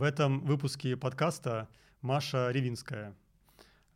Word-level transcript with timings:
В 0.00 0.02
этом 0.02 0.40
выпуске 0.46 0.96
подкаста 0.96 1.68
Маша 2.00 2.50
Ревинская. 2.50 3.14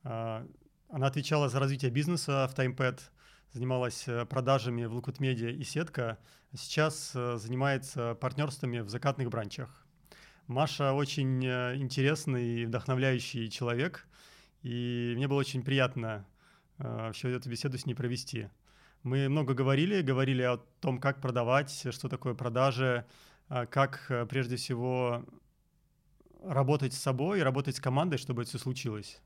А, 0.02 0.46
она 0.90 1.06
отвечала 1.06 1.48
за 1.48 1.58
развитие 1.58 1.90
бизнеса 1.90 2.46
в 2.46 2.54
TimePad, 2.54 3.00
занималась 3.52 4.06
э, 4.06 4.26
продажами 4.26 4.84
в 4.84 4.92
Лукут 4.92 5.18
Медиа 5.18 5.48
и 5.48 5.64
Сетка, 5.64 6.18
сейчас 6.54 7.12
э, 7.14 7.38
занимается 7.38 8.16
партнерствами 8.16 8.80
в 8.80 8.90
закатных 8.90 9.30
бранчах. 9.30 9.70
Маша 10.46 10.92
очень 10.92 11.42
э, 11.42 11.76
интересный 11.76 12.48
и 12.48 12.66
вдохновляющий 12.66 13.48
человек, 13.48 14.06
и 14.60 15.14
мне 15.16 15.26
было 15.26 15.38
очень 15.38 15.62
приятно 15.62 16.26
всю 17.14 17.28
эту 17.28 17.48
беседу 17.48 17.78
с 17.78 17.86
ней 17.86 17.94
провести. 17.94 18.50
Мы 19.04 19.30
много 19.30 19.54
говорили, 19.54 20.02
говорили 20.02 20.42
о 20.42 20.58
том, 20.82 20.98
как 20.98 21.22
продавать, 21.22 21.86
что 21.90 22.10
такое 22.10 22.34
продажи, 22.34 23.06
как 23.48 24.10
прежде 24.28 24.56
всего 24.56 25.24
работать 26.46 26.94
с 26.94 26.98
собой, 26.98 27.42
работать 27.42 27.76
с 27.76 27.80
командой, 27.80 28.16
чтобы 28.16 28.42
это 28.42 28.50
все 28.50 28.58
случилось. 28.58 29.20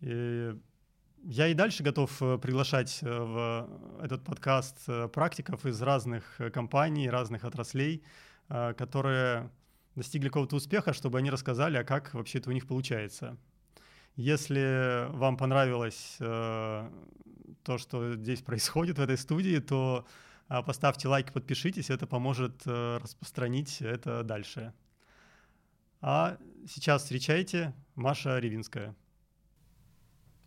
И 0.00 0.54
я 1.24 1.46
и 1.46 1.54
дальше 1.54 1.84
готов 1.84 2.20
э, 2.20 2.38
приглашать 2.38 2.98
э, 3.00 3.06
в 3.06 4.02
этот 4.02 4.24
подкаст 4.24 4.82
э, 4.88 5.08
практиков 5.08 5.64
из 5.66 5.80
разных 5.80 6.40
компаний, 6.52 7.08
разных 7.08 7.44
отраслей, 7.44 8.02
которые 8.48 9.50
достигли 9.94 10.28
какого-то 10.28 10.56
успеха, 10.56 10.92
чтобы 10.92 11.18
они 11.18 11.30
рассказали, 11.30 11.76
а 11.78 11.84
как 11.84 12.12
вообще 12.12 12.38
это 12.38 12.50
у 12.50 12.52
них 12.52 12.66
получается. 12.66 13.38
Если 14.16 15.06
вам 15.10 15.38
понравилось 15.38 16.16
то, 16.18 17.78
что 17.78 18.14
здесь 18.16 18.42
происходит 18.42 18.98
в 18.98 19.00
этой 19.00 19.16
студии, 19.16 19.58
то 19.58 20.04
поставьте 20.48 21.08
лайк, 21.08 21.32
подпишитесь, 21.32 21.88
это 21.88 22.06
поможет 22.06 22.66
распространить 22.66 23.80
это 23.80 24.22
дальше. 24.22 24.74
А 26.02 26.36
сейчас 26.66 27.02
встречайте 27.02 27.72
Маша 27.94 28.38
Ревинская. 28.38 28.94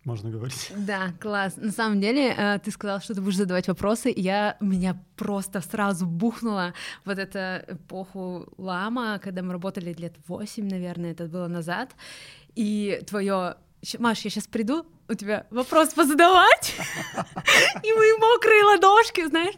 Можно 0.04 0.30
говорить. 0.30 0.72
Да, 0.78 1.14
класс. 1.20 1.56
На 1.58 1.72
самом 1.72 2.00
деле, 2.00 2.32
э, 2.38 2.60
ты 2.60 2.70
сказал, 2.70 3.00
что 3.00 3.16
ты 3.16 3.22
будешь 3.22 3.38
задавать 3.38 3.68
вопросы, 3.68 4.12
и 4.12 4.22
я 4.22 4.56
меня 4.60 5.02
просто 5.16 5.62
сразу 5.62 6.06
бухнула 6.06 6.74
вот 7.06 7.18
эта 7.18 7.66
эпоху 7.68 8.54
лама, 8.58 9.20
когда 9.24 9.42
мы 9.42 9.54
работали 9.54 9.94
лет 9.94 10.14
восемь, 10.28 10.70
наверное, 10.70 11.14
это 11.14 11.26
было 11.26 11.48
назад, 11.48 11.96
и 12.54 13.02
твое 13.08 13.56
Маш, 14.00 14.22
я 14.22 14.32
сейчас 14.32 14.48
приду, 14.48 14.86
у 15.08 15.14
тебя 15.14 15.46
вопрос 15.52 15.90
позадавать, 15.94 16.74
и 17.84 17.94
мои 17.94 18.14
мокрые 18.14 18.64
ладошки, 18.64 19.26
знаешь, 19.28 19.54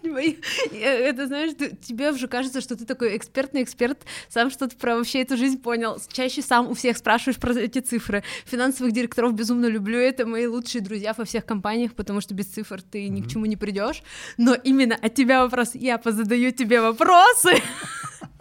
это, 0.73 1.27
знаешь, 1.27 1.53
тебе 1.55 2.11
уже 2.11 2.27
кажется, 2.27 2.59
что 2.59 2.75
ты 2.75 2.85
такой 2.85 3.15
экспертный 3.15 3.63
эксперт, 3.63 3.99
сам 4.27 4.51
что-то 4.51 4.75
про 4.75 4.97
вообще 4.97 5.21
эту 5.21 5.37
жизнь 5.37 5.61
понял, 5.61 5.97
чаще 6.11 6.41
сам 6.41 6.69
у 6.69 6.73
всех 6.73 6.97
спрашиваешь 6.97 7.39
про 7.39 7.53
эти 7.53 7.79
цифры, 7.79 8.23
финансовых 8.45 8.91
директоров 8.91 9.33
безумно 9.33 9.67
люблю, 9.67 9.97
это 9.97 10.25
мои 10.25 10.45
лучшие 10.45 10.81
друзья 10.81 11.13
во 11.17 11.23
всех 11.23 11.45
компаниях, 11.45 11.93
потому 11.93 12.19
что 12.19 12.33
без 12.33 12.47
цифр 12.47 12.81
ты 12.81 13.07
ни 13.07 13.21
к 13.21 13.29
чему 13.29 13.45
не 13.45 13.55
придешь, 13.55 14.03
но 14.37 14.53
именно 14.53 14.95
от 14.95 15.15
тебя 15.15 15.43
вопрос, 15.43 15.71
я 15.73 15.97
позадаю 15.97 16.51
тебе 16.51 16.81
вопросы, 16.81 17.61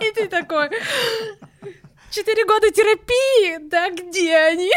и 0.00 0.10
ты 0.12 0.26
такой, 0.26 0.70
четыре 2.10 2.44
года 2.44 2.70
терапии, 2.70 3.68
да 3.68 3.90
где 3.90 4.34
они? 4.36 4.72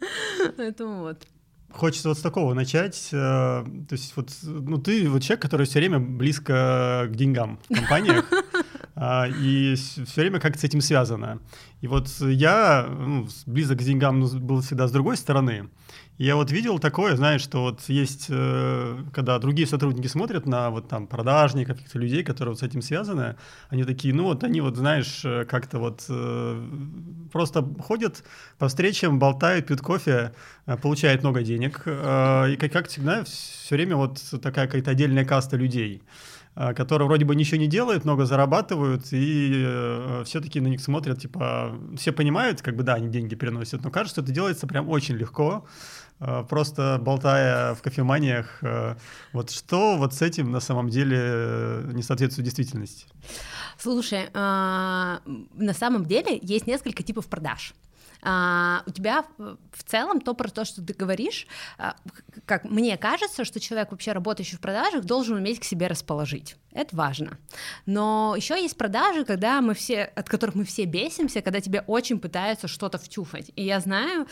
Поэтому 0.56 1.00
вот. 1.00 1.26
Хочется 1.70 2.08
вот 2.08 2.18
с 2.18 2.22
такого 2.22 2.54
начать. 2.54 3.08
Э, 3.12 3.64
то 3.64 3.92
есть 3.92 4.16
вот, 4.16 4.30
ну 4.42 4.78
ты 4.78 5.08
вот 5.10 5.22
человек, 5.22 5.42
который 5.42 5.66
все 5.66 5.78
время 5.80 5.98
близко 5.98 7.08
к 7.10 7.16
деньгам 7.16 7.58
в 7.68 7.74
компаниях, 7.74 8.24
а, 8.94 9.28
и 9.28 9.74
все 9.74 10.20
время 10.22 10.40
как-то 10.40 10.60
с 10.60 10.64
этим 10.64 10.80
связано. 10.80 11.40
И 11.80 11.86
вот 11.86 12.08
я 12.20 12.86
ну, 12.88 13.28
близок 13.46 13.78
к 13.78 13.82
деньгам 13.82 14.20
был 14.20 14.62
всегда 14.62 14.88
с 14.88 14.92
другой 14.92 15.16
стороны. 15.16 15.68
Я 16.18 16.36
вот 16.36 16.50
видел 16.50 16.78
такое, 16.78 17.14
знаешь, 17.14 17.42
что 17.42 17.60
вот 17.60 17.82
есть, 17.88 18.26
э, 18.30 19.04
когда 19.12 19.38
другие 19.38 19.68
сотрудники 19.68 20.06
смотрят 20.06 20.46
на 20.46 20.70
вот 20.70 20.88
там 20.88 21.06
продажников, 21.06 21.76
каких-то 21.76 21.98
людей, 21.98 22.24
которые 22.24 22.52
вот 22.52 22.60
с 22.60 22.62
этим 22.62 22.80
связаны, 22.80 23.36
они 23.68 23.84
такие, 23.84 24.14
ну 24.14 24.24
вот 24.24 24.42
они 24.42 24.62
вот, 24.62 24.76
знаешь, 24.76 25.20
э, 25.24 25.44
как-то 25.44 25.78
вот 25.78 26.06
э, 26.08 26.68
просто 27.30 27.62
ходят 27.80 28.24
по 28.58 28.68
встречам, 28.68 29.18
болтают, 29.18 29.66
пьют 29.66 29.82
кофе, 29.82 30.32
получают 30.80 31.22
много 31.22 31.42
денег, 31.42 31.82
и 31.86 32.56
как, 32.58 32.72
как 32.72 32.88
всегда 32.88 33.24
все 33.24 33.74
время 33.74 33.96
вот 33.96 34.18
такая 34.42 34.66
какая-то 34.66 34.92
отдельная 34.92 35.26
каста 35.26 35.56
людей 35.56 36.02
которые 36.74 37.06
вроде 37.06 37.26
бы 37.26 37.36
ничего 37.36 37.58
не 37.58 37.66
делают, 37.66 38.04
много 38.04 38.24
зарабатывают, 38.24 39.12
и 39.12 39.62
э, 39.66 40.22
все-таки 40.24 40.58
на 40.58 40.68
них 40.68 40.80
смотрят, 40.80 41.20
типа, 41.20 41.78
все 41.98 42.12
понимают, 42.12 42.62
как 42.62 42.76
бы, 42.76 42.82
да, 42.82 42.94
они 42.94 43.08
деньги 43.08 43.34
переносят, 43.34 43.84
но 43.84 43.90
кажется, 43.90 44.22
это 44.22 44.32
делается 44.32 44.66
прям 44.66 44.88
очень 44.88 45.16
легко, 45.16 45.66
просто 46.18 46.98
болтая 47.00 47.74
в 47.74 47.82
кофеманиях. 47.82 48.58
Э, 48.62 48.94
вот 49.32 49.50
что 49.50 49.96
вот 49.96 50.14
с 50.14 50.22
этим 50.22 50.50
на 50.50 50.60
самом 50.60 50.88
деле 50.88 51.18
э, 51.20 51.90
не 51.92 52.02
соответствует 52.02 52.44
действительности? 52.44 53.06
Слушай, 53.78 54.30
а, 54.32 55.20
на 55.54 55.74
самом 55.74 56.06
деле 56.06 56.38
есть 56.42 56.66
несколько 56.66 57.02
типов 57.02 57.26
продаж. 57.26 57.74
Э, 58.22 58.80
у 58.86 58.90
тебя 58.90 59.24
в 59.38 59.84
целом 59.84 60.20
то 60.20 60.34
про 60.34 60.48
то, 60.48 60.64
что 60.64 60.82
ты 60.82 60.94
говоришь, 60.94 61.46
э, 61.78 61.94
как 62.46 62.64
мне 62.64 62.96
кажется, 62.96 63.44
что 63.44 63.60
человек 63.60 63.92
вообще 63.92 64.12
работающий 64.12 64.56
в 64.56 64.60
продажах 64.60 65.04
должен 65.04 65.36
уметь 65.36 65.60
к 65.60 65.64
себе 65.64 65.86
расположить. 65.86 66.56
Это 66.72 66.96
важно. 66.96 67.38
Но 67.84 68.34
еще 68.36 68.60
есть 68.60 68.76
продажи, 68.76 69.24
когда 69.24 69.60
мы 69.60 69.74
все, 69.74 70.04
от 70.04 70.28
которых 70.28 70.54
мы 70.56 70.64
все 70.64 70.86
бесимся, 70.86 71.42
когда 71.42 71.60
тебе 71.60 71.84
очень 71.86 72.18
пытаются 72.18 72.68
что-то 72.68 72.98
втюфать. 72.98 73.52
И 73.54 73.62
я 73.62 73.80
знаю 73.80 74.26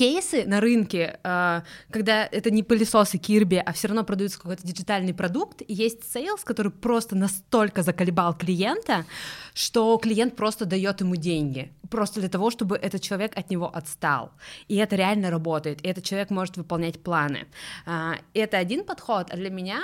кейсы 0.00 0.46
на 0.46 0.62
рынке, 0.62 1.20
а, 1.24 1.62
когда 1.90 2.24
это 2.24 2.50
не 2.50 2.62
пылесосы 2.62 3.18
Кирби, 3.18 3.56
а 3.56 3.70
все 3.74 3.88
равно 3.88 4.02
продается 4.02 4.38
какой-то 4.38 4.66
диджитальный 4.66 5.12
продукт, 5.12 5.60
есть 5.68 6.10
sales, 6.10 6.42
который 6.42 6.72
просто 6.72 7.16
настолько 7.16 7.82
заколебал 7.82 8.34
клиента, 8.34 9.04
что 9.52 9.98
клиент 9.98 10.36
просто 10.36 10.64
дает 10.64 11.02
ему 11.02 11.16
деньги, 11.16 11.70
просто 11.90 12.20
для 12.20 12.28
того, 12.28 12.50
чтобы 12.50 12.76
этот 12.76 13.02
человек 13.02 13.36
от 13.36 13.50
него 13.50 13.70
отстал. 13.74 14.32
И 14.68 14.76
это 14.76 14.96
реально 14.96 15.30
работает, 15.30 15.84
и 15.84 15.88
этот 15.88 16.04
человек 16.04 16.30
может 16.30 16.56
выполнять 16.56 17.02
планы. 17.02 17.46
А, 17.86 18.14
это 18.34 18.58
один 18.58 18.84
подход, 18.84 19.30
а 19.30 19.36
для 19.36 19.50
меня, 19.50 19.80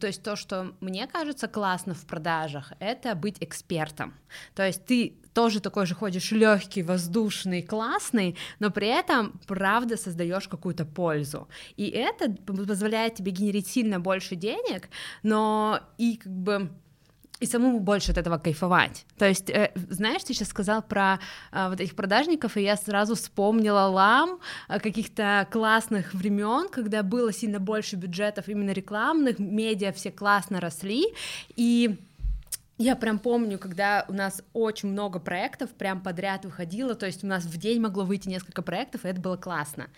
то 0.00 0.06
есть 0.06 0.22
то, 0.22 0.36
что 0.36 0.72
мне 0.80 1.06
кажется 1.06 1.48
классно 1.48 1.94
в 1.94 2.06
продажах, 2.06 2.72
это 2.80 3.14
быть 3.14 3.36
экспертом. 3.40 4.14
То 4.54 4.66
есть 4.66 4.84
ты 4.86 5.14
тоже 5.34 5.60
такой 5.60 5.86
же 5.86 5.94
ходишь 5.94 6.30
легкий, 6.32 6.82
воздушный, 6.82 7.62
классный, 7.62 8.36
но 8.58 8.70
при 8.70 8.88
этом 8.88 9.40
правда 9.46 9.96
создаешь 9.96 10.48
какую-то 10.48 10.84
пользу. 10.84 11.48
И 11.76 11.88
это 11.88 12.30
позволяет 12.30 13.14
тебе 13.14 13.32
генерить 13.32 13.66
сильно 13.66 14.00
больше 14.00 14.36
денег, 14.36 14.88
но 15.22 15.80
и 15.98 16.16
как 16.16 16.32
бы 16.32 16.70
и 17.42 17.46
самому 17.46 17.80
больше 17.80 18.12
от 18.12 18.18
этого 18.18 18.38
кайфовать. 18.38 19.04
То 19.18 19.26
есть, 19.26 19.50
э, 19.50 19.72
знаешь, 19.90 20.22
ты 20.22 20.32
сейчас 20.32 20.48
сказал 20.48 20.80
про 20.80 21.18
э, 21.50 21.68
вот 21.68 21.80
этих 21.80 21.96
продажников, 21.96 22.56
и 22.56 22.62
я 22.62 22.76
сразу 22.76 23.14
вспомнила 23.16 23.88
лам 23.88 24.38
э, 24.68 24.78
каких-то 24.78 25.48
классных 25.50 26.14
времен, 26.14 26.68
когда 26.68 27.02
было 27.02 27.32
сильно 27.32 27.58
больше 27.58 27.96
бюджетов 27.96 28.48
именно 28.48 28.70
рекламных, 28.70 29.40
медиа 29.40 29.92
все 29.92 30.12
классно 30.12 30.60
росли, 30.60 31.04
и 31.56 31.98
я 32.82 32.96
прям 32.96 33.18
помню, 33.18 33.58
когда 33.58 34.04
у 34.08 34.12
нас 34.12 34.42
очень 34.52 34.88
много 34.90 35.18
проектов 35.18 35.70
прям 35.70 36.02
подряд 36.02 36.44
выходило, 36.44 36.94
то 36.94 37.06
есть 37.06 37.22
у 37.22 37.26
нас 37.26 37.44
в 37.44 37.56
день 37.56 37.80
могло 37.80 38.04
выйти 38.04 38.28
несколько 38.28 38.62
проектов, 38.62 39.04
и 39.04 39.08
это 39.08 39.20
было 39.20 39.36
классно. 39.36 39.88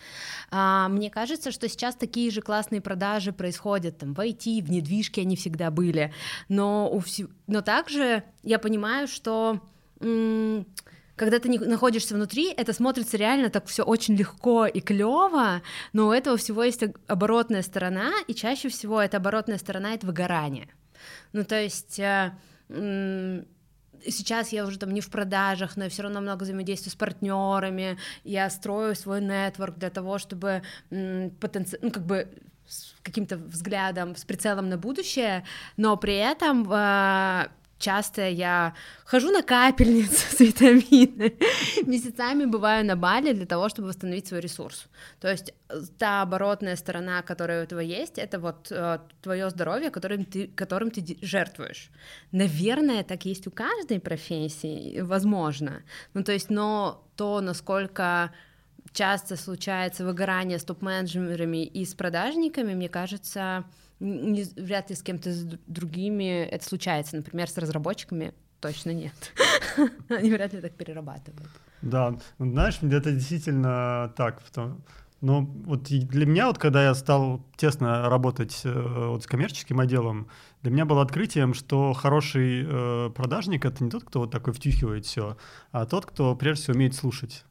А, 0.50 0.88
мне 0.88 1.10
кажется, 1.10 1.50
что 1.50 1.68
сейчас 1.68 1.94
такие 1.94 2.30
же 2.30 2.42
классные 2.42 2.80
продажи 2.80 3.32
происходят 3.32 3.98
там 3.98 4.12
в 4.12 4.20
IT, 4.20 4.62
в 4.62 4.70
недвижке 4.70 5.22
они 5.22 5.36
всегда 5.36 5.70
были, 5.70 6.12
но, 6.48 6.90
у 6.92 7.00
вс... 7.00 7.20
но 7.46 7.62
также 7.62 8.22
я 8.42 8.58
понимаю, 8.58 9.08
что 9.08 9.60
м- 10.00 10.66
когда 11.16 11.38
ты 11.38 11.48
не 11.48 11.58
находишься 11.58 12.14
внутри, 12.14 12.52
это 12.52 12.72
смотрится 12.72 13.16
реально 13.16 13.48
так 13.48 13.66
все 13.66 13.82
очень 13.82 14.16
легко 14.16 14.66
и 14.66 14.80
клево, 14.80 15.62
но 15.92 16.08
у 16.08 16.12
этого 16.12 16.36
всего 16.36 16.62
есть 16.62 16.82
оборотная 17.06 17.62
сторона, 17.62 18.12
и 18.26 18.34
чаще 18.34 18.68
всего 18.68 19.00
эта 19.00 19.16
оборотная 19.16 19.58
сторона 19.58 19.94
это 19.94 20.06
выгорание. 20.06 20.68
Ну, 21.32 21.44
то 21.44 21.60
есть 21.60 21.98
э, 21.98 22.32
сейчас 22.68 24.52
я 24.52 24.64
уже 24.64 24.78
там 24.78 24.92
не 24.92 25.00
в 25.00 25.10
продажах, 25.10 25.76
но 25.76 25.84
я 25.84 25.90
все 25.90 26.02
равно 26.02 26.20
много 26.20 26.42
взаимодействую 26.42 26.92
с 26.92 26.96
партнерами, 26.96 27.98
я 28.24 28.50
строю 28.50 28.94
свой 28.94 29.20
нетворк 29.20 29.76
для 29.78 29.90
того, 29.90 30.18
чтобы 30.18 30.62
потенци... 31.40 31.78
ну, 31.82 31.90
как 31.90 32.04
бы 32.04 32.28
с 32.66 32.94
каким-то 33.02 33.36
взглядом, 33.36 34.16
с 34.16 34.24
прицелом 34.24 34.68
на 34.68 34.78
будущее, 34.78 35.44
но 35.76 35.96
при 35.96 36.16
этом 36.16 36.66
а, 36.70 37.48
часто 37.84 38.28
я 38.28 38.72
хожу 39.04 39.30
на 39.30 39.42
капельницу 39.42 40.14
с 40.36 40.40
витаминами, 40.40 41.36
месяцами 41.86 42.46
бываю 42.46 42.84
на 42.84 42.96
Бали 42.96 43.32
для 43.32 43.46
того, 43.46 43.68
чтобы 43.68 43.88
восстановить 43.88 44.26
свой 44.26 44.40
ресурс. 44.40 44.86
То 45.20 45.30
есть 45.30 45.52
э, 45.68 45.80
та 45.98 46.22
оборотная 46.22 46.76
сторона, 46.76 47.22
которая 47.22 47.60
у 47.60 47.64
этого 47.64 47.80
есть, 47.80 48.18
это 48.18 48.38
вот 48.38 48.72
э, 48.72 48.98
твое 49.20 49.50
здоровье, 49.50 49.90
которым 49.90 50.24
ты, 50.24 50.48
которым 50.56 50.90
ты 50.90 51.18
жертвуешь. 51.22 51.90
Наверное, 52.32 53.04
так 53.04 53.26
есть 53.26 53.46
у 53.46 53.50
каждой 53.50 54.00
профессии, 54.00 55.00
возможно. 55.02 55.82
Ну, 56.14 56.24
то 56.24 56.32
есть, 56.32 56.50
но 56.50 57.04
то, 57.16 57.40
насколько 57.40 58.30
часто 58.92 59.36
случается 59.36 60.04
выгорание 60.04 60.58
с 60.58 60.64
топ-менеджерами 60.64 61.64
и 61.64 61.84
с 61.84 61.94
продажниками, 61.94 62.74
мне 62.74 62.88
кажется, 62.88 63.64
не, 64.00 64.44
вряд 64.56 64.90
ли 64.90 64.96
с 64.96 65.02
кем-то 65.02 65.32
с 65.32 65.46
другими 65.66 66.44
это 66.44 66.64
случается. 66.64 67.16
Например, 67.16 67.48
с 67.48 67.56
разработчиками 67.58 68.34
точно 68.60 68.90
нет. 68.90 69.14
Они 70.08 70.30
вряд 70.30 70.52
ли 70.52 70.60
так 70.60 70.72
перерабатывают. 70.72 71.50
Да, 71.82 72.16
ну, 72.38 72.50
знаешь, 72.50 72.78
это 72.82 73.12
действительно 73.12 74.12
так. 74.16 74.42
Но 75.20 75.40
вот 75.40 75.84
для 75.84 76.26
меня, 76.26 76.48
вот 76.48 76.58
когда 76.58 76.84
я 76.84 76.94
стал 76.94 77.42
тесно 77.56 78.08
работать 78.10 78.60
э, 78.64 79.06
вот 79.08 79.22
с 79.22 79.26
коммерческим 79.26 79.80
отделом, 79.80 80.28
для 80.62 80.70
меня 80.70 80.84
было 80.84 81.00
открытием, 81.00 81.54
что 81.54 81.94
хороший 81.94 82.64
э, 82.66 83.10
продажник 83.10 83.64
это 83.64 83.82
не 83.82 83.90
тот, 83.90 84.04
кто 84.04 84.20
вот 84.20 84.30
такой 84.30 84.52
втюхивает 84.52 85.06
все, 85.06 85.38
а 85.72 85.86
тот, 85.86 86.04
кто 86.04 86.36
прежде 86.36 86.64
всего 86.64 86.76
умеет 86.76 86.94
слушать. 86.94 87.44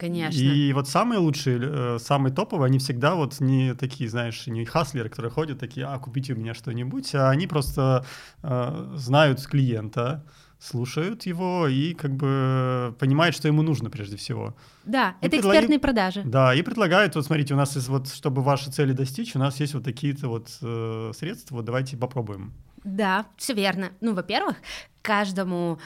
Конечно. 0.00 0.40
И 0.40 0.72
вот 0.72 0.88
самые 0.88 1.18
лучшие, 1.18 1.60
э, 1.60 1.98
самые 2.00 2.32
топовые, 2.32 2.68
они 2.68 2.78
всегда 2.78 3.14
вот 3.14 3.38
не 3.38 3.74
такие, 3.74 4.08
знаешь, 4.08 4.46
не 4.46 4.64
хаслеры, 4.64 5.10
которые 5.10 5.30
ходят 5.30 5.58
такие, 5.58 5.84
а, 5.84 5.98
купите 5.98 6.32
у 6.32 6.36
меня 6.36 6.54
что-нибудь, 6.54 7.14
а 7.14 7.28
они 7.28 7.46
просто 7.46 8.06
э, 8.42 8.92
знают 8.94 9.46
клиента, 9.46 10.24
слушают 10.58 11.26
его 11.26 11.68
и 11.68 11.92
как 11.92 12.16
бы 12.16 12.96
понимают, 12.98 13.36
что 13.36 13.46
ему 13.46 13.60
нужно 13.60 13.90
прежде 13.90 14.16
всего. 14.16 14.56
Да, 14.84 15.16
и 15.20 15.26
это 15.26 15.36
предлаг... 15.36 15.56
экспертные 15.56 15.78
продажи. 15.78 16.22
Да, 16.24 16.54
и 16.54 16.62
предлагают, 16.62 17.14
вот 17.14 17.26
смотрите, 17.26 17.52
у 17.52 17.58
нас 17.58 17.76
есть 17.76 17.88
вот, 17.88 18.08
чтобы 18.08 18.40
ваши 18.40 18.70
цели 18.70 18.92
достичь, 18.92 19.36
у 19.36 19.38
нас 19.38 19.60
есть 19.60 19.74
вот 19.74 19.84
такие-то 19.84 20.28
вот 20.28 20.48
э, 20.62 21.12
средства, 21.14 21.56
вот 21.56 21.66
давайте 21.66 21.98
попробуем. 21.98 22.54
Да, 22.84 23.26
все 23.36 23.52
верно. 23.52 23.90
Ну, 24.00 24.14
во-первых, 24.14 24.56
каждому 25.02 25.78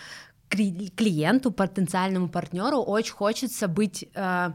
клиенту, 0.55 1.51
потенциальному 1.51 2.29
партнеру 2.29 2.79
очень 2.79 3.12
хочется 3.12 3.69
быть 3.69 4.09
э, 4.15 4.51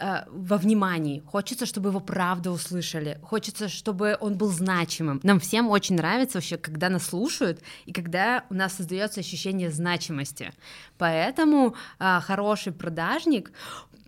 э, 0.00 0.24
во 0.30 0.56
внимании, 0.56 1.22
хочется, 1.26 1.66
чтобы 1.66 1.90
его 1.90 2.00
правда 2.00 2.50
услышали, 2.50 3.18
хочется, 3.22 3.68
чтобы 3.68 4.16
он 4.20 4.36
был 4.36 4.50
значимым. 4.50 5.20
Нам 5.22 5.40
всем 5.40 5.68
очень 5.68 5.96
нравится 5.96 6.38
вообще, 6.38 6.56
когда 6.56 6.88
нас 6.88 7.06
слушают 7.06 7.60
и 7.86 7.92
когда 7.92 8.44
у 8.50 8.54
нас 8.54 8.74
создается 8.74 9.20
ощущение 9.20 9.70
значимости. 9.70 10.52
Поэтому 10.98 11.74
э, 11.98 12.20
хороший 12.20 12.72
продажник, 12.72 13.52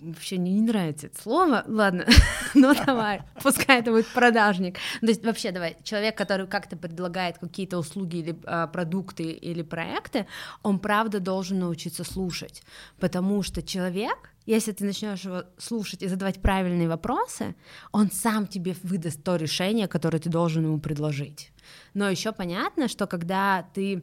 вообще 0.00 0.38
мне 0.38 0.52
не 0.52 0.62
нравится 0.62 1.06
это 1.06 1.20
слово, 1.20 1.64
ладно, 1.66 2.06
ну 2.54 2.74
давай, 2.74 3.22
пускай 3.42 3.80
это 3.80 3.90
будет 3.90 4.06
продажник. 4.08 4.78
То 5.00 5.06
есть 5.06 5.24
вообще 5.24 5.50
давай, 5.50 5.76
человек, 5.82 6.16
который 6.16 6.46
как-то 6.46 6.76
предлагает 6.76 7.38
какие-то 7.38 7.78
услуги 7.78 8.16
или 8.16 8.38
а, 8.44 8.66
продукты 8.66 9.24
или 9.24 9.62
проекты, 9.62 10.26
он 10.62 10.78
правда 10.78 11.20
должен 11.20 11.60
научиться 11.60 12.04
слушать, 12.04 12.62
потому 12.98 13.42
что 13.42 13.62
человек, 13.62 14.30
если 14.46 14.72
ты 14.72 14.84
начнешь 14.84 15.24
его 15.24 15.44
слушать 15.58 16.02
и 16.02 16.08
задавать 16.08 16.40
правильные 16.40 16.88
вопросы, 16.88 17.54
он 17.92 18.10
сам 18.10 18.46
тебе 18.46 18.74
выдаст 18.82 19.22
то 19.22 19.36
решение, 19.36 19.88
которое 19.88 20.18
ты 20.18 20.28
должен 20.30 20.64
ему 20.64 20.80
предложить. 20.80 21.52
Но 21.94 22.08
еще 22.08 22.32
понятно, 22.32 22.88
что 22.88 23.06
когда 23.06 23.68
ты 23.74 24.02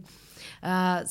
а, 0.61 1.03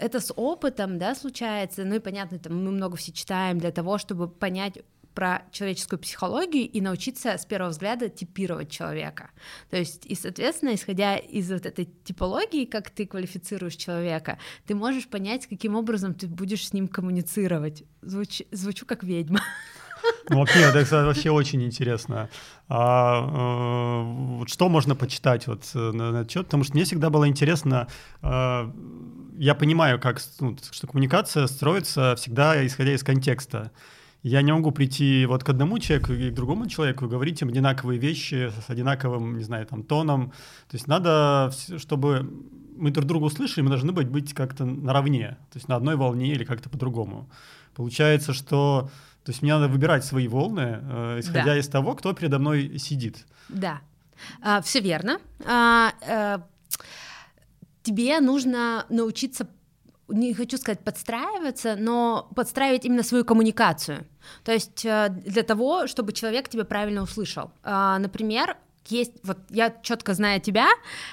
это 0.00 0.20
с 0.20 0.32
опытом, 0.34 0.98
да, 0.98 1.14
случается, 1.14 1.84
ну 1.84 1.96
и 1.96 2.00
понятно, 2.00 2.38
там 2.38 2.64
мы 2.64 2.70
много 2.70 2.96
все 2.96 3.12
читаем 3.12 3.58
для 3.58 3.70
того, 3.70 3.98
чтобы 3.98 4.28
понять 4.28 4.78
про 5.14 5.42
человеческую 5.50 5.98
психологию 5.98 6.70
и 6.70 6.80
научиться 6.80 7.36
с 7.36 7.44
первого 7.44 7.70
взгляда 7.70 8.08
типировать 8.08 8.70
человека. 8.70 9.30
То 9.68 9.76
есть, 9.76 10.06
и, 10.06 10.14
соответственно, 10.14 10.74
исходя 10.74 11.16
из 11.16 11.50
вот 11.50 11.66
этой 11.66 11.86
типологии, 12.04 12.64
как 12.64 12.90
ты 12.90 13.06
квалифицируешь 13.06 13.74
человека, 13.74 14.38
ты 14.66 14.74
можешь 14.74 15.08
понять, 15.08 15.46
каким 15.46 15.74
образом 15.74 16.14
ты 16.14 16.26
будешь 16.26 16.66
с 16.68 16.72
ним 16.72 16.88
коммуницировать. 16.88 17.84
Звуч... 18.02 18.42
Звучу 18.52 18.86
как 18.86 19.02
ведьма. 19.02 19.40
Ну, 20.28 20.38
вообще, 20.38 20.60
это 20.60 21.04
вообще 21.04 21.30
очень 21.30 21.62
интересно. 21.62 22.28
А, 22.68 23.20
э, 23.20 24.36
вот 24.38 24.48
что 24.48 24.68
можно 24.68 24.94
почитать 24.94 25.46
вот 25.46 25.64
э, 25.74 25.78
на, 25.78 26.12
на 26.12 26.20
отчет? 26.20 26.46
Потому 26.46 26.62
что 26.62 26.74
мне 26.74 26.84
всегда 26.84 27.10
было 27.10 27.26
интересно, 27.26 27.88
э, 28.22 28.70
я 29.38 29.54
понимаю, 29.54 29.98
как, 29.98 30.20
ну, 30.38 30.56
что 30.70 30.86
коммуникация 30.86 31.46
строится 31.46 32.14
всегда 32.16 32.64
исходя 32.64 32.94
из 32.94 33.02
контекста. 33.02 33.72
Я 34.22 34.42
не 34.42 34.52
могу 34.52 34.70
прийти 34.70 35.24
вот 35.26 35.42
к 35.42 35.48
одному 35.48 35.78
человеку 35.78 36.12
и 36.12 36.30
к 36.30 36.34
другому 36.34 36.68
человеку 36.68 37.06
и 37.06 37.08
говорить 37.08 37.40
им 37.40 37.48
одинаковые 37.48 37.98
вещи 37.98 38.52
с 38.66 38.70
одинаковым, 38.70 39.38
не 39.38 39.44
знаю, 39.44 39.66
там, 39.66 39.82
тоном. 39.82 40.30
То 40.68 40.76
есть 40.76 40.86
надо, 40.86 41.50
чтобы 41.78 42.30
мы 42.76 42.90
друг 42.90 43.06
друга 43.06 43.24
услышали, 43.24 43.62
мы 43.62 43.70
должны 43.70 43.92
быть, 43.92 44.08
быть 44.08 44.34
как-то 44.34 44.64
наравне, 44.64 45.38
то 45.50 45.56
есть 45.56 45.68
на 45.68 45.76
одной 45.76 45.96
волне 45.96 46.32
или 46.32 46.44
как-то 46.44 46.68
по-другому. 46.68 47.30
Получается, 47.74 48.34
что 48.34 48.90
то 49.24 49.32
есть 49.32 49.42
мне 49.42 49.54
надо 49.54 49.68
выбирать 49.68 50.04
свои 50.04 50.28
волны, 50.28 50.80
э, 50.82 51.20
исходя 51.20 51.44
да. 51.44 51.58
из 51.58 51.68
того, 51.68 51.94
кто 51.94 52.12
передо 52.12 52.38
мной 52.38 52.78
сидит. 52.78 53.26
Да, 53.48 53.80
а, 54.40 54.60
все 54.62 54.80
верно. 54.80 55.18
А, 55.46 55.92
а, 56.06 56.42
тебе 57.82 58.20
нужно 58.20 58.86
научиться 58.88 59.46
не 60.08 60.34
хочу 60.34 60.56
сказать 60.56 60.80
подстраиваться, 60.80 61.76
но 61.76 62.28
подстраивать 62.34 62.84
именно 62.84 63.04
свою 63.04 63.24
коммуникацию. 63.24 64.08
То 64.42 64.50
есть 64.50 64.84
э, 64.84 65.08
для 65.24 65.44
того, 65.44 65.86
чтобы 65.86 66.12
человек 66.12 66.48
тебя 66.48 66.64
правильно 66.64 67.02
услышал. 67.02 67.52
Например, 67.62 68.56
есть, 68.88 69.12
вот 69.22 69.38
я 69.50 69.74
четко 69.82 70.14
знаю 70.14 70.40
тебя, 70.40 70.68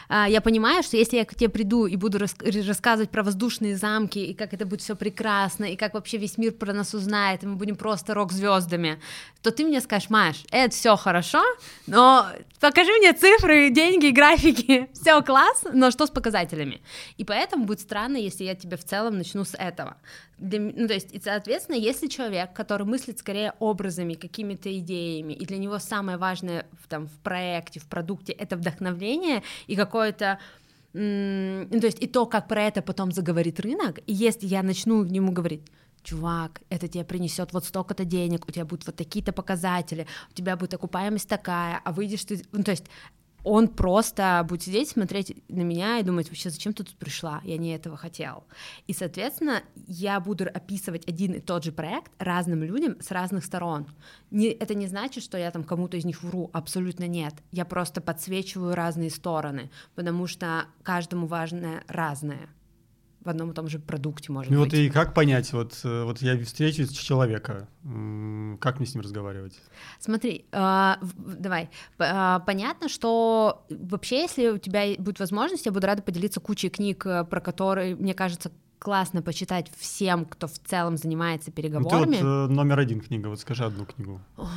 а, 0.10 0.28
я 0.28 0.42
понимаю, 0.42 0.84
что 0.84 0.98
если 0.98 1.18
я 1.18 1.26
к 1.26 1.36
тебе 1.36 1.50
приду 1.50 1.86
и 1.86 1.96
буду 1.96 2.18
рас 2.18 2.36
рассказывать 2.40 3.10
про 3.10 3.24
воздушные 3.24 3.76
замки, 3.76 4.20
и 4.20 4.34
как 4.34 4.54
это 4.54 4.66
будет 4.66 4.82
все 4.82 4.96
прекрасно, 4.96 5.66
и 5.66 5.76
как 5.76 5.94
вообще 5.94 6.18
весь 6.18 6.38
мир 6.38 6.54
про 6.54 6.74
нас 6.74 6.94
узнает, 6.94 7.44
и 7.44 7.48
мы 7.48 7.56
будем 7.56 7.76
просто 7.76 8.14
рок-звездами, 8.14 9.00
то 9.42 9.52
ты 9.52 9.64
мне 9.64 9.82
скажешь, 9.82 10.10
Маш, 10.10 10.44
это 10.52 10.76
все 10.76 10.96
хорошо, 10.96 11.44
но 11.86 12.28
покажи 12.60 12.92
мне 13.00 13.14
цифры, 13.14 13.70
деньги, 13.70 14.10
графики, 14.10 14.90
все 14.94 15.22
класс, 15.22 15.64
но 15.74 15.92
что 15.92 16.06
с 16.06 16.10
показателями? 16.10 16.82
И 17.18 17.24
поэтому 17.24 17.66
будет 17.66 17.82
странно, 17.82 18.18
если 18.18 18.44
я 18.44 18.56
тебе 18.56 18.78
в 18.78 18.84
целом 18.84 19.18
начну 19.18 19.44
с 19.44 19.56
этого. 19.56 19.98
Для, 20.38 20.60
ну, 20.60 20.88
то 20.88 20.94
есть, 20.94 21.14
и, 21.14 21.20
соответственно, 21.20 21.78
если 21.78 22.08
человек, 22.08 22.54
который 22.54 22.86
мыслит 22.86 23.20
скорее 23.20 23.54
образами, 23.60 24.14
какими-то 24.14 24.76
идеями, 24.78 25.34
и 25.34 25.46
для 25.46 25.58
него 25.58 25.80
самое 25.80 26.18
важное 26.18 26.68
в, 26.84 26.88
там, 26.88 27.08
в 27.08 27.20
проекте, 27.20 27.80
в 27.80 27.88
продукте— 27.88 28.32
это 28.34 28.56
вдохновление 28.56 29.44
и 29.66 29.76
какое-то 29.76 30.40
ну, 30.94 31.80
то 31.80 31.86
есть 31.86 32.02
и 32.02 32.08
то, 32.08 32.26
как 32.26 32.48
про 32.48 32.64
это 32.64 32.82
потом 32.82 33.12
заговорит 33.12 33.60
рынок, 33.60 34.00
и 34.08 34.14
если 34.14 34.48
я 34.48 34.64
начну 34.64 35.04
ему 35.04 35.32
говорить, 35.32 35.62
чувак, 36.02 36.62
это 36.70 36.88
тебе 36.88 37.04
принесет 37.04 37.54
вот 37.54 37.66
столько-то 37.66 38.06
денег, 38.06 38.48
у 38.48 38.52
тебя 38.52 38.66
будут 38.66 38.88
вот 38.88 38.96
такие-то 38.96 39.34
показатели, 39.34 40.08
у 40.32 40.34
тебя 40.34 40.56
будет 40.56 40.74
окупаемость 40.74 41.28
такая, 41.28 41.82
а 41.84 41.92
выйдешь 41.92 42.24
ты, 42.24 42.42
ну, 42.52 42.64
то 42.64 42.72
есть 42.72 42.86
он 43.44 43.68
просто 43.70 44.46
будет 44.48 44.64
сидеть, 44.64 44.90
смотреть 44.90 45.44
на 45.48 45.62
меня 45.62 46.00
и 46.00 46.04
думать, 46.04 46.28
вообще, 46.28 46.50
зачем 46.50 46.74
ты 46.74 46.84
тут 46.84 46.96
пришла? 46.98 47.42
Я 47.44 47.58
не 47.58 47.74
этого 47.74 47.98
хотел. 47.98 48.44
И, 48.88 48.94
соответственно, 48.94 49.64
я 49.88 50.20
буду 50.20 50.46
описывать 50.46 51.08
один 51.08 51.34
и 51.34 51.40
тот 51.40 51.64
же 51.64 51.72
проект 51.72 52.12
разным 52.20 52.64
людям 52.64 53.00
с 53.00 53.12
разных 53.12 53.46
сторон. 53.46 53.88
Не, 54.32 54.48
это 54.48 54.76
не 54.76 54.88
значит, 54.88 55.24
что 55.24 55.38
я 55.38 55.52
там 55.52 55.64
кому-то 55.64 55.98
из 55.98 56.06
них 56.06 56.24
вру, 56.24 56.50
абсолютно 56.54 57.08
нет. 57.08 57.36
Я 57.52 57.66
просто 57.66 58.02
подсвечиваю 58.02 58.76
разные 58.76 59.10
стороны, 59.10 59.72
потому 59.96 60.28
что 60.28 60.66
каждому 60.84 61.28
важное 61.28 61.84
разное 61.88 62.50
в 63.28 63.30
одном 63.30 63.52
и 63.52 63.54
том 63.54 63.68
же 63.68 63.78
продукте 63.78 64.32
может 64.32 64.52
ну, 64.52 64.64
быть. 64.64 64.72
Вот 64.72 64.80
и 64.80 64.90
как 64.90 65.14
понять, 65.14 65.52
вот, 65.52 65.80
э, 65.84 66.04
вот 66.04 66.22
я 66.22 66.42
встречусь 66.44 66.90
с 66.90 66.94
человека, 66.94 67.68
как 67.84 68.80
мне 68.80 68.88
с 68.88 68.96
ним 68.96 69.04
разговаривать? 69.04 69.60
Смотри, 70.00 70.46
э, 70.52 70.94
давай, 71.02 71.70
э, 72.00 72.40
понятно, 72.46 72.88
что 72.90 73.66
вообще, 73.70 74.22
если 74.22 74.50
у 74.50 74.58
тебя 74.58 74.96
будет 74.98 75.20
возможность, 75.20 75.66
я 75.66 75.72
буду 75.72 75.86
рада 75.86 76.02
поделиться 76.02 76.40
кучей 76.40 76.70
книг, 76.70 77.06
э, 77.06 77.26
про 77.26 77.42
которые, 77.42 77.96
мне 77.96 78.14
кажется, 78.14 78.52
классно 78.80 79.22
почитать 79.22 79.70
всем, 79.78 80.26
кто 80.26 80.48
в 80.48 80.58
целом 80.60 80.96
занимается 80.96 81.52
переговорами. 81.52 82.06
Ну, 82.06 82.12
ты 82.12 82.24
вот 82.24 82.50
э, 82.50 82.54
номер 82.54 82.80
один 82.80 83.02
книга, 83.02 83.28
вот 83.28 83.42
скажи 83.42 83.66
одну 83.66 83.86
книгу. 83.86 84.22
О, 84.38 84.48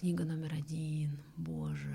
книга 0.00 0.24
номер 0.24 0.52
один, 0.54 1.18
боже. 1.36 1.94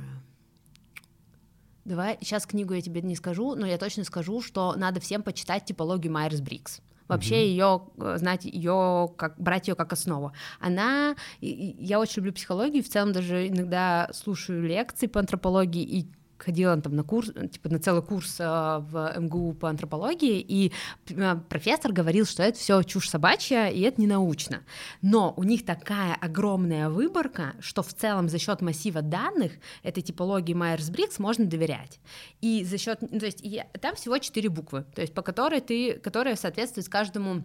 Давай, 1.88 2.18
сейчас 2.20 2.46
книгу 2.46 2.74
я 2.74 2.82
тебе 2.82 3.02
не 3.02 3.16
скажу, 3.16 3.56
но 3.56 3.66
я 3.66 3.78
точно 3.78 4.04
скажу, 4.04 4.42
что 4.42 4.74
надо 4.76 5.00
всем 5.00 5.24
почитать 5.24 5.64
типологию 5.64 6.12
Майерс 6.12 6.42
Брикс. 6.42 6.82
Вообще 7.08 7.50
ее 7.50 7.84
э, 7.98 8.18
знать 8.18 8.44
ее 8.44 9.10
как 9.16 9.40
брать 9.40 9.70
ее 9.70 9.76
как 9.76 9.94
основу. 9.94 10.34
Она, 10.60 11.16
я 11.40 12.02
очень 12.02 12.18
люблю 12.18 12.34
психологию, 12.34 12.84
в 12.84 12.90
целом 12.90 13.14
даже 13.14 13.48
иногда 13.48 14.10
слушаю 14.14 14.68
лекции 14.68 15.08
по 15.08 15.22
антропологии 15.22 15.82
и 15.82 16.12
ходила 16.38 16.80
там 16.82 16.96
на 16.96 17.04
курс, 17.04 17.32
типа 17.52 17.70
на 17.70 17.80
целый 17.80 18.02
курс 18.02 18.38
э, 18.40 18.44
в 18.44 19.14
МГУ 19.18 19.54
по 19.54 19.70
антропологии, 19.70 20.40
и 20.40 20.72
э, 21.10 21.36
профессор 21.50 21.92
говорил, 21.92 22.26
что 22.26 22.44
это 22.44 22.58
все 22.58 22.82
чушь 22.84 23.10
собачья, 23.10 23.68
и 23.68 23.82
это 23.82 24.00
не 24.02 24.08
научно. 24.08 24.64
Но 25.02 25.34
у 25.38 25.44
них 25.44 25.66
такая 25.66 26.16
огромная 26.16 26.90
выборка, 26.90 27.56
что 27.60 27.84
в 27.84 27.94
целом 27.94 28.30
за 28.30 28.40
счет 28.40 28.62
массива 28.62 29.02
данных 29.02 29.54
этой 29.84 30.02
типологии 30.02 30.54
Майерс-Брикс 30.54 31.20
можно 31.20 31.46
доверять. 31.46 32.00
И 32.42 32.64
за 32.64 32.78
счет, 32.78 33.00
то 33.00 33.26
есть 33.26 33.40
и 33.42 33.64
там 33.82 33.96
всего 33.96 34.18
четыре 34.18 34.50
буквы, 34.50 34.86
то 34.96 35.02
есть 35.02 35.14
по 35.14 35.22
которой 35.22 35.62
ты, 35.62 35.94
которые 35.94 36.36
соответствуют 36.36 36.90
каждому 36.90 37.38
а, 37.38 37.42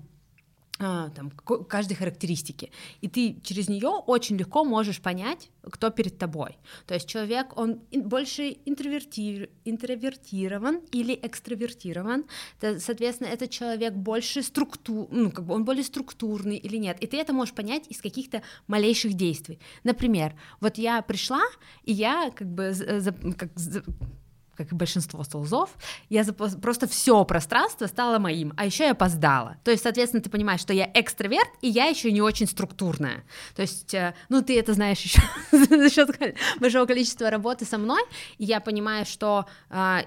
там, 1.14 1.30
каждой 1.30 1.94
характеристики. 1.94 2.70
И 3.00 3.08
ты 3.08 3.40
через 3.42 3.68
нее 3.68 3.88
очень 3.88 4.36
легко 4.36 4.64
можешь 4.64 5.00
понять, 5.00 5.50
кто 5.62 5.90
перед 5.90 6.18
тобой. 6.18 6.56
То 6.86 6.94
есть 6.94 7.08
человек, 7.08 7.56
он 7.56 7.80
больше 7.92 8.56
интроверти... 8.64 9.48
интровертирован 9.64 10.80
или 10.90 11.18
экстравертирован. 11.22 12.24
Соответственно, 12.78 13.28
этот 13.28 13.50
человек 13.50 13.94
больше 13.94 14.42
структур, 14.42 15.08
ну, 15.10 15.30
как 15.30 15.44
бы 15.46 15.54
он 15.54 15.64
более 15.64 15.84
структурный 15.84 16.56
или 16.56 16.76
нет. 16.76 16.98
И 17.00 17.06
ты 17.06 17.16
это 17.16 17.32
можешь 17.32 17.54
понять 17.54 17.84
из 17.88 18.00
каких-то 18.00 18.42
малейших 18.66 19.14
действий. 19.14 19.58
Например, 19.84 20.34
вот 20.60 20.78
я 20.78 21.00
пришла, 21.02 21.42
и 21.84 21.92
я 21.92 22.30
как 22.34 22.48
бы 22.48 22.72
за, 22.72 23.12
как, 23.12 23.50
как 24.56 24.72
и 24.72 24.74
большинство 24.74 25.22
столзов, 25.24 25.70
я 26.08 26.24
запос... 26.24 26.56
просто 26.56 26.86
все 26.86 27.24
пространство 27.24 27.86
стало 27.86 28.18
моим, 28.18 28.52
а 28.56 28.66
еще 28.66 28.84
я 28.84 28.92
опоздала. 28.92 29.56
То 29.64 29.70
есть, 29.70 29.82
соответственно, 29.82 30.22
ты 30.22 30.30
понимаешь, 30.30 30.60
что 30.60 30.72
я 30.72 30.90
экстраверт, 30.94 31.48
и 31.60 31.68
я 31.68 31.86
еще 31.86 32.12
не 32.12 32.22
очень 32.22 32.46
структурная. 32.46 33.24
То 33.54 33.62
есть, 33.62 33.94
э, 33.94 34.14
ну, 34.28 34.42
ты 34.42 34.58
это 34.58 34.74
знаешь 34.74 35.00
еще 35.00 35.22
за 35.52 35.90
счет 35.90 36.10
большого 36.60 36.86
количества 36.86 37.30
работы 37.30 37.64
со 37.64 37.78
мной, 37.78 38.02
и 38.38 38.44
я 38.44 38.60
понимаю, 38.60 39.06
что 39.06 39.46
а, 39.70 40.04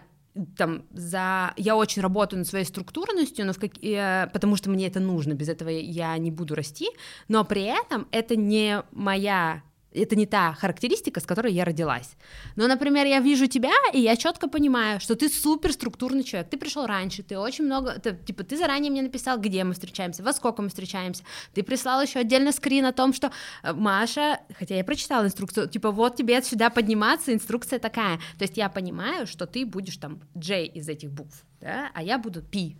там 0.57 0.83
за 0.91 1.53
я 1.57 1.75
очень 1.75 2.01
работаю 2.01 2.39
над 2.39 2.47
своей 2.47 2.65
структурностью, 2.65 3.45
но 3.45 3.53
в 3.53 3.59
как... 3.59 3.71
Э, 3.83 4.27
потому 4.33 4.55
что 4.55 4.69
мне 4.69 4.87
это 4.87 4.99
нужно, 4.99 5.33
без 5.33 5.49
этого 5.49 5.69
я 5.69 6.17
не 6.17 6.31
буду 6.31 6.55
расти, 6.55 6.89
но 7.27 7.45
при 7.45 7.63
этом 7.63 8.07
это 8.11 8.35
не 8.35 8.83
моя 8.91 9.63
это 9.95 10.15
не 10.15 10.25
та 10.25 10.53
характеристика, 10.53 11.19
с 11.19 11.25
которой 11.25 11.53
я 11.53 11.65
родилась. 11.65 12.15
Но, 12.55 12.67
например, 12.67 13.05
я 13.05 13.19
вижу 13.19 13.47
тебя, 13.47 13.73
и 13.93 13.99
я 13.99 14.15
четко 14.15 14.47
понимаю, 14.47 14.99
что 14.99 15.15
ты 15.15 15.29
супер 15.29 15.73
структурный 15.73 16.23
человек. 16.23 16.49
Ты 16.49 16.57
пришел 16.57 16.85
раньше, 16.85 17.23
ты 17.23 17.37
очень 17.37 17.65
много, 17.65 17.99
ты, 17.99 18.15
типа, 18.15 18.43
ты 18.43 18.57
заранее 18.57 18.91
мне 18.91 19.01
написал, 19.01 19.39
где 19.39 19.63
мы 19.63 19.73
встречаемся, 19.73 20.23
во 20.23 20.33
сколько 20.33 20.61
мы 20.61 20.69
встречаемся. 20.69 21.23
Ты 21.53 21.63
прислал 21.63 22.01
еще 22.01 22.19
отдельно 22.19 22.51
скрин 22.51 22.85
о 22.85 22.93
том, 22.93 23.13
что 23.13 23.31
э, 23.63 23.73
Маша, 23.73 24.39
хотя 24.57 24.75
я 24.75 24.83
прочитала 24.83 25.25
инструкцию, 25.25 25.67
типа, 25.67 25.91
вот 25.91 26.15
тебе 26.15 26.41
сюда 26.41 26.69
подниматься, 26.69 27.33
инструкция 27.33 27.79
такая. 27.79 28.17
То 28.37 28.43
есть 28.43 28.57
я 28.57 28.69
понимаю, 28.69 29.27
что 29.27 29.45
ты 29.45 29.65
будешь 29.65 29.97
там 29.97 30.21
J 30.35 30.65
из 30.65 30.89
этих 30.89 31.11
букв, 31.11 31.45
да, 31.61 31.91
а 31.93 32.03
я 32.03 32.17
буду 32.17 32.41
P 32.41 32.75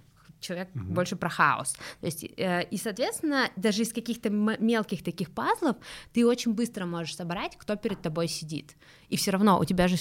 человек 0.46 0.70
угу. 0.76 0.94
больше 0.94 1.16
про 1.16 1.30
хаос. 1.30 1.74
То 2.02 2.06
есть, 2.06 2.24
э, 2.24 2.64
и, 2.72 2.78
соответственно, 2.78 3.50
даже 3.56 3.82
из 3.82 3.94
каких-то 3.94 4.30
мелких 4.30 5.04
таких 5.04 5.32
пазлов 5.32 5.78
ты 6.14 6.26
очень 6.26 6.54
быстро 6.54 6.86
можешь 6.86 7.16
собрать, 7.16 7.58
кто 7.58 7.76
перед 7.76 8.02
тобой 8.02 8.28
сидит. 8.28 8.76
И 9.10 9.18
все 9.18 9.32
равно 9.32 9.60
у 9.60 9.66
тебя 9.66 9.88
же, 9.88 9.98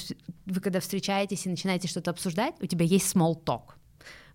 вы 0.46 0.60
когда 0.60 0.80
встречаетесь 0.80 1.46
и 1.46 1.50
начинаете 1.50 1.88
что-то 1.88 2.10
обсуждать, 2.10 2.54
у 2.60 2.66
тебя 2.66 2.84
есть 2.84 3.14
small 3.14 3.42
talk. 3.44 3.74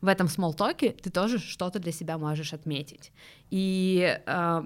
В 0.01 0.07
этом 0.07 0.27
small 0.27 0.55
talk 0.55 1.01
ты 1.01 1.09
тоже 1.09 1.39
что-то 1.39 1.79
для 1.79 1.91
себя 1.91 2.17
можешь 2.17 2.53
отметить. 2.53 3.11
И 3.49 4.17
э, 4.25 4.61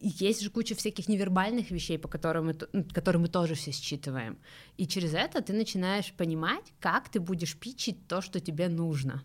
есть 0.00 0.42
же 0.42 0.50
куча 0.50 0.74
всяких 0.74 1.08
невербальных 1.08 1.70
вещей, 1.70 1.98
по 1.98 2.08
которым 2.08 2.46
мы, 2.46 2.82
которые 2.94 3.22
мы 3.22 3.28
тоже 3.28 3.54
все 3.54 3.72
считываем. 3.72 4.38
И 4.76 4.86
через 4.86 5.14
это 5.14 5.40
ты 5.40 5.54
начинаешь 5.54 6.12
понимать, 6.12 6.72
как 6.78 7.08
ты 7.08 7.20
будешь 7.20 7.56
пичить 7.56 8.06
то, 8.06 8.20
что 8.20 8.38
тебе 8.40 8.68
нужно. 8.68 9.22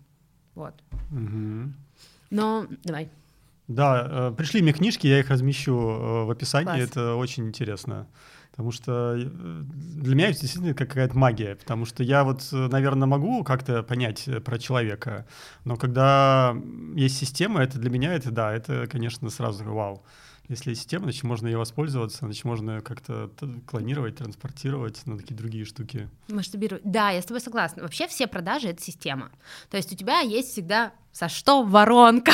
Вот. 0.55 0.73
Угу. 1.11 1.73
Но 2.31 2.67
давай. 2.83 3.09
Да, 3.67 4.07
э, 4.09 4.33
пришли 4.37 4.61
мне 4.61 4.73
книжки, 4.73 5.07
я 5.07 5.19
их 5.19 5.29
размещу 5.29 5.73
э, 5.73 6.23
в 6.25 6.31
описании, 6.31 6.65
Класс. 6.65 6.89
это 6.89 7.15
очень 7.15 7.47
интересно. 7.47 8.07
Потому 8.51 8.71
что 8.71 9.15
э, 9.17 9.63
для 9.65 10.15
меня 10.15 10.29
это 10.29 10.39
действительно 10.39 10.73
какая-то 10.73 11.17
магия, 11.17 11.55
потому 11.55 11.85
что 11.85 12.03
я 12.03 12.23
вот, 12.23 12.47
наверное, 12.51 13.07
могу 13.07 13.43
как-то 13.43 13.83
понять 13.83 14.29
про 14.45 14.59
человека, 14.59 15.25
но 15.65 15.75
когда 15.77 16.55
есть 16.95 17.17
система, 17.17 17.61
это 17.61 17.79
для 17.79 17.89
меня 17.89 18.13
это 18.13 18.31
да, 18.31 18.53
это, 18.53 18.87
конечно, 18.87 19.29
сразу 19.29 19.63
вау. 19.65 20.05
Если 20.47 20.71
есть 20.71 20.81
система, 20.81 21.05
значит, 21.05 21.23
можно 21.23 21.47
ее 21.47 21.57
воспользоваться, 21.57 22.19
значит, 22.19 22.43
можно 22.45 22.81
как-то 22.81 23.31
клонировать, 23.65 24.17
транспортировать 24.17 25.05
на 25.05 25.17
такие 25.17 25.35
другие 25.35 25.65
штуки. 25.65 26.09
Масштабировать. 26.27 26.83
Да, 26.83 27.09
я 27.11 27.21
с 27.21 27.25
тобой 27.25 27.41
согласна. 27.41 27.83
Вообще 27.83 28.07
все 28.07 28.27
продажи— 28.27 28.67
это 28.69 28.81
система. 28.81 29.31
То 29.69 29.77
есть 29.77 29.91
у 29.91 29.95
тебя 29.95 30.19
есть 30.19 30.51
всегда 30.51 30.93
со 31.15 31.29
что 31.29 31.63
воронка. 31.63 32.33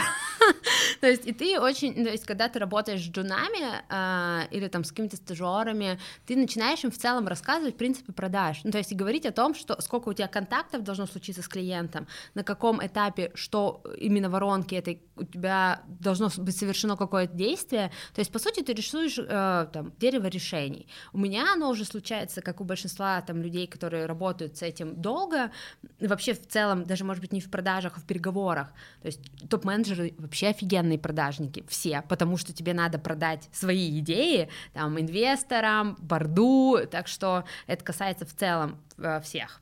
то 1.02 1.08
есть, 1.08 1.28
и 1.28 1.34
ты 1.34 1.60
очень, 1.60 1.94
то 1.94 2.10
есть, 2.10 2.26
когда 2.26 2.50
ты 2.50 2.58
работаешь 2.58 3.02
с 3.02 3.10
джунами 3.10 3.84
э, 3.90 4.48
или 4.50 4.68
там 4.70 4.84
с 4.84 4.90
какими-то 4.90 5.18
стажерами, 5.18 6.00
ты 6.26 6.36
начинаешь 6.36 6.84
им 6.84 6.90
в 6.90 6.98
целом 6.98 7.28
рассказывать 7.28 7.78
принципы 7.78 8.12
продаж, 8.12 8.62
ну, 8.64 8.72
то 8.72 8.80
есть, 8.80 8.92
и 8.92 8.96
говорить 8.96 9.28
о 9.28 9.32
том, 9.32 9.54
что 9.54 9.80
сколько 9.82 10.10
у 10.10 10.14
тебя 10.14 10.28
контактов 10.28 10.84
должно 10.84 11.06
случиться 11.06 11.44
с 11.44 11.48
клиентом, 11.48 12.08
на 12.34 12.44
каком 12.44 12.84
этапе, 12.84 13.32
что 13.36 13.84
именно 14.00 14.32
воронки 14.32 14.74
этой 14.74 15.04
у 15.16 15.26
тебя 15.26 15.84
должно 15.86 16.30
быть 16.38 16.58
совершено 16.58 16.98
какое-то 16.98 17.36
действие, 17.36 17.92
то 18.16 18.22
есть, 18.22 18.32
по 18.32 18.40
сути, 18.40 18.64
ты 18.64 18.74
рисуешь 18.74 19.20
э, 19.20 19.68
там 19.72 19.94
дерево 20.00 20.26
решений. 20.26 20.88
У 21.14 21.20
меня 21.20 21.54
оно 21.54 21.70
уже 21.70 21.86
случается, 21.86 22.42
как 22.42 22.62
у 22.62 22.64
большинства 22.64 23.22
там 23.22 23.44
людей, 23.44 23.68
которые 23.68 24.08
работают 24.08 24.58
с 24.58 24.64
этим 24.64 25.00
долго, 25.00 25.52
вообще 26.00 26.34
в 26.34 26.48
целом, 26.48 26.84
даже, 26.84 27.04
может 27.04 27.22
быть, 27.22 27.32
не 27.32 27.42
в 27.42 27.52
продажах, 27.52 27.98
а 27.98 28.00
в 28.00 28.06
переговорах, 28.06 28.71
то 29.02 29.08
есть 29.08 29.20
топ-менеджеры 29.50 30.14
вообще 30.18 30.48
офигенные 30.48 31.00
продажники, 31.00 31.64
все, 31.68 32.04
потому 32.08 32.38
что 32.38 32.54
тебе 32.54 32.74
надо 32.74 33.00
продать 33.00 33.50
свои 33.52 34.00
идеи 34.00 34.50
там 34.74 35.00
инвесторам, 35.00 35.98
борду, 36.00 36.80
так 36.90 37.08
что 37.08 37.46
это 37.68 37.84
касается 37.84 38.26
в 38.26 38.34
целом 38.34 38.80
э, 38.98 39.22
всех. 39.22 39.62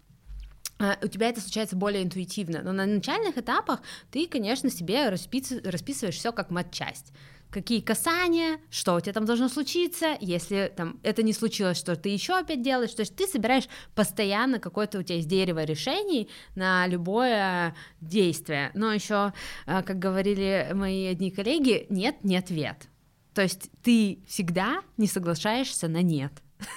Э, 0.79 0.95
у 1.03 1.07
тебя 1.07 1.29
это 1.29 1.41
случается 1.41 1.75
более 1.75 2.03
интуитивно, 2.03 2.61
но 2.63 2.71
на 2.71 2.85
начальных 2.85 3.37
этапах 3.37 3.81
ты, 4.11 4.27
конечно, 4.27 4.69
себе 4.69 5.09
расписываешь 5.09 6.15
все 6.15 6.31
как 6.31 6.49
матчасть 6.49 7.13
какие 7.49 7.81
касания, 7.81 8.59
что 8.69 8.95
у 8.95 8.99
тебя 8.99 9.13
там 9.13 9.25
должно 9.25 9.49
случиться, 9.49 10.17
если 10.21 10.71
там 10.75 10.99
это 11.03 11.23
не 11.23 11.33
случилось, 11.33 11.77
что 11.77 11.95
ты 11.95 12.09
еще 12.09 12.37
опять 12.37 12.61
делаешь, 12.61 12.93
то 12.93 13.01
есть 13.01 13.15
ты 13.15 13.27
собираешь 13.27 13.67
постоянно 13.95 14.59
какое-то 14.59 14.99
у 14.99 15.03
тебя 15.03 15.15
есть 15.15 15.27
дерево 15.27 15.63
решений 15.63 16.29
на 16.55 16.87
любое 16.87 17.75
действие, 18.01 18.71
но 18.73 18.93
еще, 18.93 19.33
э, 19.65 19.81
как 19.83 19.99
говорили 19.99 20.69
мои 20.73 21.05
одни 21.05 21.31
коллеги, 21.31 21.87
нет, 21.89 22.23
не 22.23 22.37
ответ, 22.37 22.87
то 23.33 23.41
есть 23.41 23.69
ты 23.83 24.19
всегда 24.27 24.81
не 24.97 25.07
соглашаешься 25.07 25.87
на 25.87 26.01
нет. 26.01 26.33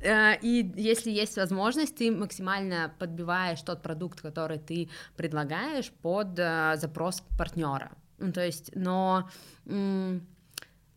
Э, 0.00 0.38
и 0.40 0.72
если 0.76 1.10
есть 1.10 1.36
возможность, 1.36 1.96
ты 1.96 2.10
максимально 2.12 2.94
подбиваешь 2.98 3.60
тот 3.62 3.82
продукт, 3.82 4.20
который 4.20 4.58
ты 4.58 4.88
предлагаешь 5.16 5.90
под 5.90 6.38
э, 6.38 6.76
запрос 6.76 7.22
партнера. 7.36 7.90
Ну, 8.18 8.32
то 8.32 8.44
есть, 8.44 8.70
но 8.74 9.28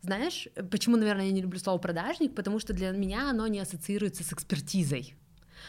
знаешь, 0.02 0.48
почему, 0.70 0.96
наверное, 0.96 1.26
я 1.26 1.32
не 1.32 1.42
люблю 1.42 1.58
слово 1.58 1.78
продажник? 1.78 2.34
Потому 2.34 2.58
что 2.60 2.72
для 2.72 2.90
меня 2.90 3.30
оно 3.30 3.46
не 3.46 3.60
ассоциируется 3.60 4.22
с 4.24 4.32
экспертизой. 4.32 5.14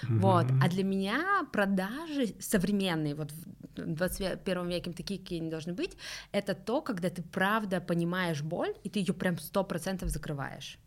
Mm-hmm. 0.03 0.19
Вот. 0.19 0.45
А 0.61 0.69
для 0.69 0.83
меня 0.83 1.47
продажи 1.51 2.35
современные, 2.39 3.15
вот 3.15 3.31
в 3.31 3.93
21 3.95 4.69
веке 4.69 4.91
такие, 4.91 5.19
какие 5.19 5.39
они 5.39 5.49
должны 5.49 5.73
быть, 5.73 5.97
это 6.31 6.53
то, 6.53 6.81
когда 6.81 7.09
ты 7.09 7.23
правда 7.23 7.81
понимаешь 7.81 8.41
боль, 8.41 8.73
и 8.83 8.89
ты 8.89 8.99
ее 8.99 9.13
прям 9.13 9.37
сто 9.39 9.63
процентов 9.63 10.09
закрываешь. 10.09 10.77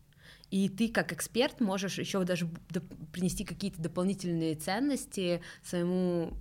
И 0.49 0.69
ты 0.69 0.89
как 0.89 1.11
эксперт 1.11 1.59
можешь 1.61 1.97
еще 1.97 2.23
даже 2.23 2.47
принести 3.11 3.43
какие-то 3.43 3.81
дополнительные 3.81 4.55
ценности 4.55 5.41
своему 5.63 6.33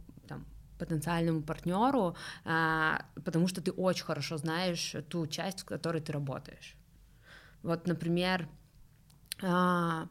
потенциальному 0.82 1.42
партнеру, 1.42 2.16
а, 2.44 3.04
потому 3.24 3.46
что 3.46 3.60
ты 3.60 3.70
очень 3.70 4.04
хорошо 4.04 4.36
знаешь 4.36 4.96
ту 5.08 5.26
часть, 5.26 5.60
в 5.60 5.64
которой 5.64 6.00
ты 6.00 6.12
работаешь. 6.12 6.74
Вот, 7.62 7.86
например, 7.86 8.48
а, 9.42 10.08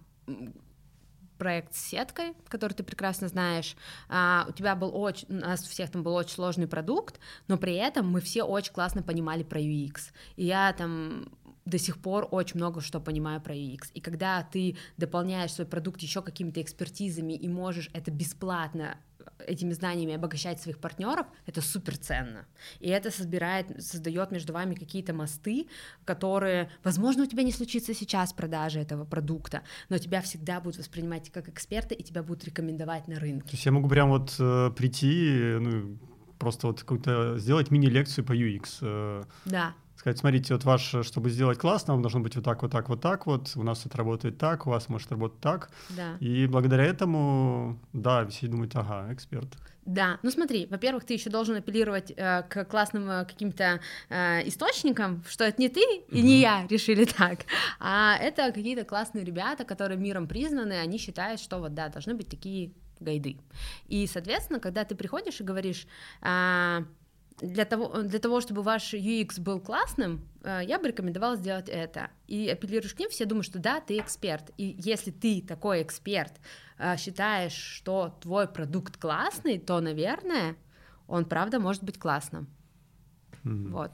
проект 1.37 1.73
с 1.73 1.89
сеткой, 1.89 2.35
который 2.47 2.73
ты 2.73 2.83
прекрасно 2.83 3.27
знаешь, 3.27 3.75
а, 4.07 4.45
у 4.47 4.51
тебя 4.53 4.75
был 4.75 4.95
очень, 4.95 5.27
у 5.29 5.33
нас 5.41 5.63
всех 5.63 5.89
там 5.89 6.03
был 6.03 6.13
очень 6.13 6.35
сложный 6.35 6.67
продукт, 6.67 7.19
но 7.47 7.57
при 7.57 7.73
этом 7.73 8.07
мы 8.07 8.21
все 8.21 8.43
очень 8.43 8.71
классно 8.71 9.01
понимали 9.01 9.43
про 9.43 9.59
UX. 9.59 10.11
И 10.35 10.45
я 10.45 10.71
там 10.73 11.31
до 11.65 11.77
сих 11.77 11.99
пор 11.99 12.27
очень 12.31 12.57
много 12.57 12.81
что 12.81 12.99
понимаю 12.99 13.41
про 13.41 13.55
UX. 13.55 13.89
И 13.93 14.01
когда 14.01 14.43
ты 14.43 14.75
дополняешь 14.97 15.53
свой 15.53 15.67
продукт 15.67 16.01
еще 16.01 16.21
какими-то 16.21 16.61
экспертизами 16.61 17.33
и 17.33 17.47
можешь 17.47 17.89
это 17.93 18.11
бесплатно 18.11 18.97
этими 19.47 19.73
знаниями 19.73 20.13
обогащать 20.13 20.59
своих 20.61 20.79
партнеров, 20.79 21.27
это 21.45 21.61
супер 21.61 21.97
ценно. 21.97 22.45
И 22.79 22.89
это 22.89 23.11
собирает, 23.11 23.83
создает 23.83 24.31
между 24.31 24.53
вами 24.53 24.75
какие-то 24.75 25.13
мосты, 25.13 25.67
которые, 26.05 26.69
возможно, 26.83 27.23
у 27.23 27.25
тебя 27.25 27.43
не 27.43 27.51
случится 27.51 27.93
сейчас 27.93 28.33
продажи 28.33 28.79
этого 28.79 29.05
продукта, 29.05 29.61
но 29.89 29.97
тебя 29.97 30.21
всегда 30.21 30.59
будут 30.59 30.79
воспринимать 30.79 31.31
как 31.31 31.49
эксперта 31.49 31.93
и 31.93 32.03
тебя 32.03 32.23
будут 32.23 32.45
рекомендовать 32.45 33.07
на 33.07 33.19
рынке. 33.19 33.49
То 33.49 33.53
есть 33.53 33.65
я 33.65 33.71
могу 33.71 33.89
прям 33.89 34.09
вот 34.09 34.35
э, 34.39 34.71
прийти, 34.75 35.57
ну, 35.59 35.97
просто 36.37 36.67
вот 36.67 36.79
какую-то 36.79 37.37
сделать 37.37 37.71
мини-лекцию 37.71 38.25
по 38.25 38.33
UX. 38.33 38.77
Э, 38.81 39.23
да 39.45 39.73
сказать, 40.01 40.17
смотрите, 40.17 40.53
вот 40.55 40.63
ваш, 40.63 40.95
чтобы 41.03 41.29
сделать 41.29 41.59
классно, 41.59 41.93
вам 41.93 42.01
должно 42.01 42.21
быть 42.21 42.35
вот 42.35 42.43
так, 42.43 42.63
вот 42.63 42.71
так, 42.71 42.89
вот 42.89 43.01
так 43.01 43.27
вот, 43.27 43.51
у 43.55 43.61
нас 43.61 43.85
это 43.85 43.97
работает 43.97 44.39
так, 44.39 44.65
у 44.65 44.71
вас 44.71 44.89
может 44.89 45.11
работать 45.11 45.39
так. 45.39 45.69
Да. 45.89 46.17
И 46.19 46.47
благодаря 46.47 46.85
этому, 46.85 47.79
да, 47.93 48.25
все 48.25 48.47
думают, 48.47 48.75
ага, 48.75 49.13
эксперт. 49.13 49.47
Да, 49.85 50.17
ну 50.23 50.31
смотри, 50.31 50.67
во-первых, 50.71 51.05
ты 51.05 51.13
еще 51.13 51.29
должен 51.29 51.55
апеллировать 51.55 52.11
э, 52.15 52.43
к 52.49 52.65
классным 52.65 53.09
э, 53.09 53.25
каким-то 53.25 53.79
э, 54.09 54.47
источникам, 54.47 55.23
что 55.29 55.43
это 55.43 55.61
не 55.61 55.69
ты 55.69 55.81
и 55.81 56.01
mm-hmm. 56.09 56.21
не 56.21 56.39
я 56.39 56.67
решили 56.67 57.05
так, 57.05 57.45
а 57.79 58.17
это 58.17 58.51
какие-то 58.51 58.85
классные 58.85 59.23
ребята, 59.23 59.65
которые 59.65 59.99
миром 59.99 60.27
признаны, 60.27 60.73
они 60.73 60.97
считают, 60.97 61.39
что 61.39 61.59
вот 61.59 61.75
да, 61.75 61.89
должны 61.89 62.15
быть 62.15 62.27
такие 62.27 62.71
гайды. 62.99 63.37
И, 63.87 64.07
соответственно, 64.07 64.59
когда 64.59 64.83
ты 64.83 64.95
приходишь 64.95 65.41
и 65.41 65.43
говоришь, 65.43 65.85
э, 66.21 66.85
для 67.41 67.65
того, 67.65 68.01
для 68.03 68.19
того, 68.19 68.39
чтобы 68.39 68.61
ваш 68.61 68.93
UX 68.93 69.41
был 69.41 69.59
классным, 69.59 70.21
э, 70.43 70.61
я 70.67 70.79
бы 70.79 70.87
рекомендовала 70.87 71.35
сделать 71.35 71.69
это. 71.69 72.09
И 72.27 72.47
апеллируешь 72.47 72.93
к 72.93 72.99
ним, 72.99 73.09
все 73.09 73.25
думают, 73.25 73.45
что 73.45 73.59
да, 73.59 73.81
ты 73.81 73.97
эксперт. 73.97 74.51
И 74.57 74.75
если 74.77 75.11
ты 75.11 75.41
такой 75.41 75.81
эксперт, 75.81 76.33
э, 76.77 76.97
считаешь, 76.97 77.53
что 77.53 78.17
твой 78.21 78.47
продукт 78.47 78.97
классный, 78.97 79.57
то, 79.59 79.81
наверное, 79.81 80.55
он 81.07 81.25
правда 81.25 81.59
может 81.59 81.83
быть 81.83 81.97
классным. 81.97 82.47
Mm-hmm. 83.43 83.69
Вот. 83.71 83.91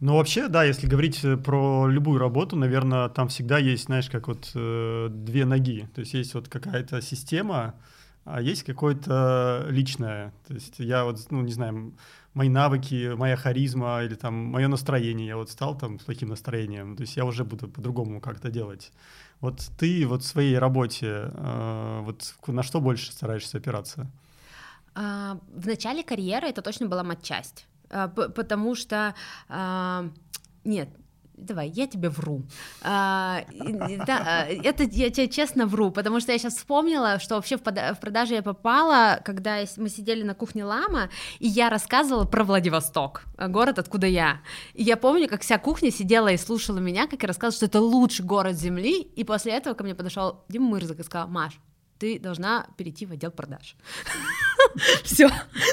Ну, 0.00 0.16
вообще, 0.16 0.48
да, 0.48 0.64
если 0.64 0.86
говорить 0.86 1.22
э, 1.24 1.36
про 1.36 1.86
любую 1.86 2.18
работу, 2.18 2.56
наверное, 2.56 3.10
там 3.10 3.28
всегда 3.28 3.58
есть, 3.58 3.84
знаешь, 3.84 4.08
как 4.08 4.28
вот 4.28 4.50
э, 4.54 5.08
две 5.10 5.44
ноги. 5.44 5.88
То 5.94 6.00
есть 6.00 6.14
есть 6.14 6.32
вот 6.32 6.48
какая-то 6.48 7.02
система, 7.02 7.74
а 8.24 8.40
есть 8.40 8.62
какое-то 8.62 9.66
личное. 9.68 10.32
То 10.46 10.54
есть 10.54 10.78
я 10.78 11.04
вот, 11.04 11.18
ну, 11.30 11.42
не 11.42 11.52
знаю, 11.52 11.92
мои 12.34 12.48
навыки, 12.48 13.14
моя 13.14 13.36
харизма 13.36 14.02
или 14.02 14.14
там 14.14 14.34
мое 14.34 14.68
настроение. 14.68 15.28
Я 15.28 15.36
вот 15.36 15.50
стал 15.50 15.76
там 15.76 15.98
с 15.98 16.04
таким 16.04 16.28
настроением, 16.28 16.96
то 16.96 17.02
есть 17.02 17.16
я 17.16 17.24
уже 17.24 17.44
буду 17.44 17.68
по-другому 17.68 18.20
как-то 18.20 18.50
делать. 18.50 18.92
Вот 19.40 19.60
ты 19.78 20.06
вот 20.06 20.22
в 20.22 20.26
своей 20.26 20.58
работе 20.58 21.30
э, 21.32 22.00
вот 22.02 22.34
на 22.46 22.62
что 22.62 22.80
больше 22.80 23.12
стараешься 23.12 23.58
опираться? 23.58 24.06
А, 24.94 25.38
в 25.54 25.66
начале 25.66 26.02
карьеры 26.02 26.48
это 26.48 26.62
точно 26.62 26.86
была 26.86 27.02
матчасть, 27.02 27.66
а, 27.90 28.08
потому 28.08 28.74
что 28.74 29.14
а, 29.48 30.08
нет, 30.64 30.88
давай, 31.40 31.68
я 31.68 31.86
тебе 31.86 32.08
вру. 32.08 32.42
А, 32.82 33.42
да, 34.06 34.22
а, 34.26 34.46
это 34.46 34.84
я 34.84 35.10
тебе 35.10 35.28
честно 35.28 35.66
вру, 35.66 35.90
потому 35.90 36.20
что 36.20 36.32
я 36.32 36.38
сейчас 36.38 36.56
вспомнила, 36.56 37.18
что 37.18 37.36
вообще 37.36 37.56
в, 37.56 37.60
в 37.60 38.00
продаже 38.00 38.34
я 38.34 38.42
попала, 38.42 39.20
когда 39.24 39.58
мы 39.76 39.88
сидели 39.88 40.22
на 40.22 40.34
кухне 40.34 40.64
Лама, 40.64 41.10
и 41.38 41.48
я 41.48 41.70
рассказывала 41.70 42.24
про 42.24 42.44
Владивосток, 42.44 43.24
город, 43.38 43.78
откуда 43.78 44.06
я. 44.06 44.40
И 44.74 44.82
я 44.82 44.96
помню, 44.96 45.28
как 45.28 45.42
вся 45.42 45.58
кухня 45.58 45.90
сидела 45.90 46.28
и 46.28 46.36
слушала 46.36 46.78
меня, 46.78 47.06
как 47.06 47.22
я 47.22 47.28
рассказывала, 47.28 47.56
что 47.56 47.66
это 47.66 47.80
лучший 47.80 48.24
город 48.24 48.56
Земли, 48.56 49.00
и 49.00 49.24
после 49.24 49.52
этого 49.52 49.74
ко 49.74 49.84
мне 49.84 49.94
подошел 49.94 50.44
Дима 50.48 50.68
Мырзак 50.68 51.00
и 51.00 51.02
сказал, 51.02 51.28
Маш, 51.28 51.58
ты 52.00 52.18
должна 52.18 52.66
перейти 52.76 53.06
в 53.06 53.12
отдел 53.12 53.30
продаж. 53.30 53.76
Все, 55.04 55.28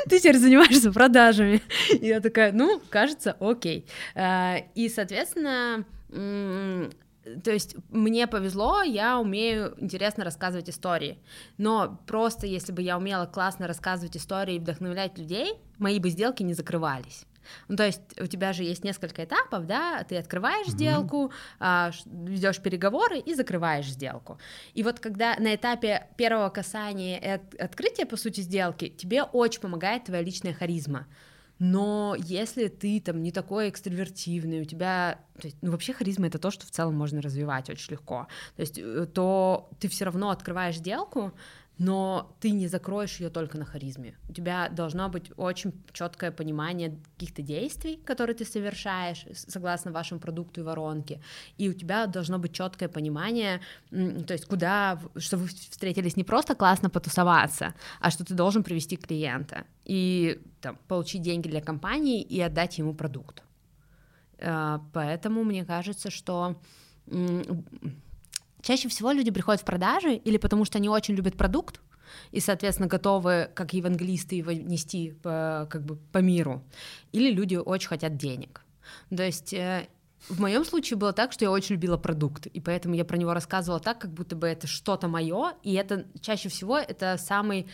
ты 0.09 0.19
теперь 0.19 0.37
занимаешься 0.37 0.91
продажами. 0.91 1.61
И 1.89 2.07
я 2.07 2.19
такая, 2.19 2.51
ну, 2.51 2.81
кажется, 2.89 3.37
окей. 3.39 3.87
Э, 4.13 4.57
и, 4.75 4.89
соответственно, 4.89 5.85
то 6.09 7.51
есть 7.51 7.75
мне 7.89 8.27
повезло, 8.27 8.81
я 8.81 9.19
умею 9.19 9.73
интересно 9.77 10.23
рассказывать 10.23 10.69
истории, 10.69 11.17
но 11.57 11.99
просто 12.07 12.45
если 12.45 12.71
бы 12.71 12.81
я 12.81 12.97
умела 12.97 13.25
классно 13.25 13.67
рассказывать 13.67 14.17
истории 14.17 14.55
и 14.55 14.59
вдохновлять 14.59 15.17
людей, 15.17 15.53
мои 15.77 15.99
бы 15.99 16.09
сделки 16.09 16.43
не 16.43 16.53
закрывались. 16.53 17.25
Ну, 17.67 17.75
то 17.75 17.85
есть 17.85 18.01
у 18.19 18.27
тебя 18.27 18.53
же 18.53 18.63
есть 18.63 18.83
несколько 18.83 19.23
этапов, 19.23 19.65
да, 19.67 20.03
ты 20.03 20.17
открываешь 20.17 20.67
mm-hmm. 20.67 20.71
сделку, 20.71 21.31
а, 21.59 21.91
ведешь 22.05 22.59
переговоры 22.59 23.19
и 23.19 23.33
закрываешь 23.33 23.87
сделку. 23.87 24.39
И 24.73 24.83
вот 24.83 24.99
когда 24.99 25.35
на 25.37 25.55
этапе 25.55 26.07
первого 26.17 26.49
касания 26.49 27.19
и 27.19 27.27
от, 27.27 27.55
открытия, 27.55 28.05
по 28.05 28.17
сути, 28.17 28.41
сделки, 28.41 28.89
тебе 28.89 29.23
очень 29.23 29.61
помогает 29.61 30.05
твоя 30.05 30.21
личная 30.21 30.53
харизма. 30.53 31.07
Но 31.59 32.15
если 32.17 32.67
ты 32.67 33.01
там 33.01 33.23
не 33.23 33.31
такой 33.31 33.69
экстравертивный, 33.69 34.61
у 34.61 34.65
тебя, 34.65 35.19
то 35.41 35.47
есть, 35.47 35.57
ну 35.61 35.71
вообще 35.71 35.93
харизма 35.93 36.27
это 36.27 36.37
то, 36.37 36.51
что 36.51 36.65
в 36.67 36.71
целом 36.71 36.95
можно 36.95 37.21
развивать 37.21 37.69
очень 37.69 37.93
легко, 37.93 38.27
то 38.55 38.61
есть, 38.61 38.77
э, 38.77 39.07
то 39.11 39.69
ты 39.79 39.87
все 39.87 40.05
равно 40.05 40.29
открываешь 40.29 40.77
сделку, 40.77 41.33
но 41.77 42.35
ты 42.39 42.51
не 42.51 42.67
закроешь 42.67 43.19
ее 43.19 43.29
только 43.29 43.57
на 43.57 43.65
харизме. 43.65 44.15
У 44.29 44.33
тебя 44.33 44.69
должно 44.69 45.09
быть 45.09 45.31
очень 45.37 45.73
четкое 45.93 46.31
понимание 46.31 46.97
каких-то 47.15 47.41
действий, 47.41 47.97
которые 48.05 48.35
ты 48.35 48.45
совершаешь 48.45 49.25
согласно 49.33 49.91
вашему 49.91 50.19
продукту 50.19 50.61
и 50.61 50.63
воронке, 50.63 51.21
и 51.57 51.69
у 51.69 51.73
тебя 51.73 52.07
должно 52.07 52.39
быть 52.39 52.53
четкое 52.53 52.89
понимание, 52.89 53.61
то 53.91 54.33
есть 54.33 54.45
куда, 54.45 54.99
что 55.17 55.37
вы 55.37 55.47
встретились 55.47 56.15
не 56.17 56.23
просто 56.23 56.55
классно 56.55 56.89
потусоваться, 56.89 57.73
а 57.99 58.09
что 58.09 58.25
ты 58.25 58.33
должен 58.33 58.63
привести 58.63 58.97
клиента 58.97 59.65
и 59.85 60.41
там, 60.61 60.77
получить 60.87 61.21
деньги 61.21 61.47
для 61.47 61.61
компании 61.61 62.21
и 62.21 62.41
отдать 62.41 62.77
ему 62.79 62.93
продукт. 62.93 63.43
Э, 64.39 64.79
поэтому 64.93 65.43
мне 65.43 65.63
кажется, 65.65 66.09
что 66.09 66.59
Чаще 68.61 68.89
всего 68.89 69.11
люди 69.11 69.31
приходят 69.31 69.61
в 69.61 69.65
продажи 69.65 70.15
или 70.15 70.37
потому 70.37 70.65
что 70.65 70.77
они 70.77 70.89
очень 70.89 71.15
любят 71.15 71.37
продукт, 71.37 71.81
и, 72.31 72.39
соответственно, 72.39 72.87
готовы, 72.87 73.49
как 73.53 73.73
евангелисты, 73.73 74.35
его 74.35 74.51
нести 74.51 75.11
по, 75.11 75.67
как 75.69 75.83
бы 75.83 75.97
по 76.11 76.19
миру, 76.19 76.63
или 77.11 77.31
люди 77.31 77.55
очень 77.55 77.89
хотят 77.89 78.17
денег. 78.17 78.61
То 79.15 79.23
есть 79.23 79.53
э, 79.53 79.87
в 80.29 80.39
моем 80.39 80.65
случае 80.65 80.97
было 80.97 81.13
так, 81.13 81.31
что 81.31 81.45
я 81.45 81.51
очень 81.51 81.75
любила 81.75 81.97
продукт, 81.97 82.47
и 82.47 82.59
поэтому 82.59 82.95
я 82.95 83.05
про 83.05 83.17
него 83.17 83.33
рассказывала 83.33 83.79
так, 83.79 83.99
как 83.99 84.11
будто 84.11 84.35
бы 84.35 84.47
это 84.47 84.67
что-то 84.67 85.07
мое, 85.07 85.53
и 85.63 85.73
это 85.73 86.05
чаще 86.21 86.49
всего 86.49 86.77
это 86.77 87.17
самый, 87.17 87.67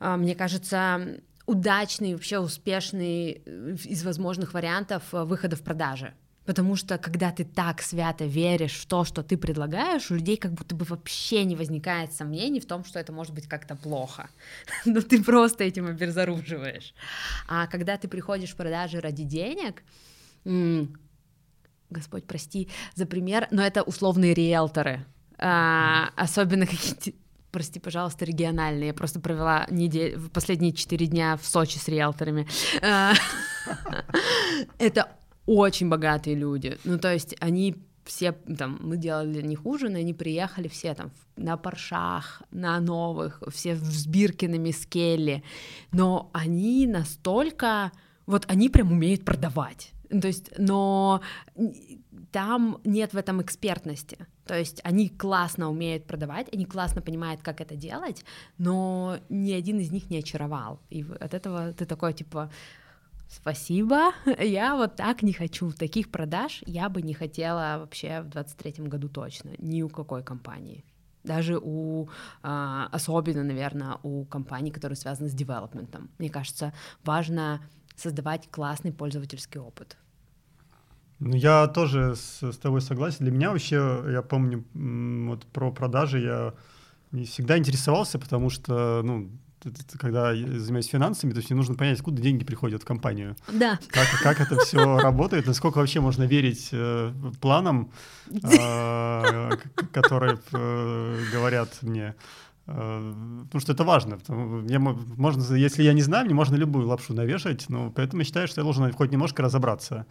э, 0.00 0.16
мне 0.16 0.34
кажется, 0.34 1.20
удачный, 1.46 2.14
вообще 2.14 2.38
успешный 2.38 3.42
э, 3.44 3.76
из 3.84 4.04
возможных 4.04 4.54
вариантов 4.54 5.04
выхода 5.12 5.56
в 5.56 5.62
продажи. 5.62 6.14
Потому 6.46 6.76
что 6.76 6.96
когда 6.96 7.32
ты 7.32 7.44
так 7.44 7.82
свято 7.82 8.24
веришь 8.24 8.74
в 8.74 8.86
то, 8.86 9.04
что 9.04 9.22
ты 9.22 9.36
предлагаешь, 9.36 10.10
у 10.10 10.14
людей 10.14 10.36
как 10.36 10.52
будто 10.52 10.74
бы 10.74 10.84
вообще 10.84 11.44
не 11.44 11.56
возникает 11.56 12.12
сомнений 12.12 12.60
в 12.60 12.66
том, 12.66 12.84
что 12.84 12.98
это 12.98 13.12
может 13.12 13.34
быть 13.34 13.48
как-то 13.48 13.74
плохо. 13.74 14.30
Но 14.84 15.00
ты 15.00 15.22
просто 15.22 15.64
этим 15.64 15.86
обезоруживаешь. 15.86 16.94
А 17.48 17.66
когда 17.66 17.96
ты 17.96 18.08
приходишь 18.08 18.50
в 18.50 18.56
продажи 18.56 19.00
ради 19.00 19.24
денег, 19.24 19.82
Господь, 21.90 22.24
прости 22.24 22.68
за 22.94 23.06
пример, 23.06 23.48
но 23.50 23.62
это 23.62 23.82
условные 23.82 24.34
риэлторы, 24.34 25.04
а, 25.38 26.10
особенно 26.16 26.66
какие-то 26.66 27.12
прости, 27.52 27.80
пожалуйста, 27.80 28.24
региональные. 28.24 28.88
Я 28.88 28.94
просто 28.94 29.18
провела 29.18 29.66
неделю, 29.70 30.28
последние 30.30 30.72
четыре 30.72 31.06
дня 31.06 31.36
в 31.36 31.46
Сочи 31.46 31.78
с 31.78 31.88
риэлторами. 31.88 32.46
А, 32.82 33.14
это 34.78 35.08
очень 35.46 35.88
богатые 35.88 36.36
люди. 36.36 36.78
Ну, 36.84 36.98
то 36.98 37.12
есть 37.12 37.34
они 37.40 37.76
все 38.06 38.32
там, 38.32 38.78
мы 38.80 38.96
делали 38.96 39.32
для 39.32 39.42
них 39.42 39.66
ужин, 39.66 39.96
и 39.96 40.00
они 40.00 40.14
приехали 40.14 40.68
все 40.68 40.94
там 40.94 41.10
на 41.36 41.56
паршах, 41.56 42.42
на 42.50 42.80
новых, 42.80 43.42
все 43.48 43.76
с 43.76 44.06
Биркинами, 44.06 44.70
с 44.70 44.86
Келли, 44.86 45.42
но 45.92 46.30
они 46.32 46.86
настолько, 46.86 47.92
вот 48.26 48.44
они 48.48 48.68
прям 48.68 48.92
умеют 48.92 49.24
продавать, 49.24 49.92
то 50.08 50.28
есть, 50.28 50.52
но 50.56 51.20
там 52.30 52.78
нет 52.84 53.12
в 53.12 53.16
этом 53.16 53.42
экспертности, 53.42 54.18
то 54.46 54.56
есть 54.56 54.80
они 54.84 55.08
классно 55.08 55.70
умеют 55.70 56.06
продавать, 56.06 56.46
они 56.52 56.64
классно 56.64 57.02
понимают, 57.02 57.42
как 57.42 57.60
это 57.60 57.74
делать, 57.74 58.24
но 58.56 59.18
ни 59.28 59.52
один 59.52 59.80
из 59.80 59.90
них 59.90 60.10
не 60.10 60.18
очаровал, 60.18 60.80
и 60.90 61.04
от 61.20 61.34
этого 61.34 61.72
ты 61.72 61.86
такой, 61.86 62.12
типа, 62.12 62.50
Спасибо. 63.28 64.12
Я 64.38 64.76
вот 64.76 64.96
так 64.96 65.22
не 65.22 65.32
хочу. 65.32 65.72
Таких 65.72 66.10
продаж 66.10 66.62
я 66.66 66.88
бы 66.88 67.02
не 67.02 67.14
хотела 67.14 67.78
вообще 67.78 68.20
в 68.22 68.28
23 68.28 68.86
году 68.88 69.08
точно. 69.08 69.50
Ни 69.58 69.82
у 69.82 69.88
какой 69.88 70.22
компании. 70.22 70.84
Даже 71.24 71.58
у, 71.60 72.08
а, 72.42 72.88
особенно, 72.92 73.42
наверное, 73.42 73.98
у 74.04 74.24
компаний, 74.24 74.70
которые 74.70 74.96
связаны 74.96 75.28
с 75.28 75.32
девелопментом. 75.32 76.08
Мне 76.18 76.30
кажется, 76.30 76.72
важно 77.04 77.60
создавать 77.96 78.48
классный 78.50 78.92
пользовательский 78.92 79.60
опыт. 79.60 79.96
Ну, 81.18 81.34
я 81.34 81.66
тоже 81.66 82.14
с, 82.14 82.42
с 82.42 82.58
тобой 82.58 82.80
согласен. 82.80 83.24
Для 83.24 83.32
меня 83.32 83.50
вообще, 83.50 84.04
я 84.08 84.22
помню, 84.22 84.64
вот 84.74 85.46
про 85.46 85.72
продажи 85.72 86.20
я 86.20 86.54
всегда 87.24 87.58
интересовался, 87.58 88.18
потому 88.18 88.50
что, 88.50 89.02
ну, 89.02 89.30
когда 89.98 90.34
занимаюсь 90.34 90.86
финансами, 90.86 91.32
то 91.32 91.38
есть 91.38 91.50
мне 91.50 91.56
нужно 91.56 91.74
понять, 91.74 91.98
откуда 91.98 92.22
деньги 92.22 92.44
приходят 92.44 92.82
в 92.82 92.84
компанию. 92.84 93.36
Да. 93.52 93.78
Как, 93.88 94.06
как 94.22 94.40
это 94.40 94.60
все 94.60 94.98
работает, 95.00 95.46
насколько 95.46 95.78
вообще 95.78 96.00
можно 96.00 96.24
верить 96.24 96.68
э, 96.72 97.12
планам, 97.40 97.90
э, 98.30 99.50
которые 99.92 100.38
э, 100.52 101.24
говорят 101.32 101.78
мне. 101.82 102.14
Э, 102.66 103.12
потому 103.44 103.60
что 103.60 103.72
это 103.72 103.84
важно. 103.84 104.18
Мне 104.28 104.78
можно, 104.78 105.54
если 105.54 105.82
я 105.82 105.92
не 105.92 106.02
знаю, 106.02 106.26
мне 106.26 106.34
можно 106.34 106.56
любую 106.56 106.86
лапшу 106.86 107.14
навешать, 107.14 107.68
но 107.68 107.90
поэтому 107.90 108.20
я 108.20 108.24
считаю, 108.24 108.48
что 108.48 108.60
я 108.60 108.64
должен 108.64 108.92
хоть 108.92 109.12
немножко 109.12 109.42
разобраться. 109.42 110.06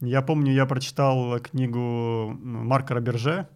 Я 0.00 0.22
помню, 0.22 0.52
я 0.52 0.66
прочитал 0.66 1.40
книгу 1.40 2.36
Марка 2.42 2.94
Роберже 2.94 3.48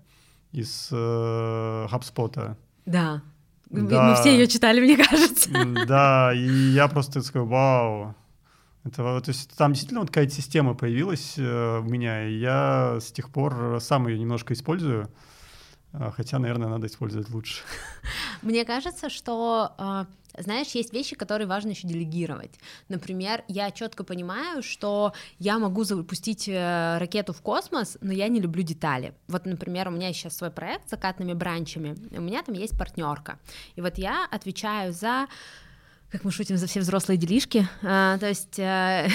из 0.52 0.88
э, 0.90 1.86
HubSpot. 1.90 2.56
Да. 2.86 3.22
Да. 3.70 4.10
Мы 4.10 4.14
все 4.16 4.32
ее 4.32 4.46
читали, 4.48 4.80
мне 4.80 4.96
кажется. 4.96 5.50
Да, 5.86 6.32
и 6.34 6.46
я 6.72 6.88
просто 6.88 7.22
такой, 7.22 7.42
вау. 7.42 8.14
Это, 8.82 9.20
то 9.20 9.28
есть 9.28 9.56
там 9.56 9.72
действительно 9.72 10.00
вот 10.00 10.08
какая-то 10.08 10.32
система 10.32 10.74
появилась 10.74 11.34
э, 11.36 11.78
у 11.80 11.82
меня, 11.82 12.26
и 12.26 12.38
я 12.38 12.96
с 12.98 13.12
тех 13.12 13.30
пор 13.30 13.78
сам 13.80 14.08
ее 14.08 14.18
немножко 14.18 14.54
использую. 14.54 15.10
А, 15.92 16.10
хотя, 16.10 16.38
наверное, 16.38 16.68
надо 16.68 16.86
использовать 16.86 17.30
лучше. 17.30 17.62
Мне 18.42 18.64
кажется, 18.64 19.10
что 19.10 19.72
а, 19.78 20.06
знаешь, 20.38 20.68
есть 20.68 20.92
вещи, 20.92 21.16
которые 21.16 21.46
важно 21.46 21.70
еще 21.70 21.88
делегировать. 21.88 22.52
Например, 22.88 23.42
я 23.48 23.70
четко 23.70 24.04
понимаю, 24.04 24.62
что 24.62 25.12
я 25.38 25.58
могу 25.58 25.84
запустить 25.84 26.48
э, 26.48 26.98
ракету 26.98 27.32
в 27.32 27.42
космос, 27.42 27.98
но 28.00 28.12
я 28.12 28.28
не 28.28 28.40
люблю 28.40 28.62
детали. 28.62 29.14
Вот, 29.28 29.46
например, 29.46 29.88
у 29.88 29.90
меня 29.90 30.12
сейчас 30.12 30.36
свой 30.36 30.50
проект 30.50 30.88
с 30.88 30.90
закатными 30.90 31.32
бранчами, 31.32 31.96
у 32.16 32.20
меня 32.20 32.42
там 32.42 32.54
есть 32.54 32.78
партнерка, 32.78 33.38
и 33.76 33.80
вот 33.80 33.98
я 33.98 34.26
отвечаю 34.30 34.92
за 34.92 35.26
как 36.10 36.24
мы 36.24 36.32
шутим 36.32 36.56
за 36.56 36.66
все 36.66 36.80
взрослые 36.80 37.16
делишки. 37.16 37.68
А, 37.82 38.18
то 38.18 38.28
есть 38.28 38.58
а, 38.58 39.06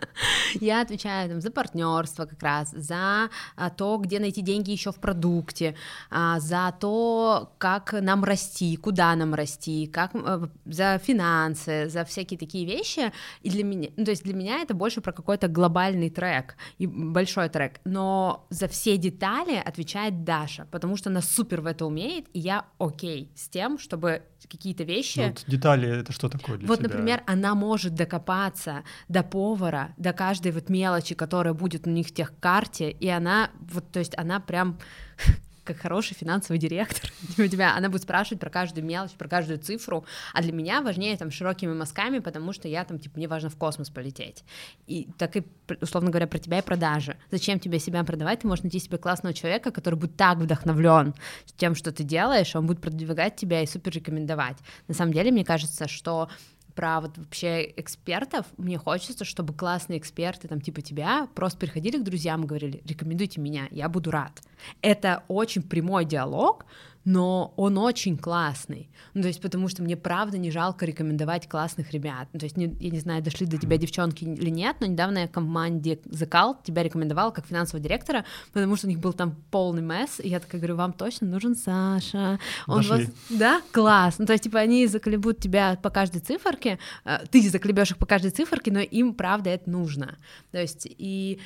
я 0.60 0.80
отвечаю 0.80 1.28
там, 1.28 1.40
за 1.40 1.50
партнерство 1.50 2.24
как 2.26 2.42
раз, 2.42 2.70
за 2.70 3.30
а, 3.56 3.70
то, 3.70 3.96
где 3.98 4.20
найти 4.20 4.42
деньги 4.42 4.70
еще 4.70 4.92
в 4.92 4.96
продукте, 4.96 5.74
а, 6.10 6.38
за 6.40 6.72
то, 6.78 7.52
как 7.58 7.92
нам 7.92 8.24
расти, 8.24 8.76
куда 8.76 9.14
нам 9.16 9.34
расти, 9.34 9.86
как, 9.86 10.12
а, 10.14 10.48
за 10.64 10.98
финансы, 10.98 11.88
за 11.88 12.04
всякие 12.04 12.38
такие 12.38 12.64
вещи. 12.64 13.12
И 13.42 13.50
для 13.50 13.64
меня, 13.64 13.88
ну, 13.96 14.04
то 14.04 14.12
есть 14.12 14.22
для 14.22 14.34
меня 14.34 14.60
это 14.60 14.74
больше 14.74 15.00
про 15.00 15.12
какой-то 15.12 15.48
глобальный 15.48 16.10
трек 16.10 16.56
и 16.78 16.86
большой 16.86 17.48
трек. 17.48 17.80
Но 17.84 18.46
за 18.50 18.68
все 18.68 18.96
детали 18.96 19.56
отвечает 19.56 20.24
Даша, 20.24 20.66
потому 20.70 20.96
что 20.96 21.10
она 21.10 21.22
супер 21.22 21.60
в 21.60 21.66
это 21.66 21.86
умеет, 21.86 22.26
и 22.32 22.38
я 22.38 22.66
окей 22.78 23.32
с 23.34 23.48
тем, 23.48 23.78
чтобы 23.78 24.22
какие-то 24.48 24.84
вещи. 24.84 25.18
Ну, 25.18 25.26
вот 25.28 25.44
детали 25.46 26.00
это 26.00 26.12
что 26.12 26.28
такое 26.38 26.58
для 26.58 26.68
Вот, 26.68 26.78
тебя? 26.78 26.88
например, 26.88 27.22
она 27.26 27.54
может 27.54 27.94
докопаться 27.94 28.84
до 29.08 29.22
повара, 29.22 29.94
до 29.96 30.12
каждой 30.12 30.52
вот 30.52 30.68
мелочи, 30.68 31.14
которая 31.14 31.54
будет 31.54 31.86
у 31.86 31.90
них 31.90 32.06
в 32.08 32.14
тех 32.14 32.32
карте, 32.38 32.90
и 32.90 33.08
она 33.08 33.50
вот, 33.60 33.90
то 33.92 33.98
есть 33.98 34.16
она 34.16 34.40
прям 34.40 34.78
как 35.66 35.78
хороший 35.78 36.14
финансовый 36.14 36.58
директор 36.58 37.10
у 37.38 37.46
тебя, 37.46 37.76
она 37.76 37.88
будет 37.88 38.02
спрашивать 38.02 38.40
про 38.40 38.50
каждую 38.50 38.84
мелочь, 38.84 39.12
про 39.12 39.28
каждую 39.28 39.58
цифру, 39.58 40.04
а 40.32 40.42
для 40.42 40.52
меня 40.52 40.80
важнее 40.80 41.16
там 41.16 41.30
широкими 41.30 41.74
мазками, 41.74 42.20
потому 42.20 42.52
что 42.52 42.68
я 42.68 42.84
там, 42.84 42.98
типа, 42.98 43.18
мне 43.18 43.28
важно 43.28 43.50
в 43.50 43.56
космос 43.56 43.90
полететь. 43.90 44.44
И 44.86 45.08
так 45.18 45.36
и, 45.36 45.44
условно 45.80 46.10
говоря, 46.10 46.26
про 46.26 46.38
тебя 46.38 46.58
и 46.58 46.62
продажи. 46.62 47.16
Зачем 47.30 47.60
тебе 47.60 47.78
себя 47.78 48.04
продавать? 48.04 48.40
Ты 48.40 48.46
можешь 48.46 48.62
найти 48.62 48.78
себе 48.78 48.98
классного 48.98 49.34
человека, 49.34 49.70
который 49.70 49.96
будет 49.96 50.16
так 50.16 50.38
вдохновлен 50.38 51.14
тем, 51.56 51.74
что 51.74 51.92
ты 51.92 52.04
делаешь, 52.04 52.54
он 52.54 52.66
будет 52.66 52.80
продвигать 52.80 53.36
тебя 53.36 53.62
и 53.62 53.66
супер 53.66 53.92
рекомендовать. 53.92 54.56
На 54.88 54.94
самом 54.94 55.12
деле, 55.12 55.32
мне 55.32 55.44
кажется, 55.44 55.88
что 55.88 56.28
про 56.76 57.00
вот 57.00 57.18
вообще 57.18 57.72
экспертов, 57.76 58.46
мне 58.58 58.78
хочется, 58.78 59.24
чтобы 59.24 59.54
классные 59.54 59.98
эксперты, 59.98 60.46
там, 60.46 60.60
типа 60.60 60.82
тебя, 60.82 61.26
просто 61.34 61.58
приходили 61.58 61.98
к 61.98 62.04
друзьям 62.04 62.44
и 62.44 62.46
говорили, 62.46 62.82
рекомендуйте 62.86 63.40
меня, 63.40 63.66
я 63.70 63.88
буду 63.88 64.10
рад. 64.10 64.40
Это 64.82 65.24
очень 65.26 65.62
прямой 65.62 66.04
диалог, 66.04 66.66
но 67.06 67.54
он 67.56 67.78
очень 67.78 68.18
классный. 68.18 68.90
Ну, 69.14 69.22
то 69.22 69.28
есть, 69.28 69.40
потому 69.40 69.68
что 69.68 69.80
мне 69.82 69.96
правда 69.96 70.38
не 70.38 70.50
жалко 70.50 70.84
рекомендовать 70.84 71.48
классных 71.48 71.92
ребят. 71.92 72.28
Ну, 72.32 72.40
то 72.40 72.46
есть, 72.46 72.56
не, 72.56 72.76
я 72.80 72.90
не 72.90 72.98
знаю, 72.98 73.22
дошли 73.22 73.46
до 73.46 73.58
тебя 73.58 73.78
девчонки 73.78 74.24
или 74.24 74.50
нет, 74.50 74.76
но 74.80 74.86
недавно 74.86 75.18
я 75.18 75.28
команде 75.28 76.00
Закал 76.06 76.60
тебя 76.64 76.82
рекомендовала 76.82 77.30
как 77.30 77.46
финансового 77.46 77.82
директора, 77.82 78.24
потому 78.52 78.74
что 78.74 78.88
у 78.88 78.90
них 78.90 78.98
был 78.98 79.12
там 79.12 79.36
полный 79.52 79.82
месс, 79.82 80.18
и 80.18 80.28
я 80.28 80.40
такая 80.40 80.60
говорю, 80.60 80.74
вам 80.74 80.92
точно 80.92 81.28
нужен 81.28 81.54
Саша. 81.54 82.40
Он 82.66 82.82
вас... 82.82 83.02
Да, 83.30 83.62
класс. 83.70 84.18
Ну, 84.18 84.26
то 84.26 84.32
есть, 84.32 84.42
типа, 84.42 84.58
они 84.58 84.88
заколебут 84.88 85.38
тебя 85.38 85.78
по 85.80 85.90
каждой 85.90 86.20
циферке, 86.20 86.80
э, 87.04 87.18
ты 87.30 87.48
заколебешь 87.48 87.92
их 87.92 87.98
по 87.98 88.06
каждой 88.06 88.32
циферке, 88.32 88.72
но 88.72 88.80
им 88.80 89.14
правда 89.14 89.50
это 89.50 89.70
нужно. 89.70 90.18
То 90.50 90.60
есть, 90.60 90.88
и 90.90 91.40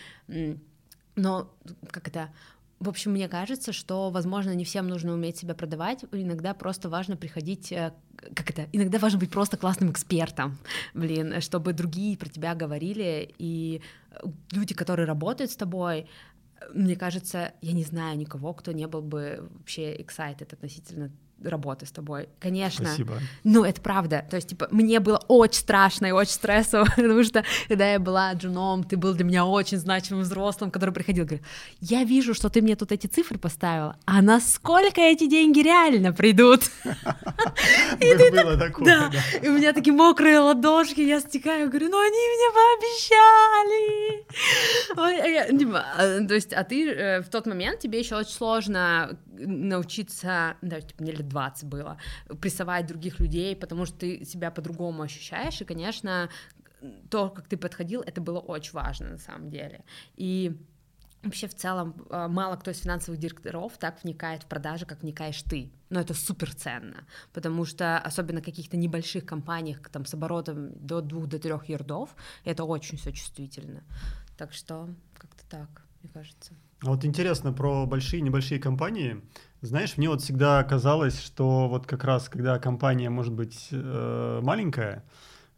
но 1.16 1.52
как 1.90 2.08
это 2.08 2.30
в 2.80 2.88
общем, 2.88 3.12
мне 3.12 3.28
кажется, 3.28 3.72
что, 3.72 4.10
возможно, 4.10 4.54
не 4.54 4.64
всем 4.64 4.88
нужно 4.88 5.12
уметь 5.12 5.36
себя 5.36 5.54
продавать. 5.54 6.04
Иногда 6.12 6.54
просто 6.54 6.88
важно 6.88 7.14
приходить, 7.14 7.70
э, 7.72 7.92
как 8.34 8.50
это, 8.50 8.68
иногда 8.72 8.98
важно 8.98 9.18
быть 9.18 9.30
просто 9.30 9.58
классным 9.58 9.92
экспертом, 9.92 10.58
блин, 10.94 11.42
чтобы 11.42 11.74
другие 11.74 12.16
про 12.16 12.30
тебя 12.30 12.54
говорили, 12.54 13.34
и 13.38 13.82
э, 14.10 14.26
люди, 14.52 14.74
которые 14.74 15.06
работают 15.06 15.50
с 15.50 15.56
тобой, 15.56 16.08
мне 16.72 16.96
кажется, 16.96 17.52
я 17.60 17.72
не 17.72 17.84
знаю 17.84 18.16
никого, 18.16 18.54
кто 18.54 18.72
не 18.72 18.86
был 18.86 19.02
бы 19.02 19.46
вообще 19.58 19.94
excited 19.96 20.52
относительно 20.52 21.10
работы 21.44 21.86
с 21.86 21.90
тобой. 21.90 22.28
Конечно. 22.38 22.86
Спасибо. 22.86 23.18
Ну, 23.44 23.64
это 23.64 23.80
правда. 23.80 24.24
То 24.28 24.36
есть, 24.36 24.48
типа, 24.48 24.68
мне 24.70 25.00
было 25.00 25.22
очень 25.28 25.60
страшно 25.60 26.06
и 26.06 26.10
очень 26.10 26.32
стрессово, 26.32 26.84
потому 26.96 27.24
что, 27.24 27.44
когда 27.68 27.92
я 27.92 27.98
была 27.98 28.32
джуном, 28.32 28.84
ты 28.84 28.96
был 28.96 29.14
для 29.14 29.24
меня 29.24 29.44
очень 29.46 29.78
значимым 29.78 30.22
взрослым, 30.22 30.70
который 30.70 30.92
приходил, 30.92 31.24
говорит, 31.24 31.44
я 31.80 32.04
вижу, 32.04 32.34
что 32.34 32.48
ты 32.48 32.62
мне 32.62 32.76
тут 32.76 32.92
эти 32.92 33.06
цифры 33.06 33.38
поставила, 33.38 33.96
а 34.04 34.22
насколько 34.22 35.00
эти 35.00 35.26
деньги 35.26 35.60
реально 35.60 36.12
придут? 36.12 36.70
Было 38.30 38.56
такое, 38.56 38.84
да. 38.84 39.10
И 39.42 39.48
у 39.48 39.56
меня 39.56 39.72
такие 39.72 39.92
мокрые 39.92 40.38
ладошки, 40.38 41.00
я 41.00 41.20
стекаю, 41.20 41.68
говорю, 41.68 41.88
ну 41.88 42.00
они 42.00 42.10
мне 42.10 42.50
пообещали. 44.94 45.58
Типа, 45.58 45.84
а, 45.96 46.26
то 46.26 46.34
есть, 46.34 46.52
а 46.52 46.64
ты 46.64 46.90
э, 46.90 47.20
в 47.22 47.28
тот 47.28 47.46
момент 47.46 47.80
тебе 47.80 47.98
еще 47.98 48.16
очень 48.16 48.32
сложно 48.32 49.18
научиться, 49.46 50.56
да, 50.62 50.80
типа, 50.80 51.02
мне 51.02 51.12
лет 51.12 51.28
20 51.28 51.68
было, 51.68 51.98
прессовать 52.40 52.86
других 52.86 53.20
людей, 53.20 53.56
потому 53.56 53.86
что 53.86 53.98
ты 53.98 54.24
себя 54.24 54.50
по-другому 54.50 55.02
ощущаешь, 55.02 55.60
и, 55.60 55.64
конечно, 55.64 56.28
то, 57.10 57.30
как 57.30 57.48
ты 57.48 57.56
подходил, 57.56 58.02
это 58.02 58.20
было 58.20 58.38
очень 58.38 58.72
важно 58.72 59.10
на 59.10 59.18
самом 59.18 59.50
деле. 59.50 59.84
И 60.16 60.56
Вообще, 61.22 61.48
в 61.48 61.54
целом, 61.54 61.94
а, 62.08 62.28
мало 62.28 62.56
кто 62.56 62.70
из 62.70 62.78
финансовых 62.78 63.20
директоров 63.20 63.76
так 63.76 64.02
вникает 64.02 64.44
в 64.44 64.46
продажи, 64.46 64.86
как 64.86 65.02
вникаешь 65.02 65.42
ты. 65.42 65.70
Но 65.90 66.00
это 66.00 66.14
супер 66.14 66.54
ценно, 66.54 67.06
потому 67.34 67.66
что, 67.66 67.98
особенно 67.98 68.40
в 68.40 68.44
каких-то 68.44 68.78
небольших 68.78 69.26
компаниях, 69.26 69.86
там, 69.90 70.06
с 70.06 70.14
оборотом 70.14 70.72
до 70.74 71.02
двух 71.02 71.26
до 71.26 71.38
трех 71.38 71.68
ярдов, 71.68 72.16
это 72.44 72.64
очень 72.64 72.96
все 72.96 73.12
чувствительно. 73.12 73.84
Так 74.38 74.54
что 74.54 74.88
как-то 75.18 75.44
так, 75.46 75.82
мне 76.02 76.10
кажется. 76.10 76.54
А 76.82 76.86
вот 76.86 77.04
интересно 77.04 77.52
про 77.52 77.84
большие 77.84 78.20
и 78.20 78.22
небольшие 78.22 78.58
компании. 78.58 79.20
Знаешь, 79.60 79.98
мне 79.98 80.08
вот 80.08 80.22
всегда 80.22 80.62
казалось, 80.64 81.20
что 81.20 81.68
вот 81.68 81.86
как 81.86 82.04
раз 82.04 82.30
когда 82.30 82.58
компания 82.58 83.10
может 83.10 83.34
быть 83.34 83.68
э, 83.70 84.40
маленькая, 84.42 85.04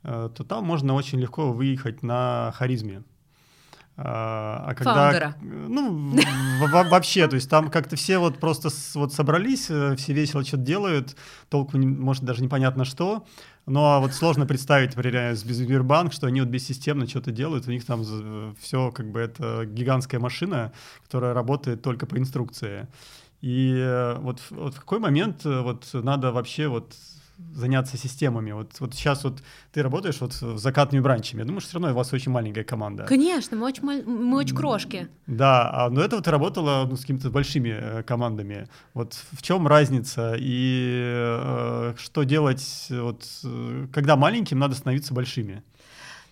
э, 0.03 0.31
то 0.35 0.43
там 0.43 0.65
можно 0.65 0.95
очень 0.95 1.21
легко 1.21 1.53
выехать 1.53 2.03
на 2.03 2.53
харизме. 2.57 3.05
А, 3.95 4.65
а 4.69 4.75
когда, 4.75 5.11
Фаундера. 5.11 5.37
ну 5.43 6.17
вообще, 6.91 7.29
то 7.29 7.37
есть 7.37 7.51
там 7.51 7.71
как-то 7.71 7.95
все 7.95 8.19
вот 8.19 8.39
просто 8.39 8.71
вот 8.95 9.13
собрались, 9.13 9.67
э, 9.69 9.95
все 9.97 10.15
весело 10.15 10.43
что-то 10.45 10.63
делают, 10.63 11.15
толку 11.51 11.77
может 11.77 12.25
даже 12.25 12.43
непонятно 12.43 12.87
что, 12.87 13.27
ну 13.66 13.85
а 13.85 14.01
вот 14.01 14.12
сложно 14.12 14.46
представить, 14.46 14.96
например, 14.96 15.35
Сбербанк, 15.35 16.12
что 16.12 16.27
они 16.27 16.40
вот 16.40 16.48
бессистемно 16.48 17.07
что-то 17.07 17.31
делают, 17.31 17.68
у 17.68 17.70
них 17.70 17.85
там 17.85 18.55
все 18.61 18.90
как 18.90 19.11
бы 19.11 19.20
это 19.20 19.64
гигантская 19.66 20.20
машина, 20.20 20.72
которая 21.05 21.35
работает 21.35 21.83
только 21.83 22.07
по 22.07 22.18
инструкции. 22.18 22.88
И 23.40 23.75
э, 23.77 24.18
вот, 24.20 24.40
вот 24.51 24.75
в 24.75 24.81
какой 24.81 25.01
момент 25.01 25.44
э, 25.44 25.61
вот 25.62 25.88
надо 25.92 26.31
вообще 26.31 26.68
вот 26.68 26.94
заняться 27.55 27.97
системами. 27.97 28.53
Вот, 28.53 28.73
вот 28.81 28.95
сейчас 28.95 29.25
вот 29.25 29.42
ты 29.73 29.83
работаешь 29.83 30.21
вот 30.21 30.33
с 30.33 30.59
закатными 30.59 31.03
бранчами. 31.03 31.40
Я 31.40 31.47
думаю, 31.47 31.61
что 31.61 31.71
все 31.71 31.79
равно 31.79 31.92
у 31.92 31.97
вас 31.97 32.12
очень 32.12 32.33
маленькая 32.33 32.64
команда. 32.64 33.05
Конечно, 33.05 33.57
мы 33.57 33.66
очень, 33.66 33.83
мы 33.83 34.37
очень 34.37 34.57
крошки. 34.57 35.09
Да, 35.27 35.71
а, 35.73 35.90
но 35.90 36.01
это 36.01 36.16
вот 36.16 36.25
ты 36.25 36.31
работала 36.31 36.87
ну, 36.88 36.97
с 36.97 37.01
какими-то 37.01 37.31
большими 37.31 37.71
э, 37.71 38.03
командами. 38.03 38.68
Вот 38.95 39.14
в 39.33 39.42
чем 39.42 39.66
разница 39.66 40.35
и 40.38 41.03
э, 41.05 41.95
что 41.99 42.23
делать, 42.25 42.87
вот, 42.90 43.25
э, 43.45 43.87
когда 43.92 44.16
маленьким 44.16 44.59
надо 44.59 44.75
становиться 44.75 45.14
большими? 45.14 45.62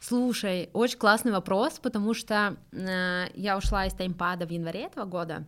Слушай, 0.03 0.71
очень 0.73 0.99
классный 0.99 1.31
вопрос, 1.31 1.79
потому 1.79 2.15
что 2.15 2.57
э, 2.73 3.27
я 3.35 3.59
ушла 3.59 3.85
из 3.85 3.93
таймпада 3.93 4.47
в 4.47 4.51
январе 4.51 4.85
этого 4.85 5.05
года, 5.05 5.45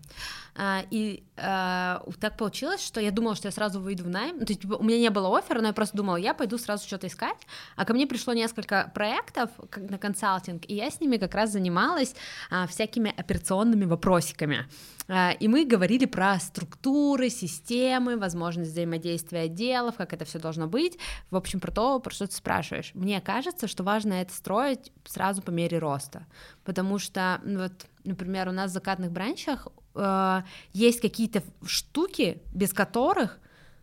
и 0.90 1.24
э, 1.36 1.98
так 2.20 2.36
получилось, 2.36 2.84
что 2.84 3.00
я 3.00 3.10
думала, 3.10 3.34
что 3.34 3.48
я 3.48 3.52
сразу 3.52 3.80
выйду 3.80 4.04
в 4.04 4.08
найм, 4.08 4.36
ну, 4.38 4.44
то 4.44 4.52
есть 4.52 4.62
типа, 4.62 4.74
у 4.74 4.82
меня 4.82 4.98
не 4.98 5.10
было 5.10 5.38
оффера, 5.38 5.60
но 5.60 5.68
я 5.68 5.72
просто 5.72 5.96
думала, 5.96 6.16
я 6.16 6.34
пойду 6.34 6.58
сразу 6.58 6.86
что-то 6.86 7.06
искать, 7.06 7.38
а 7.76 7.84
ко 7.84 7.94
мне 7.94 8.06
пришло 8.06 8.34
несколько 8.34 8.90
проектов 8.94 9.50
на 9.76 9.98
консалтинг, 9.98 10.64
и 10.68 10.74
я 10.74 10.90
с 10.90 11.00
ними 11.00 11.16
как 11.16 11.34
раз 11.34 11.52
занималась 11.52 12.14
э, 12.50 12.66
всякими 12.68 13.14
операционными 13.16 13.86
вопросиками. 13.86 14.66
А, 15.08 15.32
и 15.32 15.48
мы 15.48 15.64
говорили 15.64 16.04
про 16.04 16.38
структуры, 16.38 17.28
системы, 17.28 18.16
возможность 18.16 18.70
взаимодействия 18.70 19.40
отделов, 19.40 19.96
как 19.96 20.12
это 20.12 20.24
все 20.24 20.38
должно 20.38 20.66
быть. 20.66 20.98
В 21.30 21.36
общем, 21.36 21.60
про 21.60 21.72
то, 21.72 21.98
про 21.98 22.12
что 22.12 22.26
ты 22.26 22.34
спрашиваешь. 22.34 22.92
Мне 22.94 23.20
кажется, 23.20 23.66
что 23.66 23.82
важно 23.82 24.14
это 24.14 24.32
строить 24.32 24.92
сразу 25.04 25.42
по 25.42 25.50
мере 25.50 25.78
роста, 25.78 26.26
потому 26.64 26.98
что, 26.98 27.40
ну 27.44 27.62
вот, 27.62 27.86
например, 28.04 28.48
у 28.48 28.52
нас 28.52 28.70
в 28.70 28.74
закатных 28.74 29.10
бранчах 29.10 29.68
э, 29.94 30.42
есть 30.72 31.00
какие-то 31.00 31.42
штуки, 31.64 32.42
без 32.52 32.72
которых, 32.72 33.38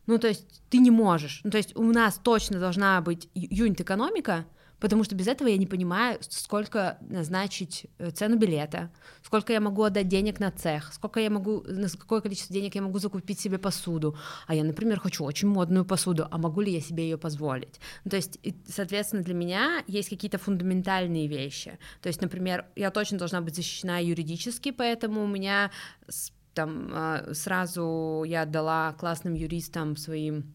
ну, 0.05 0.17
то 0.17 0.27
есть 0.27 0.61
ты 0.69 0.79
не 0.79 0.91
можешь. 0.91 1.41
Ну, 1.43 1.51
то 1.51 1.57
есть 1.57 1.75
у 1.75 1.83
нас 1.83 2.19
точно 2.21 2.59
должна 2.59 2.99
быть 3.01 3.29
юнит-экономика, 3.33 4.45
потому 4.79 5.03
что 5.03 5.15
без 5.15 5.27
этого 5.27 5.47
я 5.47 5.57
не 5.57 5.67
понимаю, 5.67 6.17
сколько 6.21 6.97
назначить 7.01 7.87
э, 7.97 8.11
цену 8.11 8.37
билета, 8.37 8.91
сколько 9.23 9.53
я 9.53 9.59
могу 9.59 9.83
отдать 9.83 10.07
денег 10.07 10.39
на 10.39 10.51
цех, 10.51 10.93
сколько 10.93 11.19
я 11.19 11.29
могу, 11.29 11.63
на 11.67 11.89
какое 11.89 12.21
количество 12.21 12.53
денег 12.53 12.75
я 12.75 12.81
могу 12.81 12.99
закупить 12.99 13.39
себе 13.39 13.57
посуду. 13.57 14.17
А 14.47 14.55
я, 14.55 14.63
например, 14.63 14.99
хочу 14.99 15.23
очень 15.23 15.47
модную 15.47 15.85
посуду, 15.85 16.27
а 16.29 16.37
могу 16.37 16.61
ли 16.61 16.71
я 16.71 16.81
себе 16.81 17.03
ее 17.03 17.17
позволить? 17.17 17.79
Ну, 18.05 18.11
то 18.11 18.17
есть, 18.17 18.39
соответственно, 18.67 19.23
для 19.23 19.33
меня 19.33 19.83
есть 19.87 20.09
какие-то 20.09 20.37
фундаментальные 20.37 21.27
вещи. 21.27 21.77
То 22.01 22.07
есть, 22.07 22.21
например, 22.21 22.65
я 22.75 22.91
точно 22.91 23.17
должна 23.17 23.41
быть 23.41 23.55
защищена 23.55 23.99
юридически, 23.99 24.71
поэтому 24.71 25.23
у 25.23 25.27
меня 25.27 25.71
там 26.53 26.89
а, 26.91 27.33
сразу 27.33 28.23
я 28.25 28.41
отдала 28.41 28.93
классным 28.93 29.33
юристам 29.33 29.95
своим 29.95 30.53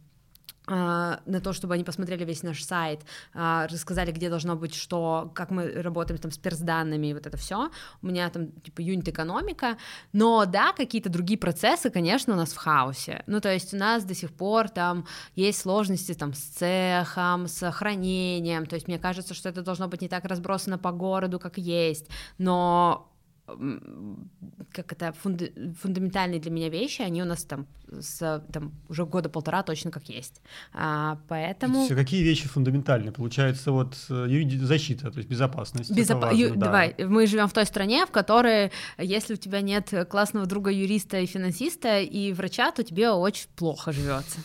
на 0.66 1.40
то, 1.42 1.53
чтобы 1.53 1.74
они 1.74 1.85
посмотрели 1.85 2.24
весь 2.24 2.42
наш 2.42 2.64
сайт, 2.64 3.00
а, 3.35 3.66
рассказали, 3.68 4.12
где 4.12 4.31
должно 4.31 4.57
быть 4.57 4.74
что, 4.74 5.31
как 5.35 5.50
мы 5.50 5.70
работаем 5.70 6.18
там 6.18 6.31
с 6.31 6.38
персданными, 6.38 7.12
вот 7.12 7.27
это 7.27 7.37
все. 7.37 7.70
У 8.03 8.07
меня 8.07 8.31
там 8.31 8.50
типа 8.50 8.81
юнит 8.81 9.07
экономика, 9.09 9.77
но 10.12 10.46
да, 10.46 10.72
какие-то 10.72 11.11
другие 11.11 11.38
процессы, 11.38 11.90
конечно, 11.90 12.33
у 12.33 12.37
нас 12.37 12.53
в 12.53 12.57
хаосе. 12.57 13.22
Ну, 13.27 13.40
то 13.40 13.53
есть 13.53 13.74
у 13.74 13.77
нас 13.77 14.05
до 14.05 14.14
сих 14.14 14.33
пор 14.33 14.70
там 14.70 15.07
есть 15.35 15.61
сложности 15.61 16.14
там 16.14 16.33
с 16.33 16.40
цехом, 16.40 17.46
с 17.46 17.70
хранением, 17.70 18.64
то 18.66 18.74
есть 18.74 18.88
мне 18.88 18.98
кажется, 18.98 19.35
что 19.35 19.50
это 19.50 19.62
должно 19.62 19.88
быть 19.88 20.00
не 20.00 20.09
так 20.09 20.24
разбросано 20.24 20.79
по 20.79 20.92
городу, 20.92 21.38
как 21.38 21.59
есть, 21.59 22.09
но 22.38 23.13
как 23.46 24.92
это 24.92 25.12
фунда 25.12 25.50
фундаментальные 25.83 26.40
для 26.40 26.50
меня 26.50 26.70
вещи, 26.70 27.02
они 27.02 27.22
у 27.22 27.26
нас 27.26 27.44
там 27.44 27.66
с 28.00 28.42
там 28.52 28.72
уже 28.88 29.04
года 29.04 29.28
полтора 29.28 29.62
точно 29.62 29.90
как 29.90 30.09
есть, 30.09 30.40
а, 30.72 31.18
поэтому. 31.28 31.85
Все 31.85 31.94
какие 31.94 32.22
вещи 32.22 32.48
фундаментальные? 32.48 33.12
Получается 33.12 33.70
вот 33.72 33.96
э, 34.09 34.59
защита, 34.61 35.11
то 35.11 35.18
есть 35.18 35.28
безопасность. 35.28 35.94
Безоп... 35.94 36.22
важно, 36.22 36.37
Ю... 36.37 36.54
да. 36.54 36.66
Давай, 36.66 36.94
мы 36.98 37.26
живем 37.26 37.46
в 37.48 37.52
той 37.52 37.66
стране, 37.66 38.07
в 38.07 38.11
которой, 38.11 38.72
если 38.98 39.35
у 39.35 39.37
тебя 39.37 39.61
нет 39.61 39.92
классного 40.09 40.46
друга 40.46 40.70
юриста 40.70 41.20
и 41.20 41.26
финансиста 41.26 42.00
и 42.00 42.33
врача, 42.33 42.70
то 42.72 42.83
тебе 42.83 43.11
очень 43.11 43.48
плохо 43.54 43.92
живется. 43.92 44.38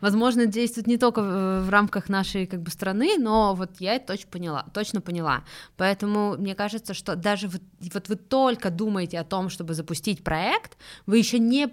Возможно, 0.00 0.46
действует 0.46 0.86
не 0.86 0.96
только 0.96 1.22
в, 1.22 1.66
в 1.66 1.70
рамках 1.70 2.08
нашей 2.08 2.46
как 2.46 2.62
бы 2.62 2.70
страны, 2.70 3.18
но 3.18 3.54
вот 3.54 3.80
я 3.80 3.94
это 3.94 4.06
точно 4.06 4.30
поняла, 4.30 4.64
точно 4.72 5.00
поняла. 5.00 5.44
Поэтому 5.76 6.36
мне 6.38 6.54
кажется, 6.54 6.94
что 6.94 7.16
даже 7.16 7.48
вот, 7.48 7.62
вот 7.92 8.08
вы 8.08 8.16
то 8.16 8.43
только 8.44 8.70
думаете 8.70 9.20
о 9.20 9.24
том, 9.24 9.48
чтобы 9.48 9.74
запустить 9.74 10.22
проект, 10.22 10.76
вы 11.06 11.18
еще 11.18 11.38
не 11.38 11.68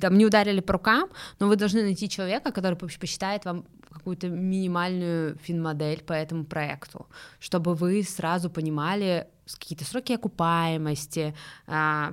там 0.00 0.16
не 0.16 0.24
ударили 0.24 0.60
по 0.60 0.72
рукам, 0.72 1.08
но 1.40 1.48
вы 1.48 1.56
должны 1.56 1.82
найти 1.82 2.08
человека, 2.08 2.52
который 2.52 2.76
посчитает 2.76 3.44
вам 3.44 3.64
какую-то 3.90 4.28
минимальную 4.28 5.36
финмодель 5.42 6.00
по 6.00 6.12
этому 6.12 6.44
проекту, 6.44 7.06
чтобы 7.40 7.74
вы 7.74 8.04
сразу 8.04 8.50
понимали 8.50 9.26
какие-то 9.58 9.84
сроки 9.84 10.14
окупаемости. 10.14 11.34
А, 11.66 12.12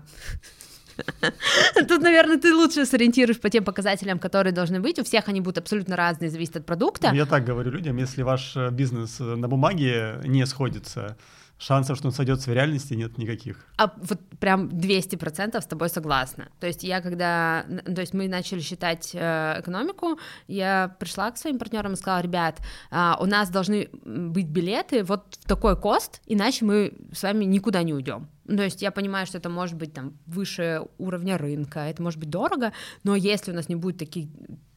Тут, 1.88 2.02
наверное, 2.02 2.38
ты 2.38 2.54
лучше 2.54 2.86
сориентируешь 2.86 3.40
по 3.40 3.50
тем 3.50 3.64
показателям, 3.64 4.20
которые 4.20 4.54
должны 4.54 4.80
быть. 4.80 5.00
У 5.00 5.04
всех 5.04 5.30
они 5.30 5.42
будут 5.42 5.58
абсолютно 5.58 5.96
разные, 5.96 6.30
зависит 6.30 6.58
от 6.58 6.66
продукта. 6.66 7.12
Я 7.14 7.26
так 7.26 7.46
говорю 7.46 7.72
людям, 7.72 7.98
если 7.98 8.24
ваш 8.24 8.56
э, 8.56 8.70
бизнес 8.72 9.20
э, 9.20 9.24
на 9.24 9.48
бумаге 9.48 10.22
не 10.26 10.46
сходится, 10.46 11.18
шансов, 11.58 11.98
что 11.98 12.08
он 12.08 12.14
сойдется 12.14 12.52
в 12.52 12.54
реальности, 12.54 12.94
нет 12.94 13.18
никаких. 13.18 13.66
А 13.78 13.92
вот 13.98 14.20
прям 14.40 14.68
200% 14.68 15.62
с 15.62 15.66
тобой 15.66 15.90
согласна. 15.90 16.50
То 16.60 16.68
есть 16.68 16.84
я 16.84 17.02
когда, 17.02 17.66
то 17.86 18.02
есть 18.02 18.14
мы 18.14 18.28
начали 18.28 18.60
считать 18.60 19.12
э, 19.14 19.60
экономику, 19.60 20.20
я 20.48 20.96
пришла 21.00 21.32
к 21.32 21.38
своим 21.38 21.58
партнерам 21.58 21.94
и 21.94 21.96
сказала, 21.96 22.22
ребят, 22.22 22.60
э, 22.92 23.14
у 23.20 23.26
нас 23.26 23.50
должны 23.50 23.90
быть 24.04 24.48
билеты 24.48 25.04
вот 25.04 25.38
в 25.42 25.48
такой 25.48 25.80
кост, 25.80 26.22
иначе 26.26 26.66
мы 26.66 26.94
с 27.14 27.24
вами 27.24 27.46
никуда 27.46 27.84
не 27.84 27.94
уйдем. 27.94 28.30
То 28.48 28.64
есть 28.64 28.82
я 28.82 28.92
понимаю, 28.92 29.26
что 29.26 29.38
это 29.38 29.50
может 29.50 29.76
быть 29.76 29.94
там 29.94 30.18
выше 30.28 30.82
уровня 30.98 31.38
рынка, 31.38 31.80
это 31.80 32.02
может 32.02 32.20
быть 32.20 32.30
дорого, 32.30 32.74
но 33.04 33.16
если 33.16 33.52
у 33.52 33.56
нас 33.56 33.70
не 33.70 33.76
будет 33.76 33.98
таких, 33.98 34.28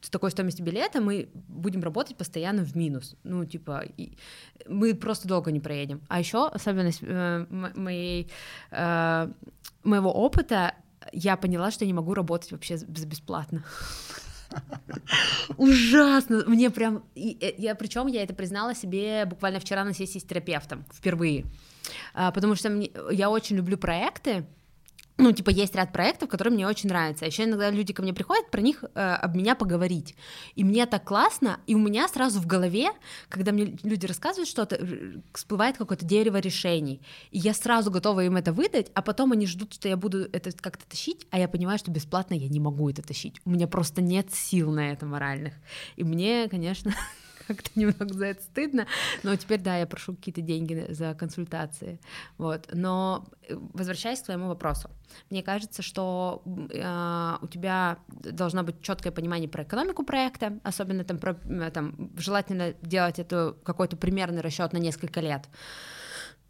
такой 0.09 0.31
стоимости 0.31 0.61
билета, 0.61 1.01
мы 1.01 1.29
будем 1.47 1.83
работать 1.83 2.17
постоянно 2.17 2.63
в 2.63 2.75
минус. 2.75 3.15
Ну, 3.23 3.45
типа, 3.45 3.83
и 3.97 4.17
мы 4.67 4.95
просто 4.95 5.27
долго 5.27 5.51
не 5.51 5.59
проедем. 5.59 6.01
А 6.07 6.19
еще 6.19 6.47
особенность 6.47 6.99
э, 7.01 7.45
моей, 7.49 8.31
э, 8.71 9.31
моего 9.83 10.11
опыта, 10.11 10.73
я 11.13 11.37
поняла, 11.37 11.71
что 11.71 11.85
не 11.85 11.93
могу 11.93 12.13
работать 12.13 12.51
вообще 12.51 12.77
бесплатно. 12.87 13.63
Ужасно! 15.57 16.43
Мне 16.47 16.69
прям... 16.69 17.03
Э, 17.15 17.53
я, 17.57 17.75
причем 17.75 18.07
я 18.07 18.23
это 18.23 18.33
признала 18.33 18.73
себе 18.73 19.25
буквально 19.25 19.59
вчера 19.59 19.83
на 19.83 19.93
сессии 19.93 20.19
с 20.19 20.23
терапевтом, 20.23 20.85
впервые. 20.93 21.45
А, 22.13 22.31
потому 22.31 22.55
что 22.55 22.69
мне, 22.69 22.91
я 23.11 23.29
очень 23.29 23.55
люблю 23.55 23.77
проекты, 23.77 24.45
ну, 25.19 25.33
типа, 25.33 25.49
есть 25.49 25.75
ряд 25.75 25.91
проектов, 25.91 26.29
которые 26.29 26.53
мне 26.53 26.65
очень 26.65 26.87
нравятся. 26.87 27.25
Еще 27.25 27.43
иногда 27.43 27.69
люди 27.69 27.91
ко 27.91 28.01
мне 28.01 28.13
приходят 28.13 28.49
про 28.49 28.61
них 28.61 28.85
э, 28.95 28.99
об 28.99 29.35
меня 29.35 29.53
поговорить. 29.53 30.15
И 30.55 30.63
мне 30.63 30.85
так 30.85 31.03
классно, 31.03 31.59
и 31.67 31.75
у 31.75 31.77
меня 31.77 32.07
сразу 32.07 32.39
в 32.39 32.47
голове, 32.47 32.91
когда 33.27 33.51
мне 33.51 33.77
люди 33.83 34.05
рассказывают 34.05 34.47
что-то, 34.47 34.79
всплывает 35.33 35.77
какое-то 35.77 36.05
дерево 36.05 36.37
решений. 36.37 37.01
И 37.31 37.39
я 37.39 37.53
сразу 37.53 37.91
готова 37.91 38.23
им 38.23 38.37
это 38.37 38.53
выдать, 38.53 38.91
а 38.93 39.01
потом 39.01 39.33
они 39.33 39.45
ждут, 39.45 39.73
что 39.73 39.89
я 39.89 39.97
буду 39.97 40.29
это 40.31 40.53
как-то 40.53 40.87
тащить, 40.87 41.27
а 41.31 41.37
я 41.37 41.49
понимаю, 41.49 41.77
что 41.79 41.91
бесплатно 41.91 42.33
я 42.35 42.47
не 42.47 42.61
могу 42.61 42.89
это 42.89 43.01
тащить. 43.01 43.41
У 43.43 43.49
меня 43.49 43.67
просто 43.67 44.01
нет 44.01 44.33
сил 44.33 44.71
на 44.71 44.91
это 44.93 45.05
моральных. 45.05 45.53
И 45.97 46.05
мне, 46.05 46.47
конечно, 46.47 46.93
как-то 47.49 47.71
немного 47.75 48.13
за 48.13 48.27
это 48.27 48.43
стыдно, 48.43 48.87
но 49.23 49.35
теперь, 49.35 49.59
да, 49.59 49.77
я 49.77 49.87
прошу 49.87 50.15
какие-то 50.15 50.41
деньги 50.41 50.85
за 50.89 51.13
консультации, 51.13 51.99
вот, 52.37 52.69
но 52.73 53.25
э, 53.47 53.55
возвращаясь 53.73 54.21
к 54.21 54.25
твоему 54.25 54.47
вопросу, 54.47 54.89
мне 55.29 55.43
кажется, 55.43 55.81
что 55.81 56.43
э, 56.45 57.35
у 57.41 57.47
тебя 57.47 57.97
должно 58.07 58.63
быть 58.63 58.81
четкое 58.81 59.11
понимание 59.11 59.49
про 59.49 59.63
экономику 59.63 60.03
проекта, 60.03 60.59
особенно 60.63 61.03
там, 61.03 61.17
про, 61.17 61.33
там 61.71 62.11
желательно 62.17 62.73
делать 62.81 63.19
это 63.19 63.55
какой-то 63.63 63.97
примерный 63.97 64.41
расчет 64.41 64.73
на 64.73 64.77
несколько 64.77 65.19
лет, 65.19 65.49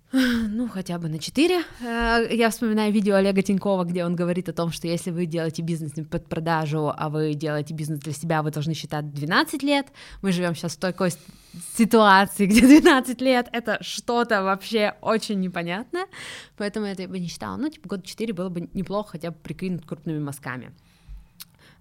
ну, 0.11 0.67
хотя 0.67 0.97
бы 0.97 1.07
на 1.07 1.19
4. 1.19 1.63
Э, 1.81 2.27
я 2.31 2.49
вспоминаю 2.49 2.91
видео 2.91 3.15
Олега 3.15 3.43
Тинькова, 3.43 3.83
где 3.83 4.03
он 4.05 4.15
говорит 4.15 4.49
о 4.49 4.53
том, 4.53 4.71
что 4.71 4.87
если 4.87 5.11
вы 5.11 5.27
делаете 5.27 5.61
бизнес 5.61 5.95
не 5.95 6.03
под 6.03 6.27
продажу, 6.27 6.91
а 6.95 7.09
вы 7.09 7.35
делаете 7.35 7.75
бизнес 7.75 7.99
для 7.99 8.13
себя, 8.13 8.41
вы 8.41 8.49
должны 8.49 8.73
считать 8.73 9.13
12 9.13 9.61
лет. 9.61 9.87
Мы 10.23 10.31
живем 10.31 10.55
сейчас 10.55 10.73
в 10.73 10.79
такой 10.79 11.11
ситуации, 11.77 12.45
где 12.47 12.61
12 12.61 13.21
лет— 13.21 13.49
это 13.51 13.77
что-то 13.81 14.41
вообще 14.41 14.95
очень 15.01 15.39
непонятное, 15.39 16.07
поэтому 16.57 16.87
я 16.87 16.93
это 16.93 17.07
бы 17.07 17.19
не 17.19 17.27
считала. 17.27 17.57
Ну, 17.57 17.69
типа, 17.69 17.89
год 17.89 18.03
4 18.03 18.33
было 18.33 18.49
бы 18.49 18.67
неплохо 18.73 19.11
хотя 19.11 19.29
бы 19.29 19.37
прикинуть 19.37 19.85
крупными 19.85 20.19
мазками. 20.19 20.73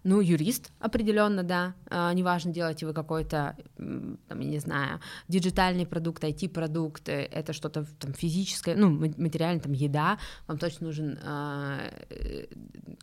Ну, 0.08 0.22
юрист 0.22 0.72
определенно, 0.80 1.42
да. 1.42 1.74
А, 1.90 2.14
неважно, 2.14 2.50
делаете 2.50 2.86
вы 2.86 2.94
какой-то, 2.94 3.58
там, 3.76 4.40
я 4.40 4.48
не 4.48 4.58
знаю, 4.58 5.00
диджитальный 5.28 5.84
продукт, 5.86 6.24
IT-продукт, 6.24 7.10
э, 7.10 7.26
это 7.26 7.52
что-то 7.52 7.84
там 7.98 8.14
физическое, 8.14 8.74
ну, 8.74 8.88
материально, 8.88 9.60
там, 9.60 9.72
еда, 9.72 10.18
вам 10.46 10.56
точно 10.56 10.86
нужен 10.86 11.18
а, 11.22 11.90
э, 12.08 12.46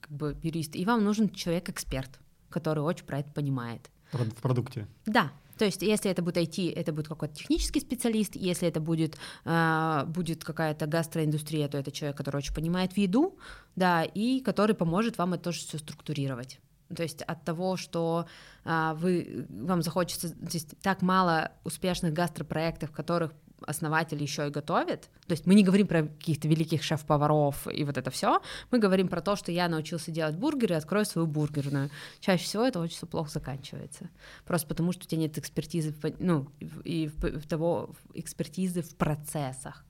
как 0.02 0.12
бы 0.12 0.36
юрист, 0.42 0.76
и 0.76 0.84
вам 0.84 1.04
нужен 1.04 1.30
человек-эксперт, 1.30 2.10
который 2.50 2.80
очень 2.80 3.06
про 3.06 3.20
это 3.20 3.32
понимает. 3.32 3.92
В 4.12 4.42
продукте? 4.42 4.88
Да, 5.06 5.32
то 5.60 5.66
есть, 5.66 5.84
если 5.84 6.10
это 6.10 6.24
будет 6.24 6.38
IT, 6.38 6.74
это 6.74 6.92
будет 6.92 7.08
какой-то 7.08 7.36
технический 7.36 7.82
специалист, 7.82 8.36
если 8.36 8.68
это 8.68 8.80
будет, 8.80 9.16
э, 9.44 10.06
будет 10.08 10.44
какая-то 10.44 10.88
гастроиндустрия, 10.88 11.68
то 11.68 11.78
это 11.78 11.92
человек, 11.92 12.18
который 12.18 12.38
очень 12.38 12.56
понимает 12.56 12.94
в 12.94 12.98
еду, 12.98 13.38
да, 13.76 14.04
и 14.04 14.40
который 14.40 14.76
поможет 14.76 15.20
вам 15.20 15.36
это 15.36 15.44
тоже 15.44 15.60
все 15.60 15.78
структурировать. 15.78 16.60
То 16.94 17.04
есть 17.04 17.22
от 17.22 17.44
того, 17.44 17.78
что 17.78 18.28
а, 18.64 18.94
вы, 18.96 19.48
вам 19.50 19.82
захочется, 19.82 20.30
то 20.30 20.54
есть 20.54 20.76
так 20.82 21.02
мало 21.02 21.52
успешных 21.64 22.14
гастропроектов, 22.14 22.90
в 22.90 22.94
которых 22.94 23.32
основатель 23.62 24.22
еще 24.22 24.48
и 24.48 24.52
готовит, 24.52 25.10
то 25.28 25.32
есть 25.32 25.46
мы 25.46 25.56
не 25.56 25.64
говорим 25.64 25.88
про 25.88 26.04
каких-то 26.04 26.48
великих 26.48 26.84
шеф-поваров 26.84 27.68
и 27.72 27.84
вот 27.84 27.98
это 27.98 28.12
все, 28.12 28.42
мы 28.70 28.80
говорим 28.80 29.08
про 29.08 29.22
то, 29.22 29.36
что 29.36 29.52
я 29.52 29.68
научился 29.68 30.12
делать 30.12 30.36
бургеры, 30.36 30.76
открою 30.76 31.06
свою 31.06 31.26
бургерную. 31.26 31.90
Чаще 32.20 32.44
всего 32.44 32.64
это 32.64 32.80
очень 32.80 33.08
плохо 33.08 33.32
заканчивается, 33.32 34.10
просто 34.46 34.68
потому 34.68 34.92
что 34.92 35.06
у 35.06 35.08
тебя 35.08 35.22
нет 35.22 35.38
экспертизы, 35.38 35.96
ну, 36.20 36.50
и 36.84 37.08
в 37.08 37.48
того 37.48 37.96
экспертизы 38.14 38.82
в 38.82 38.96
процессах. 38.96 39.85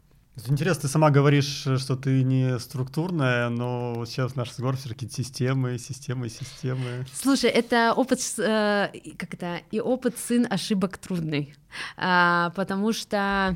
Интересно, 0.48 0.82
ты 0.82 0.88
сама 0.90 1.12
говоришь, 1.12 1.66
что 1.78 1.96
ты 1.96 2.24
не 2.24 2.60
структурная, 2.60 3.50
но 3.50 4.04
сейчас 4.06 4.36
наш 4.36 4.50
разговор 4.50 4.76
все 4.76 4.90
таки 4.90 5.10
системы, 5.10 5.78
системы, 5.78 6.28
системы. 6.28 7.06
Слушай, 7.14 7.52
это 7.52 7.94
опыт, 7.96 8.20
э, 8.38 8.90
как 9.18 9.34
это, 9.34 9.62
и 9.72 9.80
опыт 9.80 10.18
сын 10.18 10.46
ошибок 10.50 10.98
трудный, 10.98 11.56
а, 11.96 12.52
потому 12.56 12.92
что 12.92 13.56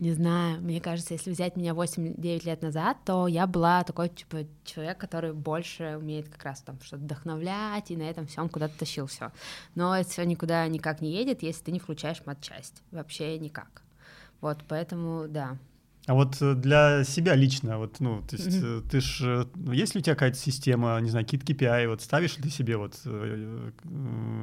не 0.00 0.12
знаю, 0.12 0.62
мне 0.62 0.80
кажется, 0.80 1.12
если 1.14 1.30
взять 1.30 1.56
меня 1.56 1.74
8-9 1.74 2.44
лет 2.46 2.62
назад, 2.62 2.96
то 3.04 3.26
я 3.26 3.46
была 3.46 3.84
такой, 3.84 4.08
типа, 4.08 4.46
человек, 4.64 4.96
который 4.96 5.34
больше 5.34 5.96
умеет 5.98 6.28
как 6.30 6.42
раз 6.44 6.62
там 6.62 6.78
что-то 6.82 7.02
вдохновлять, 7.02 7.90
и 7.90 7.96
на 7.96 8.04
этом 8.04 8.26
всем 8.26 8.48
куда-то 8.48 8.78
тащил 8.78 9.06
все. 9.06 9.30
Но 9.74 9.94
это 9.94 10.08
все 10.08 10.24
никуда 10.24 10.66
никак 10.68 11.02
не 11.02 11.12
едет, 11.12 11.42
если 11.42 11.64
ты 11.64 11.72
не 11.72 11.78
включаешь 11.78 12.22
матчасть. 12.24 12.82
Вообще 12.90 13.38
никак. 13.38 13.82
Вот, 14.40 14.64
поэтому, 14.68 15.26
да. 15.28 15.58
А 16.06 16.14
вот 16.14 16.40
э, 16.40 16.54
для 16.54 17.04
себя 17.04 17.34
лично, 17.36 17.78
вот, 17.78 18.00
ну, 18.00 18.22
то 18.22 18.36
есть 18.36 18.48
mm-hmm. 18.48 18.88
ты 18.90 19.00
ж, 19.00 19.20
э, 19.22 19.44
ну, 19.54 19.72
есть 19.72 19.94
ли 19.94 20.00
у 20.00 20.02
тебя 20.02 20.14
какая-то 20.14 20.38
система, 20.38 20.98
не 21.00 21.10
знаю, 21.10 21.26
какие-то 21.26 21.52
KPI, 21.52 21.88
вот 21.88 22.00
ставишь 22.00 22.36
ли 22.36 22.42
ты 22.42 22.50
себе, 22.50 22.78
вот, 22.78 22.94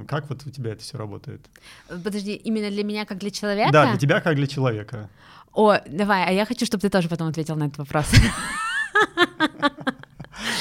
как 0.08 0.30
вот 0.30 0.46
у 0.46 0.50
тебя 0.52 0.74
это 0.74 0.84
все 0.84 0.98
работает? 0.98 1.46
Подожди, 1.90 2.36
именно 2.36 2.70
для 2.70 2.84
меня 2.84 3.06
как 3.06 3.18
для 3.18 3.32
человека? 3.32 3.72
Да, 3.74 3.90
для 3.90 4.00
тебя 4.00 4.22
как 4.22 4.36
для 4.36 4.48
человека. 4.48 5.10
О, 5.52 5.78
давай, 5.88 6.26
а 6.28 6.32
я 6.32 6.46
хочу, 6.46 6.66
чтобы 6.66 6.82
ты 6.82 6.90
тоже 6.90 7.10
потом 7.10 7.28
ответил 7.28 7.56
на 7.56 7.66
этот 7.66 7.80
вопрос. 7.80 8.14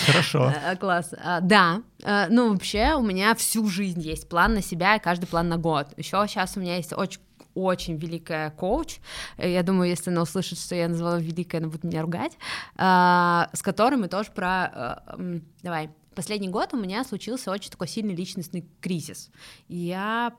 Хорошо. 0.07 0.53
Класс. 0.81 1.15
А, 1.23 1.41
да. 1.41 1.83
Ну, 2.31 2.53
вообще, 2.53 2.95
у 2.95 3.03
меня 3.03 3.35
всю 3.35 3.69
жизнь 3.69 4.01
есть 4.01 4.29
план 4.29 4.55
на 4.55 4.63
себя, 4.63 4.97
и 4.97 5.01
каждый 5.01 5.27
план 5.27 5.49
на 5.49 5.59
год. 5.59 5.89
Еще 5.99 6.25
сейчас 6.27 6.57
у 6.57 6.61
меня 6.61 6.77
есть 6.77 6.95
очень 6.95 7.21
очень 7.57 7.97
великая 7.97 8.51
коуч, 8.51 8.99
э, 9.39 9.51
я 9.51 9.63
думаю, 9.63 9.89
если 9.89 10.11
она 10.11 10.23
услышит, 10.23 10.59
что 10.59 10.75
я 10.75 10.89
назвала 10.89 11.19
великой, 11.19 11.57
она 11.57 11.69
будет 11.69 11.85
меня 11.85 12.03
ругать, 12.03 12.39
а, 12.77 13.49
с 13.53 13.63
которой 13.63 13.97
мы 13.97 14.09
тоже 14.09 14.31
про... 14.31 15.03
Э, 15.19 15.41
давай, 15.63 15.91
последний 16.15 16.49
год 16.49 16.75
у 16.75 16.77
меня 16.77 17.03
случился 17.05 17.51
очень 17.51 17.71
такой 17.71 17.89
сильный 17.89 18.15
личностный 18.15 18.67
кризис. 18.81 19.31
Я 19.69 20.33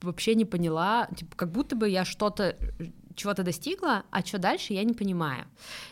вообще 0.00 0.34
не 0.34 0.44
поняла, 0.44 1.08
типа, 1.16 1.36
как 1.36 1.50
будто 1.50 1.76
бы 1.76 1.88
я 1.88 2.04
что-то 2.04 2.56
чего-то 3.14 3.42
достигла, 3.42 4.04
а 4.10 4.22
что 4.22 4.38
дальше, 4.38 4.72
я 4.72 4.84
не 4.84 4.92
понимаю. 4.92 5.46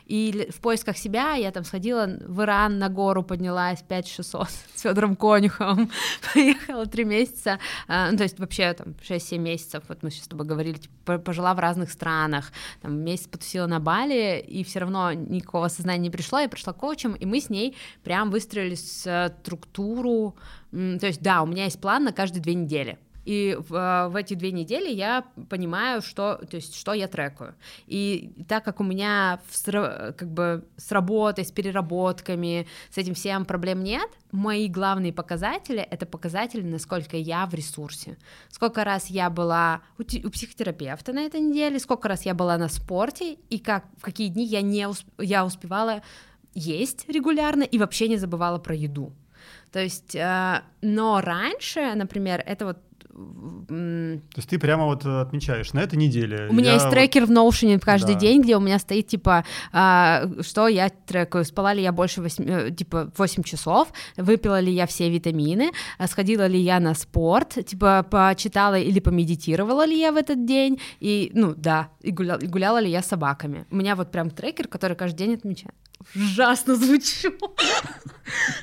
И 0.06 0.48
в 0.50 0.60
поисках 0.60 0.96
себя 0.96 1.34
я 1.34 1.50
там 1.50 1.64
сходила 1.64 2.06
в 2.20 2.42
Иран 2.42 2.78
на 2.78 2.88
гору, 2.88 3.22
поднялась 3.22 3.82
5600 3.82 4.48
с 4.74 4.80
Федором 4.82 5.16
Конюховым, 5.16 5.90
поехала 6.34 6.86
три 6.86 7.04
месяца, 7.04 7.58
а, 7.88 8.10
ну, 8.10 8.16
то 8.16 8.24
есть 8.24 8.38
вообще 8.38 8.72
там 8.72 8.94
6-7 9.02 9.38
месяцев, 9.38 9.84
вот 9.88 10.02
мы 10.02 10.10
сейчас 10.10 10.24
с 10.24 10.28
тобой 10.28 10.46
говорили, 10.46 10.78
типа, 10.78 11.18
пожила 11.18 11.54
в 11.54 11.58
разных 11.58 11.90
странах, 11.90 12.52
там 12.80 12.98
месяц 12.98 13.26
потусила 13.26 13.66
на 13.66 13.80
Бали, 13.80 14.40
и 14.40 14.64
все 14.64 14.80
равно 14.80 15.12
никакого 15.12 15.68
сознания 15.68 16.02
не 16.02 16.10
пришло, 16.10 16.40
я 16.40 16.48
пришла 16.48 16.72
коучем, 16.72 17.14
и 17.14 17.26
мы 17.26 17.40
с 17.40 17.50
ней 17.50 17.76
прям 18.02 18.30
выстроили 18.30 18.74
структуру, 18.74 20.36
то 20.70 21.06
есть 21.06 21.22
да, 21.22 21.42
у 21.42 21.46
меня 21.46 21.64
есть 21.64 21.80
план 21.80 22.04
на 22.04 22.12
каждые 22.12 22.42
две 22.42 22.54
недели, 22.54 22.98
и 23.24 23.56
в, 23.68 23.74
а, 23.74 24.08
в 24.08 24.16
эти 24.16 24.34
две 24.34 24.52
недели 24.52 24.90
я 24.90 25.24
понимаю, 25.48 26.02
что, 26.02 26.40
то 26.50 26.56
есть, 26.56 26.76
что 26.76 26.92
я 26.92 27.08
трекаю. 27.08 27.54
И 27.86 28.32
так 28.48 28.64
как 28.64 28.80
у 28.80 28.84
меня 28.84 29.40
в, 29.48 30.12
как 30.12 30.30
бы 30.30 30.64
с 30.76 30.90
работой, 30.92 31.44
с 31.44 31.52
переработками, 31.52 32.66
с 32.90 32.98
этим 32.98 33.14
всем 33.14 33.44
проблем 33.44 33.82
нет, 33.82 34.08
мои 34.32 34.68
главные 34.68 35.12
показатели— 35.12 35.80
это 35.90 36.06
показатели, 36.06 36.62
насколько 36.62 37.16
я 37.16 37.46
в 37.46 37.54
ресурсе. 37.54 38.18
Сколько 38.48 38.84
раз 38.84 39.06
я 39.06 39.30
была 39.30 39.82
у, 39.98 40.02
у 40.02 40.30
психотерапевта 40.30 41.12
на 41.12 41.20
этой 41.20 41.40
неделе, 41.40 41.78
сколько 41.78 42.08
раз 42.08 42.26
я 42.26 42.34
была 42.34 42.58
на 42.58 42.68
спорте, 42.68 43.34
и 43.50 43.58
как, 43.58 43.84
в 43.98 44.02
какие 44.02 44.28
дни 44.28 44.44
я, 44.44 44.62
не 44.62 44.88
усп 44.88 45.06
я 45.18 45.44
успевала 45.44 46.02
есть 46.54 47.08
регулярно 47.08 47.62
и 47.62 47.78
вообще 47.78 48.08
не 48.08 48.16
забывала 48.16 48.58
про 48.58 48.74
еду. 48.74 49.12
То 49.72 49.80
есть, 49.80 50.14
э, 50.14 50.62
но 50.82 51.20
раньше, 51.20 51.94
например, 51.94 52.42
это 52.46 52.66
вот 52.66 52.78
то 53.12 54.36
есть 54.36 54.48
ты 54.48 54.58
прямо 54.58 54.86
вот 54.86 55.04
отмечаешь 55.04 55.72
на 55.72 55.80
этой 55.80 55.96
неделе. 55.96 56.46
У 56.48 56.54
меня 56.54 56.74
есть 56.74 56.88
трекер 56.88 57.26
в 57.26 57.30
Notion 57.30 57.78
каждый 57.78 58.14
да. 58.14 58.20
день, 58.20 58.42
где 58.42 58.56
у 58.56 58.60
меня 58.60 58.78
стоит 58.78 59.06
типа, 59.06 59.44
а, 59.72 60.24
что 60.40 60.68
я 60.68 60.88
трекаю, 60.88 61.44
спала 61.44 61.74
ли 61.74 61.82
я 61.82 61.92
больше 61.92 62.22
8, 62.22 62.44
э, 62.48 62.70
типа 62.70 63.12
8 63.16 63.42
часов, 63.42 63.88
выпила 64.16 64.60
ли 64.60 64.72
я 64.72 64.86
все 64.86 65.10
витамины, 65.10 65.72
а 65.98 66.06
сходила 66.06 66.46
ли 66.46 66.58
я 66.58 66.80
на 66.80 66.94
спорт, 66.94 67.58
типа 67.66 68.06
почитала 68.10 68.78
или 68.78 69.00
помедитировала 69.00 69.84
ли 69.84 69.98
я 69.98 70.12
в 70.12 70.16
этот 70.16 70.46
день, 70.46 70.80
и, 71.00 71.30
ну 71.34 71.54
да, 71.54 71.90
и 72.00 72.12
гуляла, 72.12 72.38
и 72.38 72.46
гуляла 72.46 72.78
ли 72.80 72.90
я 72.90 73.02
с 73.02 73.06
собаками. 73.06 73.66
У 73.70 73.76
меня 73.76 73.94
вот 73.94 74.10
прям 74.10 74.30
трекер, 74.30 74.68
который 74.68 74.96
каждый 74.96 75.18
день 75.18 75.34
отмечает 75.34 75.74
ужасно 76.14 76.76
звучу. 76.76 77.32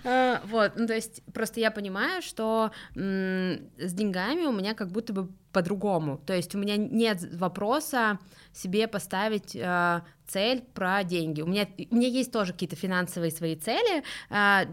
А, 0.04 0.42
вот, 0.46 0.74
ну 0.76 0.88
то 0.88 0.94
есть 0.94 1.22
просто 1.34 1.60
я 1.60 1.72
понимаю, 1.72 2.22
что 2.22 2.72
с 2.96 3.94
деньгами 3.94 4.46
у 4.46 4.52
меня 4.52 4.74
как 4.74 4.90
будто 4.90 5.14
бы 5.14 5.30
по-другому. 5.52 6.18
То 6.26 6.34
есть 6.34 6.56
у 6.56 6.58
меня 6.58 6.78
нет 6.78 7.24
вопроса 7.34 8.20
себе 8.54 8.88
поставить 8.88 9.56
э, 9.56 10.02
цель 10.28 10.62
про 10.74 11.04
деньги. 11.04 11.42
У 11.42 11.48
меня, 11.48 11.68
у 11.90 11.96
меня 11.96 12.08
есть 12.08 12.32
тоже 12.32 12.54
какие-то 12.54 12.76
финансовые 12.76 13.32
свои 13.32 13.56
цели, 13.56 14.04
э, 14.30 14.66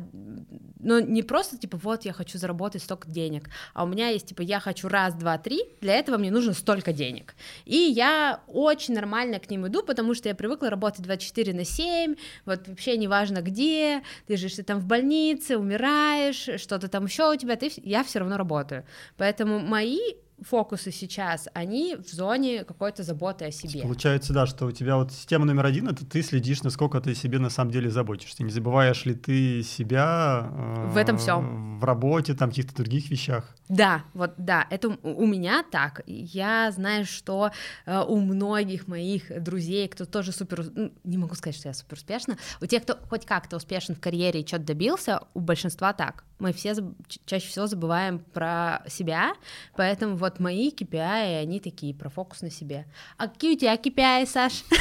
но 0.80 1.00
не 1.00 1.22
просто 1.22 1.58
типа 1.58 1.78
вот 1.78 2.04
я 2.04 2.12
хочу 2.12 2.38
заработать 2.38 2.82
столько 2.82 3.08
денег, 3.08 3.48
а 3.74 3.84
у 3.84 3.86
меня 3.86 4.08
есть 4.08 4.28
типа 4.28 4.42
я 4.42 4.60
хочу 4.60 4.88
раз, 4.88 5.14
два, 5.14 5.38
три, 5.38 5.62
для 5.80 5.94
этого 5.94 6.18
мне 6.18 6.30
нужно 6.30 6.52
столько 6.52 6.92
денег. 6.92 7.34
И 7.64 7.76
я 7.76 8.40
очень 8.46 8.94
нормально 8.94 9.38
к 9.38 9.50
ним 9.50 9.66
иду, 9.66 9.82
потому 9.82 10.14
что 10.14 10.28
я 10.28 10.34
привыкла 10.34 10.70
работать 10.70 11.02
24 11.02 11.54
на 11.54 11.64
7, 11.64 12.16
вот 12.44 12.68
вообще 12.68 12.96
неважно 12.96 13.40
где, 13.40 14.02
ты 14.26 14.36
же 14.36 14.48
ты 14.48 14.62
там 14.62 14.80
в 14.80 14.86
больнице, 14.86 15.56
умираешь, 15.56 16.60
что-то 16.60 16.88
там 16.88 17.06
еще 17.06 17.32
у 17.32 17.36
тебя, 17.36 17.56
ты, 17.56 17.70
я 17.76 18.04
все 18.04 18.18
равно 18.18 18.36
работаю. 18.36 18.84
Поэтому 19.16 19.58
мои 19.58 19.98
фокусы 20.42 20.92
сейчас, 20.92 21.48
они 21.54 21.96
в 21.96 22.08
зоне 22.08 22.64
какой-то 22.64 23.02
заботы 23.02 23.46
о 23.46 23.50
себе. 23.50 23.82
Получается, 23.82 24.32
да, 24.32 24.46
что 24.46 24.66
у 24.66 24.72
тебя 24.72 24.96
вот 24.96 25.12
система 25.12 25.44
номер 25.44 25.66
один— 25.66 25.88
это 25.90 26.04
ты 26.04 26.22
следишь, 26.22 26.62
насколько 26.62 27.00
ты 27.00 27.14
себе 27.14 27.38
на 27.38 27.50
самом 27.50 27.70
деле 27.70 27.90
заботишься. 27.90 28.42
Не 28.42 28.50
забываешь 28.50 29.04
ли 29.04 29.14
ты 29.14 29.62
себя 29.62 30.50
э, 30.50 30.90
в 30.90 30.96
этом 30.96 31.18
всем 31.18 31.78
в 31.78 31.84
работе, 31.84 32.34
там, 32.34 32.50
каких-то 32.50 32.74
других 32.76 33.10
вещах? 33.10 33.54
Да, 33.68 34.04
вот 34.14 34.34
да, 34.36 34.66
это 34.70 34.88
у 35.02 35.26
меня 35.26 35.64
так. 35.70 36.02
Я 36.06 36.70
знаю, 36.70 37.04
что 37.04 37.50
э, 37.84 38.00
у 38.06 38.20
многих 38.20 38.86
моих 38.86 39.42
друзей, 39.42 39.88
кто 39.88 40.04
тоже 40.04 40.32
супер, 40.32 40.66
ну, 40.74 40.92
не 41.04 41.18
могу 41.18 41.34
сказать, 41.34 41.56
что 41.56 41.68
я 41.68 41.74
супер 41.74 41.96
успешна, 41.96 42.36
у 42.60 42.66
тех, 42.66 42.82
кто 42.82 42.96
хоть 43.08 43.26
как-то 43.26 43.56
успешен 43.56 43.94
в 43.94 44.00
карьере 44.00 44.40
и 44.40 44.46
что-то 44.46 44.64
добился, 44.64 45.20
у 45.34 45.40
большинства 45.40 45.92
так. 45.92 46.24
Мы 46.38 46.52
все 46.52 46.74
чаще 47.24 47.48
всего 47.48 47.66
забываем 47.66 48.18
про 48.18 48.82
себя, 48.88 49.32
поэтому 49.74 50.16
вот 50.16 50.38
мои 50.38 50.70
KPI, 50.70 51.40
они 51.40 51.60
такие, 51.60 51.94
про 51.94 52.10
фокус 52.10 52.42
на 52.42 52.50
себе. 52.50 52.86
А 53.16 53.28
какие 53.28 53.54
у 53.54 53.58
тебя 53.58 53.74
KPI, 53.76 54.26
Саш? 54.26 54.64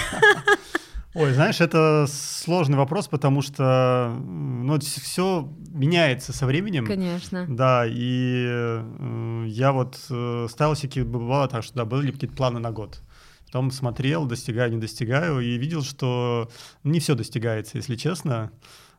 Ой, 1.15 1.31
знаешь, 1.31 1.61
это 1.61 2.07
сложный 2.09 2.77
вопрос, 2.77 3.07
потому 3.07 3.41
что 3.41 4.13
ну, 4.19 4.77
все 4.79 5.49
меняется 5.69 6.33
со 6.33 6.45
временем. 6.45 6.85
Конечно. 6.85 7.45
Да, 7.47 7.85
и 7.87 8.45
э, 8.49 9.45
я 9.47 9.71
вот 9.71 9.97
э, 10.09 10.47
ставил 10.49 10.75
себе, 10.75 11.05
бывало 11.05 11.47
так, 11.47 11.63
что 11.63 11.73
да, 11.73 11.85
были 11.85 12.11
какие-то 12.11 12.35
планы 12.35 12.59
на 12.59 12.71
год. 12.71 12.99
Потом 13.45 13.71
смотрел, 13.71 14.25
достигаю, 14.25 14.73
не 14.73 14.77
достигаю, 14.77 15.39
и 15.39 15.57
видел, 15.57 15.83
что 15.83 16.49
не 16.83 16.99
все 16.99 17.15
достигается, 17.15 17.77
если 17.77 17.95
честно. 17.95 18.51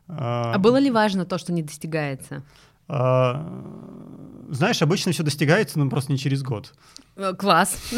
А, 0.07 0.53
а 0.53 0.59
было 0.59 0.77
ли 0.77 0.89
важно 0.89 1.25
то, 1.25 1.37
что 1.37 1.51
не 1.51 1.63
достигается? 1.63 2.43
А, 2.87 3.45
знаешь, 4.49 4.81
обычно 4.81 5.11
все 5.11 5.23
достигается, 5.23 5.77
но 5.79 5.89
просто 5.89 6.11
не 6.11 6.17
через 6.17 6.41
год. 6.41 6.73
Э, 7.15 7.33
класс. 7.33 7.77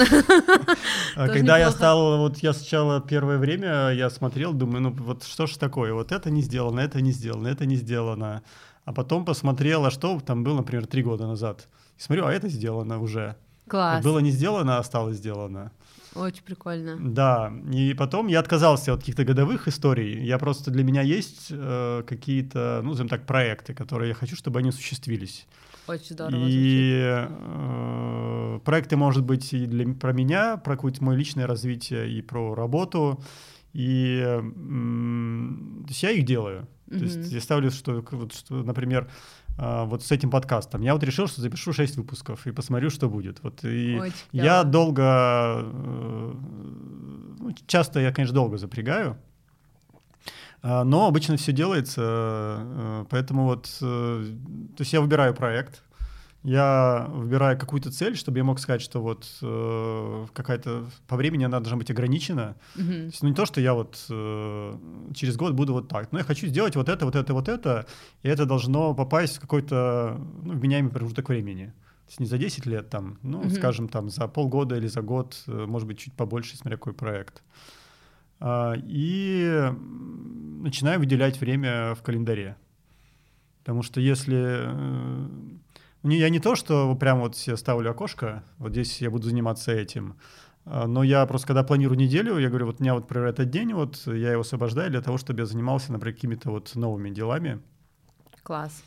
А 1.15 1.27
когда 1.27 1.57
я 1.57 1.71
стал, 1.71 2.17
вот 2.17 2.37
я 2.37 2.53
сначала 2.53 3.01
первое 3.01 3.37
время 3.37 3.89
я 3.89 4.09
смотрел, 4.09 4.53
думаю, 4.53 4.81
ну 4.81 4.91
вот 4.91 5.23
что 5.23 5.47
ж 5.47 5.57
такое, 5.57 5.93
вот 5.93 6.11
это 6.11 6.29
не 6.29 6.41
сделано, 6.41 6.79
это 6.79 7.01
не 7.01 7.11
сделано, 7.11 7.47
это 7.47 7.65
не 7.65 7.75
сделано. 7.75 8.41
А 8.85 8.93
потом 8.93 9.25
посмотрел, 9.25 9.85
а 9.85 9.91
что 9.91 10.19
там 10.19 10.43
было, 10.43 10.57
например, 10.57 10.87
три 10.87 11.03
года 11.03 11.27
назад. 11.27 11.67
И 11.97 12.01
смотрю, 12.01 12.25
а 12.25 12.31
это 12.31 12.47
сделано 12.47 12.99
уже. 12.99 13.35
Класс. 13.67 14.03
Было 14.03 14.19
не 14.19 14.31
сделано, 14.31 14.77
а 14.77 14.83
стало 14.83 15.13
сделано. 15.13 15.71
Очень 16.15 16.43
прикольно. 16.43 16.97
Да, 16.99 17.53
и 17.71 17.93
потом 17.93 18.27
я 18.27 18.39
отказался 18.39 18.93
от 18.93 18.99
каких-то 18.99 19.23
годовых 19.23 19.67
историй. 19.67 20.25
Я 20.25 20.37
просто 20.37 20.71
для 20.71 20.83
меня 20.83 21.01
есть 21.01 21.47
э, 21.51 22.03
какие-то, 22.07 22.81
ну, 22.83 22.93
скажем 22.93 23.09
так, 23.09 23.25
проекты, 23.25 23.73
которые 23.73 24.09
я 24.09 24.15
хочу, 24.15 24.35
чтобы 24.35 24.59
они 24.59 24.69
осуществились. 24.69 25.47
Очень 25.87 26.13
здорово. 26.13 26.45
И 26.47 26.99
э, 27.01 28.59
проекты, 28.63 28.95
может 28.95 29.23
быть, 29.23 29.53
и 29.53 29.65
для, 29.65 29.93
про 29.93 30.13
меня, 30.13 30.57
про 30.57 30.75
какое-то 30.75 31.03
мое 31.03 31.17
личное 31.17 31.47
развитие, 31.47 32.11
и 32.11 32.21
про 32.21 32.55
работу. 32.55 33.23
И 33.73 34.19
э, 34.23 34.41
то 34.41 35.89
есть 35.89 36.03
я 36.03 36.11
их 36.11 36.25
делаю. 36.25 36.67
Mm-hmm. 36.87 36.99
То 36.99 37.05
есть 37.05 37.31
я 37.31 37.41
ставлю, 37.41 37.71
что, 37.71 38.03
вот, 38.11 38.33
что 38.33 38.63
например, 38.63 39.09
э, 39.59 39.83
вот 39.85 40.03
с 40.03 40.11
этим 40.11 40.29
подкастом. 40.31 40.81
Я 40.81 40.93
вот 40.93 41.03
решил, 41.03 41.27
что 41.27 41.41
запишу 41.41 41.73
6 41.73 41.97
выпусков 41.97 42.47
и 42.47 42.51
посмотрю, 42.51 42.89
что 42.89 43.09
будет. 43.09 43.43
Вот 43.43 43.63
и 43.63 43.99
Очень 43.99 44.13
я 44.31 44.63
долго, 44.63 45.03
э, 45.03 46.33
ну, 47.39 47.55
часто 47.67 47.99
я, 47.99 48.11
конечно, 48.11 48.35
долго 48.35 48.57
запрягаю, 48.57 49.17
а, 50.61 50.83
но 50.83 51.07
обычно 51.07 51.37
все 51.37 51.51
делается, 51.51 52.01
э, 52.01 53.05
поэтому 53.09 53.45
вот, 53.45 53.69
э, 53.81 54.25
то 54.75 54.81
есть 54.81 54.91
я 54.91 54.99
выбираю 55.01 55.33
проект, 55.33 55.83
я 56.43 57.07
выбираю 57.09 57.57
какую-то 57.57 57.91
цель, 57.91 58.15
чтобы 58.15 58.37
я 58.37 58.43
мог 58.43 58.59
сказать, 58.59 58.81
что 58.81 59.01
вот 59.01 59.27
э, 59.41 60.25
какая-то 60.33 60.85
по 61.07 61.17
времени 61.17 61.43
она 61.43 61.59
должна 61.59 61.77
быть 61.77 61.91
ограничена. 61.91 62.55
Mm-hmm. 62.75 62.99
То 62.99 63.05
есть, 63.05 63.23
ну 63.23 63.29
не 63.29 63.35
то, 63.35 63.45
что 63.45 63.59
я 63.59 63.73
вот 63.73 64.05
э, 64.09 64.77
через 65.13 65.35
год 65.35 65.53
буду 65.53 65.73
вот 65.73 65.89
так, 65.89 66.11
но 66.11 66.19
я 66.19 66.23
хочу 66.23 66.47
сделать 66.47 66.75
вот 66.75 66.87
это, 66.87 67.05
вот 67.05 67.15
это, 67.15 67.33
вот 67.33 67.49
это, 67.49 67.85
и 68.23 68.29
это 68.29 68.45
должно 68.45 68.93
попасть 68.93 69.37
в 69.37 69.41
какой-то 69.41 70.17
ну, 70.43 70.53
вменяемый 70.53 70.91
промежуток 70.91 71.27
времени. 71.27 71.65
То 72.05 72.11
есть 72.11 72.19
не 72.21 72.25
за 72.25 72.37
10 72.37 72.65
лет 72.65 72.89
там, 72.89 73.19
ну, 73.21 73.41
mm-hmm. 73.41 73.55
скажем, 73.55 73.89
там 73.89 74.09
за 74.09 74.27
полгода 74.27 74.77
или 74.77 74.87
за 74.87 75.01
год, 75.01 75.43
э, 75.47 75.65
может 75.65 75.87
быть, 75.87 75.99
чуть 75.99 76.13
побольше, 76.13 76.55
смотря 76.55 76.77
какой 76.77 76.93
проект. 76.93 77.43
А, 78.39 78.75
и 78.77 79.71
начинаю 80.61 80.99
выделять 80.99 81.39
время 81.41 81.95
в 81.95 82.01
календаре. 82.01 82.55
Потому 83.59 83.83
что 83.83 83.99
если... 83.99 84.69
Э, 86.03 86.07
я 86.09 86.29
не 86.29 86.39
то, 86.39 86.55
что 86.55 86.95
прям 86.95 87.19
вот 87.19 87.35
себе 87.35 87.57
ставлю 87.57 87.91
окошко, 87.91 88.43
вот 88.57 88.71
здесь 88.71 89.01
я 89.01 89.09
буду 89.09 89.27
заниматься 89.27 89.71
этим, 89.71 90.17
а, 90.65 90.87
но 90.87 91.03
я 91.03 91.25
просто, 91.25 91.47
когда 91.47 91.63
планирую 91.63 91.97
неделю, 91.97 92.37
я 92.37 92.49
говорю, 92.49 92.67
вот 92.67 92.79
у 92.79 92.83
меня 92.83 92.93
вот, 92.93 93.03
например, 93.03 93.27
этот 93.27 93.49
день, 93.49 93.73
вот 93.73 93.97
я 94.07 94.31
его 94.31 94.41
освобождаю 94.41 94.89
для 94.91 95.01
того, 95.01 95.17
чтобы 95.17 95.39
я 95.39 95.45
занимался, 95.45 95.91
например, 95.91 96.15
какими-то 96.15 96.51
вот 96.51 96.75
новыми 96.75 97.09
делами. 97.09 97.59
Класс. 98.43 98.83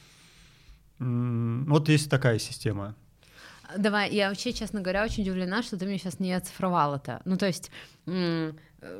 Вот 0.99 1.89
есть 1.89 2.09
такая 2.09 2.39
система. 2.39 2.95
Давай, 3.77 4.13
я 4.13 4.29
вообще, 4.29 4.53
честно 4.53 4.81
говоря, 4.81 5.03
очень 5.03 5.23
удивлена, 5.23 5.63
что 5.63 5.77
ты 5.77 5.87
мне 5.87 5.99
сейчас 5.99 6.21
не 6.21 6.33
оцифровал 6.33 6.95
это. 6.95 7.23
Ну, 7.25 7.37
то 7.37 7.47
есть, 7.47 7.71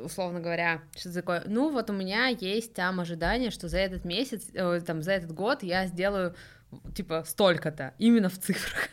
условно 0.03 0.39
говоря, 0.39 0.81
что 0.97 1.13
такое, 1.13 1.43
ну, 1.45 1.69
вот 1.69 1.89
у 1.89 1.93
меня 1.93 2.27
есть 2.27 2.73
там 2.73 2.99
ожидание, 2.99 3.51
что 3.51 3.67
за 3.67 3.77
этот 3.77 4.05
месяц, 4.05 4.47
э, 4.53 4.81
там, 4.81 5.01
за 5.01 5.11
этот 5.11 5.33
год 5.33 5.63
я 5.63 5.87
сделаю, 5.87 6.35
типа, 6.95 7.23
столько-то, 7.25 7.93
именно 7.97 8.29
в 8.29 8.37
цифрах. 8.37 8.89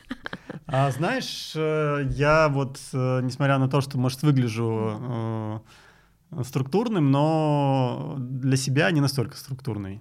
А 0.67 0.91
знаешь, 0.91 1.53
э, 1.57 2.09
я 2.11 2.49
вот, 2.49 2.79
э, 2.93 3.21
несмотря 3.23 3.59
на 3.59 3.69
то, 3.69 3.81
что, 3.81 3.99
может, 3.99 4.23
выгляжу 4.23 5.63
структурным, 6.45 7.11
но 7.11 8.17
для 8.19 8.57
себя 8.57 8.91
не 8.93 9.01
настолько 9.01 9.37
структурный. 9.37 10.01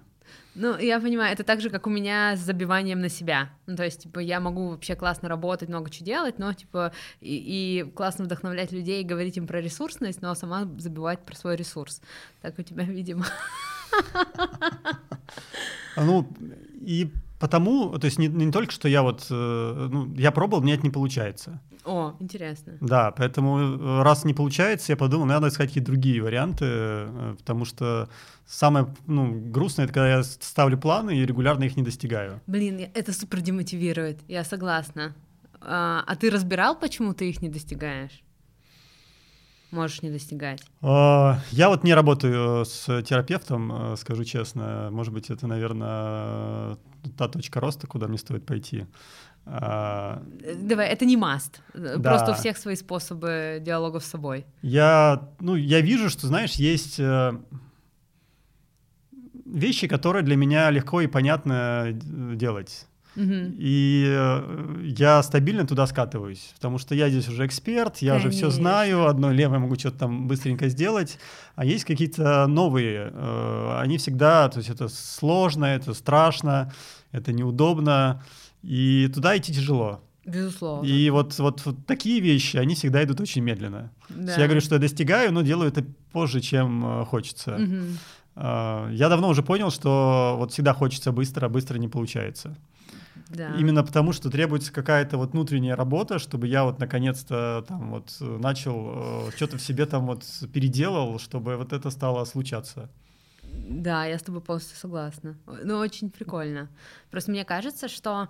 Ну, 0.54 0.76
я 0.78 1.00
понимаю, 1.00 1.32
это 1.32 1.44
так 1.44 1.60
же, 1.60 1.70
как 1.70 1.86
у 1.86 1.90
меня 1.90 2.36
с 2.36 2.40
забиванием 2.40 3.00
на 3.00 3.08
себя. 3.08 3.50
Ну, 3.66 3.76
то 3.76 3.84
есть, 3.84 4.02
типа, 4.02 4.18
я 4.18 4.40
могу 4.40 4.70
вообще 4.70 4.96
классно 4.96 5.28
работать, 5.28 5.68
много 5.68 5.90
чего 5.90 6.06
делать, 6.06 6.38
но, 6.38 6.52
типа, 6.52 6.92
и, 7.20 7.82
и 7.82 7.90
классно 7.90 8.24
вдохновлять 8.24 8.72
людей, 8.72 9.04
говорить 9.04 9.36
им 9.36 9.46
про 9.46 9.60
ресурсность, 9.60 10.22
но 10.22 10.34
сама 10.34 10.68
забивать 10.78 11.20
про 11.24 11.36
свой 11.36 11.56
ресурс. 11.56 12.02
Так 12.42 12.58
у 12.58 12.62
тебя, 12.62 12.84
видимо. 12.84 13.26
Ну, 15.96 16.28
и 16.80 17.12
потому, 17.40 17.98
то 17.98 18.04
есть 18.04 18.18
не, 18.18 18.28
не 18.28 18.52
только 18.52 18.72
что 18.72 18.86
я 18.86 19.02
вот, 19.02 19.26
э, 19.30 19.88
ну, 19.90 20.14
я 20.14 20.30
пробовал, 20.30 20.62
мне 20.62 20.74
это 20.74 20.84
не 20.84 20.90
получается. 20.90 21.60
О, 21.84 22.14
интересно. 22.20 22.74
Да, 22.80 23.10
поэтому 23.10 23.58
э, 23.58 24.02
раз 24.02 24.24
не 24.24 24.34
получается, 24.34 24.92
я 24.92 24.96
подумал, 24.96 25.26
надо 25.26 25.48
искать 25.48 25.68
какие-то 25.68 25.90
другие 25.90 26.22
варианты, 26.22 26.66
э, 26.68 27.34
потому 27.38 27.64
что 27.64 28.08
самое 28.46 28.94
ну, 29.06 29.32
грустное, 29.32 29.86
это 29.86 29.94
когда 29.94 30.08
я 30.18 30.22
ставлю 30.22 30.78
планы 30.78 31.16
и 31.16 31.26
регулярно 31.26 31.64
их 31.64 31.76
не 31.76 31.82
достигаю. 31.82 32.40
Блин, 32.46 32.88
это 32.94 33.12
супер 33.12 33.40
демотивирует, 33.40 34.20
я 34.28 34.44
согласна. 34.44 35.14
А, 35.62 36.04
а 36.06 36.16
ты 36.16 36.30
разбирал, 36.30 36.78
почему 36.78 37.14
ты 37.14 37.28
их 37.30 37.42
не 37.42 37.48
достигаешь? 37.48 38.22
Можешь 39.70 40.02
не 40.02 40.10
достигать? 40.10 40.62
А, 40.82 41.38
я 41.52 41.68
вот 41.68 41.84
не 41.84 41.94
работаю 41.94 42.64
с 42.64 43.02
терапевтом, 43.02 43.96
скажу 43.96 44.24
честно. 44.24 44.88
Может 44.90 45.14
быть, 45.14 45.30
это, 45.30 45.46
наверное, 45.46 46.76
та 47.16 47.28
точка 47.28 47.60
роста, 47.60 47.86
куда 47.86 48.08
мне 48.08 48.18
стоит 48.18 48.44
пойти. 48.44 48.86
А, 49.46 50.22
Давай, 50.62 50.88
это 50.88 51.04
не 51.04 51.16
маст. 51.16 51.60
Да. 51.74 51.98
Просто 51.98 52.32
у 52.32 52.34
всех 52.34 52.56
свои 52.56 52.76
способы 52.76 53.58
диалога 53.60 54.00
с 54.00 54.04
собой. 54.04 54.46
Я, 54.62 55.28
ну, 55.40 55.56
я 55.56 55.80
вижу, 55.80 56.10
что, 56.10 56.26
знаешь, 56.26 56.54
есть 56.54 57.00
э, 57.00 57.32
вещи, 59.46 59.88
которые 59.88 60.22
для 60.22 60.36
меня 60.36 60.70
легко 60.70 61.00
и 61.00 61.06
понятно 61.06 61.86
э, 61.86 61.92
делать. 62.36 62.86
Угу. 63.16 63.54
И 63.58 64.04
э, 64.08 64.82
я 64.84 65.22
стабильно 65.22 65.66
туда 65.66 65.86
скатываюсь, 65.86 66.52
потому 66.54 66.78
что 66.78 66.94
я 66.94 67.08
здесь 67.10 67.28
уже 67.28 67.46
эксперт, 67.46 67.98
я 67.98 68.12
Конечно. 68.12 68.28
уже 68.28 68.36
все 68.36 68.50
знаю, 68.50 69.06
одно 69.06 69.32
левое 69.32 69.58
могу 69.58 69.74
что-то 69.76 69.98
там 69.98 70.28
быстренько 70.28 70.68
сделать, 70.68 71.18
а 71.56 71.64
есть 71.64 71.84
какие-то 71.84 72.46
новые, 72.46 73.12
они 73.78 73.98
всегда, 73.98 74.48
то 74.48 74.58
есть 74.58 74.70
это 74.70 74.88
сложно, 74.88 75.64
это 75.64 75.92
страшно, 75.92 76.72
это 77.10 77.32
неудобно, 77.32 78.22
и 78.62 79.10
туда 79.12 79.36
идти 79.36 79.52
тяжело. 79.52 80.00
Безусловно. 80.24 80.86
И 80.86 81.10
вот, 81.10 81.38
вот, 81.38 81.64
вот 81.64 81.86
такие 81.86 82.20
вещи, 82.20 82.56
они 82.58 82.74
всегда 82.74 83.02
идут 83.02 83.20
очень 83.20 83.42
медленно. 83.42 83.90
Да. 84.08 84.36
Я 84.36 84.44
говорю, 84.44 84.60
что 84.60 84.76
я 84.76 84.80
достигаю, 84.80 85.32
но 85.32 85.42
делаю 85.42 85.70
это 85.70 85.84
позже, 86.12 86.40
чем 86.40 86.84
э, 86.84 87.04
хочется. 87.06 87.56
Угу. 87.56 87.84
Я 88.36 89.08
давно 89.08 89.28
уже 89.28 89.42
понял, 89.42 89.70
что 89.70 90.36
вот 90.38 90.52
всегда 90.52 90.72
хочется 90.72 91.12
быстро, 91.12 91.46
а 91.46 91.48
быстро 91.48 91.78
не 91.78 91.88
получается. 91.88 92.56
Да. 93.30 93.54
Именно 93.56 93.84
потому, 93.84 94.12
что 94.12 94.28
требуется 94.28 94.72
какая-то 94.72 95.16
вот 95.16 95.32
внутренняя 95.32 95.76
работа, 95.76 96.18
чтобы 96.18 96.48
я 96.48 96.64
вот 96.64 96.80
наконец-то 96.80 97.64
там 97.66 97.90
вот 97.90 98.16
начал 98.20 99.28
э, 99.28 99.30
что-то 99.36 99.56
в 99.56 99.62
себе 99.62 99.86
там 99.86 100.06
вот 100.06 100.24
переделал, 100.52 101.18
чтобы 101.20 101.56
вот 101.56 101.72
это 101.72 101.90
стало 101.90 102.24
случаться. 102.24 102.90
Да, 103.52 104.04
я 104.04 104.18
с 104.18 104.22
тобой 104.22 104.40
полностью 104.40 104.76
согласна. 104.76 105.36
Ну, 105.62 105.76
очень 105.78 106.10
прикольно. 106.10 106.68
Просто 107.10 107.30
мне 107.30 107.44
кажется, 107.44 107.88
что 107.88 108.28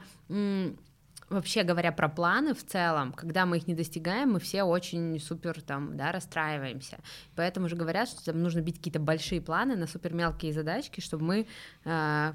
вообще 1.30 1.62
говоря 1.62 1.92
про 1.92 2.08
планы 2.08 2.54
в 2.54 2.64
целом, 2.64 3.12
когда 3.12 3.46
мы 3.46 3.58
их 3.58 3.66
не 3.68 3.74
достигаем, 3.74 4.32
мы 4.32 4.40
все 4.40 4.64
очень 4.64 5.18
супер 5.20 5.62
там, 5.62 5.96
да, 5.96 6.12
расстраиваемся. 6.12 6.98
Поэтому 7.36 7.68
же 7.68 7.76
говорят, 7.76 8.08
что 8.08 8.24
там 8.24 8.42
нужно 8.42 8.60
бить 8.60 8.76
какие-то 8.78 8.98
большие 8.98 9.40
планы 9.40 9.76
на 9.76 9.86
супер 9.86 10.12
мелкие 10.12 10.52
задачки, 10.52 11.00
чтобы 11.00 11.24
мы 11.24 11.46
э, 11.84 12.32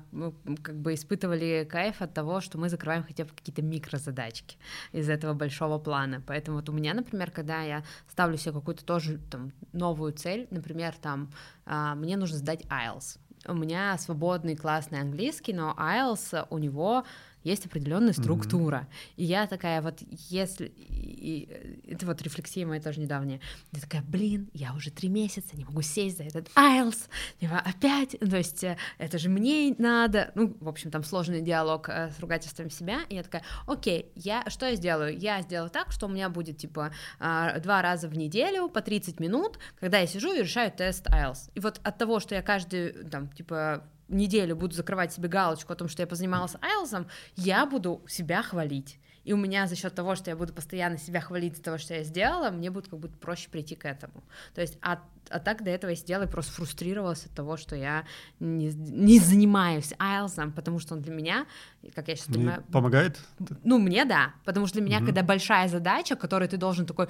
как 0.64 0.76
бы 0.78 0.94
испытывали 0.94 1.68
кайф 1.70 2.02
от 2.02 2.14
того, 2.14 2.40
что 2.40 2.58
мы 2.58 2.70
закрываем 2.70 3.04
хотя 3.04 3.26
бы 3.26 3.32
какие-то 3.36 3.62
микрозадачки 3.62 4.58
из 4.94 5.10
этого 5.10 5.34
большого 5.34 5.78
плана. 5.78 6.24
Поэтому 6.26 6.58
вот 6.58 6.70
у 6.70 6.72
меня, 6.72 6.94
например, 6.94 7.32
когда 7.32 7.62
я 7.62 7.84
ставлю 8.10 8.38
себе 8.38 8.54
какую-то 8.54 8.86
тоже 8.86 9.20
там 9.30 9.52
новую 9.74 10.14
цель, 10.14 10.48
например, 10.52 10.96
там 11.02 11.32
э, 11.66 11.94
мне 11.96 12.16
нужно 12.16 12.38
сдать 12.38 12.62
IELTS, 12.62 13.20
у 13.48 13.54
меня 13.54 13.98
свободный 13.98 14.56
классный 14.56 15.02
английский, 15.02 15.54
но 15.54 15.76
IELTS 15.78 16.48
у 16.50 16.58
него 16.58 17.06
есть 17.46 17.66
определенная 17.68 18.14
структура. 18.14 18.88
Mm-hmm. 18.90 19.14
И 19.18 19.24
я 19.24 19.48
такая 19.48 19.82
вот, 19.82 20.00
если... 20.30 20.74
И, 20.76 21.48
это 21.88 22.06
вот 22.08 22.22
рефлексия 22.24 22.66
моя 22.66 22.82
тоже 22.82 23.00
недавняя. 23.00 23.40
Я 23.72 23.80
такая, 23.80 24.02
блин, 24.02 24.50
я 24.54 24.74
уже 24.74 24.90
три 24.90 25.10
месяца 25.10 25.56
не 25.56 25.64
могу 25.64 25.82
сесть 25.84 26.18
за 26.18 26.24
этот 26.24 26.50
IELTS, 26.56 27.08
типа, 27.40 27.60
опять, 27.60 28.18
то 28.20 28.36
есть 28.36 28.64
э, 28.64 28.78
это 28.98 29.20
же 29.20 29.30
мне 29.30 29.76
надо. 29.78 30.32
Ну, 30.34 30.58
в 30.60 30.68
общем, 30.68 30.90
там 30.90 31.04
сложный 31.04 31.42
диалог 31.42 31.88
э, 31.88 32.10
с 32.10 32.20
ругательством 32.20 32.72
себя. 32.72 33.02
И 33.10 33.16
я 33.16 33.24
такая, 33.24 33.44
окей, 33.68 34.12
я, 34.16 34.44
что 34.50 34.66
я 34.66 34.76
сделаю? 34.76 35.16
Я 35.16 35.42
сделаю 35.44 35.70
так, 35.70 35.92
что 35.92 36.08
у 36.08 36.10
меня 36.10 36.30
будет, 36.30 36.58
типа, 36.58 36.92
э, 37.20 37.60
два 37.60 37.84
раза 37.84 38.08
в 38.08 38.18
неделю 38.18 38.70
по 38.70 38.82
30 38.82 39.20
минут, 39.20 39.60
когда 39.80 40.00
я 40.00 40.08
сижу 40.08 40.34
и 40.34 40.42
решаю 40.42 40.72
тест 40.72 41.06
IELTS. 41.08 41.52
И 41.54 41.60
вот 41.60 41.80
от 41.84 41.98
того, 41.98 42.20
что 42.20 42.34
я 42.34 42.42
каждый, 42.42 42.92
там, 43.10 43.28
типа, 43.28 43.84
неделю 44.08 44.56
буду 44.56 44.76
закрывать 44.76 45.14
себе 45.14 45.28
галочку 45.28 45.74
о 45.74 45.76
том, 45.76 45.88
что 45.88 46.02
я 46.02 46.08
позанималась 46.08 46.56
Айлзом, 46.62 47.08
я 47.36 47.66
буду 47.66 48.02
себя 48.08 48.42
хвалить. 48.42 49.00
И 49.26 49.34
у 49.34 49.38
меня 49.38 49.66
за 49.66 49.76
счет 49.76 49.94
того, 49.96 50.16
что 50.16 50.30
я 50.30 50.36
буду 50.36 50.54
постоянно 50.54 51.00
себя 51.00 51.20
хвалить 51.20 51.58
за 51.58 51.64
того, 51.64 51.80
что 51.80 51.96
я 51.96 52.04
сделала, 52.04 52.52
мне 52.52 52.70
будет 52.70 52.88
как 52.88 53.00
будто 53.00 53.18
проще 53.18 53.50
прийти 53.50 53.76
к 53.76 53.86
этому. 53.86 54.24
То 54.54 54.62
есть, 54.62 54.78
а, 54.82 55.00
а 55.30 55.40
так 55.40 55.64
до 55.64 55.72
этого 55.72 55.90
я 55.90 55.96
сидела 55.96 56.24
и 56.24 56.28
просто 56.28 56.52
фрустрировалась 56.52 57.26
от 57.26 57.32
того, 57.32 57.58
что 57.58 57.76
я 57.76 58.06
не, 58.40 58.72
не 58.72 59.20
занимаюсь 59.20 59.94
IELTS, 59.94 60.52
потому 60.52 60.78
что 60.78 60.94
он 60.94 61.02
для 61.02 61.12
меня, 61.12 61.48
как 61.96 62.08
я 62.08 62.16
сейчас 62.16 62.28
понимаю... 62.28 62.64
Помогает? 62.72 63.20
Ну, 63.64 63.80
мне 63.80 64.06
да, 64.06 64.36
потому 64.46 64.68
что 64.68 64.76
для 64.76 64.86
меня, 64.86 64.98
угу. 65.00 65.08
когда 65.08 65.24
большая 65.24 65.68
задача, 65.70 66.16
которой 66.16 66.48
ты 66.48 66.58
должен 66.58 66.86
такой 66.86 67.08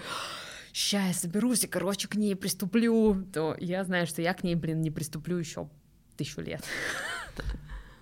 сейчас 0.72 1.08
я 1.08 1.14
соберусь 1.14 1.64
и, 1.64 1.68
короче, 1.68 2.08
к 2.08 2.16
ней 2.16 2.36
приступлю, 2.36 3.26
то 3.34 3.56
я 3.60 3.84
знаю, 3.84 4.08
что 4.08 4.22
я 4.22 4.34
к 4.34 4.44
ней, 4.44 4.56
блин, 4.56 4.82
не 4.82 4.92
приступлю 4.92 5.38
еще 5.38 5.70
тысячу 6.16 6.42
лет. 6.42 6.64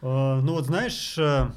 А, 0.01 0.41
ну 0.41 0.53
вот 0.53 0.65
знаешь, 0.65 1.15
э, 1.17 1.47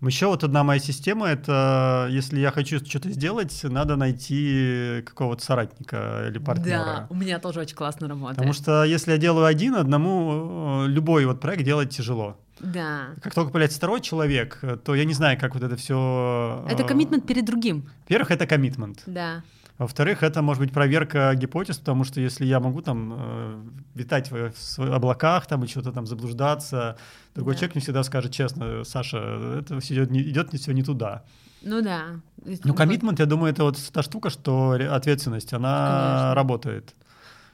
Еще 0.00 0.26
вот 0.26 0.44
одна 0.44 0.62
моя 0.62 0.78
система— 0.80 1.26
это 1.28 2.08
если 2.10 2.38
я 2.38 2.50
хочу 2.50 2.84
что-то 2.84 3.10
сделать, 3.10 3.58
надо 3.64 3.96
найти 3.96 5.02
какого-то 5.06 5.42
соратника 5.42 6.26
или 6.28 6.38
партнера. 6.38 6.84
Да, 6.84 7.06
у 7.10 7.14
меня 7.14 7.38
тоже 7.38 7.60
очень 7.60 7.76
классно 7.76 8.08
работает. 8.08 8.36
Потому 8.36 8.52
что 8.52 8.84
если 8.84 9.12
я 9.12 9.18
делаю 9.18 9.46
один, 9.46 9.74
одному 9.74 10.84
э, 10.84 10.88
любой 10.88 11.24
вот 11.26 11.40
проект 11.40 11.62
делать 11.64 11.90
тяжело. 11.90 12.36
Да. 12.60 13.08
Как 13.22 13.34
только 13.34 13.50
появляется 13.50 13.78
второй 13.78 14.00
человек, 14.00 14.58
то 14.84 14.94
я 14.94 15.04
не 15.04 15.12
знаю, 15.12 15.38
как 15.38 15.54
вот 15.54 15.62
это 15.62 15.76
все. 15.76 16.64
Это 16.70 16.84
коммитмент 16.84 17.26
перед 17.26 17.44
другим. 17.44 17.90
Во-первых, 18.04 18.30
это 18.30 18.46
коммитмент. 18.46 19.02
Да. 19.06 19.42
Во-вторых, 19.78 20.22
это 20.22 20.40
может 20.40 20.62
быть 20.62 20.72
проверка 20.72 21.34
гипотез, 21.34 21.78
потому 21.78 22.04
что 22.04 22.20
если 22.20 22.46
я 22.46 22.60
могу 22.60 22.80
там 22.80 23.12
э, 23.14 23.64
витать 23.94 24.30
в, 24.30 24.52
в 24.52 24.78
облаках 24.78 25.46
там 25.46 25.64
и 25.64 25.66
что-то 25.66 25.92
там 25.92 26.06
заблуждаться, 26.06 26.96
другой 27.34 27.54
да. 27.54 27.58
человек 27.58 27.74
мне 27.74 27.82
всегда 27.82 28.02
скажет 28.02 28.32
честно, 28.32 28.84
Саша, 28.84 29.18
это 29.60 29.78
все 29.80 29.94
идет, 29.94 30.10
не, 30.10 30.22
идет 30.22 30.52
все 30.54 30.72
не 30.72 30.82
туда. 30.82 31.24
Ну 31.62 31.82
да. 31.82 32.20
Ну, 32.64 32.74
коммитмент, 32.74 33.18
я 33.18 33.26
думаю, 33.26 33.52
это 33.52 33.64
вот 33.64 33.76
та 33.92 34.02
штука, 34.02 34.30
что 34.30 34.70
ответственность, 34.70 35.52
она 35.52 35.88
Конечно. 35.88 36.34
работает. 36.34 36.94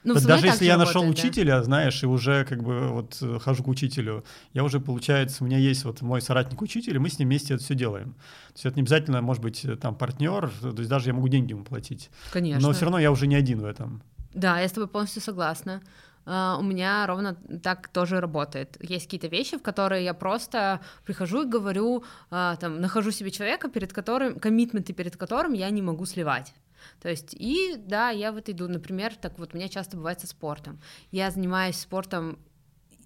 Ну, 0.05 0.15
Даже 0.15 0.47
если 0.47 0.65
я 0.65 0.77
нашел 0.77 1.03
работает, 1.03 1.27
учителя, 1.27 1.59
да. 1.59 1.65
знаешь, 1.65 2.03
и 2.03 2.07
уже 2.07 2.45
как 2.45 2.63
бы 2.63 2.89
вот 2.89 3.19
э, 3.23 3.39
хожу 3.39 3.63
к 3.63 3.69
учителю, 3.69 4.25
я 4.53 4.65
уже, 4.65 4.81
получается, 4.81 5.45
у 5.45 5.47
меня 5.47 5.59
есть 5.59 5.85
вот 5.85 6.03
мой 6.03 6.21
соратник-учитель, 6.21 6.97
и 6.97 6.99
мы 6.99 7.09
с 7.09 7.19
ним 7.19 7.29
вместе 7.29 7.55
это 7.55 7.63
все 7.63 7.75
делаем. 7.75 8.15
То 8.15 8.55
есть 8.55 8.67
это 8.67 8.77
не 8.77 8.83
обязательно 8.83 9.23
может 9.23 9.43
быть 9.43 9.65
э, 9.65 9.77
там 9.77 9.95
партнер, 9.95 10.51
то 10.61 10.75
есть 10.77 10.89
даже 10.89 11.11
я 11.11 11.15
могу 11.15 11.29
деньги 11.29 11.53
ему 11.53 11.65
платить. 11.65 12.11
Конечно. 12.33 12.61
Но 12.61 12.73
все 12.73 12.85
равно 12.85 12.99
я 12.99 13.13
уже 13.13 13.27
не 13.27 13.37
один 13.37 13.61
в 13.61 13.65
этом. 13.65 14.03
Да, 14.35 14.59
я 14.61 14.69
с 14.69 14.73
тобой 14.73 14.89
полностью 14.89 15.23
согласна. 15.23 15.81
Uh, 16.25 16.57
у 16.61 16.63
меня 16.63 17.05
ровно 17.07 17.35
так 17.65 17.89
тоже 17.89 18.21
работает. 18.21 18.77
Есть 18.81 19.07
какие-то 19.07 19.27
вещи, 19.27 19.57
в 19.59 19.63
которые 19.63 20.05
я 20.05 20.15
просто 20.15 20.81
прихожу 21.05 21.43
и 21.43 21.49
говорю, 21.49 22.05
uh, 22.31 22.57
там, 22.61 22.81
нахожу 22.81 23.11
себе 23.11 23.33
человека, 23.33 23.69
перед 23.69 23.93
которым, 23.93 24.39
коммитменты 24.39 24.93
перед 24.93 25.17
которым 25.17 25.53
я 25.53 25.69
не 25.71 25.83
могу 25.83 26.07
сливать. 26.07 26.55
То 27.01 27.09
есть, 27.09 27.35
и 27.35 27.77
да, 27.77 28.11
я 28.11 28.33
в 28.33 28.37
это 28.37 28.53
иду. 28.53 28.69
Например, 28.69 29.15
так 29.15 29.39
вот 29.39 29.55
у 29.55 29.57
меня 29.57 29.69
часто 29.69 29.97
бывает 29.97 30.21
со 30.21 30.27
спортом. 30.27 30.81
Я 31.11 31.31
занимаюсь 31.31 31.77
спортом 31.77 32.39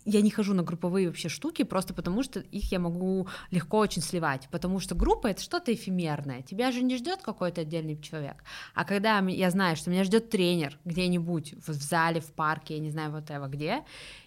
я 0.07 0.22
не 0.22 0.30
хожу 0.30 0.54
на 0.54 0.62
групповые 0.62 1.09
вообще 1.09 1.28
штуки, 1.28 1.64
просто 1.64 1.92
потому 1.92 2.22
что 2.22 2.40
их 2.40 2.72
я 2.72 2.78
могу 2.78 3.28
легко 3.50 3.78
очень 3.78 4.02
сливать, 4.02 4.48
потому 4.50 4.80
что 4.80 4.94
группа 4.94 5.26
это 5.26 5.42
что-то 5.42 5.74
эфемерное, 5.74 6.42
тебя 6.42 6.72
же 6.72 6.82
не 6.82 6.96
ждет 6.96 7.20
какой-то 7.22 7.62
отдельный 7.62 8.00
человек, 8.00 8.44
а 8.74 8.84
когда 8.84 9.18
я 9.18 9.50
знаю, 9.50 9.76
что 9.76 9.90
меня 9.90 10.04
ждет 10.04 10.30
тренер 10.30 10.78
где-нибудь 10.84 11.54
в 11.66 11.72
зале, 11.72 12.20
в 12.20 12.32
парке, 12.32 12.74
я 12.74 12.80
не 12.80 12.90
знаю 12.90 13.11
вот 13.11 13.24
этого 13.24 13.48
где, 13.48 13.82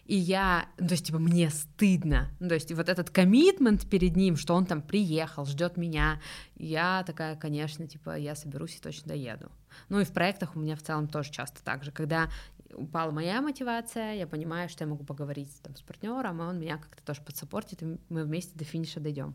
и 0.05 0.15
я, 0.15 0.67
ну, 0.79 0.87
то 0.87 0.93
есть, 0.95 1.05
типа, 1.05 1.19
мне 1.19 1.51
стыдно, 1.51 2.31
ну, 2.39 2.49
то 2.49 2.55
есть, 2.55 2.71
вот 2.73 2.89
этот 2.89 3.11
коммитмент 3.11 3.87
перед 3.87 4.15
ним, 4.15 4.37
что 4.37 4.55
он 4.55 4.65
там 4.65 4.81
приехал, 4.81 5.45
ждет 5.45 5.77
меня, 5.77 6.19
я 6.57 7.03
такая, 7.05 7.35
конечно, 7.35 7.87
типа, 7.87 8.17
я 8.17 8.35
соберусь 8.35 8.75
и 8.75 8.79
точно 8.81 9.09
доеду. 9.09 9.51
Ну, 9.87 9.99
и 9.99 10.05
в 10.05 10.11
проектах 10.11 10.55
у 10.55 10.59
меня 10.59 10.75
в 10.75 10.81
целом 10.81 11.07
тоже 11.07 11.31
часто 11.31 11.63
так 11.63 11.83
же, 11.83 11.91
когда 11.91 12.27
упала 12.73 13.11
моя 13.11 13.41
мотивация, 13.41 14.15
я 14.15 14.27
понимаю, 14.27 14.69
что 14.69 14.83
я 14.83 14.89
могу 14.89 15.03
поговорить 15.03 15.51
там, 15.61 15.75
с 15.75 15.81
партнером, 15.81 16.41
а 16.41 16.49
он 16.49 16.59
меня 16.59 16.77
как-то 16.77 17.03
тоже 17.03 17.21
подсаппортит, 17.21 17.83
и 17.83 17.97
мы 18.09 18.23
вместе 18.23 18.51
до 18.55 18.63
финиша 18.63 18.99
дойдем. 18.99 19.33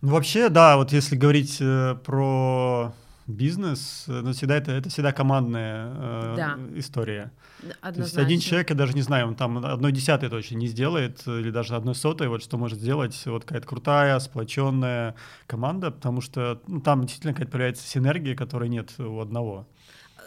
Ну, 0.00 0.12
вообще, 0.12 0.48
да, 0.48 0.76
вот 0.76 0.92
если 0.92 1.16
говорить 1.16 1.58
э, 1.60 1.96
про 2.04 2.92
бизнес, 3.26 4.04
э, 4.06 4.20
ну, 4.20 4.32
всегда 4.32 4.56
это, 4.56 4.72
это 4.72 4.90
всегда 4.90 5.12
командная 5.12 5.92
э, 5.94 6.34
да. 6.36 6.58
история. 6.74 7.32
Однозначно. 7.80 7.92
То 7.92 8.00
есть 8.00 8.18
один 8.18 8.40
человек, 8.40 8.70
я 8.70 8.76
даже 8.76 8.92
не 8.92 9.00
знаю, 9.00 9.28
он 9.28 9.34
там 9.34 9.64
одной 9.64 9.92
десятой 9.92 10.28
точно 10.28 10.56
не 10.56 10.66
сделает, 10.66 11.26
или 11.26 11.50
даже 11.50 11.74
одной 11.74 11.94
сотой, 11.94 12.28
вот 12.28 12.42
что 12.42 12.58
может 12.58 12.78
сделать 12.78 13.18
вот 13.24 13.44
какая-то 13.44 13.66
крутая, 13.66 14.18
сплоченная 14.18 15.14
команда, 15.46 15.90
потому 15.90 16.20
что 16.20 16.60
ну, 16.66 16.82
там 16.82 17.02
действительно 17.02 17.32
какая-то 17.32 17.52
появляется 17.52 17.86
синергия, 17.86 18.36
которой 18.36 18.68
нет 18.68 18.92
у 18.98 19.20
одного 19.20 19.66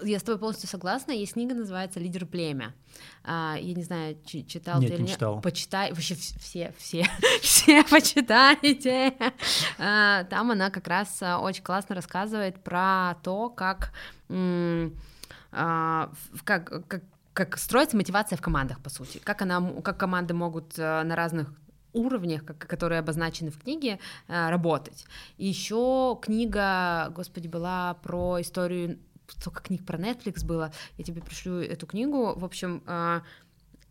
я 0.04 0.20
с 0.20 0.24
тобой 0.24 0.40
полностью 0.40 0.70
согласна. 0.70 1.12
Есть 1.12 1.34
книга, 1.34 1.54
называется 1.54 2.00
«Лидер 2.00 2.26
племя». 2.26 2.74
А, 3.24 3.56
я 3.60 3.74
не 3.74 3.84
знаю, 3.84 4.18
читал 4.26 4.80
нет, 4.80 4.92
ты 4.92 4.96
или 4.96 5.02
нет. 5.04 5.12
читал. 5.12 5.42
Почитай, 5.42 5.92
вообще 5.92 6.16
все, 6.16 6.74
все, 6.78 7.08
все 7.42 7.84
почитайте. 7.84 9.14
А, 9.78 10.24
там 10.26 10.52
она 10.52 10.70
как 10.70 10.88
раз 10.88 11.22
а, 11.22 11.40
очень 11.40 11.64
классно 11.64 11.96
рассказывает 11.96 12.64
про 12.64 13.16
то, 13.24 13.50
как, 13.50 13.92
а, 14.30 16.12
как, 16.44 16.88
как 16.88 17.04
как 17.38 17.56
строится 17.60 17.96
мотивация 17.96 18.36
в 18.36 18.42
командах, 18.42 18.80
по 18.80 18.90
сути, 18.90 19.20
как 19.20 19.44
она, 19.44 19.62
как 19.84 19.96
команды 19.98 20.34
могут 20.34 20.74
э, 20.80 21.04
на 21.04 21.16
разных 21.16 21.54
уровнях, 21.94 22.46
которые 22.46 23.00
обозначены 23.00 23.52
в 23.52 23.60
книге, 23.60 24.00
э, 24.28 24.50
работать. 24.50 25.06
И 25.38 25.48
еще 25.48 26.18
книга, 26.22 27.12
господи, 27.16 27.48
была 27.48 27.96
про 27.96 28.42
историю 28.42 28.98
столько 29.28 29.62
книг 29.62 29.86
про 29.86 29.98
Netflix 29.98 30.46
было, 30.46 30.72
я 30.98 31.04
тебе 31.04 31.22
пришлю 31.22 31.62
эту 31.62 31.86
книгу, 31.88 32.34
в 32.38 32.46
общем, 32.46 32.84
а, 32.86 33.24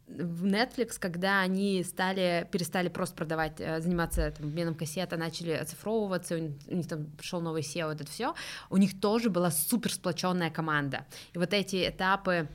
в 0.09 0.45
Netflix, 0.45 0.99
когда 0.99 1.41
они 1.41 1.83
стали, 1.83 2.49
перестали 2.53 2.89
просто 2.89 3.17
продавать, 3.17 3.55
э, 3.59 3.81
заниматься 3.81 4.31
там, 4.31 4.47
обменом 4.47 4.75
кассет, 4.75 5.13
а 5.13 5.17
начали 5.17 5.51
оцифровываться, 5.51 6.37
у 6.37 6.39
них, 6.39 6.53
у 6.69 6.75
них 6.77 6.87
там 6.87 7.07
пришел 7.07 7.41
новый 7.41 7.63
SEO, 7.63 7.93
это 7.93 8.07
все, 8.07 8.35
у 8.71 8.77
них 8.77 9.01
тоже 9.01 9.31
была 9.31 9.51
супер 9.51 9.93
сплоченная 9.93 10.51
команда. 10.51 11.07
И 11.33 11.39
вот 11.39 11.53
эти 11.53 11.89
этапы 11.89 12.49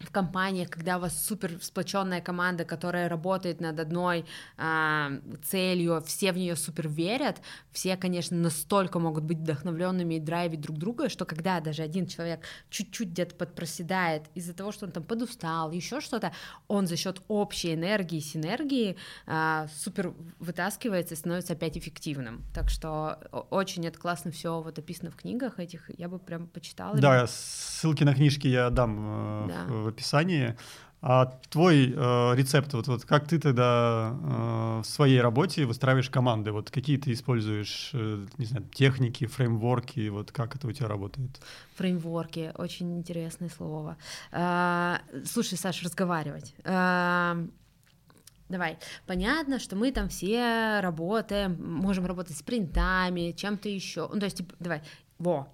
в 0.00 0.10
компаниях, 0.10 0.70
когда 0.70 0.96
у 0.96 1.00
вас 1.00 1.24
супер 1.24 1.58
сплоченная 1.60 2.20
команда, 2.20 2.64
которая 2.64 3.08
работает 3.08 3.60
над 3.60 3.78
одной 3.78 4.24
э, 4.56 5.20
целью, 5.44 6.02
все 6.06 6.32
в 6.32 6.36
нее 6.36 6.56
супер 6.56 6.88
верят, 6.88 7.40
все, 7.72 7.96
конечно, 7.96 8.36
настолько 8.36 8.98
могут 8.98 9.24
быть 9.24 9.38
вдохновленными 9.38 10.14
и 10.14 10.20
драйвить 10.20 10.60
друг 10.60 10.78
друга, 10.78 11.08
что 11.08 11.24
когда 11.24 11.60
даже 11.60 11.82
один 11.82 12.06
человек 12.06 12.40
чуть-чуть 12.70 13.10
где-то 13.10 13.34
подпроседает 13.34 14.24
из-за 14.34 14.54
того, 14.54 14.72
что 14.72 14.86
он 14.86 14.92
там 14.92 15.02
подустал, 15.02 15.70
еще 15.70 16.00
что-то, 16.00 16.32
он 16.66 16.86
за 16.86 16.96
счет 16.96 17.22
общей 17.28 17.74
энергии, 17.74 18.20
синергии 18.20 18.96
э, 19.26 19.66
супер 19.76 20.14
вытаскивается 20.38 21.14
и 21.14 21.16
становится 21.16 21.52
опять 21.52 21.76
эффективным. 21.76 22.42
Так 22.54 22.70
что 22.70 23.18
очень 23.50 23.86
это 23.86 23.98
классно 23.98 24.30
все 24.30 24.62
вот 24.62 24.78
описано 24.78 25.10
в 25.10 25.16
книгах 25.16 25.58
этих, 25.58 25.90
я 25.98 26.08
бы 26.08 26.18
прям 26.18 26.46
почитала. 26.46 26.96
Да, 26.96 27.26
ссылки 27.26 28.02
на 28.04 28.14
книжки 28.14 28.48
я 28.48 28.70
дам 28.70 29.48
э, 29.48 29.48
да 29.48 29.89
описании. 29.90 30.56
А 31.02 31.26
твой 31.48 31.94
э, 31.96 32.36
рецепт, 32.36 32.74
вот, 32.74 32.86
вот 32.86 33.04
как 33.06 33.26
ты 33.26 33.38
тогда 33.38 34.12
э, 34.12 34.80
в 34.82 34.86
своей 34.86 35.22
работе 35.22 35.64
выстраиваешь 35.64 36.10
команды? 36.10 36.52
Вот 36.52 36.70
какие 36.70 36.98
ты 36.98 37.12
используешь, 37.12 37.90
э, 37.94 38.26
не 38.36 38.44
знаю, 38.44 38.66
техники, 38.74 39.24
фреймворки, 39.26 40.10
вот 40.10 40.30
как 40.30 40.56
это 40.56 40.68
у 40.68 40.72
тебя 40.72 40.88
работает? 40.88 41.40
Фреймворки, 41.76 42.52
очень 42.54 42.98
интересное 42.98 43.48
слово. 43.48 43.96
Э, 44.30 44.98
слушай, 45.24 45.56
Саша, 45.56 45.86
разговаривать. 45.86 46.54
Э, 46.64 47.46
Давай. 48.50 48.78
Понятно, 49.06 49.60
что 49.60 49.76
мы 49.76 49.92
там 49.92 50.08
все 50.08 50.80
работаем, 50.80 51.56
можем 51.60 52.04
работать 52.04 52.36
с 52.36 52.42
принтами, 52.42 53.30
чем-то 53.30 53.68
еще. 53.68 54.10
Ну, 54.12 54.18
то 54.18 54.24
есть, 54.24 54.38
типа, 54.38 54.54
давай, 54.58 54.82
во, 55.20 55.48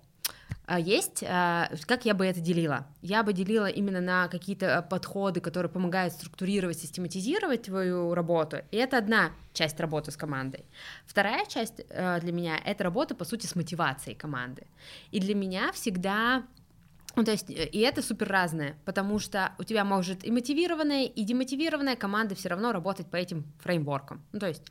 есть, 0.78 1.22
а, 1.26 1.70
как 1.86 2.04
я 2.06 2.14
бы 2.14 2.26
это 2.26 2.40
делила? 2.40 2.86
Я 3.00 3.22
бы 3.22 3.32
делила 3.32 3.66
именно 3.66 4.00
на 4.00 4.26
какие-то 4.28 4.84
подходы, 4.90 5.40
которые 5.40 5.70
помогают 5.70 6.12
структурировать, 6.12 6.78
систематизировать 6.78 7.62
твою 7.62 8.14
работу, 8.14 8.58
и 8.72 8.76
это 8.76 8.98
одна 8.98 9.30
часть 9.52 9.78
работы 9.78 10.10
с 10.10 10.16
командой. 10.16 10.64
Вторая 11.06 11.46
часть 11.46 11.82
а, 11.90 12.18
для 12.18 12.32
меня— 12.32 12.58
это 12.64 12.82
работа, 12.82 13.14
по 13.14 13.24
сути, 13.24 13.46
с 13.46 13.54
мотивацией 13.54 14.16
команды. 14.16 14.66
И 15.12 15.20
для 15.20 15.34
меня 15.34 15.70
всегда 15.72 16.44
ну, 17.16 17.24
то 17.24 17.30
есть, 17.30 17.48
и 17.48 17.78
это 17.78 18.02
супер 18.02 18.28
разное, 18.28 18.76
потому 18.84 19.18
что 19.18 19.52
у 19.58 19.64
тебя 19.64 19.86
может 19.86 20.22
и 20.22 20.30
мотивированная, 20.30 21.04
и 21.04 21.24
демотивированная 21.24 21.96
команда 21.96 22.34
все 22.34 22.50
равно 22.50 22.72
работать 22.72 23.06
по 23.06 23.16
этим 23.16 23.46
фреймворкам. 23.60 24.22
Ну, 24.32 24.38
то 24.38 24.46
есть, 24.46 24.64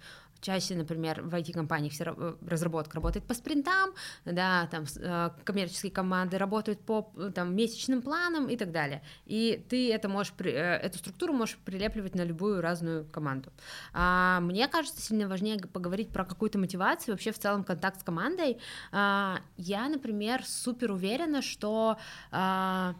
Чаще, 0.46 0.76
например, 0.76 1.24
в 1.24 1.34
IT-компаниях 1.34 1.94
все 1.94 2.04
э, 2.06 2.36
разработка 2.48 2.98
работает 2.98 3.26
по 3.26 3.34
спринтам, 3.34 3.96
да, 4.26 4.68
там 4.68 4.84
э, 4.96 5.32
коммерческие 5.44 5.92
команды 5.92 6.38
работают 6.38 6.82
по 6.82 7.12
там, 7.34 7.56
месячным 7.56 8.04
планам 8.04 8.48
и 8.48 8.56
так 8.56 8.72
далее. 8.72 9.02
И 9.26 9.66
ты 9.68 9.92
это 9.92 10.08
можешь, 10.08 10.34
э, 10.38 10.50
эту 10.52 11.00
структуру 11.00 11.34
можешь 11.34 11.58
прилепливать 11.66 12.14
на 12.14 12.22
любую 12.22 12.62
разную 12.62 13.06
команду. 13.06 13.52
А 13.92 14.40
мне 14.40 14.68
кажется, 14.68 15.02
сильно 15.02 15.28
важнее 15.28 15.58
поговорить 15.58 16.10
про 16.10 16.24
какую-то 16.24 16.60
мотивацию, 16.60 17.16
вообще 17.16 17.32
в 17.32 17.40
целом 17.40 17.64
контакт 17.64 18.02
с 18.02 18.04
командой. 18.04 18.60
А, 18.92 19.40
я, 19.58 19.90
например, 19.90 20.46
супер 20.46 20.92
уверена, 20.92 21.42
что... 21.42 21.98
А, 22.30 22.94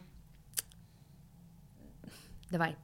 давай, 2.50 2.76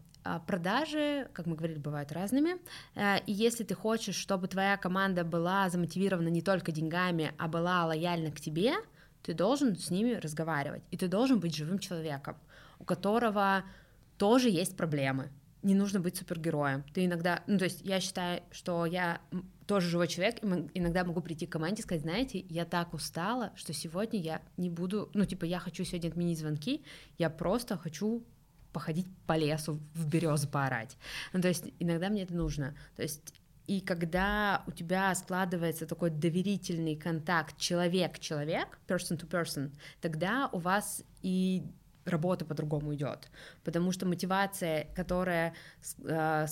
продажи, 0.46 1.28
как 1.32 1.46
мы 1.46 1.56
говорили, 1.56 1.78
бывают 1.78 2.12
разными. 2.12 2.56
Э, 2.94 3.18
и 3.26 3.32
если 3.32 3.64
ты 3.64 3.74
хочешь, 3.74 4.14
чтобы 4.14 4.48
твоя 4.48 4.76
команда 4.76 5.24
была 5.24 5.68
замотивирована 5.68 6.28
не 6.28 6.42
только 6.42 6.72
деньгами, 6.72 7.32
а 7.38 7.48
была 7.48 7.86
лояльна 7.86 8.30
к 8.30 8.40
тебе, 8.40 8.74
ты 9.22 9.34
должен 9.34 9.76
с 9.76 9.90
ними 9.90 10.14
разговаривать. 10.14 10.82
И 10.90 10.96
ты 10.96 11.08
должен 11.08 11.40
быть 11.40 11.54
живым 11.54 11.78
человеком, 11.78 12.36
у 12.78 12.84
которого 12.84 13.64
тоже 14.18 14.50
есть 14.50 14.76
проблемы. 14.76 15.30
Не 15.62 15.74
нужно 15.74 16.00
быть 16.00 16.16
супергероем. 16.16 16.84
Ты 16.92 17.06
иногда, 17.06 17.42
ну 17.46 17.56
то 17.56 17.64
есть 17.64 17.82
я 17.82 18.00
считаю, 18.00 18.42
что 18.50 18.84
я 18.84 19.20
тоже 19.66 19.88
живой 19.88 20.08
человек, 20.08 20.42
и 20.42 20.78
иногда 20.78 21.04
могу 21.04 21.20
прийти 21.20 21.46
к 21.46 21.52
команде 21.52 21.80
и 21.80 21.84
сказать, 21.84 22.02
знаете, 22.02 22.40
я 22.48 22.64
так 22.64 22.94
устала, 22.94 23.52
что 23.54 23.72
сегодня 23.72 24.20
я 24.20 24.42
не 24.56 24.68
буду, 24.68 25.08
ну, 25.14 25.24
типа, 25.24 25.44
я 25.44 25.60
хочу 25.60 25.84
сегодня 25.84 26.08
отменить 26.08 26.38
звонки, 26.38 26.84
я 27.16 27.30
просто 27.30 27.78
хочу 27.78 28.24
походить 28.72 29.06
по 29.26 29.36
лесу, 29.36 29.80
в 29.94 30.06
березы 30.06 30.48
поорать. 30.48 30.96
Ну, 31.32 31.40
то 31.40 31.48
есть 31.48 31.64
иногда 31.78 32.08
мне 32.08 32.22
это 32.22 32.34
нужно. 32.34 32.74
То 32.96 33.02
есть 33.02 33.34
и 33.66 33.80
когда 33.80 34.64
у 34.66 34.72
тебя 34.72 35.14
складывается 35.14 35.86
такой 35.86 36.10
доверительный 36.10 36.96
контакт 36.96 37.56
человек-человек, 37.58 38.78
person 38.88 39.16
to 39.18 39.28
person, 39.28 39.72
тогда 40.00 40.48
у 40.52 40.58
вас 40.58 41.04
и 41.22 41.62
работа 42.04 42.44
по-другому 42.44 42.94
идет, 42.94 43.30
потому 43.64 43.92
что 43.92 44.06
мотивация, 44.06 44.86
которая 44.94 45.54
э, 46.04 46.46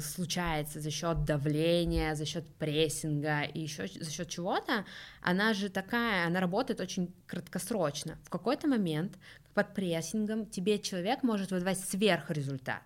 случается 0.00 0.80
за 0.80 0.90
счет 0.90 1.24
давления, 1.24 2.14
за 2.14 2.24
счет 2.24 2.46
прессинга 2.56 3.42
и 3.42 3.60
еще 3.60 3.86
за 3.86 4.10
счет 4.10 4.28
чего-то, 4.28 4.84
она 5.22 5.54
же 5.54 5.68
такая, 5.68 6.26
она 6.26 6.40
работает 6.40 6.80
очень 6.80 7.14
краткосрочно. 7.26 8.18
В 8.24 8.30
какой-то 8.30 8.68
момент 8.68 9.18
под 9.54 9.74
прессингом 9.74 10.46
тебе 10.46 10.78
человек 10.78 11.22
может 11.22 11.50
выдавать 11.50 11.78
сверхрезультат, 11.78 12.82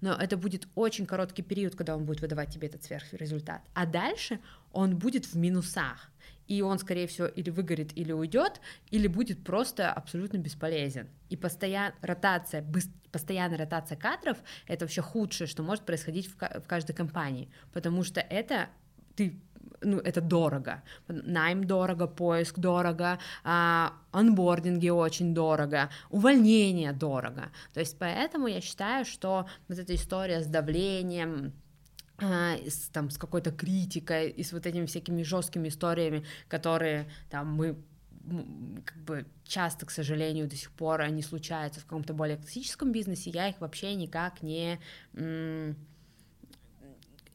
но 0.00 0.14
это 0.14 0.36
будет 0.36 0.68
очень 0.74 1.06
короткий 1.06 1.42
период, 1.42 1.74
когда 1.74 1.96
он 1.96 2.04
будет 2.04 2.20
выдавать 2.20 2.52
тебе 2.52 2.68
этот 2.68 2.82
сверхрезультат, 2.84 3.62
а 3.74 3.86
дальше 3.86 4.40
он 4.72 4.96
будет 4.96 5.26
в 5.26 5.34
минусах, 5.36 6.10
и 6.46 6.62
он, 6.62 6.78
скорее 6.80 7.06
всего, 7.06 7.28
или 7.28 7.48
выгорит, 7.48 7.96
или 7.96 8.10
уйдет, 8.12 8.60
или 8.90 9.06
будет 9.06 9.44
просто 9.44 9.92
абсолютно 9.92 10.38
бесполезен. 10.38 11.08
И 11.28 11.36
постоян... 11.36 11.92
ротация, 12.02 12.64
постоянная 13.12 13.58
ротация 13.58 13.96
кадров— 13.96 14.38
это 14.66 14.84
вообще 14.84 15.00
худшее, 15.00 15.46
что 15.46 15.62
может 15.62 15.86
происходить 15.86 16.28
в 16.28 16.66
каждой 16.66 16.92
компании, 16.92 17.48
потому 17.72 18.02
что 18.02 18.20
это 18.20 18.68
ты 19.14 19.40
ну, 19.82 19.98
это 19.98 20.20
дорого. 20.20 20.82
Найм 21.08 21.64
дорого, 21.64 22.06
поиск 22.06 22.58
дорого, 22.58 23.18
а, 23.44 23.92
анбординги 24.12 24.88
очень 24.88 25.34
дорого, 25.34 25.90
увольнение 26.10 26.92
дорого. 26.92 27.50
То 27.72 27.80
есть 27.80 27.98
поэтому 27.98 28.46
я 28.46 28.60
считаю, 28.60 29.04
что 29.04 29.46
вот 29.68 29.78
эта 29.78 29.94
история 29.94 30.42
с 30.42 30.46
давлением, 30.46 31.52
а, 32.18 32.56
с, 32.66 32.88
там, 32.88 33.10
с 33.10 33.18
какой-то 33.18 33.50
критикой 33.50 34.30
и 34.30 34.42
с 34.42 34.52
вот 34.52 34.66
этими 34.66 34.86
всякими 34.86 35.22
жесткими 35.22 35.68
историями, 35.68 36.24
которые 36.48 37.10
там 37.30 37.52
мы 37.54 37.76
как 38.84 38.98
бы 38.98 39.26
часто, 39.44 39.86
к 39.86 39.90
сожалению, 39.90 40.46
до 40.46 40.54
сих 40.54 40.70
пор 40.72 41.00
они 41.00 41.22
случаются 41.22 41.80
в 41.80 41.84
каком-то 41.84 42.12
более 42.12 42.36
классическом 42.36 42.92
бизнесе, 42.92 43.30
я 43.30 43.48
их 43.48 43.60
вообще 43.60 43.94
никак 43.94 44.42
не 44.42 44.78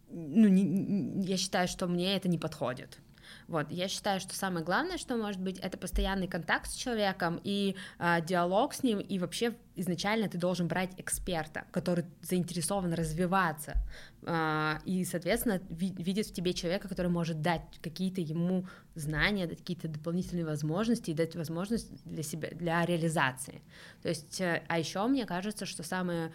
ну, 0.10 0.48
не, 0.48 1.26
я 1.26 1.38
считаю, 1.38 1.68
что 1.68 1.88
мне 1.88 2.16
это 2.16 2.28
не 2.28 2.38
подходит. 2.38 3.00
Вот, 3.48 3.72
я 3.72 3.88
считаю, 3.88 4.20
что 4.20 4.36
самое 4.36 4.66
главное, 4.66 4.98
что 4.98 5.16
может 5.18 5.42
быть, 5.42 5.60
это 5.60 5.78
постоянный 5.78 6.28
контакт 6.28 6.70
с 6.70 6.74
человеком 6.74 7.40
и 7.44 7.76
э, 8.00 8.22
диалог 8.26 8.74
с 8.74 8.84
ним, 8.84 9.00
и 9.00 9.20
вообще 9.20 9.56
изначально 9.76 10.30
ты 10.30 10.38
должен 10.38 10.68
брать 10.68 10.92
эксперта, 10.98 11.66
который 11.72 12.06
заинтересован 12.22 12.94
развиваться, 12.94 13.76
э, 14.24 14.78
и, 14.86 15.06
соответственно, 15.06 15.62
ви- 15.70 15.96
видит 15.98 16.28
в 16.28 16.34
тебе 16.34 16.54
человека, 16.54 16.88
который 16.88 17.12
может 17.12 17.42
дать 17.42 17.62
какие-то 17.82 18.22
ему 18.22 18.68
знания, 18.96 19.48
дать 19.48 19.60
какие-то 19.60 19.88
дополнительные 19.88 20.46
возможности 20.46 21.12
и 21.12 21.14
дать 21.14 21.36
возможность 21.36 22.04
для 22.06 22.24
себя, 22.24 22.50
для 22.52 22.86
реализации. 22.86 23.62
То 24.02 24.10
есть, 24.10 24.42
э, 24.42 24.64
а 24.68 24.80
еще 24.80 25.06
мне 25.08 25.26
кажется, 25.26 25.66
что 25.66 25.84
самое 25.84 26.32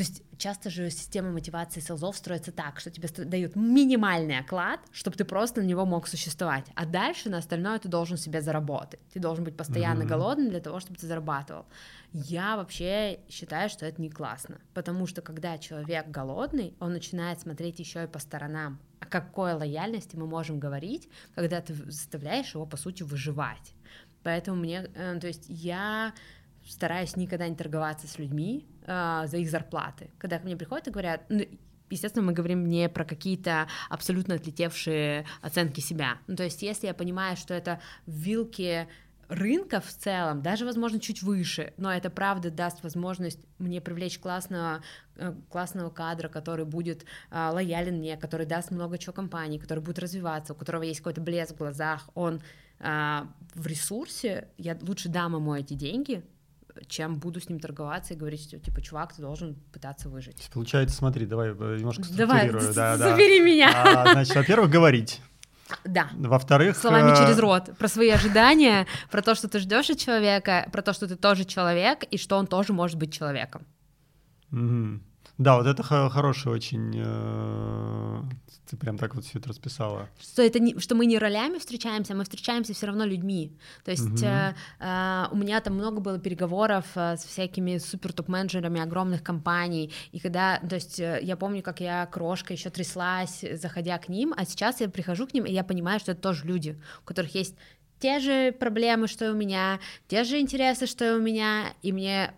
то 0.00 0.04
есть 0.04 0.22
часто 0.38 0.70
же 0.70 0.88
система 0.88 1.30
мотивации 1.30 1.80
селзов 1.80 2.16
строится 2.16 2.52
так, 2.52 2.80
что 2.80 2.90
тебе 2.90 3.06
дают 3.26 3.54
минимальный 3.54 4.38
оклад, 4.38 4.80
чтобы 4.92 5.18
ты 5.18 5.26
просто 5.26 5.60
на 5.60 5.66
него 5.66 5.84
мог 5.84 6.08
существовать, 6.08 6.64
а 6.74 6.86
дальше 6.86 7.28
на 7.28 7.36
остальное 7.36 7.78
ты 7.78 7.88
должен 7.88 8.16
себе 8.16 8.40
заработать. 8.40 8.98
Ты 9.12 9.20
должен 9.20 9.44
быть 9.44 9.58
постоянно 9.58 10.04
mm-hmm. 10.04 10.08
голодным 10.08 10.48
для 10.48 10.60
того, 10.60 10.80
чтобы 10.80 10.96
ты 10.96 11.06
зарабатывал. 11.06 11.66
Я 12.14 12.56
вообще 12.56 13.20
считаю, 13.28 13.68
что 13.68 13.84
это 13.84 14.00
не 14.00 14.08
классно, 14.08 14.62
потому 14.72 15.06
что 15.06 15.20
когда 15.20 15.58
человек 15.58 16.08
голодный, 16.08 16.74
он 16.80 16.94
начинает 16.94 17.38
смотреть 17.38 17.78
еще 17.78 18.04
и 18.04 18.06
по 18.06 18.20
сторонам. 18.20 18.78
О 19.00 19.04
какой 19.04 19.52
лояльности 19.52 20.16
мы 20.16 20.26
можем 20.26 20.58
говорить, 20.58 21.10
когда 21.34 21.60
ты 21.60 21.74
заставляешь 21.74 22.54
его, 22.54 22.64
по 22.64 22.78
сути, 22.78 23.02
выживать. 23.02 23.74
Поэтому 24.22 24.56
мне, 24.60 24.88
э, 24.94 25.18
то 25.20 25.26
есть 25.26 25.44
я 25.48 26.14
стараюсь 26.66 27.16
никогда 27.16 27.48
не 27.48 27.56
торговаться 27.56 28.06
с 28.06 28.18
людьми 28.18 28.66
э, 28.90 29.26
за 29.26 29.36
их 29.36 29.50
зарплаты. 29.50 30.10
Когда 30.18 30.38
ко 30.38 30.44
мне 30.44 30.56
приходят 30.56 30.88
и 30.88 30.90
говорят, 30.90 31.22
ну, 31.28 31.44
естественно, 31.90 32.24
мы 32.24 32.32
говорим 32.32 32.66
не 32.66 32.88
про 32.88 33.04
какие-то 33.04 33.68
абсолютно 33.88 34.34
отлетевшие 34.34 35.26
оценки 35.42 35.80
себя. 35.80 36.18
Ну, 36.26 36.36
то 36.36 36.44
есть, 36.44 36.62
если 36.62 36.86
я 36.86 36.94
понимаю, 36.94 37.36
что 37.36 37.54
это 37.54 37.80
вилки 38.06 38.88
рынка 39.28 39.80
в 39.80 39.92
целом, 39.92 40.42
даже, 40.42 40.64
возможно, 40.64 40.98
чуть 40.98 41.22
выше, 41.22 41.72
но 41.76 41.92
это 41.92 42.10
правда 42.10 42.50
даст 42.50 42.82
возможность 42.82 43.38
мне 43.58 43.80
привлечь 43.80 44.18
классного, 44.18 44.82
э, 45.16 45.32
классного 45.48 45.90
кадра, 45.90 46.28
который 46.28 46.64
будет 46.64 47.04
э, 47.30 47.50
лоялен 47.52 47.98
мне, 47.98 48.16
который 48.16 48.44
даст 48.44 48.72
много 48.72 48.98
чего 48.98 49.12
компании, 49.12 49.58
который 49.58 49.84
будет 49.84 50.00
развиваться, 50.00 50.52
у 50.52 50.56
которого 50.56 50.82
есть 50.82 50.98
какой-то 50.98 51.20
блеск 51.20 51.54
в 51.54 51.58
глазах, 51.58 52.08
он 52.14 52.42
э, 52.80 53.20
в 53.54 53.66
ресурсе, 53.68 54.48
я 54.58 54.76
лучше 54.82 55.08
дам 55.08 55.36
ему 55.36 55.54
эти 55.54 55.74
деньги, 55.74 56.24
чем 56.88 57.16
буду 57.16 57.40
с 57.40 57.48
ним 57.48 57.60
торговаться 57.60 58.14
и 58.14 58.16
говорить, 58.16 58.42
что, 58.42 58.58
типа, 58.58 58.80
чувак, 58.80 59.14
ты 59.14 59.22
должен 59.22 59.56
пытаться 59.72 60.08
выжить. 60.08 60.50
Получается, 60.52 60.96
смотри, 60.96 61.26
давай 61.26 61.50
э, 61.50 61.76
немножко 61.78 62.04
структурирую. 62.04 62.74
Давай, 62.74 62.74
да, 62.74 62.96
забери 62.96 63.38
да. 63.38 63.44
меня. 63.44 63.70
А, 63.74 64.12
значит, 64.12 64.34
во-первых, 64.34 64.70
говорить. 64.70 65.20
Да. 65.84 66.08
Во-вторых... 66.14 66.76
Словами 66.76 67.12
э, 67.12 67.16
через 67.16 67.38
рот. 67.38 67.70
Про 67.78 67.88
свои 67.88 68.10
ожидания, 68.10 68.86
про 69.10 69.22
то, 69.22 69.34
что 69.34 69.48
ты 69.48 69.58
ждешь 69.58 69.90
от 69.90 69.98
человека, 69.98 70.68
про 70.72 70.82
то, 70.82 70.92
что 70.92 71.06
ты 71.06 71.16
тоже 71.16 71.44
человек, 71.44 72.04
и 72.04 72.18
что 72.18 72.36
он 72.36 72.46
тоже 72.46 72.72
может 72.72 72.98
быть 72.98 73.12
человеком. 73.12 73.66
Да, 75.40 75.56
вот 75.56 75.66
это 75.66 75.82
хороший 75.82 76.52
очень... 76.52 76.94
Э, 77.02 78.22
ты 78.68 78.76
прям 78.76 78.98
так 78.98 79.14
вот 79.14 79.24
все 79.24 79.38
это 79.38 79.48
расписала. 79.48 80.10
Что, 80.20 80.42
это 80.42 80.58
не, 80.58 80.78
что 80.78 80.94
мы 80.94 81.06
не 81.06 81.18
ролями 81.18 81.58
встречаемся, 81.58 82.14
мы 82.14 82.24
встречаемся 82.24 82.74
все 82.74 82.86
равно 82.86 83.06
людьми. 83.06 83.56
То 83.82 83.90
есть 83.90 84.22
угу. 84.22 84.22
э, 84.22 84.54
э, 84.80 85.24
у 85.32 85.36
меня 85.36 85.62
там 85.62 85.76
много 85.76 86.00
было 86.00 86.18
переговоров 86.18 86.84
э, 86.94 87.16
с 87.16 87.24
всякими 87.24 87.78
супер 87.78 88.12
топ-менеджерами 88.12 88.82
огромных 88.82 89.22
компаний, 89.22 89.94
и 90.12 90.20
когда... 90.20 90.58
То 90.58 90.74
есть 90.74 91.00
э, 91.00 91.20
я 91.22 91.38
помню, 91.38 91.62
как 91.62 91.80
я 91.80 92.04
крошка 92.04 92.52
еще 92.52 92.68
тряслась, 92.68 93.42
заходя 93.54 93.96
к 93.96 94.10
ним, 94.10 94.34
а 94.36 94.44
сейчас 94.44 94.82
я 94.82 94.90
прихожу 94.90 95.26
к 95.26 95.32
ним, 95.32 95.46
и 95.46 95.52
я 95.54 95.64
понимаю, 95.64 96.00
что 96.00 96.12
это 96.12 96.20
тоже 96.20 96.44
люди, 96.44 96.78
у 97.00 97.06
которых 97.06 97.34
есть 97.34 97.56
те 97.98 98.18
же 98.18 98.52
проблемы, 98.52 99.08
что 99.08 99.24
и 99.24 99.28
у 99.30 99.34
меня, 99.34 99.80
те 100.06 100.24
же 100.24 100.38
интересы, 100.38 100.84
что 100.84 101.06
и 101.06 101.16
у 101.16 101.20
меня, 101.20 101.72
и 101.80 101.92
мне 101.92 102.34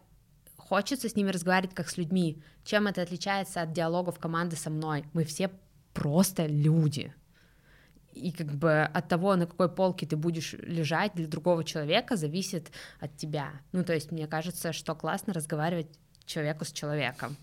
хочется 0.73 1.07
с 1.07 1.16
ними 1.16 1.31
разговаривать 1.31 1.75
как 1.75 1.91
с 1.91 1.99
людьми. 1.99 2.43
Чем 2.64 2.87
это 2.87 3.03
отличается 3.03 3.61
от 3.61 3.73
диалогов 3.75 4.18
команды 4.18 4.57
со 4.57 4.70
мной? 4.70 5.05
Мы 5.12 5.25
все 5.25 5.51
просто 5.93 6.47
люди. 6.47 7.12
И 8.14 8.33
как 8.33 8.47
бы 8.47 8.81
от 8.95 9.07
того, 9.07 9.37
на 9.37 9.47
какой 9.47 9.68
полке 9.68 10.07
ты 10.07 10.16
будешь 10.16 10.55
лежать 10.55 11.12
для 11.14 11.27
другого 11.27 11.62
человека, 11.62 12.16
зависит 12.16 12.73
от 13.01 13.14
тебя. 13.18 13.51
Ну, 13.73 13.85
то 13.85 13.93
есть 13.93 14.12
мне 14.12 14.27
кажется, 14.27 14.73
что 14.73 14.95
классно 14.95 15.35
разговаривать 15.35 15.89
человеку 16.25 16.64
с 16.64 16.73
человеком. 16.73 17.37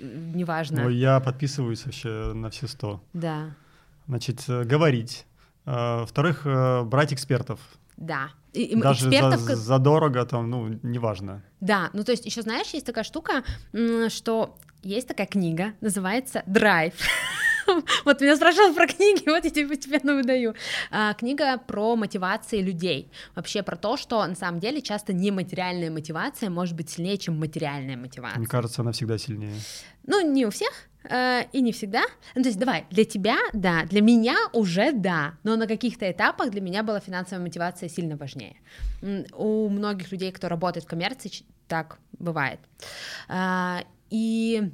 Неважно. 0.00 0.84
Ну, 0.84 0.88
я 0.88 1.18
подписываюсь 1.18 1.84
вообще 1.84 2.32
на 2.32 2.48
все 2.50 2.68
сто. 2.68 3.02
Да. 3.12 3.56
Значит, 4.06 4.48
э, 4.48 4.62
говорить. 4.62 5.26
Э, 5.66 5.98
во-вторых, 6.00 6.42
э, 6.46 6.84
брать 6.84 7.12
экспертов. 7.12 7.58
Да. 7.96 8.30
И, 8.52 8.76
Даже 8.76 9.08
экспертов... 9.08 9.40
за, 9.40 9.56
за 9.56 9.78
дорого 9.78 10.24
там, 10.26 10.50
ну, 10.50 10.78
неважно. 10.82 11.42
Да, 11.60 11.90
ну 11.92 12.04
то 12.04 12.12
есть 12.12 12.26
еще 12.26 12.42
знаешь, 12.42 12.68
есть 12.74 12.86
такая 12.86 13.04
штука, 13.04 13.44
что 14.08 14.56
есть 14.82 15.08
такая 15.08 15.26
книга, 15.26 15.72
называется 15.80 16.42
«Драйв». 16.46 16.94
Вот 18.04 18.20
меня 18.20 18.34
спрашивал 18.36 18.74
про 18.74 18.88
книги, 18.88 19.22
вот 19.24 19.44
я 19.44 19.50
тебе 19.50 19.68
постепенно 19.68 20.14
выдаю. 20.14 20.54
А, 20.90 21.14
книга 21.14 21.58
про 21.58 21.94
мотивации 21.94 22.60
людей. 22.60 23.10
Вообще 23.36 23.62
про 23.62 23.76
то, 23.76 23.96
что 23.96 24.26
на 24.26 24.34
самом 24.34 24.58
деле 24.58 24.82
часто 24.82 25.12
нематериальная 25.12 25.90
мотивация 25.90 26.50
может 26.50 26.74
быть 26.74 26.90
сильнее, 26.90 27.18
чем 27.18 27.38
материальная 27.38 27.96
мотивация. 27.96 28.38
Мне 28.38 28.48
кажется, 28.48 28.82
она 28.82 28.90
всегда 28.90 29.16
сильнее. 29.16 29.54
Ну, 30.04 30.20
не 30.28 30.44
у 30.44 30.50
всех, 30.50 30.72
и 31.04 31.60
не 31.60 31.72
всегда. 31.72 32.02
Ну, 32.34 32.42
то 32.42 32.48
есть, 32.48 32.58
давай, 32.58 32.86
для 32.90 33.04
тебя, 33.04 33.36
да, 33.52 33.84
для 33.84 34.00
меня 34.00 34.36
уже 34.52 34.92
да, 34.92 35.34
но 35.42 35.56
на 35.56 35.66
каких-то 35.66 36.10
этапах 36.10 36.50
для 36.50 36.60
меня 36.60 36.82
была 36.82 37.00
финансовая 37.00 37.42
мотивация 37.42 37.88
сильно 37.88 38.16
важнее. 38.16 38.56
У 39.32 39.68
многих 39.68 40.12
людей, 40.12 40.32
кто 40.32 40.48
работает 40.48 40.84
в 40.84 40.88
коммерции, 40.88 41.30
так 41.66 41.98
бывает. 42.18 42.60
А, 43.28 43.84
и 44.10 44.70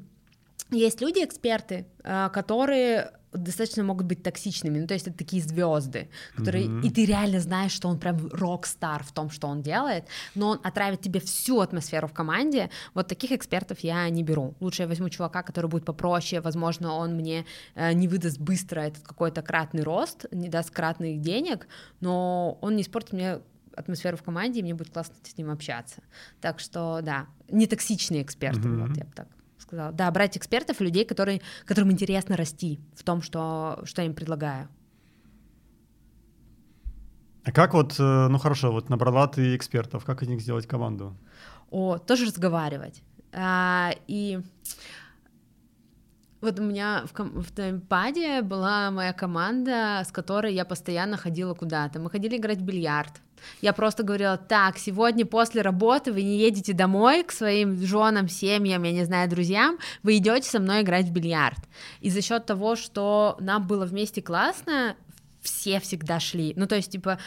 есть 0.71 1.01
люди, 1.01 1.25
эксперты, 1.25 1.87
э, 2.05 2.29
которые 2.33 3.13
достаточно 3.33 3.83
могут 3.85 4.07
быть 4.07 4.23
токсичными. 4.23 4.79
Ну, 4.79 4.87
то 4.87 4.95
есть 4.95 5.07
это 5.07 5.17
такие 5.17 5.43
звезды, 5.43 6.09
которые, 6.35 6.67
mm-hmm. 6.67 6.83
и 6.83 6.91
ты 6.91 7.05
реально 7.05 7.41
знаешь, 7.41 7.73
что 7.73 7.89
он 7.89 7.99
прям 7.99 8.29
рок-стар 8.33 9.05
в 9.05 9.13
том, 9.13 9.31
что 9.31 9.49
он 9.49 9.63
делает, 9.63 10.05
но 10.35 10.51
он 10.51 10.61
отравит 10.63 11.01
тебе 11.01 11.21
всю 11.21 11.61
атмосферу 11.61 12.09
в 12.09 12.13
команде. 12.13 12.71
Вот 12.95 13.09
таких 13.09 13.33
экспертов 13.33 13.81
я 13.81 14.09
не 14.09 14.23
беру. 14.23 14.55
Лучше 14.61 14.83
я 14.83 14.89
возьму 14.89 15.09
чувака, 15.09 15.43
который 15.43 15.67
будет 15.67 15.85
попроще, 15.85 16.41
возможно, 16.41 16.95
он 16.95 17.15
мне 17.15 17.45
э, 17.75 17.93
не 17.93 18.09
выдаст 18.09 18.39
быстро 18.39 18.81
этот 18.81 19.07
какой-то 19.07 19.43
кратный 19.43 19.83
рост, 19.83 20.27
не 20.33 20.49
даст 20.49 20.71
кратных 20.71 21.21
денег, 21.21 21.69
но 22.01 22.59
он 22.61 22.77
не 22.77 22.83
испортит 22.83 23.13
мне 23.13 23.41
атмосферу 23.75 24.17
в 24.17 24.23
команде, 24.23 24.61
и 24.61 24.63
мне 24.63 24.75
будет 24.75 24.93
классно 24.93 25.15
с 25.23 25.37
ним 25.37 25.51
общаться. 25.51 26.03
Так 26.41 26.59
что, 26.59 27.01
да, 27.03 27.27
не 27.49 27.67
токсичные 27.67 28.23
эксперты, 28.23 28.69
mm-hmm. 28.69 28.87
вот 28.87 28.97
я 28.97 29.05
бы 29.05 29.13
так 29.15 29.29
сказала. 29.69 29.93
Да, 29.93 30.11
брать 30.11 30.37
экспертов, 30.37 30.81
людей, 30.81 31.05
которые, 31.05 31.41
которым 31.65 31.93
интересно 31.93 32.37
расти 32.37 32.81
в 32.95 33.03
том, 33.03 33.23
что, 33.23 33.81
что 33.85 34.03
я 34.03 34.07
им 34.07 34.15
предлагаю. 34.15 34.69
А 37.45 37.53
как 37.53 37.75
вот, 37.75 37.95
э, 37.99 38.29
ну 38.29 38.39
хорошо, 38.39 38.73
вот 38.73 38.89
набрала 38.89 39.27
ты 39.27 39.55
экспертов, 39.57 40.05
как 40.05 40.23
из 40.23 40.29
них 40.29 40.41
сделать 40.41 40.67
команду? 40.67 41.17
О, 41.71 41.99
тоже 41.99 42.27
разговаривать. 42.27 43.03
А, 43.33 43.93
и 44.07 44.41
вот 46.41 46.59
у 46.59 46.63
меня 46.63 47.05
в, 47.07 47.43
в 47.43 47.53
таймпаде 47.53 48.43
была 48.43 48.91
моя 48.91 49.13
команда, 49.13 50.03
с 50.05 50.13
которой 50.13 50.55
я 50.55 50.65
постоянно 50.65 51.17
ходила 51.17 51.55
куда-то. 51.55 52.01
Мы 52.01 52.11
ходили 52.11 52.37
играть 52.37 52.59
в 52.59 52.65
бильярд. 52.65 53.21
Я 53.61 53.73
просто 53.73 54.03
говорила, 54.03 54.37
так, 54.37 54.79
сегодня 54.79 55.27
после 55.27 55.63
работы 55.63 56.13
вы 56.13 56.23
не 56.23 56.39
едете 56.39 56.73
домой 56.73 57.25
к 57.25 57.33
своим 57.33 57.79
женам, 57.85 58.29
семьям, 58.29 58.83
я 58.83 58.93
не 58.93 59.05
знаю, 59.05 59.29
друзьям, 59.29 59.79
вы 60.03 60.17
идете 60.17 60.49
со 60.49 60.61
мной 60.61 60.83
играть 60.83 61.07
в 61.07 61.13
бильярд. 61.13 61.59
И 62.01 62.11
за 62.11 62.23
счет 62.23 62.47
того, 62.47 62.77
что 62.77 63.37
нам 63.41 63.67
было 63.67 63.85
вместе 63.85 64.23
классно, 64.23 64.97
все 65.43 65.81
всегда 65.81 66.21
шли. 66.21 66.53
Ну, 66.57 66.67
то 66.67 66.77
есть, 66.77 66.91
типа, 66.91 67.19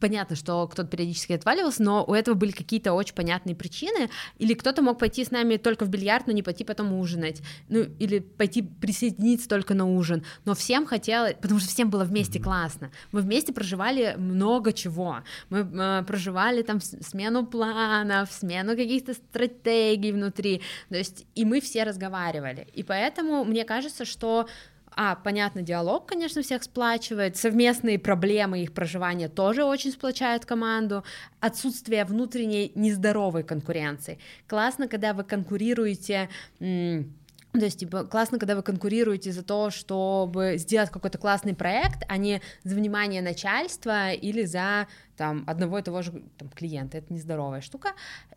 понятно, 0.00 0.36
что 0.36 0.66
кто-то 0.68 0.88
периодически 0.88 1.32
отваливался, 1.32 1.82
но 1.82 2.04
у 2.04 2.14
этого 2.14 2.34
были 2.34 2.50
какие-то 2.50 2.92
очень 2.92 3.14
понятные 3.14 3.56
причины, 3.56 4.10
или 4.38 4.54
кто-то 4.54 4.82
мог 4.82 4.98
пойти 4.98 5.24
с 5.24 5.30
нами 5.30 5.56
только 5.56 5.84
в 5.84 5.88
бильярд, 5.88 6.26
но 6.26 6.32
не 6.32 6.42
пойти 6.42 6.64
потом 6.64 6.92
ужинать, 6.92 7.42
ну, 7.68 7.80
или 7.98 8.18
пойти 8.18 8.62
присоединиться 8.62 9.48
только 9.48 9.74
на 9.74 9.86
ужин, 9.86 10.24
но 10.44 10.54
всем 10.54 10.86
хотелось, 10.86 11.34
потому 11.34 11.60
что 11.60 11.68
всем 11.68 11.90
было 11.90 12.04
вместе 12.04 12.40
классно. 12.40 12.90
Мы 13.12 13.20
вместе 13.20 13.52
проживали 13.52 14.14
много 14.18 14.72
чего. 14.72 15.18
Мы 15.50 15.60
э, 15.60 16.02
проживали 16.06 16.62
там 16.62 16.80
смену 16.80 17.46
планов, 17.46 18.30
смену 18.32 18.76
каких-то 18.76 19.14
стратегий 19.14 20.12
внутри, 20.12 20.62
то 20.88 20.96
есть, 20.96 21.26
и 21.34 21.44
мы 21.44 21.60
все 21.60 21.84
разговаривали. 21.84 22.66
И 22.74 22.82
поэтому 22.82 23.44
мне 23.44 23.64
кажется, 23.64 24.04
что 24.04 24.48
а, 25.00 25.14
понятно, 25.14 25.62
диалог, 25.62 26.06
конечно, 26.06 26.42
всех 26.42 26.64
сплачивает, 26.64 27.36
совместные 27.36 28.00
проблемы 28.00 28.64
их 28.64 28.72
проживания 28.72 29.28
тоже 29.28 29.62
очень 29.62 29.92
сплочают 29.92 30.44
команду, 30.44 31.04
отсутствие 31.38 32.04
внутренней 32.04 32.72
нездоровой 32.74 33.44
конкуренции. 33.44 34.18
Классно, 34.48 34.88
когда 34.88 35.12
вы 35.12 35.22
конкурируете 35.22 36.28
то 36.58 37.64
есть, 37.64 37.78
типа, 37.78 38.04
классно, 38.04 38.38
когда 38.38 38.56
вы 38.56 38.62
конкурируете 38.62 39.30
за 39.32 39.42
то, 39.44 39.70
чтобы 39.70 40.56
сделать 40.58 40.90
какой-то 40.90 41.16
классный 41.16 41.54
проект, 41.54 42.02
а 42.08 42.16
не 42.16 42.42
за 42.64 42.74
внимание 42.74 43.22
начальства 43.22 44.10
или 44.12 44.44
за 44.44 44.88
там, 45.16 45.44
одного 45.46 45.78
и 45.78 45.82
того 45.82 46.02
же 46.02 46.24
там, 46.36 46.48
клиента. 46.50 46.98
Это 46.98 47.12
нездоровая 47.12 47.60
штука. 47.60 47.92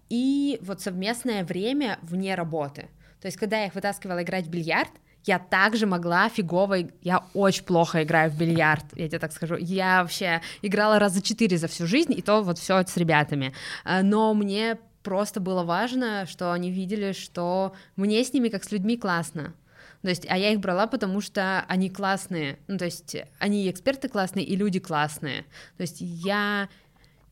И 0.10 0.60
вот 0.62 0.80
совместное 0.80 1.44
время 1.44 1.98
вне 2.04 2.36
работы. 2.36 2.88
То 3.20 3.26
есть, 3.26 3.38
когда 3.38 3.60
я 3.60 3.66
их 3.66 3.76
вытаскивала 3.76 4.24
играть 4.24 4.46
в 4.46 4.50
бильярд, 4.50 4.92
я 5.26 5.40
также 5.40 5.86
могла 5.86 6.30
фигово, 6.30 6.78
я 7.02 7.26
очень 7.34 7.64
плохо 7.64 8.04
играю 8.04 8.32
в 8.32 8.38
бильярд, 8.38 8.86
я 8.96 9.08
тебе 9.08 9.20
так 9.20 9.32
скажу, 9.32 9.56
я 9.58 10.02
вообще 10.02 10.42
играла 10.62 11.00
раза 11.00 11.22
четыре 11.22 11.58
за 11.58 11.68
всю 11.68 11.88
жизнь, 11.88 12.14
и 12.18 12.22
то 12.22 12.42
вот 12.42 12.58
все 12.58 12.84
с 12.86 12.98
ребятами, 12.98 13.54
э, 13.86 14.02
но 14.02 14.34
мне 14.34 14.78
просто 15.04 15.40
было 15.40 15.64
важно, 15.64 16.26
что 16.26 16.52
они 16.52 16.72
видели, 16.72 17.12
что 17.12 17.74
мне 17.96 18.24
с 18.24 18.34
ними 18.34 18.50
как 18.50 18.64
с 18.64 18.72
людьми 18.72 18.98
классно, 18.98 19.54
то 20.02 20.10
есть, 20.10 20.26
а 20.28 20.38
я 20.38 20.52
их 20.52 20.60
брала, 20.60 20.88
потому 20.88 21.22
что 21.22 21.64
они 21.68 21.90
классные, 21.90 22.58
ну, 22.68 22.78
то 22.78 22.86
есть, 22.86 23.16
они 23.38 23.66
и 23.66 23.72
эксперты 23.72 24.10
классные, 24.10 24.46
и 24.46 24.56
люди 24.56 24.80
классные, 24.80 25.46
то 25.78 25.82
есть, 25.82 25.98
я 26.00 26.70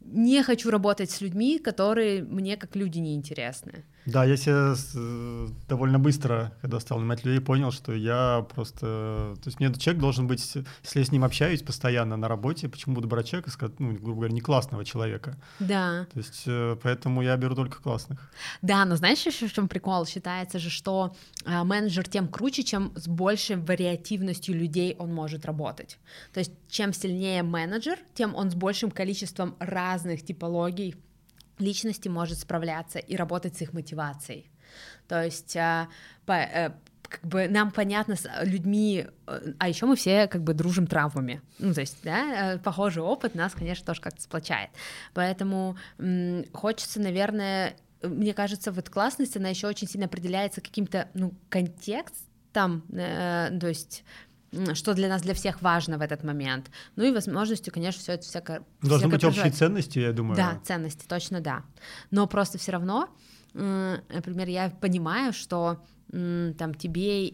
не 0.02 0.44
хочу 0.44 0.70
работать 0.70 1.12
с 1.12 1.22
людьми, 1.22 1.60
которые 1.60 2.24
мне 2.24 2.58
как 2.58 2.76
люди 2.76 3.00
не 3.00 3.16
интересны. 3.16 3.84
Да, 4.10 4.26
я 4.26 4.38
себя 4.38 4.76
довольно 5.68 5.99
быстро, 5.99 6.53
когда 6.62 6.80
стал 6.80 6.99
нанимать 6.99 7.26
людей, 7.26 7.39
понял, 7.39 7.72
что 7.72 7.93
я 7.93 8.45
просто... 8.53 9.36
То 9.41 9.47
есть 9.47 9.60
мне 9.60 9.70
этот 9.70 9.82
человек 9.82 10.01
должен 10.01 10.28
быть... 10.28 10.55
Если 10.84 10.99
я 10.99 11.05
с 11.05 11.12
ним 11.12 11.24
общаюсь 11.24 11.62
постоянно 11.62 12.18
на 12.18 12.28
работе, 12.28 12.70
почему 12.70 12.95
буду 12.95 13.07
брать 13.07 13.28
человека, 13.28 13.51
ну, 13.80 13.93
грубо 13.93 14.22
говоря, 14.22 14.34
не 14.34 14.41
классного 14.41 14.86
человека? 14.86 15.38
Да. 15.60 16.07
То 16.14 16.20
есть 16.20 16.43
э, 16.45 16.76
поэтому 16.82 17.22
я 17.22 17.38
беру 17.38 17.55
только 17.55 17.82
классных. 17.82 18.32
Да, 18.62 18.86
но 18.86 18.95
знаешь 18.95 19.26
еще 19.26 19.47
в 19.47 19.53
чем 19.53 19.68
прикол? 19.68 20.05
Считается 20.05 20.60
же, 20.60 20.70
что 20.70 21.16
э, 21.45 21.64
менеджер 21.64 22.07
тем 22.07 22.28
круче, 22.28 22.64
чем 22.64 22.93
с 22.95 23.07
большей 23.07 23.57
вариативностью 23.57 24.55
людей 24.55 24.95
он 24.97 25.14
может 25.14 25.45
работать. 25.45 25.97
То 26.34 26.39
есть 26.39 26.51
чем 26.70 26.93
сильнее 26.93 27.43
менеджер, 27.43 27.99
тем 28.14 28.36
он 28.36 28.51
с 28.51 28.55
большим 28.55 28.91
количеством 28.91 29.55
разных 29.60 30.24
типологий 30.26 30.95
личности 31.60 32.07
может 32.07 32.38
справляться 32.39 32.99
и 32.99 33.16
работать 33.16 33.57
с 33.57 33.62
их 33.62 33.74
мотивацией. 33.74 34.49
То 35.07 35.24
есть 35.24 35.55
а, 35.57 35.88
по, 36.26 36.34
э, 36.34 36.72
как 37.01 37.26
бы 37.26 37.47
нам 37.47 37.72
понятно 37.72 38.16
с 38.16 38.28
людьми, 38.43 39.07
э, 39.28 39.53
а 39.57 39.68
еще 39.68 39.86
мы 39.88 39.95
все 39.95 40.28
как 40.28 40.43
бы 40.43 40.53
дружим 40.53 40.86
травмами. 40.88 41.41
Ну, 41.57 41.74
то 41.74 41.82
есть, 41.82 41.97
да, 42.03 42.53
э, 42.53 42.60
похожий 42.60 43.01
опыт 43.01 43.34
нас, 43.36 43.53
конечно, 43.53 43.86
тоже 43.86 44.01
как-то 44.01 44.22
сплочает. 44.22 44.70
Поэтому 45.14 45.78
м- 45.97 46.45
хочется, 46.53 46.99
наверное, 47.01 47.76
мне 48.03 48.34
кажется, 48.34 48.72
вот 48.72 48.89
классность, 48.89 49.36
она 49.36 49.49
еще 49.49 49.68
очень 49.68 49.88
сильно 49.88 50.05
определяется 50.05 50.62
каким-то, 50.62 51.10
ну, 51.16 51.34
контекстом, 51.49 52.84
э, 52.91 53.57
то 53.60 53.68
есть 53.68 54.03
что 54.74 54.93
для 54.93 55.08
нас, 55.10 55.22
для 55.22 55.34
всех 55.34 55.62
важно 55.62 55.97
в 55.97 56.02
этот 56.02 56.24
момент. 56.24 56.72
Ну 56.95 57.04
и 57.04 57.12
возможностью, 57.12 57.74
конечно, 57.74 58.02
все 58.02 58.14
это 58.14 58.24
всякое... 58.24 58.64
Должны 58.82 59.08
быть 59.08 59.22
проживать. 59.22 59.47
общие 59.47 59.52
ценности, 59.52 60.00
я 60.00 60.12
думаю. 60.12 60.36
Да, 60.36 60.60
ценности, 60.64 61.06
точно 61.08 61.39
да. 61.39 61.64
Но 62.12 62.28
просто 62.28 62.58
все 62.58 62.72
равно, 62.72 63.10
например, 63.54 64.47
я 64.47 64.70
понимаю, 64.70 65.34
что 65.34 65.84
там 66.12 66.74
тебе, 66.74 67.34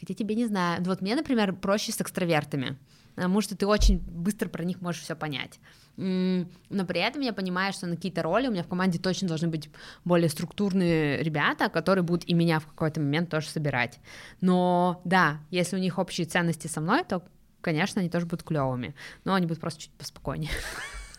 хотя 0.00 0.14
тебе 0.14 0.34
не 0.34 0.46
знаю, 0.46 0.82
вот 0.84 1.02
мне, 1.02 1.14
например, 1.16 1.54
проще 1.54 1.92
с 1.92 2.00
экстравертами, 2.00 2.78
потому 3.14 3.40
что 3.40 3.56
ты 3.56 3.66
очень 3.66 3.98
быстро 3.98 4.48
про 4.48 4.64
них 4.64 4.80
можешь 4.80 5.02
все 5.02 5.14
понять. 5.14 5.60
Но 5.98 6.86
при 6.86 7.00
этом 7.00 7.22
я 7.22 7.32
понимаю, 7.32 7.72
что 7.72 7.88
на 7.88 7.96
какие-то 7.96 8.22
роли 8.22 8.46
у 8.46 8.52
меня 8.52 8.62
в 8.62 8.68
команде 8.68 9.00
точно 9.00 9.26
должны 9.26 9.48
быть 9.48 9.68
более 10.04 10.28
структурные 10.28 11.20
ребята, 11.24 11.68
которые 11.68 12.04
будут 12.04 12.28
и 12.28 12.34
меня 12.34 12.60
в 12.60 12.66
какой-то 12.66 13.00
момент 13.00 13.30
тоже 13.30 13.48
собирать. 13.48 13.98
Но 14.40 15.00
да, 15.04 15.40
если 15.50 15.74
у 15.74 15.80
них 15.80 15.98
общие 15.98 16.24
ценности 16.24 16.68
со 16.68 16.80
мной, 16.80 17.02
то, 17.02 17.24
конечно, 17.60 18.00
они 18.00 18.08
тоже 18.08 18.26
будут 18.26 18.44
клевыми, 18.44 18.94
но 19.24 19.34
они 19.34 19.46
будут 19.46 19.60
просто 19.60 19.80
чуть 19.80 19.92
поспокойнее. 19.92 20.52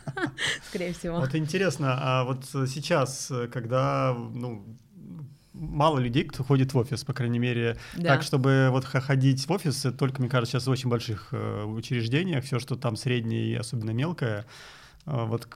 Скорее 0.69 0.93
всего. 0.93 1.19
Вот 1.19 1.35
интересно, 1.35 1.97
а 1.99 2.23
вот 2.23 2.45
сейчас, 2.45 3.29
когда 3.51 4.15
ну, 4.17 4.63
мало 5.59 5.99
людей, 5.99 6.23
кто 6.23 6.43
ходит 6.43 6.73
в 6.73 6.77
офис, 6.77 7.03
по 7.03 7.13
крайней 7.13 7.39
мере. 7.39 7.77
Да. 7.95 8.15
Так, 8.15 8.23
чтобы 8.23 8.69
вот 8.71 8.85
ходить 8.85 9.45
в 9.45 9.51
офис, 9.51 9.85
это 9.85 9.97
только, 9.97 10.21
мне 10.21 10.29
кажется, 10.29 10.53
сейчас 10.53 10.67
в 10.67 10.71
очень 10.71 10.89
больших 10.89 11.29
э, 11.31 11.63
учреждениях, 11.65 12.43
все, 12.45 12.59
что 12.59 12.75
там 12.75 12.95
среднее 12.95 13.51
и 13.51 13.55
особенно 13.55 13.91
мелкое. 13.91 14.45
Э, 15.05 15.25
вот 15.25 15.47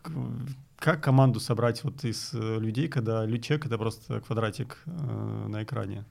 как 0.78 1.04
команду 1.04 1.40
собрать 1.40 1.84
вот 1.84 2.04
из 2.04 2.34
э, 2.34 2.60
людей, 2.60 2.88
когда 2.88 3.26
человек— 3.40 3.66
это 3.66 3.78
просто 3.78 4.20
квадратик 4.22 4.78
э, 4.86 4.90
на 4.92 5.64
экране? 5.64 6.06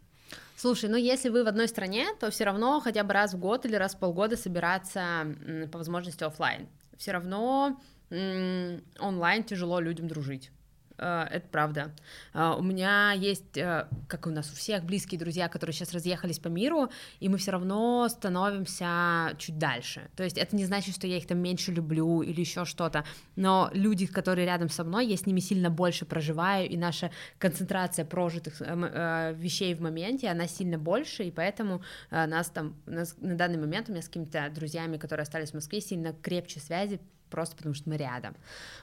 Слушай, 0.57 0.89
ну 0.89 0.97
если 0.97 1.29
вы 1.29 1.45
в 1.45 1.49
одной 1.49 1.69
стране, 1.69 2.07
то 2.21 2.31
все 2.31 2.45
равно 2.45 2.81
хотя 2.81 3.05
бы 3.05 3.13
раз 3.13 3.35
в 3.35 3.39
год 3.39 3.67
или 3.67 3.75
раз 3.75 3.95
в 3.95 3.99
полгода 3.99 4.37
собираться 4.37 5.27
по 5.71 5.79
возможности 5.79 6.25
офлайн. 6.25 6.69
Все 6.97 7.13
равно 7.13 7.81
онлайн 8.11 9.43
тяжело 9.43 9.81
людям 9.81 10.07
дружить. 10.07 10.51
Э, 10.99 11.27
это 11.31 11.47
правда. 11.49 11.93
Э, 12.35 12.55
у 12.59 12.63
меня 12.63 13.13
есть, 13.13 13.57
э, 13.57 13.87
как 14.09 14.27
у 14.27 14.31
нас 14.31 14.51
у 14.51 14.55
всех, 14.55 14.85
близкие 14.85 15.19
друзья, 15.19 15.49
которые 15.49 15.75
сейчас 15.75 15.93
разъехались 15.93 16.39
по 16.39 16.49
миру, 16.49 16.91
и 17.21 17.29
мы 17.29 17.39
все 17.39 17.53
равно 17.53 18.09
становимся 18.09 19.35
чуть 19.39 19.59
дальше. 19.59 20.11
То 20.17 20.25
есть 20.25 20.39
это 20.39 20.55
не 20.57 20.65
значит, 20.65 20.95
что 20.95 21.07
я 21.07 21.17
их 21.17 21.27
там 21.27 21.39
меньше 21.39 21.73
люблю 21.73 22.23
или 22.23 22.41
еще 22.41 22.65
что-то, 22.65 23.05
но 23.37 23.71
люди, 23.73 24.07
которые 24.07 24.47
рядом 24.47 24.69
со 24.69 24.85
мной, 24.85 25.07
я 25.07 25.17
с 25.17 25.27
ними 25.27 25.41
сильно 25.41 25.71
больше 25.71 26.05
проживаю, 26.05 26.69
и 26.69 26.77
наша 26.77 27.11
концентрация 27.39 28.05
прожитых 28.05 28.61
вещей 28.61 29.75
в 29.75 29.81
моменте, 29.81 30.29
она 30.29 30.47
сильно 30.47 30.79
больше, 30.79 31.25
и 31.25 31.31
поэтому 31.31 31.83
нас 32.11 32.49
там, 32.49 32.77
нас 32.87 33.17
на 33.19 33.35
данный 33.35 33.59
момент 33.59 33.89
у 33.89 33.93
меня 33.93 34.03
с 34.03 34.07
какими-то 34.07 34.51
друзьями, 34.55 34.97
которые 34.97 35.23
остались 35.23 35.51
в 35.51 35.55
Москве, 35.55 35.81
сильно 35.81 36.13
крепче 36.13 36.61
связи, 36.61 37.01
просто 37.33 37.57
потому 37.57 37.75
что 37.75 37.89
мы 37.89 37.97
рядом. 37.97 38.37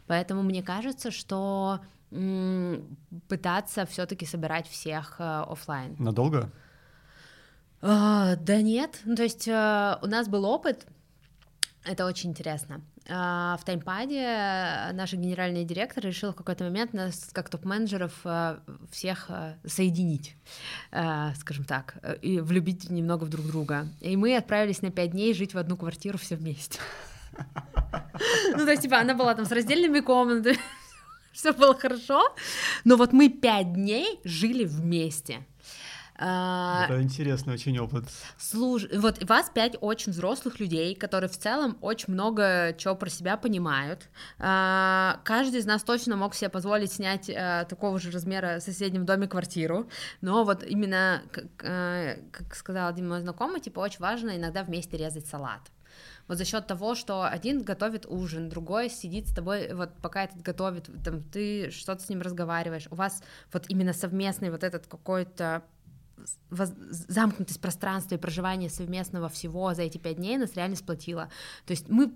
Поэтому 0.07 0.43
мне 0.43 0.61
кажется, 0.61 1.11
что 1.11 1.79
пытаться 2.09 3.85
все-таки 3.85 4.25
собирать 4.25 4.67
всех 4.67 5.17
э, 5.19 5.23
офлайн. 5.23 5.95
Надолго? 5.99 6.51
А, 7.81 8.35
да 8.35 8.61
нет, 8.61 8.99
ну, 9.05 9.15
то 9.15 9.23
есть 9.23 9.47
а, 9.47 9.99
у 10.01 10.07
нас 10.07 10.27
был 10.27 10.45
опыт, 10.45 10.85
это 11.85 12.05
очень 12.05 12.31
интересно. 12.31 12.81
А, 13.09 13.57
в 13.57 13.63
таймпаде 13.63 14.91
наш 14.93 15.13
генеральный 15.13 15.63
директор 15.63 16.03
решил 16.03 16.33
в 16.33 16.35
какой-то 16.35 16.65
момент 16.65 16.93
нас, 16.93 17.29
как 17.31 17.49
топ-менеджеров, 17.49 18.19
а, 18.25 18.59
всех 18.91 19.29
соединить, 19.65 20.35
скажем 20.89 21.63
так, 21.65 21.97
и 22.21 22.41
влюбить 22.41 22.89
немного 22.89 23.23
в 23.23 23.29
друг 23.29 23.45
друга. 23.45 23.87
И 24.01 24.17
мы 24.17 24.35
отправились 24.35 24.81
на 24.81 24.91
пять 24.91 25.11
дней 25.11 25.33
жить 25.33 25.53
в 25.53 25.57
одну 25.57 25.77
квартиру 25.77 26.17
все 26.17 26.35
вместе. 26.35 26.79
Ну, 28.51 28.65
то 28.65 28.71
есть, 28.71 28.83
типа, 28.83 28.99
она 28.99 29.13
была 29.13 29.33
там 29.33 29.45
с 29.45 29.51
раздельными 29.51 30.01
комнатами, 30.01 30.57
все 31.31 31.53
было 31.53 31.73
хорошо, 31.73 32.35
но 32.83 32.97
вот 32.97 33.13
мы 33.13 33.29
пять 33.29 33.73
дней 33.73 34.19
жили 34.23 34.65
вместе. 34.65 35.45
А, 36.21 36.83
Это 36.85 37.01
интересный 37.01 37.53
очень 37.53 37.79
опыт. 37.79 38.03
Служ... 38.37 38.83
Вот 38.93 39.23
вас 39.23 39.49
пять 39.53 39.77
очень 39.79 40.11
взрослых 40.11 40.59
людей, 40.59 40.93
которые 40.93 41.29
в 41.29 41.37
целом 41.37 41.77
очень 41.79 42.13
много 42.13 42.75
чего 42.77 42.93
про 42.95 43.09
себя 43.09 43.37
понимают. 43.37 44.09
А, 44.37 45.21
каждый 45.23 45.61
из 45.61 45.65
нас 45.65 45.81
точно 45.81 46.17
мог 46.17 46.35
себе 46.35 46.49
позволить 46.49 46.91
снять 46.91 47.29
а, 47.29 47.63
такого 47.63 47.99
же 47.99 48.11
размера 48.11 48.59
в 48.59 48.63
соседнем 48.63 49.05
доме 49.05 49.27
квартиру, 49.27 49.89
но 50.19 50.43
вот 50.43 50.63
именно, 50.63 51.21
как 51.55 52.53
сказал 52.53 52.89
один 52.89 53.07
мой 53.07 53.21
знакомый, 53.21 53.61
типа 53.61 53.79
очень 53.79 53.99
важно 53.99 54.35
иногда 54.35 54.63
вместе 54.63 54.97
резать 54.97 55.25
салат 55.25 55.61
вот 56.29 56.37
за 56.37 56.45
счет 56.45 56.67
того, 56.67 56.95
что 56.95 57.23
один 57.25 57.63
готовит 57.63 58.05
ужин, 58.05 58.49
другой 58.49 58.89
сидит 58.89 59.27
с 59.27 59.33
тобой, 59.33 59.73
вот 59.73 59.89
пока 60.01 60.23
этот 60.25 60.41
готовит, 60.41 60.89
там, 61.03 61.23
ты 61.23 61.71
что-то 61.71 62.03
с 62.03 62.09
ним 62.09 62.21
разговариваешь, 62.21 62.87
у 62.91 62.95
вас 62.95 63.23
вот 63.51 63.65
именно 63.67 63.93
совместный 63.93 64.51
вот 64.51 64.63
этот 64.63 64.85
какой-то 64.87 65.63
замкнутость 66.51 67.59
пространства 67.59 68.15
и 68.15 68.19
проживание 68.19 68.69
совместного 68.69 69.27
всего 69.27 69.73
за 69.73 69.83
эти 69.83 69.97
пять 69.97 70.17
дней 70.17 70.37
нас 70.37 70.53
реально 70.55 70.75
сплотило. 70.75 71.29
То 71.65 71.71
есть 71.71 71.89
мы 71.89 72.13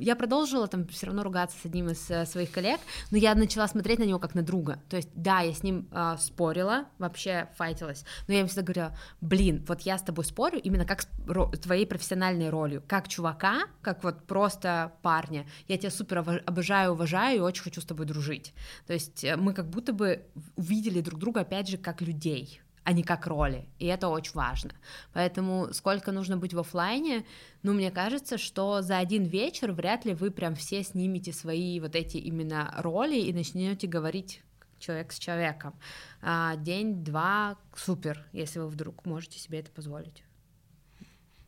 я 0.00 0.16
продолжила 0.16 0.66
там 0.66 0.86
все 0.88 1.06
равно 1.06 1.22
ругаться 1.22 1.56
с 1.60 1.64
одним 1.64 1.90
из 1.90 2.10
э, 2.10 2.26
своих 2.26 2.50
коллег, 2.50 2.80
но 3.10 3.18
я 3.18 3.34
начала 3.34 3.68
смотреть 3.68 3.98
на 3.98 4.04
него 4.04 4.18
как 4.18 4.34
на 4.34 4.42
друга. 4.42 4.82
То 4.88 4.96
есть, 4.96 5.10
да, 5.14 5.40
я 5.40 5.52
с 5.52 5.62
ним 5.62 5.88
э, 5.92 6.16
спорила, 6.18 6.86
вообще 6.98 7.48
файтилась, 7.56 8.04
но 8.26 8.34
я 8.34 8.40
ему 8.40 8.48
всегда 8.48 8.62
говорила, 8.62 8.98
блин, 9.20 9.64
вот 9.68 9.82
я 9.82 9.98
с 9.98 10.02
тобой 10.02 10.24
спорю 10.24 10.58
именно 10.60 10.84
как 10.84 11.02
с 11.02 11.58
твоей 11.62 11.86
профессиональной 11.86 12.48
ролью, 12.50 12.82
как 12.86 13.08
чувака, 13.08 13.62
как 13.82 14.02
вот 14.02 14.26
просто 14.26 14.92
парня. 15.02 15.46
Я 15.68 15.78
тебя 15.78 15.90
супер 15.90 16.42
обожаю, 16.46 16.92
уважаю 16.92 17.36
и 17.38 17.40
очень 17.40 17.62
хочу 17.62 17.80
с 17.80 17.84
тобой 17.84 18.06
дружить. 18.06 18.54
То 18.86 18.92
есть 18.92 19.24
э, 19.24 19.36
мы 19.36 19.52
как 19.52 19.68
будто 19.68 19.92
бы 19.92 20.24
увидели 20.56 21.00
друг 21.00 21.20
друга 21.20 21.40
опять 21.40 21.68
же 21.68 21.76
как 21.76 22.00
людей 22.00 22.60
а 22.84 22.92
не 22.92 23.02
как 23.02 23.26
роли, 23.26 23.66
и 23.78 23.86
это 23.86 24.08
очень 24.08 24.32
важно. 24.32 24.70
Поэтому 25.12 25.72
сколько 25.72 26.12
нужно 26.12 26.36
быть 26.36 26.54
в 26.54 26.58
офлайне, 26.58 27.24
ну, 27.62 27.72
мне 27.72 27.90
кажется, 27.90 28.38
что 28.38 28.82
за 28.82 28.98
один 28.98 29.24
вечер 29.24 29.72
вряд 29.72 30.04
ли 30.04 30.14
вы 30.14 30.30
прям 30.30 30.54
все 30.54 30.82
снимете 30.82 31.32
свои 31.32 31.78
вот 31.80 31.94
эти 31.94 32.16
именно 32.16 32.74
роли 32.78 33.18
и 33.18 33.32
начнете 33.32 33.86
говорить 33.86 34.42
человек 34.78 35.12
с 35.12 35.18
человеком. 35.18 35.74
А, 36.22 36.56
День-два 36.56 37.58
супер, 37.76 38.26
если 38.32 38.58
вы 38.58 38.68
вдруг 38.68 39.04
можете 39.04 39.38
себе 39.38 39.60
это 39.60 39.70
позволить. 39.70 40.24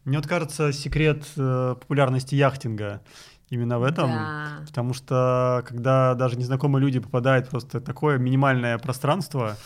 Мне 0.05 0.18
вот 0.18 0.26
кажется, 0.26 0.72
секрет 0.72 1.24
э, 1.36 1.76
популярности 1.78 2.34
яхтинга 2.34 3.03
именно 3.53 3.78
в 3.78 3.82
этом, 3.82 4.11
да. 4.11 4.64
потому 4.66 4.94
что 4.94 5.62
когда 5.68 6.14
даже 6.14 6.36
незнакомые 6.36 6.82
люди 6.82 7.00
попадают 7.00 7.50
просто 7.50 7.82
такое 7.82 8.16
минимальное 8.16 8.78
пространство, 8.78 9.59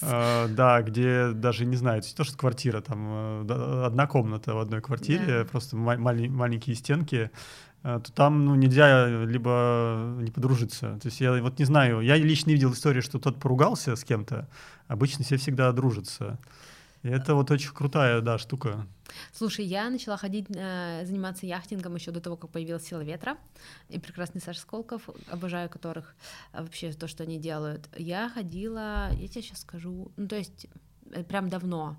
э, 0.00 0.46
да, 0.48 0.80
где 0.82 1.32
даже 1.32 1.66
не 1.66 1.74
знаю, 1.74 2.02
то, 2.16 2.22
что 2.22 2.36
квартира, 2.36 2.80
там 2.80 3.44
э, 3.48 3.84
одна 3.84 4.06
комната 4.06 4.54
в 4.54 4.58
одной 4.60 4.80
квартире, 4.80 5.40
да. 5.40 5.44
просто 5.44 5.76
ма- 5.76 5.98
маленькие 5.98 6.76
стенки, 6.76 7.32
э, 7.82 8.00
то 8.04 8.12
там 8.12 8.44
ну, 8.44 8.54
нельзя 8.54 9.08
либо 9.24 10.14
не 10.20 10.30
подружиться. 10.30 11.00
То 11.02 11.08
есть 11.08 11.20
я 11.20 11.32
вот 11.42 11.58
не 11.58 11.64
знаю, 11.64 12.00
я 12.00 12.16
лично 12.16 12.50
видел 12.52 12.72
истории, 12.72 13.00
что 13.00 13.18
тот 13.18 13.40
поругался 13.40 13.96
с 13.96 14.04
кем-то, 14.04 14.48
обычно 14.86 15.24
все 15.24 15.36
всегда 15.36 15.72
дружатся. 15.72 16.38
Это 17.02 17.34
вот 17.34 17.50
очень 17.50 17.72
крутая, 17.72 18.20
да, 18.20 18.38
штука. 18.38 18.86
Слушай, 19.32 19.64
я 19.64 19.90
начала 19.90 20.16
ходить, 20.16 20.46
э, 20.48 21.04
заниматься 21.04 21.46
яхтингом 21.46 21.96
еще 21.96 22.12
до 22.12 22.20
того, 22.20 22.36
как 22.36 22.50
появилась 22.50 22.86
сила 22.86 23.00
ветра. 23.00 23.36
И 23.88 23.98
прекрасный 23.98 24.40
Саша 24.40 24.60
Сколков, 24.60 25.08
обожаю 25.28 25.68
которых 25.68 26.14
э, 26.52 26.62
вообще 26.62 26.92
то, 26.92 27.08
что 27.08 27.24
они 27.24 27.38
делают. 27.38 27.88
Я 27.96 28.28
ходила, 28.28 29.10
я 29.12 29.28
тебе 29.28 29.42
сейчас 29.42 29.62
скажу, 29.62 30.12
ну 30.16 30.28
то 30.28 30.36
есть 30.36 30.68
э, 31.10 31.24
прям 31.24 31.48
давно. 31.48 31.96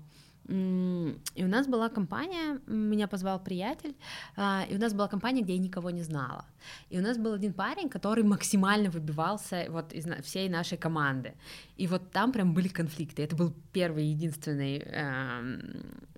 И 0.48 1.44
у 1.44 1.48
нас 1.48 1.66
была 1.66 1.88
компания, 1.88 2.60
меня 2.66 3.08
позвал 3.08 3.42
приятель, 3.42 3.94
а, 4.36 4.66
и 4.68 4.76
у 4.76 4.78
нас 4.78 4.92
была 4.92 5.08
компания, 5.08 5.42
где 5.42 5.54
я 5.54 5.58
никого 5.58 5.90
не 5.90 6.02
знала. 6.02 6.44
И 6.90 6.98
у 6.98 7.02
нас 7.02 7.16
был 7.16 7.32
один 7.32 7.54
парень, 7.54 7.88
который 7.88 8.24
максимально 8.24 8.90
выбивался 8.90 9.66
вот 9.70 9.92
из 9.92 10.06
всей 10.22 10.48
нашей 10.48 10.76
команды. 10.76 11.34
И 11.76 11.86
вот 11.86 12.10
там 12.10 12.32
прям 12.32 12.52
были 12.52 12.68
конфликты. 12.68 13.22
Это 13.22 13.36
был 13.36 13.54
первый 13.72 14.04
единственный 14.04 14.82
э, 14.84 15.58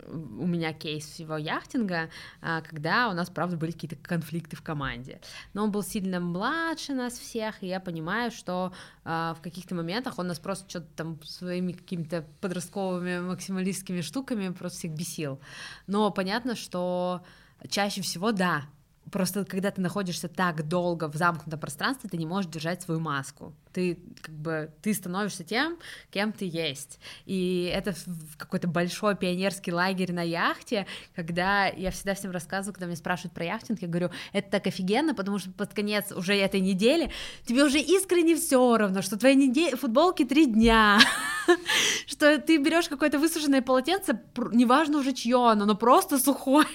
у 0.09 0.47
меня 0.47 0.73
кейс 0.73 1.05
всего 1.07 1.37
яхтинга, 1.37 2.09
э, 2.43 2.63
когда 2.69 3.09
у 3.09 3.13
нас, 3.13 3.31
правда, 3.31 3.57
были 3.57 3.73
какие-то 3.73 3.97
конфликты 3.97 4.57
в 4.57 4.63
команде. 4.63 5.21
Но 5.55 5.65
он 5.65 5.71
был 5.71 5.83
сильно 5.83 6.21
младше 6.21 6.95
нас 6.95 7.19
всех, 7.19 7.63
и 7.63 7.67
я 7.67 7.81
понимаю, 7.81 8.31
что 8.31 8.73
э, 9.05 9.35
в 9.37 9.41
каких-то 9.43 9.75
моментах 9.75 10.19
он 10.19 10.27
нас 10.29 10.39
просто 10.39 10.69
что-то 10.69 10.87
там 10.97 11.23
своими 11.23 11.73
какими-то 11.73 12.25
подростковыми 12.41 13.21
максималистскими 13.21 14.01
штуками 14.01 14.16
просто 14.55 14.79
всех 14.79 14.93
бесил. 14.93 15.41
Но 15.87 16.11
понятно, 16.11 16.55
что 16.57 17.23
чаще 17.69 18.03
всего, 18.03 18.33
да, 18.33 18.65
просто 19.11 19.45
когда 19.45 19.71
ты 19.71 19.81
находишься 19.81 20.29
так 20.29 20.67
долго 20.67 21.09
в 21.09 21.15
замкнутом 21.15 21.61
пространстве, 21.61 22.11
ты 22.11 22.17
не 22.17 22.27
можешь 22.27 22.51
держать 22.51 22.83
свою 22.83 23.01
маску. 23.01 23.55
Ты 23.73 23.99
как 24.21 24.35
бы 24.35 24.71
ты 24.83 24.95
становишься 24.95 25.45
тем, 25.45 25.79
кем 26.11 26.33
ты 26.33 26.47
есть. 26.47 26.99
И 27.25 27.71
это 27.73 27.95
какой-то 28.37 28.69
большой 28.69 29.17
пионерский 29.17 29.73
лагерь 29.73 30.13
на 30.13 30.23
яхте, 30.23 30.87
когда 31.15 31.67
я 31.67 31.91
всегда 31.91 32.15
всем 32.15 32.31
рассказываю, 32.31 32.75
когда 32.75 32.87
меня 32.87 32.97
спрашивают 32.97 33.35
про 33.35 33.45
яхтинг, 33.45 33.81
я 33.83 33.89
говорю, 33.89 34.11
это 34.33 34.51
так 34.51 34.67
офигенно, 34.67 35.15
потому 35.15 35.39
что 35.39 35.51
под 35.51 35.73
конец 35.73 36.11
уже 36.13 36.35
этой 36.35 36.61
недели 36.61 37.11
тебе 37.45 37.65
уже 37.65 37.79
искренне 37.79 38.35
все 38.35 38.77
равно, 38.77 39.03
что 39.03 39.19
твои 39.19 39.35
недель... 39.35 39.77
футболки 39.77 40.25
три 40.25 40.47
дня, 40.47 40.99
что 42.07 42.39
ты 42.39 42.59
берешь 42.59 42.89
какое-то 42.89 43.19
высушенное 43.19 43.63
полотенце, 43.63 44.21
неважно 44.53 44.99
уже 44.99 45.13
чье 45.13 45.51
оно, 45.51 45.65
но 45.65 45.75
просто 45.75 46.19
сухое, 46.19 46.67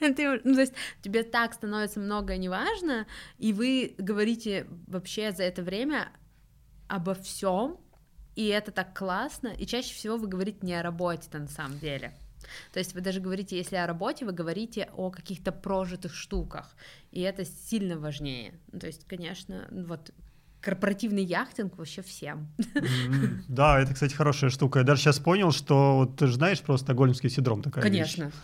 Ты, 0.16 0.40
ну, 0.44 0.54
то 0.54 0.60
есть 0.60 0.72
тебе 1.02 1.22
так 1.22 1.54
становится 1.54 2.00
многое 2.00 2.38
неважно, 2.38 3.06
и 3.38 3.52
вы 3.52 3.94
говорите 3.98 4.66
вообще 4.86 5.32
за 5.32 5.44
это 5.44 5.62
время 5.62 6.08
обо 6.88 7.14
всем, 7.14 7.78
и 8.34 8.46
это 8.46 8.72
так 8.72 8.96
классно, 8.96 9.48
и 9.48 9.66
чаще 9.66 9.94
всего 9.94 10.16
вы 10.16 10.26
говорите 10.26 10.58
не 10.62 10.74
о 10.74 10.82
работе-то 10.82 11.38
на 11.38 11.48
самом 11.48 11.78
деле. 11.78 12.14
То 12.72 12.78
есть 12.78 12.94
вы 12.94 13.00
даже 13.00 13.20
говорите, 13.20 13.56
если 13.56 13.76
о 13.76 13.86
работе, 13.86 14.24
вы 14.24 14.32
говорите 14.32 14.88
о 14.96 15.10
каких-то 15.10 15.52
прожитых 15.52 16.14
штуках, 16.14 16.74
и 17.12 17.20
это 17.20 17.44
сильно 17.44 17.98
важнее. 17.98 18.54
То 18.78 18.86
есть, 18.86 19.06
конечно, 19.06 19.68
вот 19.70 20.12
корпоративный 20.60 21.24
яхтинг 21.24 21.76
вообще 21.76 22.02
всем. 22.02 22.48
Да, 23.48 23.80
это, 23.80 23.94
кстати, 23.94 24.14
хорошая 24.14 24.50
штука. 24.50 24.80
Я 24.80 24.84
даже 24.84 25.02
сейчас 25.02 25.18
понял, 25.18 25.52
что 25.52 25.96
вот 25.96 26.16
ты 26.16 26.26
же 26.26 26.34
знаешь 26.34 26.60
просто 26.60 26.86
стокгольмский 26.86 27.30
синдром 27.30 27.62
такая 27.62 27.82
Конечно. 27.82 28.24
Вещь. 28.24 28.34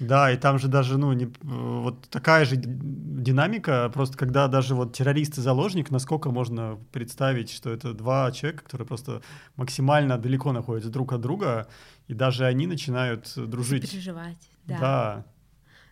Да, 0.00 0.32
и 0.32 0.36
там 0.38 0.58
же 0.58 0.68
даже, 0.68 0.96
ну, 0.96 1.12
не, 1.12 1.30
вот 1.42 2.08
такая 2.08 2.46
же 2.46 2.56
динамика, 2.56 3.90
просто 3.92 4.16
когда 4.16 4.48
даже 4.48 4.74
вот 4.74 4.96
террорист 4.96 5.36
и 5.38 5.42
заложник, 5.42 5.90
насколько 5.90 6.30
можно 6.30 6.78
представить, 6.90 7.50
что 7.50 7.70
это 7.70 7.92
два 7.92 8.32
человека, 8.32 8.64
которые 8.64 8.88
просто 8.88 9.22
максимально 9.56 10.16
далеко 10.16 10.52
находятся 10.52 10.90
друг 10.90 11.12
от 11.12 11.20
друга, 11.20 11.68
и 12.08 12.14
даже 12.14 12.46
они 12.46 12.66
начинают 12.66 13.30
дружить. 13.36 13.90
Переживать, 13.90 14.50
да. 14.64 14.78
Да, 14.80 15.26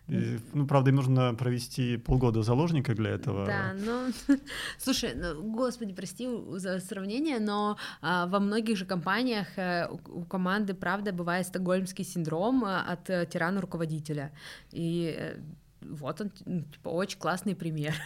и, 0.09 0.39
ну, 0.53 0.65
правда, 0.65 0.89
им 0.89 0.95
нужно 0.95 1.35
провести 1.35 1.97
полгода 1.97 2.41
заложника 2.41 2.95
для 2.95 3.11
этого. 3.11 3.45
Да, 3.45 3.73
ну, 3.77 4.11
слушай, 4.77 5.13
ну, 5.13 5.51
господи, 5.51 5.93
прости 5.93 6.27
за 6.55 6.79
сравнение, 6.79 7.39
но 7.39 7.77
а, 8.01 8.25
во 8.25 8.39
многих 8.39 8.77
же 8.77 8.85
компаниях 8.85 9.47
а, 9.57 9.87
у, 9.91 10.21
у 10.21 10.25
команды, 10.25 10.73
правда, 10.73 11.13
бывает 11.13 11.45
стокгольмский 11.45 12.03
синдром 12.03 12.65
а, 12.65 12.81
от 12.81 13.09
а, 13.09 13.25
тирана 13.25 13.61
руководителя. 13.61 14.31
И 14.71 15.15
а, 15.17 15.39
вот 15.81 16.21
он, 16.21 16.31
ну, 16.45 16.61
типа, 16.63 16.89
очень 16.89 17.19
классный 17.19 17.55
пример. 17.55 17.93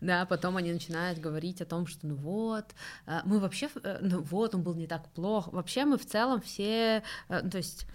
Да, 0.00 0.26
потом 0.26 0.58
они 0.58 0.72
начинают 0.72 1.18
говорить 1.18 1.60
о 1.62 1.64
том, 1.64 1.86
что 1.86 2.06
ну 2.06 2.14
вот, 2.14 2.66
мы 3.24 3.40
вообще, 3.40 3.68
ну 4.00 4.20
вот, 4.20 4.54
он 4.54 4.62
был 4.62 4.74
не 4.74 4.86
так 4.86 5.08
плох. 5.08 5.48
Вообще 5.52 5.86
мы 5.86 5.96
в 5.96 6.04
целом 6.06 6.40
все, 6.40 7.02
ну, 7.28 7.50
то 7.50 7.56
есть 7.56 7.86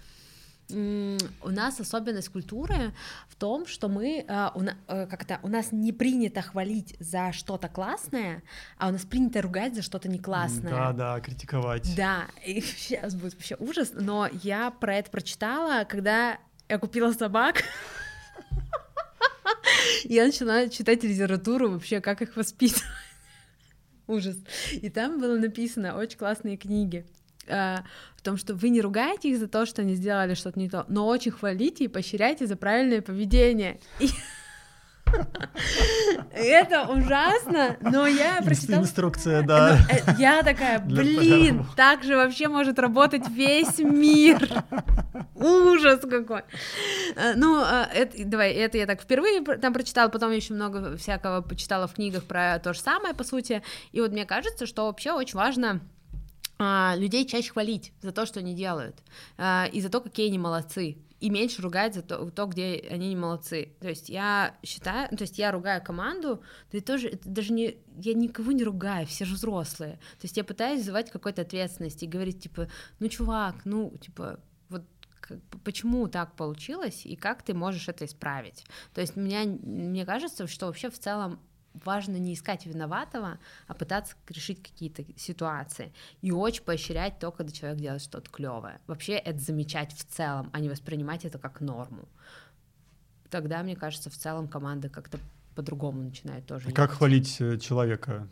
у 0.70 1.50
нас 1.50 1.80
особенность 1.80 2.30
культуры 2.30 2.92
в 3.28 3.36
том, 3.36 3.66
что 3.66 3.88
мы 3.88 4.24
а, 4.28 4.54
э, 4.88 5.06
как-то 5.06 5.38
у 5.42 5.48
нас 5.48 5.72
не 5.72 5.92
принято 5.92 6.40
хвалить 6.40 6.96
за 6.98 7.32
что-то 7.32 7.68
классное, 7.68 8.42
а 8.78 8.88
у 8.88 8.92
нас 8.92 9.04
принято 9.04 9.42
ругать 9.42 9.74
за 9.74 9.82
что-то 9.82 10.08
не 10.08 10.18
классное. 10.18 10.70
Да, 10.70 10.92
да, 10.92 11.20
критиковать. 11.20 11.94
Да, 11.96 12.26
и 12.46 12.60
сейчас 12.60 13.14
будет 13.14 13.34
вообще 13.34 13.56
ужас, 13.58 13.92
но 13.94 14.28
я 14.42 14.70
про 14.70 14.96
это 14.96 15.10
прочитала, 15.10 15.84
когда 15.84 16.38
я 16.68 16.78
купила 16.78 17.12
собак. 17.12 17.64
Я 20.04 20.26
начала 20.26 20.68
читать 20.68 21.04
литературу 21.04 21.70
вообще, 21.70 22.00
как 22.00 22.22
их 22.22 22.36
воспитывать. 22.36 22.84
Ужас. 24.06 24.36
И 24.72 24.90
там 24.90 25.20
было 25.20 25.38
написано 25.38 25.96
очень 25.96 26.18
классные 26.18 26.56
книги. 26.56 27.06
А, 27.48 27.84
в 28.16 28.22
том, 28.22 28.36
что 28.36 28.54
вы 28.54 28.68
не 28.68 28.80
ругаете 28.80 29.30
их 29.30 29.38
за 29.38 29.48
то, 29.48 29.66
что 29.66 29.82
они 29.82 29.94
сделали 29.94 30.34
что-то 30.34 30.58
не 30.58 30.68
то, 30.68 30.84
но 30.88 31.06
очень 31.06 31.32
хвалите 31.32 31.84
и 31.84 31.88
поощряйте 31.88 32.46
за 32.46 32.56
правильное 32.56 33.02
поведение. 33.02 33.80
И... 33.98 34.08
Это 36.32 36.86
ужасно, 36.88 37.76
но 37.80 38.06
я 38.06 38.40
прочитала... 38.42 38.80
Инструкция, 38.80 39.42
да. 39.42 39.78
Э, 39.90 40.14
я 40.18 40.42
такая, 40.42 40.78
блин, 40.78 41.66
так 41.76 42.02
же 42.02 42.16
вообще 42.16 42.48
может 42.48 42.78
работать 42.78 43.28
весь 43.28 43.78
мир. 43.78 44.48
Ужас 45.34 46.00
какой. 46.00 46.42
Э, 47.16 47.34
ну, 47.36 47.62
э, 47.62 47.86
это, 47.94 48.24
давай, 48.24 48.52
это 48.52 48.78
я 48.78 48.86
так 48.86 49.02
впервые 49.02 49.42
там 49.42 49.74
прочитала, 49.74 50.08
потом 50.08 50.30
еще 50.30 50.54
много 50.54 50.96
всякого 50.96 51.42
почитала 51.42 51.86
в 51.86 51.94
книгах 51.94 52.24
про 52.24 52.58
то 52.58 52.72
же 52.72 52.80
самое, 52.80 53.14
по 53.14 53.24
сути. 53.24 53.62
И 53.92 54.00
вот 54.00 54.12
мне 54.12 54.24
кажется, 54.24 54.66
что 54.66 54.86
вообще 54.86 55.12
очень 55.12 55.36
важно 55.36 55.80
людей 56.58 57.26
чаще 57.26 57.50
хвалить 57.50 57.92
за 58.02 58.12
то, 58.12 58.26
что 58.26 58.40
они 58.40 58.54
делают, 58.54 59.02
а, 59.36 59.68
и 59.72 59.80
за 59.80 59.88
то, 59.88 60.00
какие 60.00 60.28
они 60.28 60.38
молодцы, 60.38 60.98
и 61.22 61.30
меньше 61.30 61.62
ругать 61.62 61.94
за 61.94 62.02
то, 62.02 62.30
то, 62.30 62.46
где 62.46 62.84
они 62.90 63.10
не 63.10 63.16
молодцы. 63.16 63.74
То 63.80 63.88
есть 63.88 64.08
я 64.08 64.56
считаю, 64.64 65.08
то 65.08 65.22
есть 65.22 65.38
я 65.38 65.52
ругаю 65.52 65.82
команду, 65.82 66.42
да 66.72 66.78
и 66.78 66.80
тоже, 66.80 67.18
даже 67.24 67.52
не, 67.52 67.76
я 67.96 68.14
никого 68.14 68.50
не 68.50 68.64
ругаю, 68.64 69.06
все 69.06 69.24
же 69.24 69.34
взрослые. 69.34 69.94
То 70.18 70.24
есть 70.24 70.36
я 70.36 70.42
пытаюсь 70.42 70.80
вызывать 70.80 71.10
какой-то 71.10 71.42
ответственности 71.42 72.04
и 72.04 72.08
говорить, 72.08 72.42
типа, 72.42 72.68
ну, 72.98 73.08
чувак, 73.08 73.64
ну, 73.64 73.96
типа, 73.98 74.40
вот 74.68 74.82
почему 75.62 76.08
так 76.08 76.34
получилось 76.34 77.06
и 77.06 77.14
как 77.14 77.44
ты 77.44 77.54
можешь 77.54 77.88
это 77.88 78.04
исправить. 78.04 78.64
То 78.92 79.00
есть 79.00 79.14
меня, 79.14 79.44
мне 79.44 80.04
кажется, 80.04 80.48
что 80.48 80.66
вообще 80.66 80.90
в 80.90 80.98
целом 80.98 81.38
важно 81.84 82.16
не 82.16 82.34
искать 82.34 82.66
виноватого, 82.66 83.38
а 83.66 83.74
пытаться 83.74 84.14
решить 84.28 84.62
какие-то 84.62 85.04
ситуации. 85.16 85.92
И 86.20 86.32
очень 86.32 86.62
поощрять 86.62 87.18
то, 87.18 87.30
когда 87.30 87.52
человек 87.52 87.80
делает 87.80 88.02
что-то 88.02 88.30
клевое. 88.30 88.80
Вообще 88.86 89.14
это 89.14 89.38
замечать 89.38 89.92
в 89.92 90.04
целом, 90.04 90.50
а 90.52 90.60
не 90.60 90.68
воспринимать 90.68 91.24
это 91.24 91.38
как 91.38 91.60
норму. 91.60 92.08
Тогда, 93.30 93.62
мне 93.62 93.76
кажется, 93.76 94.10
в 94.10 94.16
целом 94.16 94.48
команда 94.48 94.88
как-то 94.88 95.18
по-другому 95.54 96.02
начинает 96.02 96.46
тоже. 96.46 96.68
А 96.68 96.72
как 96.72 96.92
хвалить 96.92 97.40
э, 97.40 97.58
человека? 97.58 98.28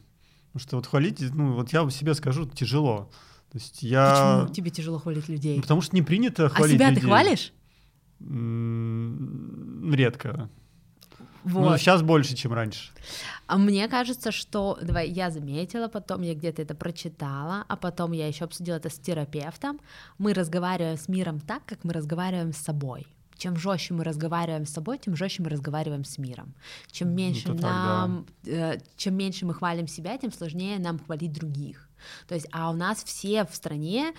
Потому 0.47 0.61
что 0.61 0.76
вот 0.76 0.86
хвалить, 0.86 1.20
ну 1.34 1.55
вот 1.55 1.72
я 1.72 1.88
себе 1.91 2.14
скажу, 2.14 2.47
тяжело. 2.47 3.11
То 3.51 3.59
есть 3.59 3.82
я... 3.82 4.41
Почему 4.43 4.55
тебе 4.55 4.70
тяжело 4.70 4.99
хвалить 4.99 5.28
людей? 5.28 5.57
Ну, 5.57 5.62
потому 5.62 5.80
что 5.80 5.95
не 5.95 6.03
принято 6.03 6.49
хвалить 6.49 6.74
А 6.74 6.78
себя 6.78 6.88
людей. 6.91 7.01
ты 7.01 7.07
хвалишь? 7.07 7.53
Редко. 9.95 10.51
Вот. 11.45 11.70
Ну, 11.70 11.78
сейчас 11.78 12.03
больше, 12.03 12.34
чем 12.34 12.53
раньше. 12.53 12.91
А 13.47 13.57
мне 13.57 13.88
кажется, 13.88 14.30
что, 14.30 14.78
давай, 14.82 15.09
я 15.09 15.30
заметила, 15.30 15.88
потом 15.88 16.22
я 16.22 16.34
где-то 16.34 16.62
это 16.62 16.74
прочитала, 16.74 17.64
а 17.68 17.76
потом 17.76 18.12
я 18.12 18.28
еще 18.28 18.45
обсудила 18.45 18.76
это 18.76 18.91
с 18.91 18.99
терапевтом. 18.99 19.80
Мы 20.18 20.34
разговариваем 20.34 20.97
с 20.97 21.09
миром 21.09 21.41
так, 21.41 21.64
как 21.66 21.84
мы 21.84 21.93
разговариваем 21.93 22.53
с 22.53 22.59
собой. 22.59 23.07
Чем 23.36 23.57
жестче 23.57 23.95
мы 23.95 24.05
разговариваем 24.05 24.66
с 24.66 24.70
собой, 24.70 24.99
тем 24.99 25.16
жестче 25.16 25.43
мы 25.43 25.49
разговариваем 25.49 26.05
с 26.05 26.18
миром. 26.18 26.55
Чем 26.93 27.16
меньше 27.16 27.49
ну, 27.49 27.55
нам, 27.55 28.26
так, 28.43 28.53
да. 28.53 28.74
э, 28.74 28.80
чем 28.97 29.14
меньше 29.14 29.47
мы 29.47 29.55
хвалим 29.55 29.88
себя, 29.88 30.18
тем 30.18 30.30
сложнее 30.30 30.78
нам 30.78 30.99
хвалить 30.99 31.32
других. 31.32 31.89
То 32.26 32.34
есть, 32.34 32.46
а 32.53 32.70
у 32.70 32.74
нас 32.74 33.03
все 33.05 33.44
в 33.44 33.55
стране, 33.55 34.12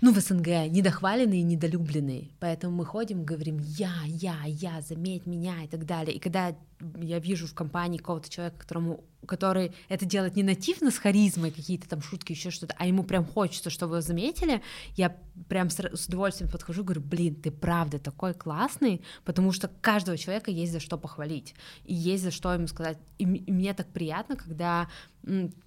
ну, 0.00 0.12
в 0.12 0.18
СНГ, 0.18 0.68
недохваленные 0.68 1.40
и 1.40 1.44
недолюбленные. 1.44 2.30
Поэтому 2.40 2.76
мы 2.76 2.84
ходим, 2.84 3.24
говорим 3.24 3.58
«я, 3.58 3.92
я, 4.06 4.36
я, 4.46 4.80
заметь 4.80 5.26
меня» 5.26 5.62
и 5.64 5.68
так 5.68 5.86
далее. 5.86 6.14
И 6.14 6.18
когда 6.18 6.54
я 6.98 7.18
вижу 7.18 7.46
в 7.46 7.54
компании 7.54 7.98
какого-то 7.98 8.28
человека, 8.28 8.58
которому, 8.58 9.04
который 9.26 9.72
это 9.88 10.04
делает 10.04 10.36
не 10.36 10.42
нативно 10.42 10.90
с 10.90 10.98
харизмой, 10.98 11.50
какие-то 11.50 11.88
там 11.88 12.02
шутки, 12.02 12.32
еще 12.32 12.50
что-то, 12.50 12.74
а 12.78 12.86
ему 12.86 13.04
прям 13.04 13.24
хочется, 13.24 13.70
чтобы 13.70 13.94
вы 13.94 14.02
заметили, 14.02 14.62
я 14.96 15.16
прям 15.48 15.70
с, 15.70 15.78
с 15.78 16.06
удовольствием 16.06 16.50
подхожу 16.50 16.84
говорю, 16.84 17.00
блин, 17.00 17.34
ты 17.36 17.50
правда 17.50 17.98
такой 17.98 18.34
классный, 18.34 19.02
потому 19.24 19.52
что 19.52 19.68
каждого 19.68 20.18
человека 20.18 20.50
есть 20.50 20.72
за 20.72 20.80
что 20.80 20.98
похвалить, 20.98 21.54
и 21.84 21.94
есть 21.94 22.22
за 22.22 22.30
что 22.30 22.52
ему 22.52 22.66
сказать. 22.66 22.98
И, 23.18 23.24
и 23.24 23.52
мне 23.52 23.74
так 23.74 23.88
приятно, 23.88 24.36
когда 24.36 24.88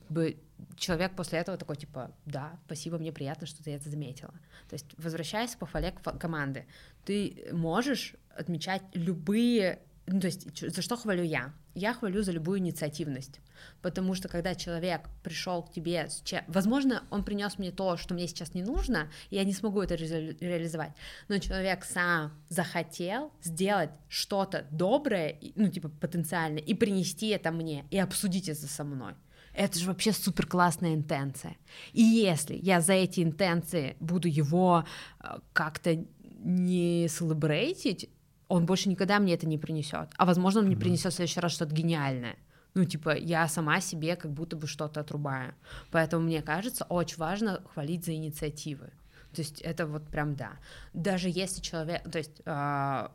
бы 0.10 0.38
человек 0.76 1.16
после 1.16 1.40
этого 1.40 1.58
такой, 1.58 1.76
типа, 1.76 2.12
да, 2.26 2.60
спасибо, 2.66 2.98
мне 2.98 3.12
приятно, 3.12 3.48
что 3.48 3.64
ты 3.64 3.72
это 3.72 3.90
заметила. 3.90 4.34
То 4.70 4.74
есть, 4.74 4.86
возвращаясь 4.98 5.56
к 5.56 5.60
похвале 5.60 5.92
команды, 5.92 6.66
ты 7.06 7.48
можешь 7.52 8.16
отмечать 8.36 8.84
любые 8.94 9.80
ну, 10.10 10.22
то 10.22 10.28
есть, 10.28 10.48
за 10.58 10.82
что 10.82 10.96
хвалю 10.96 11.24
я? 11.24 11.54
Я 11.76 11.94
хвалю 11.94 12.24
за 12.24 12.32
любую 12.32 12.60
инициативность, 12.60 13.42
потому 13.82 14.16
что 14.16 14.30
когда 14.30 14.56
человек 14.56 15.02
пришел 15.22 15.62
к 15.62 15.72
тебе, 15.72 16.08
с 16.08 16.22
чем... 16.24 16.44
возможно, 16.48 17.04
он 17.10 17.26
принес 17.26 17.60
мне 17.60 17.72
то, 17.72 17.98
что 17.98 18.14
мне 18.14 18.28
сейчас 18.28 18.54
не 18.54 18.64
нужно, 18.64 19.12
и 19.30 19.36
я 19.36 19.44
не 19.44 19.52
смогу 19.52 19.82
это 19.82 19.98
ре- 19.98 20.38
реализовать, 20.40 20.94
но 21.28 21.40
человек 21.40 21.84
сам 21.84 22.32
захотел 22.48 23.34
сделать 23.44 23.90
что-то 24.08 24.66
доброе, 24.72 25.38
ну, 25.56 25.68
типа, 25.68 25.90
потенциально, 25.90 26.58
и 26.60 26.74
принести 26.74 27.28
это 27.28 27.52
мне, 27.52 27.86
и 27.92 28.00
обсудить 28.00 28.48
это 28.48 28.66
со 28.66 28.86
мной. 28.86 29.14
Это 29.58 29.80
же 29.80 29.88
вообще 29.88 30.14
супер 30.14 30.46
классная 30.46 30.94
интенция. 30.94 31.58
И 31.92 32.04
если 32.04 32.60
я 32.62 32.80
за 32.80 32.94
эти 32.94 33.22
интенции 33.22 33.98
буду 34.00 34.28
его 34.28 34.86
э, 35.20 35.40
как-то 35.52 36.06
не 36.44 37.08
селебрейтить, 37.08 38.08
он 38.50 38.68
больше 38.68 38.88
никогда 38.88 39.18
мне 39.18 39.34
это 39.34 39.48
не 39.48 39.58
принесет. 39.58 40.10
А 40.16 40.26
возможно, 40.26 40.60
он 40.60 40.68
мне 40.68 40.78
принесет 40.78 41.12
в 41.12 41.16
следующий 41.16 41.40
раз 41.40 41.54
что-то 41.54 41.74
гениальное. 41.74 42.36
Ну, 42.76 42.86
типа, 42.86 43.18
я 43.18 43.48
сама 43.48 43.82
себе 43.82 44.16
как 44.16 44.32
будто 44.32 44.56
бы 44.56 44.68
что-то 44.68 45.00
отрубаю. 45.00 45.56
Поэтому, 45.90 46.24
мне 46.24 46.44
кажется, 46.44 46.86
очень 46.88 47.18
важно 47.18 47.64
хвалить 47.74 48.06
за 48.06 48.14
инициативы. 48.14 48.92
То 49.34 49.42
есть 49.42 49.62
это 49.62 49.88
вот 49.88 50.08
прям 50.08 50.36
да. 50.36 50.52
Даже 50.94 51.30
если 51.30 51.62
человек, 51.62 52.04
то 52.04 52.20
есть 52.20 52.44
э, 52.46 53.10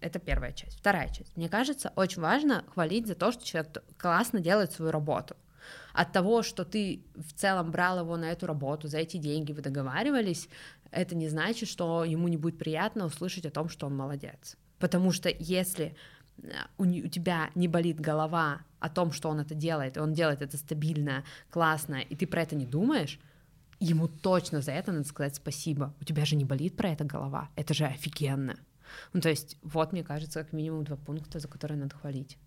это 0.00 0.18
первая 0.18 0.52
часть. 0.52 0.80
Вторая 0.80 1.08
часть. 1.10 1.36
Мне 1.36 1.48
кажется, 1.48 1.92
очень 1.94 2.22
важно 2.22 2.64
хвалить 2.74 3.06
за 3.06 3.14
то, 3.14 3.30
что 3.30 3.44
человек 3.44 3.84
классно 3.96 4.40
делает 4.40 4.72
свою 4.72 4.90
работу 4.90 5.36
от 5.92 6.12
того, 6.12 6.42
что 6.42 6.64
ты 6.64 7.02
в 7.14 7.32
целом 7.32 7.70
брал 7.70 8.00
его 8.00 8.16
на 8.16 8.30
эту 8.30 8.46
работу, 8.46 8.88
за 8.88 8.98
эти 8.98 9.16
деньги 9.16 9.52
вы 9.52 9.62
договаривались, 9.62 10.48
это 10.90 11.14
не 11.14 11.28
значит, 11.28 11.68
что 11.68 12.04
ему 12.04 12.28
не 12.28 12.36
будет 12.36 12.58
приятно 12.58 13.06
услышать 13.06 13.46
о 13.46 13.50
том, 13.50 13.68
что 13.68 13.86
он 13.86 13.96
молодец. 13.96 14.56
Потому 14.78 15.12
что 15.12 15.28
если 15.28 15.94
э, 16.42 16.50
у, 16.78 16.84
у 16.84 17.08
тебя 17.08 17.50
не 17.54 17.68
болит 17.68 18.00
голова 18.00 18.62
о 18.80 18.88
том, 18.88 19.12
что 19.12 19.28
он 19.28 19.40
это 19.40 19.54
делает, 19.54 19.96
и 19.96 20.00
он 20.00 20.12
делает 20.12 20.42
это 20.42 20.56
стабильно, 20.56 21.24
классно, 21.50 22.00
и 22.00 22.16
ты 22.16 22.26
про 22.26 22.42
это 22.42 22.56
не 22.56 22.66
думаешь, 22.66 23.20
ему 23.78 24.08
точно 24.08 24.60
за 24.60 24.72
это 24.72 24.92
надо 24.92 25.06
сказать 25.06 25.36
спасибо. 25.36 25.94
У 26.00 26.04
тебя 26.04 26.24
же 26.24 26.36
не 26.36 26.44
болит 26.44 26.76
про 26.76 26.90
это 26.90 27.04
голова, 27.04 27.50
это 27.56 27.74
же 27.74 27.84
офигенно. 27.84 28.56
Ну, 29.12 29.20
то 29.20 29.28
есть, 29.28 29.56
вот, 29.62 29.92
мне 29.92 30.02
кажется, 30.02 30.42
как 30.42 30.52
минимум 30.52 30.84
два 30.84 30.96
пункта, 30.96 31.38
за 31.38 31.46
которые 31.46 31.78
надо 31.78 31.94
хвалить. 31.94 32.38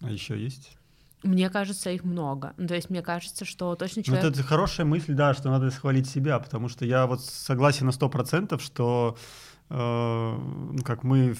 А 0.00 0.10
еще 0.10 0.42
есть? 0.42 0.76
Мне 1.22 1.50
кажется, 1.50 1.90
их 1.90 2.04
много. 2.04 2.54
Ну, 2.56 2.66
то 2.66 2.74
есть 2.74 2.88
мне 2.88 3.02
кажется, 3.02 3.44
что 3.44 3.74
точно 3.74 4.02
человек... 4.02 4.24
Вот 4.24 4.32
это 4.32 4.42
хорошая 4.42 4.86
мысль, 4.86 5.12
да, 5.12 5.34
что 5.34 5.50
надо 5.50 5.70
схвалить 5.70 6.08
себя, 6.08 6.38
потому 6.38 6.68
что 6.68 6.84
я 6.84 7.06
вот 7.06 7.22
согласен 7.22 7.86
на 7.86 7.92
сто 7.92 8.08
процентов, 8.08 8.62
что 8.62 9.16
э, 9.68 9.74
ну, 9.74 10.82
как 10.82 11.02
мы 11.02 11.36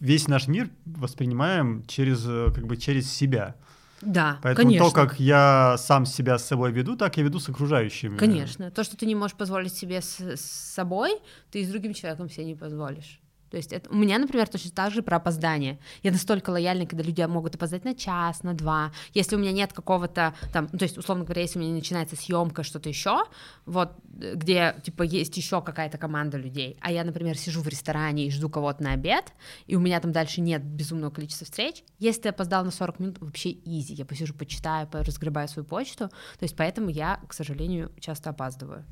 весь 0.00 0.28
наш 0.28 0.46
мир 0.46 0.70
воспринимаем 0.84 1.84
через, 1.86 2.24
э, 2.26 2.52
как 2.54 2.66
бы 2.66 2.76
через 2.76 3.10
себя. 3.10 3.56
Да, 4.00 4.38
Поэтому 4.42 4.68
конечно. 4.68 4.88
то, 4.88 4.94
как 4.94 5.18
я 5.18 5.76
сам 5.78 6.04
себя 6.06 6.38
с 6.38 6.44
собой 6.44 6.72
веду, 6.72 6.96
так 6.96 7.16
я 7.16 7.22
веду 7.22 7.40
с 7.40 7.48
окружающими. 7.48 8.16
Конечно. 8.16 8.70
То, 8.70 8.84
что 8.84 8.96
ты 8.96 9.06
не 9.06 9.14
можешь 9.14 9.36
позволить 9.36 9.74
себе 9.74 10.02
с, 10.02 10.20
с 10.20 10.40
собой, 10.40 11.18
ты 11.50 11.60
и 11.60 11.64
с 11.64 11.68
другим 11.70 11.94
человеком 11.94 12.28
себе 12.28 12.44
не 12.44 12.54
позволишь. 12.54 13.20
То 13.54 13.58
есть 13.58 13.72
это, 13.72 13.88
у 13.88 13.94
меня, 13.94 14.18
например, 14.18 14.48
точно 14.48 14.72
так 14.72 14.92
же 14.92 15.00
про 15.00 15.18
опоздание. 15.18 15.78
Я 16.02 16.10
настолько 16.10 16.50
лояльна, 16.50 16.86
когда 16.86 17.04
люди 17.04 17.22
могут 17.22 17.54
опоздать 17.54 17.84
на 17.84 17.94
час, 17.94 18.42
на 18.42 18.52
два. 18.52 18.90
Если 19.12 19.36
у 19.36 19.38
меня 19.38 19.52
нет 19.52 19.72
какого-то 19.72 20.34
там, 20.52 20.68
ну, 20.72 20.78
то 20.80 20.82
есть, 20.82 20.98
условно 20.98 21.22
говоря, 21.22 21.42
если 21.42 21.60
у 21.60 21.62
меня 21.62 21.72
начинается 21.72 22.16
съемка, 22.16 22.64
что-то 22.64 22.88
еще, 22.88 23.22
вот, 23.64 23.92
где, 24.02 24.74
типа, 24.82 25.04
есть 25.04 25.36
еще 25.36 25.62
какая-то 25.62 25.98
команда 25.98 26.36
людей, 26.36 26.76
а 26.80 26.90
я, 26.90 27.04
например, 27.04 27.38
сижу 27.38 27.62
в 27.62 27.68
ресторане 27.68 28.26
и 28.26 28.30
жду 28.32 28.50
кого-то 28.50 28.82
на 28.82 28.90
обед, 28.90 29.32
и 29.68 29.76
у 29.76 29.80
меня 29.80 30.00
там 30.00 30.10
дальше 30.10 30.40
нет 30.40 30.64
безумного 30.64 31.12
количества 31.12 31.44
встреч, 31.44 31.84
если 32.00 32.22
ты 32.22 32.28
опоздал 32.30 32.64
на 32.64 32.72
40 32.72 32.98
минут, 32.98 33.20
вообще 33.20 33.52
изи, 33.52 33.94
я 33.94 34.04
посижу, 34.04 34.34
почитаю, 34.34 34.88
разгребаю 34.90 35.46
свою 35.46 35.64
почту, 35.64 36.08
то 36.08 36.42
есть 36.42 36.56
поэтому 36.56 36.88
я, 36.88 37.20
к 37.28 37.32
сожалению, 37.32 37.92
часто 38.00 38.30
опаздываю, 38.30 38.84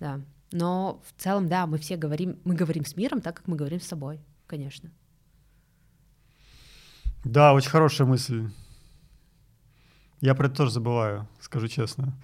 да. 0.00 0.20
Но 0.50 1.02
в 1.04 1.20
целом, 1.20 1.48
да, 1.48 1.66
мы 1.66 1.78
все 1.78 1.96
говорим, 1.96 2.38
мы 2.44 2.54
говорим 2.54 2.84
с 2.84 2.96
миром 2.96 3.20
так, 3.20 3.36
как 3.36 3.48
мы 3.48 3.56
говорим 3.56 3.80
с 3.80 3.86
собой, 3.86 4.20
конечно. 4.46 4.90
Да, 7.24 7.52
очень 7.52 7.70
хорошая 7.70 8.06
мысль. 8.06 8.48
Я 10.20 10.34
про 10.34 10.46
это 10.46 10.56
тоже 10.56 10.72
забываю, 10.72 11.28
скажу 11.40 11.68
честно. 11.68 12.14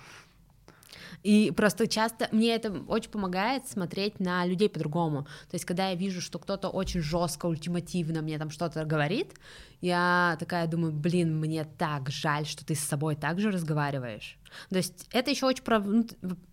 И 1.23 1.53
просто 1.57 1.87
часто 1.87 2.29
мне 2.33 2.55
это 2.55 2.71
очень 2.87 3.11
помогает 3.11 3.67
смотреть 3.67 4.21
на 4.21 4.45
людей 4.45 4.69
по-другому. 4.69 5.23
То 5.51 5.55
есть, 5.55 5.65
когда 5.65 5.89
я 5.89 5.95
вижу, 5.95 6.21
что 6.21 6.39
кто-то 6.39 6.69
очень 6.69 7.01
жестко, 7.01 7.47
ультимативно 7.47 8.21
мне 8.21 8.39
там 8.39 8.51
что-то 8.51 8.85
говорит, 8.85 9.33
я 9.81 10.37
такая 10.39 10.67
думаю, 10.67 10.93
блин, 10.93 11.41
мне 11.41 11.65
так 11.65 12.11
жаль, 12.11 12.45
что 12.45 12.65
ты 12.67 12.75
с 12.75 12.81
собой 12.81 13.17
так 13.17 13.41
же 13.41 13.51
разговариваешь. 13.51 14.37
То 14.69 14.77
есть, 14.77 15.09
это 15.13 15.31
еще 15.31 15.47
очень 15.47 15.65
про... 15.65 15.79
Ну, 15.79 16.07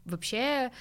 вообще 0.06 0.72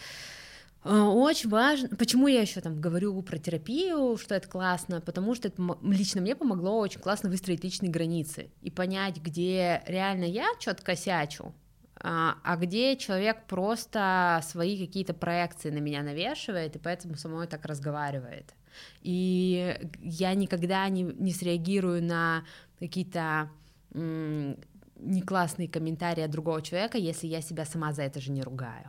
очень 0.85 1.51
важно. 1.51 1.89
Почему 1.97 2.27
я 2.27 2.41
еще 2.41 2.61
там 2.61 2.81
говорю 2.81 3.21
про 3.23 3.39
терапию, 3.39 4.17
что 4.17 4.35
это 4.35 4.49
классно? 4.49 5.01
Потому 5.01 5.35
что 5.35 5.49
это 5.49 5.63
лично 5.83 6.21
мне 6.23 6.35
помогло 6.35 6.79
очень 6.79 7.01
классно 7.01 7.29
выстроить 7.29 7.63
личные 7.65 7.91
границы 7.91 8.51
и 8.63 8.71
понять, 8.71 9.19
где 9.19 9.83
реально 9.87 10.25
я 10.25 10.47
что-то 10.59 10.83
косячу, 10.83 11.53
а, 11.97 12.37
а 12.43 12.57
где 12.57 12.97
человек 12.97 13.47
просто 13.47 14.41
свои 14.43 14.79
какие-то 14.87 15.13
проекции 15.13 15.71
на 15.71 15.79
меня 15.79 16.03
навешивает, 16.03 16.77
и 16.77 16.79
поэтому 16.79 17.17
со 17.17 17.29
мной 17.29 17.47
так 17.47 17.67
разговаривает. 17.67 18.55
И 19.03 19.77
я 20.01 20.33
никогда 20.35 20.89
не, 20.89 21.03
не 21.03 21.33
среагирую 21.33 22.03
на 22.03 22.45
какие-то 22.79 23.51
не 23.93 25.23
классные 25.23 25.69
комментарии 25.69 26.23
от 26.23 26.31
другого 26.31 26.63
человека, 26.63 26.97
если 26.97 27.27
я 27.27 27.43
себя 27.43 27.65
сама 27.65 27.93
за 27.93 28.03
это 28.03 28.21
же 28.21 28.31
не 28.31 28.43
ругаю. 28.43 28.89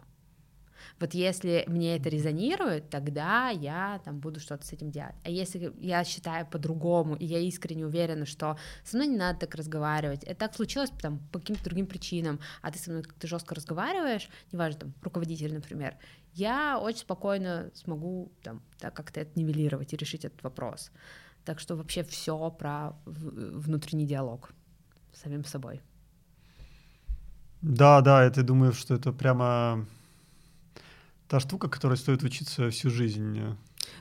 Вот 1.02 1.16
если 1.16 1.64
мне 1.68 1.98
это 1.98 2.10
резонирует, 2.10 2.92
тогда 2.92 3.50
я 3.50 4.00
там 4.06 4.20
буду 4.20 4.40
что-то 4.40 4.68
с 4.68 4.72
этим 4.72 4.92
делать. 4.92 5.16
А 5.24 5.32
если 5.32 5.74
я 5.80 6.04
считаю 6.04 6.46
по-другому, 6.46 7.16
и 7.16 7.26
я 7.26 7.40
искренне 7.40 7.88
уверена, 7.88 8.28
что 8.28 8.56
со 8.84 8.98
мной 8.98 9.08
не 9.08 9.18
надо 9.18 9.40
так 9.40 9.56
разговаривать, 9.56 10.24
это 10.24 10.36
так 10.36 10.56
случилось 10.56 10.92
там, 11.02 11.18
по 11.32 11.40
каким-то 11.40 11.64
другим 11.64 11.88
причинам, 11.88 12.40
а 12.62 12.72
ты 12.72 12.78
со 12.78 12.92
мной 12.92 13.02
как-то 13.02 13.26
жестко 13.26 13.56
разговариваешь, 13.56 14.30
неважно, 14.52 14.82
там, 14.82 14.94
руководитель, 15.02 15.52
например, 15.56 15.98
я 16.34 16.80
очень 16.80 17.00
спокойно 17.00 17.72
смогу 17.74 18.32
там 18.44 18.62
так 18.78 18.94
как-то 18.94 19.22
это 19.22 19.32
нивелировать 19.40 19.94
и 19.94 19.98
решить 19.98 20.24
этот 20.24 20.44
вопрос. 20.44 20.92
Так 21.46 21.60
что 21.60 21.76
вообще 21.76 22.04
все 22.04 22.52
про 22.52 22.92
внутренний 23.06 24.06
диалог 24.06 24.54
с 25.14 25.22
самим 25.22 25.46
собой. 25.46 25.82
Да, 27.64 28.02
да, 28.02 28.24
это 28.24 28.44
думаю, 28.44 28.74
что 28.74 28.94
это 28.94 29.12
прямо 29.12 29.88
та 31.32 31.40
штука, 31.40 31.70
которой 31.70 31.98
стоит 31.98 32.24
учиться 32.24 32.70
всю 32.70 32.90
жизнь. 32.90 33.40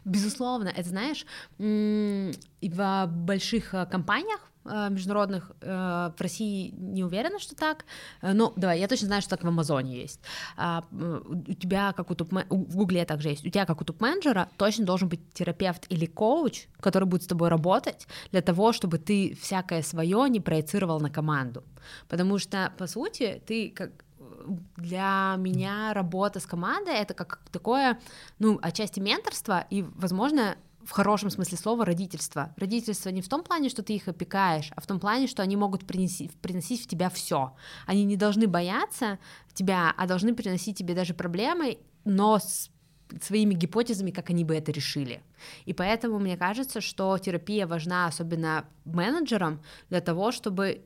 Безусловно, 0.05 0.69
это 0.69 0.89
знаешь, 0.89 1.25
и 1.59 2.71
в 2.75 3.07
больших 3.07 3.73
э, 3.73 3.87
компаниях 3.87 4.41
э, 4.65 4.89
международных 4.91 5.53
э, 5.61 6.11
в 6.17 6.21
России 6.21 6.75
не 6.77 7.05
уверена, 7.05 7.39
что 7.39 7.55
так. 7.55 7.85
Ну, 8.21 8.53
давай, 8.57 8.81
я 8.81 8.89
точно 8.89 9.07
знаю, 9.07 9.23
что 9.23 9.31
так 9.31 9.45
в 9.45 9.49
Амазоне 9.49 10.03
есть. 10.03 10.21
А, 10.57 10.83
у 10.91 11.55
тебя, 11.55 11.93
как 11.93 12.11
у 12.11 12.15
топ 12.17 12.33
в 12.33 12.77
Гугле 12.77 13.05
также 13.05 13.29
есть, 13.29 13.47
у 13.47 13.51
тебя, 13.51 13.65
как 13.65 13.81
у 13.81 13.85
топ-менеджера, 13.85 14.49
точно 14.57 14.85
должен 14.85 15.09
быть 15.09 15.21
терапевт 15.33 15.87
или 15.89 16.07
коуч, 16.07 16.67
который 16.81 17.05
будет 17.05 17.23
с 17.23 17.27
тобой 17.27 17.49
работать 17.49 18.09
для 18.33 18.43
того, 18.43 18.73
чтобы 18.73 18.99
ты 18.99 19.39
всякое 19.41 19.83
свое 19.83 20.29
не 20.29 20.41
проецировал 20.41 20.99
на 20.99 21.11
команду. 21.11 21.63
Потому 22.09 22.39
что, 22.39 22.73
по 22.77 22.89
сути, 22.89 23.41
ты 23.47 23.71
как 23.71 23.91
для 24.77 25.35
меня 25.39 25.93
работа 25.95 26.41
с 26.41 26.47
командой 26.47 26.95
это 26.95 27.15
как 27.15 27.41
такое, 27.51 27.99
ну, 28.39 28.59
отчасти 28.63 29.01
менторство 29.01 29.67
и, 29.71 29.83
возможно, 29.83 30.57
в 30.85 30.93
хорошем 30.93 31.31
смысле 31.31 31.59
слова 31.59 31.85
родительство. 31.85 32.55
Родительство 32.57 33.11
не 33.11 33.23
в 33.23 33.29
том 33.29 33.43
плане, 33.43 33.69
что 33.69 33.83
ты 33.83 33.95
их 33.95 34.09
опекаешь, 34.09 34.71
а 34.75 34.81
в 34.81 34.87
том 34.87 34.99
плане, 34.99 35.27
что 35.27 35.43
они 35.43 35.57
могут 35.57 35.87
принести, 35.87 36.31
приносить 36.41 36.85
в 36.85 36.87
тебя 36.87 37.11
все. 37.11 37.55
Они 37.87 38.05
не 38.05 38.17
должны 38.17 38.47
бояться 38.47 39.19
тебя, 39.53 39.93
а 39.97 40.07
должны 40.07 40.35
приносить 40.35 40.79
тебе 40.79 40.95
даже 40.95 41.15
проблемы, 41.15 41.79
но 42.05 42.39
с 42.39 42.71
своими 43.21 43.55
гипотезами, 43.55 44.11
как 44.11 44.31
они 44.31 44.45
бы 44.45 44.55
это 44.55 44.73
решили. 44.73 45.23
И 45.65 45.73
поэтому 45.73 46.19
мне 46.19 46.37
кажется, 46.37 46.81
что 46.81 47.19
терапия 47.19 47.67
важна 47.67 48.07
особенно 48.07 48.65
менеджерам 48.85 49.61
для 49.89 50.01
того, 50.01 50.33
чтобы 50.33 50.85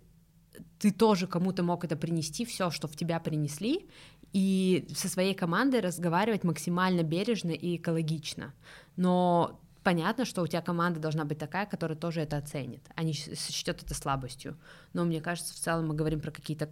ты 0.79 0.93
тоже 0.93 1.27
кому-то 1.27 1.63
мог 1.63 1.85
это 1.85 1.97
принести, 1.97 2.45
все, 2.45 2.71
что 2.71 2.89
в 2.89 2.97
тебя 2.97 3.21
принесли, 3.21 3.89
и 4.33 4.87
со 4.95 5.09
своей 5.09 5.35
командой 5.35 5.81
разговаривать 5.81 6.45
максимально 6.45 7.03
бережно 7.03 7.51
и 7.51 7.77
экологично. 7.77 8.53
Но 8.97 9.61
понятно, 9.85 10.25
что 10.25 10.43
у 10.43 10.47
тебя 10.47 10.61
команда 10.61 10.99
должна 10.99 11.25
быть 11.25 11.39
такая, 11.39 11.67
которая 11.67 11.97
тоже 11.97 12.21
это 12.21 12.37
оценит, 12.37 12.83
а 12.97 13.05
не 13.05 13.15
сочтет 13.15 13.83
это 13.83 13.95
слабостью. 13.95 14.57
Но 14.93 15.05
мне 15.05 15.21
кажется, 15.21 15.55
в 15.55 15.57
целом 15.57 15.89
мы 15.89 15.95
говорим 15.95 16.21
про 16.21 16.33
какие-то 16.33 16.69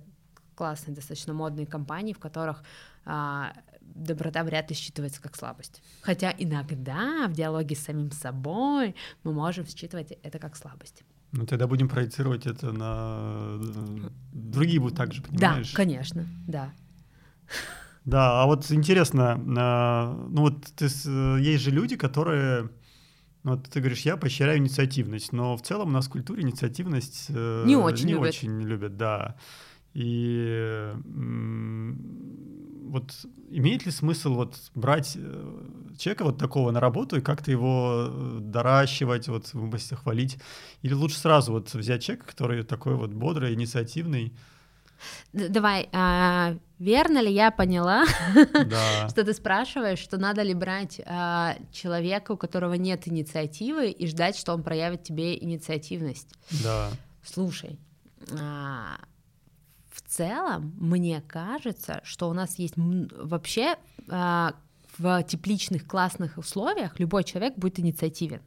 классные, 0.54 0.94
достаточно 0.94 1.32
модные 1.32 1.66
компании, 1.66 2.12
в 2.12 2.18
которых 2.18 2.64
а, 3.04 3.52
доброта 3.80 4.42
вряд 4.42 4.70
ли 4.70 4.76
считывается 4.76 5.20
как 5.20 5.36
слабость. 5.36 5.82
Хотя 6.02 6.34
иногда 6.36 7.26
в 7.28 7.32
диалоге 7.32 7.76
с 7.76 7.84
самим 7.84 8.10
собой 8.10 8.94
мы 9.22 9.32
можем 9.32 9.66
считывать 9.66 10.12
это 10.22 10.38
как 10.38 10.56
слабость. 10.56 11.04
Ну, 11.32 11.46
тогда 11.46 11.66
будем 11.66 11.88
проецировать 11.88 12.46
это 12.46 12.72
на 12.72 13.58
э, 13.58 14.08
другие 14.32 14.78
будут 14.78 14.98
также, 14.98 15.22
понимаешь? 15.22 15.70
Да, 15.70 15.76
конечно, 15.76 16.26
да. 16.46 16.72
Да, 18.04 18.42
а 18.42 18.46
вот 18.46 18.70
интересно, 18.70 19.40
а, 19.58 20.26
ну 20.28 20.42
вот 20.42 20.66
ты, 20.76 20.86
есть 20.86 21.62
же 21.62 21.70
люди, 21.70 21.96
которые, 21.96 22.68
ну, 23.44 23.52
вот 23.52 23.68
ты 23.70 23.80
говоришь, 23.80 24.00
я 24.00 24.16
поощряю 24.16 24.58
инициативность, 24.58 25.32
но 25.32 25.56
в 25.56 25.62
целом 25.62 25.88
у 25.88 25.92
нас 25.92 26.06
в 26.06 26.10
культуре 26.10 26.42
инициативность 26.42 27.26
э, 27.28 27.64
не 27.66 27.76
очень 27.76 28.06
не 28.06 28.12
любят. 28.14 28.28
очень 28.28 28.60
любят, 28.62 28.96
да. 28.96 29.36
И 29.94 30.92
вот 32.93 33.24
имеет 33.49 33.86
ли 33.86 33.90
смысл 33.90 34.34
вот 34.34 34.55
брать 34.74 35.16
э, 35.16 35.64
человека 35.99 36.24
вот 36.24 36.36
такого 36.36 36.70
на 36.72 36.78
работу 36.78 37.16
и 37.16 37.22
как-то 37.22 37.51
его 37.51 38.09
э, 38.11 38.38
доращивать, 38.43 39.28
вот 39.28 39.47
в 39.55 39.64
области 39.64 39.95
хвалить? 39.95 40.36
Или 40.82 40.93
лучше 40.93 41.16
сразу 41.16 41.53
вот 41.53 41.72
взять 41.72 42.03
человека, 42.03 42.26
который 42.26 42.62
такой 42.64 42.97
вот 42.97 43.11
бодрый, 43.14 43.55
инициативный? 43.55 44.34
Давай, 45.32 45.88
а, 45.93 46.55
верно 46.78 47.22
ли 47.22 47.32
я 47.32 47.51
поняла, 47.51 48.05
да. 48.53 49.09
что 49.11 49.24
ты 49.24 49.32
спрашиваешь, 49.32 49.99
что 49.99 50.18
надо 50.18 50.43
ли 50.43 50.53
брать 50.53 51.01
а, 51.07 51.57
человека, 51.72 52.32
у 52.32 52.36
которого 52.36 52.74
нет 52.74 53.09
инициативы, 53.09 53.90
и 53.90 54.07
ждать, 54.07 54.36
что 54.36 54.53
он 54.53 54.62
проявит 54.62 55.03
тебе 55.03 55.43
инициативность? 55.43 56.28
Да. 56.62 56.90
Слушай, 57.24 57.78
а, 58.38 58.99
в 59.93 60.01
целом, 60.01 60.74
мне 60.78 61.20
кажется, 61.20 62.01
что 62.03 62.30
у 62.30 62.32
нас 62.32 62.59
есть 62.59 62.74
вообще 62.76 63.76
а, 64.09 64.55
в 64.99 65.22
тепличных 65.24 65.86
классных 65.86 66.38
условиях 66.38 66.99
любой 66.99 67.24
человек 67.24 67.57
будет 67.57 67.78
инициативен, 67.78 68.40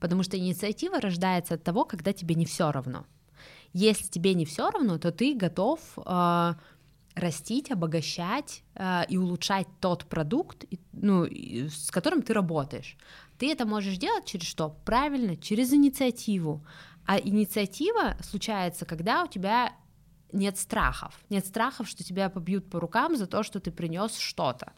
потому 0.00 0.22
что 0.22 0.38
инициатива 0.38 1.00
рождается 1.00 1.54
от 1.54 1.62
того, 1.62 1.84
когда 1.84 2.12
тебе 2.12 2.34
не 2.34 2.46
все 2.46 2.72
равно. 2.72 3.04
Если 3.72 4.04
тебе 4.04 4.34
не 4.34 4.46
все 4.46 4.70
равно, 4.70 4.98
то 4.98 5.12
ты 5.12 5.34
готов 5.34 5.80
э, 5.98 6.54
растить, 7.14 7.70
обогащать 7.70 8.62
э, 8.74 9.02
и 9.08 9.18
улучшать 9.18 9.66
тот 9.80 10.06
продукт, 10.06 10.64
ну, 10.92 11.24
с 11.24 11.90
которым 11.90 12.22
ты 12.22 12.32
работаешь. 12.32 12.96
Ты 13.38 13.52
это 13.52 13.66
можешь 13.66 13.98
делать 13.98 14.24
через 14.24 14.46
что? 14.46 14.76
Правильно, 14.86 15.36
через 15.36 15.72
инициативу. 15.74 16.64
А 17.04 17.18
инициатива 17.18 18.16
случается, 18.22 18.86
когда 18.86 19.24
у 19.24 19.26
тебя 19.26 19.72
нет 20.32 20.58
страхов. 20.58 21.18
Нет 21.30 21.46
страхов, 21.46 21.88
что 21.88 22.04
тебя 22.04 22.28
побьют 22.28 22.68
по 22.70 22.80
рукам 22.80 23.16
за 23.16 23.26
то, 23.26 23.42
что 23.42 23.60
ты 23.60 23.70
принес 23.70 24.16
что-то. 24.16 24.72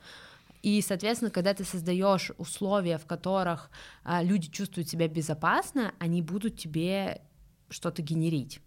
И, 0.62 0.82
соответственно, 0.82 1.30
когда 1.30 1.54
ты 1.54 1.64
создаешь 1.64 2.32
условия, 2.36 2.98
в 2.98 3.06
которых 3.06 3.70
а, 4.02 4.22
люди 4.22 4.50
чувствуют 4.50 4.88
себя 4.88 5.08
безопасно, 5.08 5.94
они 5.98 6.20
будут 6.20 6.58
тебе 6.58 7.22
что-то 7.70 8.02
генерить. 8.02 8.60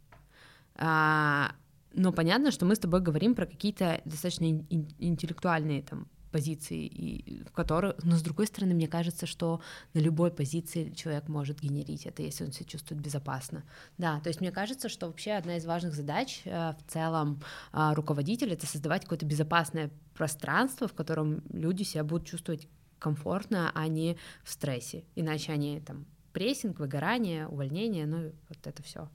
А, 0.75 1.51
но 1.93 2.13
понятно, 2.13 2.51
что 2.51 2.65
мы 2.65 2.75
с 2.75 2.79
тобой 2.79 3.01
говорим 3.01 3.36
про 3.36 3.45
какие-то 3.45 4.01
достаточно 4.05 4.45
интеллектуальные 4.45 5.84
там 5.84 6.07
позиции, 6.32 6.86
и 6.86 7.43
в 7.43 7.51
которых, 7.51 7.95
но 8.03 8.15
с 8.15 8.21
другой 8.21 8.47
стороны, 8.47 8.73
мне 8.73 8.88
кажется, 8.88 9.25
что 9.25 9.61
на 9.93 9.99
любой 9.99 10.32
позиции 10.32 10.91
человек 10.91 11.27
может 11.27 11.59
генерить 11.59 12.05
это, 12.05 12.23
если 12.23 12.45
он 12.45 12.51
себя 12.51 12.65
чувствует 12.65 13.01
безопасно. 13.01 13.63
Да, 13.97 14.19
то 14.21 14.29
есть 14.29 14.41
мне 14.41 14.51
кажется, 14.51 14.89
что 14.89 15.07
вообще 15.07 15.34
одна 15.34 15.57
из 15.57 15.65
важных 15.65 15.93
задач 15.93 16.41
э, 16.45 16.73
в 16.73 16.91
целом 16.91 17.41
э, 17.73 17.93
руководителя— 17.93 18.53
это 18.53 18.65
создавать 18.65 19.03
какое-то 19.03 19.25
безопасное 19.25 19.91
пространство, 20.15 20.88
в 20.88 20.93
котором 20.93 21.43
люди 21.51 21.84
себя 21.84 22.03
будут 22.03 22.27
чувствовать 22.27 22.67
комфортно, 22.99 23.71
а 23.73 23.88
не 23.88 24.17
в 24.43 24.51
стрессе. 24.51 25.03
Иначе 25.15 25.51
они 25.51 25.82
там 25.82 26.05
прессинг, 26.34 26.79
выгорание, 26.79 27.47
увольнение, 27.47 28.06
ну 28.06 28.31
вот 28.47 28.65
это 28.65 28.84
все. 28.84 29.10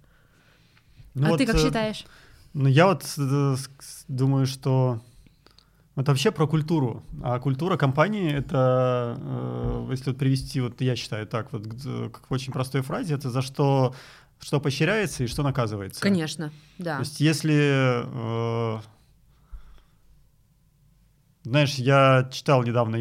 Ну 1.14 1.26
а 1.26 1.30
вот, 1.30 1.38
ты 1.38 1.46
как 1.46 1.56
э, 1.56 1.58
считаешь? 1.58 2.04
Ну 2.52 2.68
я 2.68 2.86
вот 2.86 3.04
думаю, 4.08 4.46
что 4.46 5.00
Вот 5.96 6.06
вообще 6.08 6.30
про 6.30 6.46
культуру. 6.46 7.02
А 7.22 7.40
культура 7.40 7.78
компании 7.78 8.30
это, 8.30 9.16
э, 9.18 9.88
если 9.90 10.10
вот 10.10 10.18
привести, 10.18 10.60
вот 10.60 10.80
я 10.82 10.94
считаю 10.94 11.26
так, 11.26 11.52
вот 11.52 11.66
как 12.12 12.30
в 12.30 12.32
очень 12.32 12.52
простой 12.52 12.82
фразе, 12.82 13.14
это 13.14 13.30
за 13.30 13.42
что 13.42 13.94
что 14.38 14.60
поощряется 14.60 15.24
и 15.24 15.26
что 15.26 15.42
наказывается. 15.42 16.02
Конечно, 16.02 16.52
да. 16.76 16.96
То 16.96 17.00
есть 17.00 17.20
если 17.20 18.04
э, 18.04 18.80
знаешь, 21.44 21.76
я 21.76 22.28
читал 22.30 22.62
недавно 22.64 23.00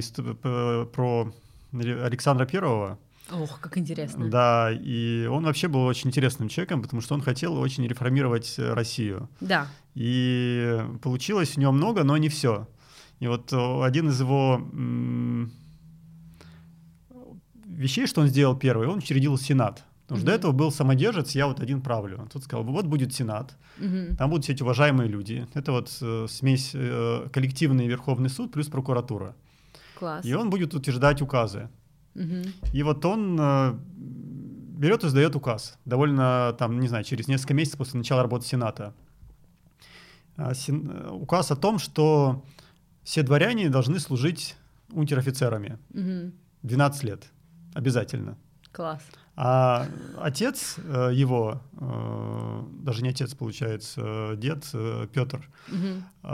про 0.94 1.34
Александра 1.74 2.46
Первого. 2.46 3.00
Ох, 3.32 3.60
как 3.60 3.78
интересно. 3.78 4.30
Да, 4.30 4.72
и 4.72 5.26
он 5.26 5.44
вообще 5.46 5.68
был 5.68 5.84
очень 5.86 6.10
интересным 6.10 6.48
человеком, 6.48 6.84
потому 6.84 7.02
что 7.02 7.16
он 7.16 7.22
хотел 7.22 7.58
очень 7.58 7.88
реформировать 7.88 8.54
Россию. 8.58 9.30
Да. 9.42 9.68
И 9.96 10.80
получилось 11.02 11.58
у 11.58 11.60
него 11.60 11.72
много, 11.72 12.04
но 12.04 12.16
не 12.18 12.30
все. 12.30 12.68
И 13.20 13.28
вот 13.28 13.54
один 13.54 14.10
из 14.10 14.20
его 14.20 14.62
вещей, 17.66 18.08
что 18.08 18.22
он 18.22 18.28
сделал 18.28 18.56
первый, 18.56 18.88
он 18.88 18.98
учредил 18.98 19.38
Сенат. 19.38 19.84
Потому 20.06 20.20
что 20.20 20.28
mm-hmm. 20.28 20.32
до 20.32 20.36
этого 20.36 20.52
был 20.52 20.72
самодержец, 20.72 21.36
я 21.36 21.48
вот 21.48 21.60
один 21.60 21.82
правлю. 21.82 22.20
Он 22.20 22.28
тут 22.28 22.44
сказал, 22.44 22.64
вот 22.64 22.86
будет 22.86 23.14
Сенат, 23.14 23.58
mm-hmm. 23.80 24.18
там 24.18 24.30
будут 24.30 24.44
все 24.44 24.54
эти 24.54 24.62
уважаемые 24.62 25.10
люди. 25.10 25.48
Это 25.56 25.72
вот 25.72 25.98
э, 26.00 26.28
смесь 26.30 26.72
э, 26.76 27.28
коллективный 27.34 27.88
Верховный 27.88 28.30
суд 28.30 28.52
плюс 28.52 28.68
прокуратура. 28.68 29.36
Класс. 29.98 30.24
И 30.24 30.34
он 30.34 30.52
будет 30.52 30.76
утверждать 30.76 31.24
указы. 31.24 31.70
Mm-hmm. 32.14 32.72
И 32.74 32.84
вот 32.84 33.04
он 33.04 33.36
э, 33.40 33.74
берет 34.78 35.04
и 35.04 35.10
сдает 35.10 35.36
указ. 35.36 35.80
Довольно, 35.86 36.56
там, 36.60 36.80
не 36.80 36.88
знаю, 36.88 37.04
через 37.04 37.28
несколько 37.28 37.56
месяцев 37.56 37.80
после 37.80 37.98
начала 37.98 38.22
работы 38.22 38.46
Сената. 38.46 38.94
А, 40.38 40.54
сен, 40.54 40.92
э, 40.94 41.10
указ 41.10 41.50
о 41.50 41.56
том, 41.56 41.80
что 41.80 42.44
все 43.06 43.24
дворяне 43.24 43.70
должны 43.70 44.00
служить 44.00 44.58
унтер-офицерами. 44.92 45.78
Mm-hmm. 45.94 46.34
12 46.64 47.04
лет. 47.04 47.32
Обязательно. 47.74 48.38
Класс. 48.74 49.02
А 49.38 49.88
отец 50.18 50.76
э, 50.78 51.12
его, 51.14 51.62
э, 51.78 52.64
даже 52.84 53.04
не 53.04 53.10
отец, 53.10 53.34
получается, 53.34 54.02
э, 54.04 54.36
дед 54.38 54.66
Петр, 55.12 55.50
угу. 55.68 56.28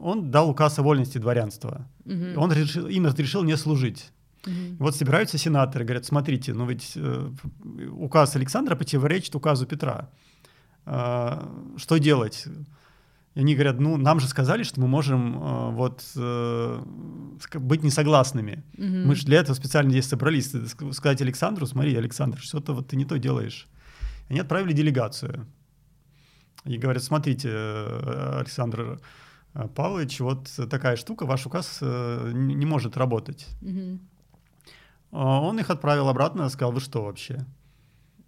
он 0.00 0.30
дал 0.30 0.48
указ 0.48 0.78
о 0.78 0.82
вольности 0.82 1.18
дворянства. 1.18 1.86
Угу. 2.04 2.40
Он 2.40 2.52
решил, 2.52 2.86
им 2.86 3.06
разрешил 3.06 3.42
не 3.42 3.56
служить. 3.56 4.12
Угу. 4.46 4.76
Вот 4.78 4.94
собираются 4.94 5.36
сенаторы, 5.36 5.84
говорят, 5.84 6.04
смотрите, 6.04 6.54
ну 6.54 6.66
ведь 6.66 6.96
указ 7.90 8.36
Александра 8.36 8.76
противоречит 8.76 9.34
указу 9.34 9.66
Петра. 9.66 10.08
Что 10.84 11.98
делать? 11.98 12.46
И 13.38 13.40
они 13.40 13.54
говорят, 13.54 13.78
ну, 13.78 13.96
нам 13.96 14.18
же 14.18 14.26
сказали, 14.26 14.64
что 14.64 14.80
мы 14.80 14.88
можем 14.88 15.40
э, 15.40 15.70
вот 15.70 16.04
э, 16.16 16.82
быть 17.54 17.84
несогласными. 17.84 18.64
Mm-hmm. 18.76 19.04
Мы 19.04 19.14
же 19.14 19.26
для 19.26 19.38
этого 19.38 19.54
специально 19.54 19.92
здесь 19.92 20.08
собрались. 20.08 20.52
Сказать 20.90 21.22
Александру, 21.22 21.64
смотри, 21.64 21.94
Александр, 21.94 22.40
что-то 22.40 22.72
вот 22.72 22.88
ты 22.88 22.96
не 22.96 23.04
то 23.04 23.16
делаешь. 23.16 23.68
Они 24.28 24.40
отправили 24.40 24.72
делегацию. 24.72 25.46
И 26.64 26.78
говорят, 26.78 27.04
смотрите, 27.04 27.48
э, 27.52 28.38
Александр 28.40 29.00
э, 29.54 29.68
Павлович, 29.68 30.18
вот 30.18 30.50
такая 30.68 30.96
штука, 30.96 31.24
ваш 31.24 31.46
указ 31.46 31.78
э, 31.80 32.32
не 32.34 32.66
может 32.66 32.96
работать. 32.96 33.46
Mm-hmm. 33.62 33.98
Он 35.12 35.60
их 35.60 35.70
отправил 35.70 36.08
обратно, 36.08 36.48
сказал, 36.48 36.72
вы 36.72 36.80
что 36.80 37.04
вообще? 37.04 37.46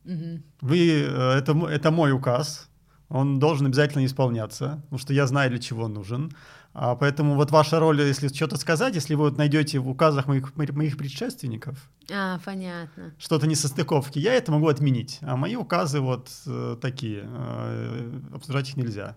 Mm-hmm. 0.04 0.42
Вы, 0.60 0.88
это, 1.00 1.66
это 1.66 1.90
мой 1.90 2.12
указ, 2.12 2.69
он 3.10 3.40
должен 3.40 3.66
обязательно 3.66 4.06
исполняться, 4.06 4.80
потому 4.84 4.98
что 4.98 5.12
я 5.12 5.26
знаю, 5.26 5.50
для 5.50 5.58
чего 5.58 5.84
он 5.84 5.94
нужен. 5.94 6.32
А 6.72 6.94
поэтому 6.94 7.34
вот 7.34 7.50
ваша 7.50 7.80
роль, 7.80 8.00
если 8.00 8.28
что-то 8.28 8.56
сказать, 8.56 8.94
если 8.94 9.16
вы 9.16 9.24
вот 9.24 9.36
найдете 9.36 9.80
в 9.80 9.88
указах 9.88 10.28
моих, 10.28 10.56
моих 10.56 10.96
предшественников 10.96 11.90
а, 12.12 12.38
понятно. 12.44 13.12
что-то 13.18 13.48
несостыковки, 13.48 14.20
я 14.20 14.34
это 14.34 14.52
могу 14.52 14.68
отменить. 14.68 15.18
А 15.22 15.36
мои 15.36 15.56
указы 15.56 16.00
вот 16.00 16.30
э, 16.46 16.76
такие, 16.80 17.24
э, 17.24 18.20
обсуждать 18.32 18.68
их 18.68 18.76
нельзя. 18.76 19.16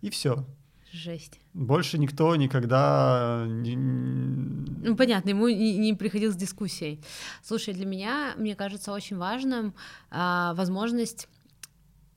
И 0.00 0.10
все. 0.10 0.46
Жесть. 0.92 1.40
Больше 1.52 1.98
никто 1.98 2.34
никогда... 2.36 3.44
Ну, 3.46 4.96
понятно, 4.96 5.30
ему 5.30 5.48
не, 5.48 5.76
не 5.76 5.94
приходил 5.94 6.32
с 6.32 6.36
дискуссией. 6.36 7.02
Слушай, 7.42 7.74
для 7.74 7.84
меня, 7.84 8.34
мне 8.38 8.54
кажется, 8.54 8.92
очень 8.92 9.16
важным 9.16 9.74
а, 10.10 10.54
возможность 10.54 11.28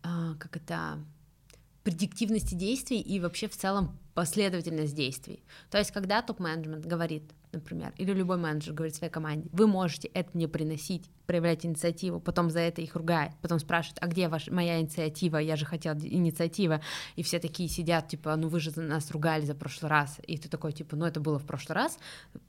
как 0.02 0.58
это 0.58 1.00
предиктивности 1.84 2.56
действий 2.56 3.02
и 3.02 3.20
вообще 3.20 3.48
в 3.48 3.58
целом 3.58 3.98
последовательность 4.14 4.96
действий. 4.96 5.44
То 5.70 5.78
есть, 5.78 5.92
когда 5.92 6.22
топ-менеджмент 6.22 6.86
говорит, 6.86 7.24
например, 7.54 7.94
или 7.98 8.14
любой 8.14 8.38
менеджер 8.38 8.74
говорит 8.74 8.96
своей 8.96 9.12
команде, 9.12 9.50
вы 9.52 9.68
можете 9.68 10.08
это 10.10 10.30
мне 10.34 10.48
приносить, 10.48 11.10
проявлять 11.26 11.66
инициативу, 11.66 12.20
потом 12.20 12.50
за 12.50 12.60
это 12.60 12.82
их 12.82 12.96
ругает, 12.96 13.32
потом 13.42 13.60
спрашивает, 13.60 13.98
а 14.02 14.08
где 14.08 14.28
ваша, 14.28 14.54
моя 14.54 14.80
инициатива, 14.80 15.38
я 15.38 15.56
же 15.56 15.66
хотел 15.66 15.94
инициатива, 15.94 16.82
и 17.16 17.24
все 17.24 17.40
такие 17.40 17.70
сидят, 17.70 18.10
типа, 18.10 18.36
ну 18.36 18.50
вы 18.50 18.60
же 18.60 18.78
нас 18.80 19.12
ругали 19.12 19.46
за 19.46 19.56
прошлый 19.56 19.90
раз, 19.90 20.20
и 20.28 20.38
ты 20.38 20.50
такой, 20.50 20.74
типа, 20.74 20.96
ну 20.96 21.06
это 21.06 21.20
было 21.20 21.40
в 21.40 21.46
прошлый 21.46 21.76
раз, 21.76 21.98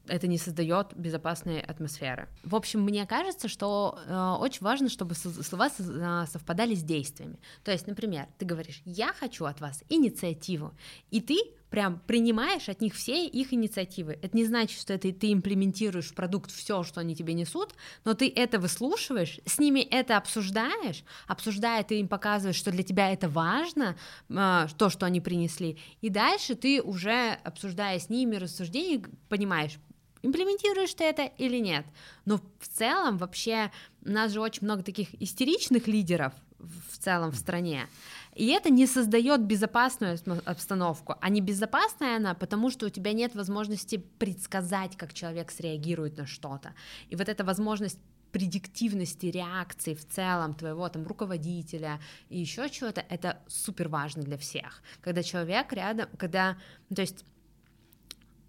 это 0.07 0.27
не 0.27 0.39
создает 0.39 0.95
безопасной 0.97 1.61
атмосферы. 1.61 2.29
В 2.43 2.57
общем, 2.57 2.81
мне 2.81 3.07
кажется, 3.07 3.49
что 3.49 3.99
э, 4.07 4.37
очень 4.41 4.63
важно, 4.63 4.89
чтобы 4.89 5.15
слова 5.15 5.69
э, 5.79 6.27
совпадали 6.31 6.75
с 6.75 6.83
действиями. 6.83 7.39
То 7.65 7.71
есть, 7.71 7.87
например, 7.87 8.27
ты 8.39 8.45
говоришь, 8.45 8.83
я 8.85 9.13
хочу 9.13 9.45
от 9.45 9.61
вас 9.61 9.85
инициативу, 9.89 10.75
и 11.11 11.21
ты 11.21 11.37
прям 11.73 12.01
принимаешь 12.07 12.69
от 12.69 12.83
них 12.83 12.95
все 12.95 13.27
их 13.27 13.55
инициативы. 13.55 14.19
Это 14.21 14.37
не 14.37 14.45
значит, 14.45 14.79
что 14.79 14.93
это 14.93 15.11
ты 15.11 15.33
имплементируешь 15.33 16.11
в 16.11 16.15
продукт 16.15 16.53
все, 16.53 16.83
что 16.83 17.01
они 17.01 17.17
тебе 17.17 17.33
несут, 17.33 17.71
но 18.05 18.13
ты 18.13 18.31
это 18.31 18.61
выслушиваешь, 18.61 19.41
с 19.47 19.59
ними 19.59 19.81
это 19.81 20.19
обсуждаешь, 20.19 21.03
обсуждая, 21.27 21.83
ты 21.83 22.01
им 22.01 22.09
показываешь, 22.09 22.57
что 22.57 22.71
для 22.73 22.83
тебя 22.83 23.11
это 23.11 23.31
важно, 23.31 23.97
а, 24.29 24.69
то, 24.77 24.91
что 24.91 25.07
они 25.07 25.23
принесли, 25.23 25.79
и 26.03 26.11
дальше 26.11 26.57
ты 26.57 26.83
уже, 26.83 27.39
обсуждая 27.43 27.99
с 27.99 28.11
ними 28.11 28.37
рассуждения, 28.37 29.03
понимаешь, 29.31 29.79
имплементируешь 30.21 30.93
ты 30.93 31.05
это 31.05 31.23
или 31.25 31.57
нет. 31.57 31.87
Но 32.27 32.39
в 32.61 32.69
целом 32.69 33.17
вообще 33.17 33.73
у 34.05 34.11
нас 34.11 34.33
же 34.33 34.43
очень 34.43 34.65
много 34.65 34.83
таких 34.83 35.09
истеричных 35.23 35.87
лидеров 35.87 36.35
в 36.59 36.99
целом 36.99 37.31
в 37.31 37.37
стране. 37.37 37.89
И 38.35 38.47
это 38.47 38.71
не 38.71 38.87
создает 38.87 39.43
безопасную 39.43 40.19
обстановку. 40.45 41.17
А 41.21 41.29
не 41.29 41.41
безопасная 41.41 42.17
она, 42.17 42.35
потому 42.35 42.71
что 42.71 42.87
у 42.87 42.89
тебя 42.89 43.13
нет 43.13 43.35
возможности 43.35 43.97
предсказать, 44.19 44.97
как 44.97 45.13
человек 45.13 45.51
среагирует 45.51 46.17
на 46.17 46.27
что-то. 46.27 46.75
И 47.11 47.17
вот 47.17 47.29
эта 47.29 47.45
возможность 47.45 47.99
предиктивности 48.33 49.27
реакции 49.27 49.95
в 49.95 50.09
целом 50.09 50.55
твоего 50.55 50.89
там 50.89 51.07
руководителя 51.07 52.01
и 52.31 52.39
еще 52.39 52.71
чего-то, 52.71 53.05
это 53.11 53.43
супер 53.47 53.89
важно 53.89 54.23
для 54.23 54.39
всех. 54.39 54.83
Когда 55.03 55.23
человек 55.23 55.71
рядом, 55.75 56.09
когда, 56.17 56.57
ну, 56.89 56.97
то 56.97 57.03
есть 57.03 57.27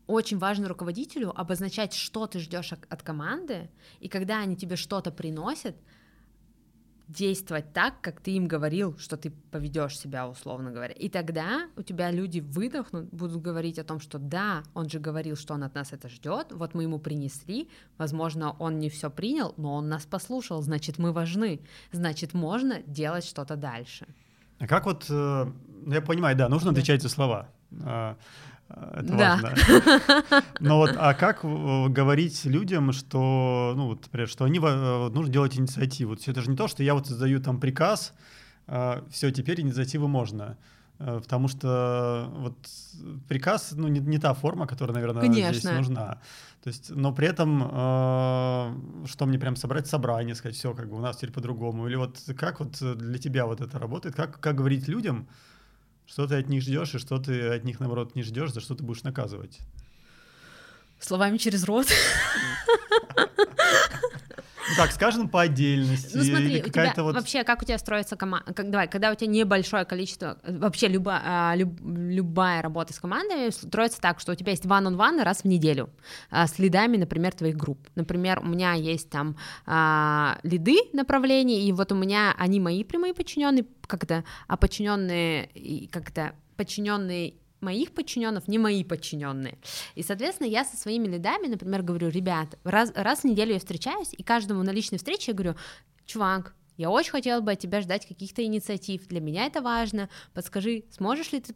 очень 0.07 0.37
важно 0.37 0.69
руководителю 0.69 1.37
обозначать, 1.37 1.93
что 1.93 2.27
ты 2.27 2.39
ждешь 2.39 2.71
от 2.71 3.03
команды, 3.03 3.69
и 3.99 4.07
когда 4.07 4.39
они 4.39 4.55
тебе 4.55 4.77
что-то 4.77 5.11
приносят, 5.11 5.75
действовать 7.07 7.73
так, 7.73 8.01
как 8.01 8.21
ты 8.21 8.31
им 8.31 8.47
говорил, 8.47 8.97
что 8.97 9.17
ты 9.17 9.31
поведешь 9.51 9.97
себя, 9.97 10.27
условно 10.27 10.71
говоря. 10.71 10.93
И 10.93 11.09
тогда 11.09 11.67
у 11.75 11.81
тебя 11.81 12.11
люди 12.11 12.39
выдохнут, 12.39 13.09
будут 13.11 13.41
говорить 13.41 13.79
о 13.79 13.83
том, 13.83 13.99
что 13.99 14.19
да, 14.19 14.63
он 14.73 14.89
же 14.89 14.99
говорил, 14.99 15.35
что 15.35 15.53
он 15.53 15.63
от 15.63 15.75
нас 15.75 15.93
это 15.93 16.09
ждет, 16.09 16.47
вот 16.51 16.73
мы 16.73 16.83
ему 16.83 16.99
принесли, 16.99 17.69
возможно, 17.97 18.55
он 18.59 18.79
не 18.79 18.89
все 18.89 19.09
принял, 19.09 19.53
но 19.57 19.75
он 19.75 19.89
нас 19.89 20.05
послушал, 20.05 20.61
значит, 20.61 20.97
мы 20.97 21.11
важны, 21.11 21.59
значит, 21.91 22.33
можно 22.33 22.81
делать 22.83 23.25
что-то 23.25 23.55
дальше. 23.55 24.07
А 24.59 24.67
как 24.67 24.85
вот, 24.85 25.05
э, 25.09 25.51
я 25.87 26.01
понимаю, 26.01 26.37
да, 26.37 26.47
нужно 26.47 26.71
отвечать 26.71 27.01
за 27.01 27.09
слова. 27.09 27.49
Это 28.69 29.17
да. 29.17 29.39
важно. 29.41 30.43
Но 30.59 30.77
вот, 30.77 30.95
а 30.97 31.13
как 31.13 31.43
э, 31.43 31.87
говорить 31.89 32.45
людям, 32.45 32.91
что, 32.91 33.73
ну, 33.75 33.87
вот, 33.87 34.01
например, 34.03 34.27
что 34.27 34.45
они 34.45 34.59
э, 34.59 35.09
нужно 35.09 35.31
делать 35.31 35.57
инициативу? 35.57 36.15
Это 36.15 36.41
же 36.41 36.49
не 36.49 36.57
то, 36.57 36.67
что 36.67 36.81
я 36.83 36.93
вот 36.93 37.07
создаю 37.07 37.39
там 37.39 37.59
приказ, 37.59 38.13
а, 38.65 39.03
все, 39.11 39.31
теперь 39.31 39.61
инициативу 39.61 40.07
можно. 40.07 40.57
Э, 40.99 41.19
потому 41.21 41.47
что 41.47 42.29
вот 42.37 42.57
приказ, 43.27 43.73
ну, 43.75 43.87
не, 43.87 43.99
не 43.99 44.19
та 44.19 44.33
форма, 44.33 44.67
которая, 44.67 44.95
наверное, 44.95 45.21
Конечно. 45.21 45.53
здесь 45.53 45.71
нужна. 45.71 46.21
То 46.63 46.69
есть, 46.69 46.89
но 46.89 47.13
при 47.13 47.27
этом, 47.27 47.61
э, 47.63 49.07
что 49.07 49.25
мне 49.25 49.37
прям 49.37 49.55
собрать 49.55 49.87
собрание, 49.87 50.35
сказать, 50.35 50.55
все, 50.55 50.73
как 50.73 50.89
бы 50.89 50.95
у 50.95 51.01
нас 51.01 51.17
теперь 51.17 51.31
по-другому. 51.31 51.87
Или 51.87 51.95
вот 51.95 52.19
как 52.37 52.59
вот 52.59 52.81
для 52.97 53.19
тебя 53.19 53.45
вот 53.45 53.61
это 53.61 53.77
работает? 53.79 54.15
Как, 54.15 54.39
как 54.39 54.55
говорить 54.55 54.87
людям, 54.87 55.27
что 56.05 56.27
ты 56.27 56.35
от 56.35 56.49
них 56.49 56.61
ждешь 56.61 56.95
и 56.95 56.99
что 56.99 57.17
ты 57.19 57.49
от 57.49 57.63
них, 57.63 57.79
наоборот, 57.79 58.15
не 58.15 58.23
ждешь, 58.23 58.51
за 58.51 58.59
что 58.61 58.75
ты 58.75 58.83
будешь 58.83 59.03
наказывать? 59.03 59.59
Словами 60.99 61.37
через 61.37 61.63
рот. 61.65 61.87
Ну 64.69 64.75
как, 64.77 64.91
скажем, 64.91 65.29
по 65.29 65.41
отдельности? 65.41 66.15
Ну 66.15 66.23
смотри, 66.23 66.61
у 66.61 66.69
тебя 66.69 66.93
вот... 66.97 67.15
вообще, 67.15 67.43
как 67.43 67.61
у 67.61 67.65
тебя 67.65 67.77
строится 67.77 68.15
команда? 68.15 68.53
Как, 68.53 68.69
давай, 68.69 68.87
когда 68.87 69.11
у 69.11 69.15
тебя 69.15 69.27
небольшое 69.27 69.85
количество, 69.85 70.37
вообще 70.43 70.87
люба, 70.87 71.21
а, 71.23 71.55
люб, 71.55 71.79
любая 71.81 72.61
работа 72.61 72.93
с 72.93 72.99
командой 72.99 73.51
строится 73.51 73.99
так, 73.99 74.19
что 74.19 74.31
у 74.31 74.35
тебя 74.35 74.51
есть 74.51 74.65
one-on-one 74.65 75.23
раз 75.23 75.41
в 75.41 75.45
неделю 75.45 75.89
а, 76.29 76.47
с 76.47 76.59
лидами, 76.59 76.97
например, 76.97 77.33
твоих 77.33 77.57
групп. 77.57 77.79
Например, 77.95 78.39
у 78.39 78.45
меня 78.45 78.73
есть 78.73 79.09
там 79.09 79.35
а, 79.65 80.39
лиды 80.43 80.77
направлений, 80.93 81.67
и 81.67 81.71
вот 81.71 81.91
у 81.91 81.95
меня 81.95 82.33
они 82.37 82.59
мои 82.59 82.83
прямые 82.83 83.13
подчиненные, 83.13 83.65
как 83.87 84.03
это, 84.03 84.23
а 84.47 84.57
подчиненные, 84.57 85.89
как 85.91 86.09
это, 86.09 86.33
подчиненные 86.55 87.35
моих 87.63 87.91
подчиненных 87.91 88.47
не 88.47 88.59
мои 88.59 88.83
подчиненные. 88.83 89.57
И, 89.95 90.03
соответственно, 90.03 90.47
я 90.47 90.65
со 90.65 90.77
своими 90.77 91.07
лидами, 91.07 91.47
например, 91.47 91.81
говорю, 91.81 92.09
ребят, 92.09 92.59
раз, 92.63 92.91
раз 92.95 93.21
в 93.21 93.23
неделю 93.23 93.53
я 93.53 93.59
встречаюсь, 93.59 94.13
и 94.15 94.21
каждому 94.21 94.61
на 94.63 94.69
личной 94.71 94.99
встрече 94.99 95.31
я 95.31 95.33
говорю, 95.35 95.55
чувак, 96.05 96.53
я 96.77 96.89
очень 96.89 97.11
хотела 97.11 97.41
бы 97.41 97.51
от 97.51 97.59
тебя 97.59 97.81
ждать 97.81 98.07
каких-то 98.07 98.43
инициатив. 98.43 99.07
Для 99.07 99.21
меня 99.21 99.45
это 99.45 99.61
важно. 99.61 100.09
Подскажи, 100.33 100.85
сможешь 100.91 101.31
ли 101.31 101.41
ты 101.41 101.55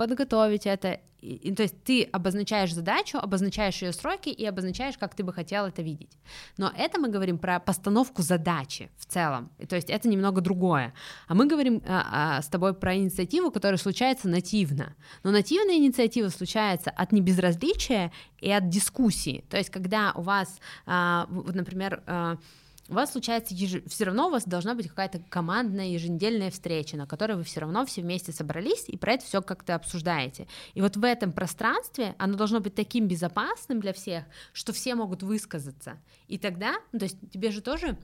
подготовить 0.00 0.66
это. 0.66 0.98
И, 1.20 1.34
и, 1.34 1.54
то 1.54 1.62
есть 1.62 1.84
ты 1.84 2.04
обозначаешь 2.04 2.72
задачу, 2.72 3.18
обозначаешь 3.18 3.82
ее 3.82 3.92
сроки 3.92 4.30
и 4.30 4.46
обозначаешь, 4.46 4.96
как 4.96 5.14
ты 5.14 5.22
бы 5.22 5.34
хотел 5.34 5.66
это 5.66 5.82
видеть. 5.82 6.16
Но 6.56 6.72
это 6.74 6.98
мы 6.98 7.10
говорим 7.10 7.36
про 7.36 7.60
постановку 7.60 8.22
задачи 8.22 8.88
в 8.96 9.04
целом. 9.04 9.50
И, 9.58 9.66
то 9.66 9.76
есть 9.76 9.90
это 9.90 10.08
немного 10.08 10.40
другое. 10.40 10.94
А 11.28 11.34
мы 11.34 11.46
говорим 11.46 11.82
а, 11.86 12.38
а, 12.38 12.42
с 12.42 12.48
тобой 12.48 12.72
про 12.72 12.96
инициативу, 12.96 13.50
которая 13.50 13.76
случается 13.76 14.26
нативно. 14.26 14.96
Но 15.22 15.32
нативная 15.32 15.76
инициатива 15.76 16.30
случается 16.30 16.88
от 16.88 17.12
небезразличия 17.12 18.10
и 18.40 18.50
от 18.50 18.70
дискуссии. 18.70 19.44
То 19.50 19.58
есть 19.58 19.68
когда 19.68 20.12
у 20.14 20.22
вас, 20.22 20.60
а, 20.86 21.26
вот, 21.28 21.54
например, 21.54 22.02
а, 22.06 22.38
у 22.90 22.94
вас 22.94 23.12
случается 23.12 23.54
еж... 23.54 23.82
все 23.86 24.04
равно 24.04 24.26
у 24.26 24.30
вас 24.30 24.44
должна 24.44 24.74
быть 24.74 24.88
какая-то 24.88 25.20
командная 25.28 25.86
еженедельная 25.86 26.50
встреча, 26.50 26.96
на 26.96 27.06
которой 27.06 27.36
вы 27.36 27.44
все 27.44 27.60
равно 27.60 27.86
все 27.86 28.02
вместе 28.02 28.32
собрались 28.32 28.84
и 28.88 28.96
про 28.96 29.12
это 29.12 29.24
все 29.24 29.40
как-то 29.40 29.76
обсуждаете. 29.76 30.48
И 30.74 30.80
вот 30.80 30.96
в 30.96 31.04
этом 31.04 31.32
пространстве 31.32 32.14
оно 32.18 32.36
должно 32.36 32.60
быть 32.60 32.74
таким 32.74 33.06
безопасным 33.06 33.80
для 33.80 33.92
всех, 33.92 34.24
что 34.52 34.72
все 34.72 34.94
могут 34.96 35.22
высказаться. 35.22 35.98
И 36.26 36.36
тогда, 36.36 36.74
ну, 36.92 36.98
то 36.98 37.04
есть 37.04 37.16
тебе 37.32 37.52
же 37.52 37.60
тоже 37.60 37.96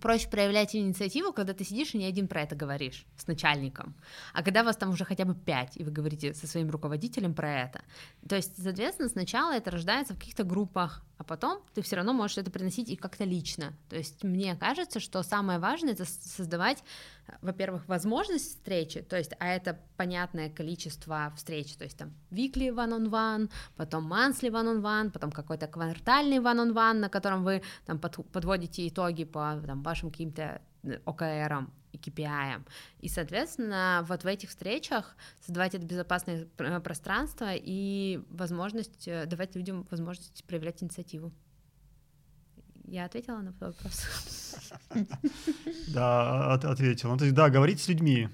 проще 0.00 0.28
проявлять 0.28 0.74
инициативу, 0.74 1.32
когда 1.32 1.52
ты 1.52 1.64
сидишь 1.64 1.94
и 1.94 1.98
не 1.98 2.06
один 2.06 2.26
про 2.28 2.42
это 2.42 2.56
говоришь 2.56 3.06
с 3.16 3.26
начальником, 3.26 3.94
а 4.32 4.42
когда 4.42 4.64
вас 4.64 4.76
там 4.76 4.90
уже 4.90 5.04
хотя 5.04 5.24
бы 5.24 5.34
пять, 5.34 5.76
и 5.76 5.84
вы 5.84 5.90
говорите 5.90 6.34
со 6.34 6.46
своим 6.46 6.70
руководителем 6.70 7.34
про 7.34 7.62
это. 7.62 7.82
То 8.28 8.36
есть, 8.36 8.60
соответственно, 8.60 9.08
сначала 9.08 9.52
это 9.52 9.70
рождается 9.70 10.14
в 10.14 10.18
каких-то 10.18 10.44
группах, 10.44 11.04
а 11.16 11.24
потом 11.24 11.60
ты 11.74 11.82
все 11.82 11.96
равно 11.96 12.12
можешь 12.12 12.38
это 12.38 12.50
приносить 12.50 12.88
и 12.88 12.96
как-то 12.96 13.24
лично. 13.24 13.72
То 13.88 13.96
есть 13.96 14.24
мне 14.24 14.56
кажется, 14.56 15.00
что 15.00 15.22
самое 15.22 15.58
важное 15.58 15.92
это 15.92 16.04
создавать, 16.04 16.82
во-первых, 17.40 17.86
возможность 17.88 18.48
встречи, 18.48 19.02
то 19.02 19.16
есть, 19.16 19.32
а 19.38 19.48
это 19.48 19.78
понятное 19.96 20.50
количество 20.50 21.32
встреч, 21.36 21.74
то 21.74 21.84
есть 21.84 21.96
там 21.96 22.12
weekly 22.30 22.68
one-on-one, 22.68 23.50
потом 23.76 24.12
monthly 24.12 24.50
one-on-one, 24.50 25.10
потом 25.10 25.30
какой-то 25.30 25.66
квартальный 25.66 26.38
one-on-one, 26.38 26.94
на 26.94 27.08
котором 27.08 27.44
вы 27.44 27.62
там 27.86 27.98
под, 27.98 28.26
подводите 28.32 28.86
итоги 28.88 29.24
по 29.24 29.60
там, 29.66 29.82
вашим 29.82 30.10
каким-то 30.10 30.60
э, 30.82 30.98
ОКРам 31.04 31.72
и 31.94 31.98
KPI. 31.98 32.62
И, 33.00 33.08
соответственно, 33.08 34.04
вот 34.08 34.24
в 34.24 34.26
этих 34.26 34.50
встречах 34.50 35.16
создавать 35.40 35.74
это 35.74 35.86
безопасное 35.86 36.46
пространство 36.80 37.52
и 37.54 38.20
возможность, 38.30 39.08
э, 39.08 39.26
давать 39.26 39.56
людям 39.56 39.86
возможность 39.90 40.44
проявлять 40.44 40.82
инициативу. 40.82 41.32
Я 42.84 43.06
ответила 43.06 43.38
на 43.38 43.52
вопрос. 43.52 44.04
Да, 45.88 46.54
ответила. 46.54 47.12
Ну, 47.12 47.18
то 47.18 47.24
есть, 47.24 47.34
да, 47.34 47.50
говорить 47.50 47.80
с 47.80 47.88
людьми. 47.88 48.28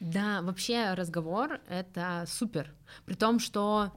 Да, 0.00 0.40
вообще 0.42 0.94
разговор— 0.94 1.60
это 1.68 2.24
супер. 2.26 2.72
При 3.04 3.14
том, 3.14 3.38
что 3.38 3.92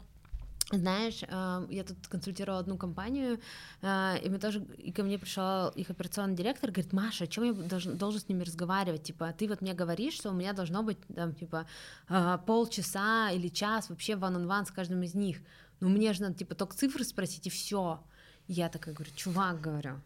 знаешь, 0.71 1.23
э, 1.23 1.67
я 1.69 1.83
тут 1.83 2.07
консультировала 2.07 2.59
одну 2.59 2.77
компанию, 2.77 3.39
э, 3.81 4.17
и 4.23 4.29
мы 4.29 4.39
тоже, 4.39 4.65
и 4.77 4.91
ко 4.91 5.03
мне 5.03 5.17
пришел 5.17 5.69
их 5.69 5.89
операционный 5.89 6.35
директор, 6.35 6.71
говорит, 6.71 6.93
Маша, 6.93 7.25
о 7.25 7.27
чем 7.27 7.43
я 7.43 7.53
должен, 7.53 7.97
должен 7.97 8.21
с 8.21 8.29
ними 8.29 8.43
разговаривать? 8.43 9.03
Типа, 9.03 9.33
ты 9.37 9.47
вот 9.47 9.61
мне 9.61 9.73
говоришь, 9.73 10.13
что 10.13 10.29
у 10.29 10.33
меня 10.33 10.53
должно 10.53 10.83
быть 10.83 10.97
там, 11.13 11.33
типа, 11.33 11.67
э, 12.09 12.37
полчаса 12.45 13.31
или 13.31 13.49
час 13.49 13.89
вообще 13.89 14.13
one-on-one 14.13 14.65
с 14.65 14.71
каждым 14.71 15.03
из 15.03 15.13
них. 15.13 15.37
Ну, 15.79 15.89
мне 15.89 16.13
же 16.13 16.21
надо, 16.21 16.35
типа, 16.35 16.55
только 16.55 16.75
цифры 16.75 17.03
спросить, 17.03 17.47
и 17.47 17.49
все. 17.49 17.99
Я 18.47 18.69
такая 18.69 18.93
говорю, 18.93 19.11
чувак, 19.15 19.61
говорю, 19.61 20.01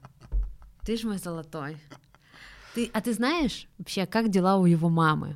ты 0.83 0.97
же 0.97 1.07
мой 1.07 1.17
золотой. 1.17 1.77
Ты, 2.73 2.89
а 2.93 3.01
ты 3.01 3.13
знаешь 3.13 3.67
вообще, 3.77 4.05
как 4.05 4.29
дела 4.29 4.57
у 4.57 4.65
его 4.65 4.89
мамы? 4.89 5.35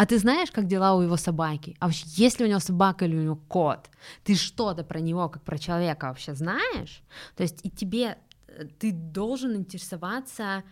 А 0.00 0.06
ты 0.06 0.18
знаешь, 0.18 0.50
как 0.50 0.66
дела 0.66 0.94
у 0.94 1.02
его 1.02 1.18
собаки? 1.18 1.76
А 1.78 1.84
вообще, 1.84 2.06
есть 2.06 2.40
ли 2.40 2.46
у 2.46 2.48
него 2.48 2.58
собака 2.58 3.04
или 3.04 3.16
у 3.16 3.22
него 3.22 3.36
кот? 3.36 3.90
Ты 4.24 4.34
что-то 4.34 4.82
про 4.82 4.98
него, 4.98 5.28
как 5.28 5.42
про 5.42 5.58
человека 5.58 6.06
вообще 6.06 6.34
знаешь? 6.34 7.02
То 7.36 7.42
есть 7.42 7.60
и 7.66 7.70
тебе, 7.70 8.16
э, 8.48 8.64
ты 8.78 8.92
должен 8.92 9.54
интересоваться 9.54 10.62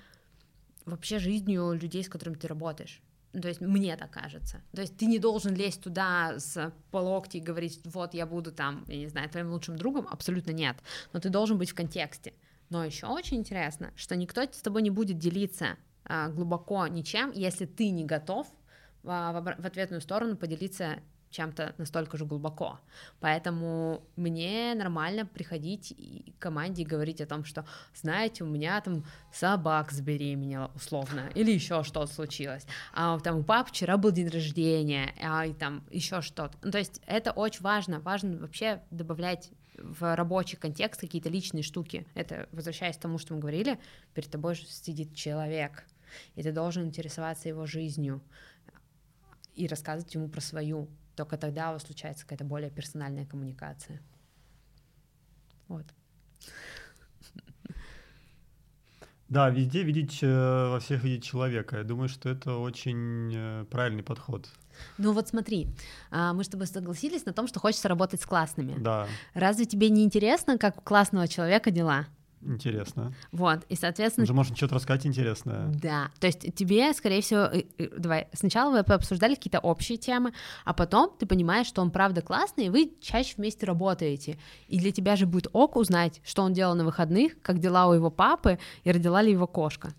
вообще 0.87 1.19
жизнью 1.19 1.73
людей, 1.75 2.03
с 2.03 2.09
которыми 2.09 2.37
ты 2.37 2.49
работаешь. 2.49 3.03
Ну, 3.35 3.43
то 3.43 3.49
есть 3.49 3.61
мне 3.61 3.97
так 3.99 4.11
кажется. 4.11 4.63
То 4.73 4.81
есть 4.81 4.97
ты 4.97 5.05
не 5.05 5.19
должен 5.19 5.55
лезть 5.55 5.83
туда 5.83 6.39
с 6.39 6.73
по 6.91 6.97
локти 6.97 7.37
и 7.37 7.41
говорить, 7.41 7.81
вот 7.85 8.15
я 8.15 8.25
буду 8.25 8.51
там, 8.51 8.85
я 8.89 8.97
не 8.97 9.09
знаю, 9.09 9.29
твоим 9.29 9.51
лучшим 9.51 9.77
другом, 9.77 10.09
абсолютно 10.11 10.53
нет. 10.53 10.79
Но 11.13 11.21
ты 11.21 11.29
должен 11.29 11.59
быть 11.59 11.73
в 11.73 11.75
контексте. 11.75 12.33
Но 12.71 12.83
еще 12.83 13.05
очень 13.09 13.37
интересно, 13.37 13.93
что 13.95 14.17
никто 14.17 14.41
с 14.41 14.63
тобой 14.63 14.81
не 14.81 14.91
будет 14.91 15.19
делиться 15.19 15.77
а, 16.07 16.31
глубоко 16.31 16.87
ничем, 16.87 17.31
если 17.33 17.67
ты 17.67 17.91
не 17.91 18.07
готов 18.07 18.47
в 19.09 19.67
ответную 19.67 20.01
сторону 20.01 20.37
поделиться 20.37 21.01
чем-то 21.31 21.75
настолько 21.79 22.17
же 22.17 22.25
глубоко. 22.25 22.81
Поэтому 23.21 24.03
мне 24.17 24.75
нормально 24.75 25.27
приходить 25.27 25.95
к 26.39 26.43
команде 26.43 26.83
и 26.83 26.87
говорить 26.87 27.21
о 27.21 27.27
том, 27.27 27.45
что, 27.45 27.67
знаете, 27.95 28.45
у 28.45 28.47
меня 28.47 28.81
там 28.81 29.05
собак 29.33 29.93
забеременела, 29.93 30.71
условно, 30.75 31.31
или 31.35 31.53
еще 31.53 31.83
что-то 31.85 32.13
случилось. 32.13 32.67
А 32.95 33.19
там 33.21 33.39
у 33.39 33.43
папы 33.43 33.71
вчера 33.71 33.97
был 33.97 34.11
день 34.11 34.29
рождения, 34.29 35.15
а 35.23 35.47
и 35.47 35.53
там 35.53 35.85
еще 35.91 36.23
что-то. 36.23 36.57
Ну, 36.63 36.71
то 36.71 36.79
есть 36.79 37.01
это 37.07 37.33
очень 37.33 37.63
важно. 37.63 38.01
Важно 38.01 38.39
вообще 38.39 38.83
добавлять 38.91 39.51
в 39.77 40.17
рабочий 40.17 40.57
контекст 40.57 41.01
какие-то 41.01 41.29
личные 41.29 41.63
штуки. 41.63 42.07
Это, 42.15 42.49
возвращаясь 42.53 42.97
к 42.97 43.01
тому, 43.01 43.19
что 43.19 43.35
мы 43.35 43.41
говорили, 43.41 43.79
перед 44.15 44.31
тобой 44.31 44.57
сидит 44.57 45.15
человек, 45.15 45.85
и 46.35 46.43
ты 46.43 46.53
должен 46.53 46.87
интересоваться 46.87 47.49
его 47.49 47.67
жизнью 47.67 48.23
и 49.59 49.67
рассказывать 49.67 50.15
ему 50.15 50.29
про 50.29 50.41
свою. 50.41 50.89
Только 51.17 51.37
тогда 51.37 51.71
у 51.71 51.73
вас 51.73 51.83
случается 51.83 52.25
какая-то 52.25 52.45
более 52.45 52.71
персональная 52.71 53.27
коммуникация. 53.27 54.01
Вот. 55.67 55.85
Да, 59.29 59.51
везде 59.51 59.83
видеть, 59.83 60.21
э, 60.23 60.69
во 60.71 60.81
всех 60.81 61.05
видеть 61.05 61.25
человека. 61.25 61.79
Я 61.79 61.85
думаю, 61.85 62.09
что 62.09 62.31
это 62.31 62.57
очень 62.57 63.31
э, 63.35 63.65
правильный 63.71 64.03
подход. 64.03 64.49
Ну 64.97 65.13
вот 65.13 65.29
смотри, 65.29 65.69
а, 66.11 66.33
мы 66.33 66.45
с 66.45 66.49
тобой 66.49 66.67
согласились 66.67 67.27
на 67.27 67.33
том, 67.33 67.47
что 67.47 67.61
хочется 67.61 67.89
работать 67.89 68.23
с 68.23 68.27
классными. 68.27 68.77
Да. 68.79 69.07
Разве 69.35 69.67
тебе 69.67 69.91
не 69.91 70.05
интересно, 70.05 70.57
как 70.57 70.79
у 70.79 70.81
классного 70.81 71.29
человека 71.29 71.71
дела? 71.71 72.07
Интересно. 72.43 73.12
Вот, 73.32 73.65
и, 73.69 73.74
соответственно... 73.74 74.24
Уже 74.24 74.32
можно 74.32 74.56
что-то 74.56 74.77
рассказать 74.77 75.06
интересное. 75.06 75.69
Да, 75.69 76.10
то 76.20 76.27
есть 76.27 76.55
тебе, 76.55 76.93
скорее 76.93 77.20
всего, 77.20 77.48
давай, 77.97 78.28
сначала 78.32 78.70
вы 78.70 78.78
обсуждали 78.78 79.35
какие-то 79.35 79.59
общие 79.59 79.98
темы, 79.98 80.32
а 80.65 80.73
потом 80.73 81.12
ты 81.19 81.27
понимаешь, 81.27 81.66
что 81.66 81.82
он 81.82 81.90
правда 81.90 82.23
классный, 82.23 82.66
и 82.66 82.70
вы 82.70 82.97
чаще 83.01 83.35
вместе 83.36 83.66
работаете. 83.66 84.39
И 84.69 84.78
для 84.78 84.93
тебя 84.93 85.16
же 85.16 85.27
будет 85.27 85.48
ок 85.52 85.77
узнать, 85.77 86.20
что 86.24 86.43
он 86.43 86.52
делал 86.52 86.74
на 86.74 86.85
выходных, 86.85 87.40
как 87.43 87.59
дела 87.59 87.89
у 87.89 87.93
его 87.93 88.10
папы, 88.10 88.59
и 88.85 88.93
родила 88.93 89.20
ли 89.20 89.32
его 89.32 89.47
кошка. 89.47 89.94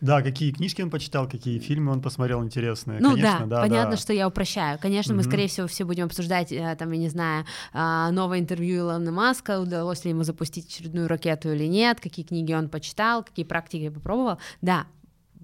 Да, 0.00 0.22
какие 0.22 0.52
книжки 0.52 0.80
он 0.82 0.90
почитал, 0.90 1.28
какие 1.28 1.58
фильмы 1.58 1.92
он 1.92 2.00
посмотрел 2.00 2.42
интересные. 2.42 3.00
Ну 3.00 3.10
Конечно, 3.10 3.46
да, 3.46 3.56
да, 3.56 3.60
понятно, 3.62 3.90
да. 3.92 3.96
что 3.96 4.12
я 4.12 4.26
упрощаю. 4.26 4.78
Конечно, 4.78 5.14
мы, 5.14 5.22
скорее 5.22 5.48
всего, 5.48 5.66
все 5.66 5.84
будем 5.84 6.06
обсуждать, 6.06 6.52
э, 6.52 6.76
там, 6.78 6.90
я 6.92 6.98
не 6.98 7.08
знаю, 7.08 7.44
а, 7.72 8.10
новое 8.10 8.38
интервью 8.38 8.78
Илона 8.80 9.12
Маска, 9.12 9.60
удалось 9.60 10.04
ли 10.04 10.10
ему 10.10 10.22
запустить 10.22 10.66
очередную 10.66 11.08
ракету 11.08 11.52
или 11.52 11.66
нет, 11.66 12.00
какие 12.00 12.24
книги 12.24 12.52
он 12.52 12.68
почитал, 12.68 13.22
какие 13.22 13.44
практики 13.44 13.90
попробовал. 13.90 14.38
Да, 14.62 14.86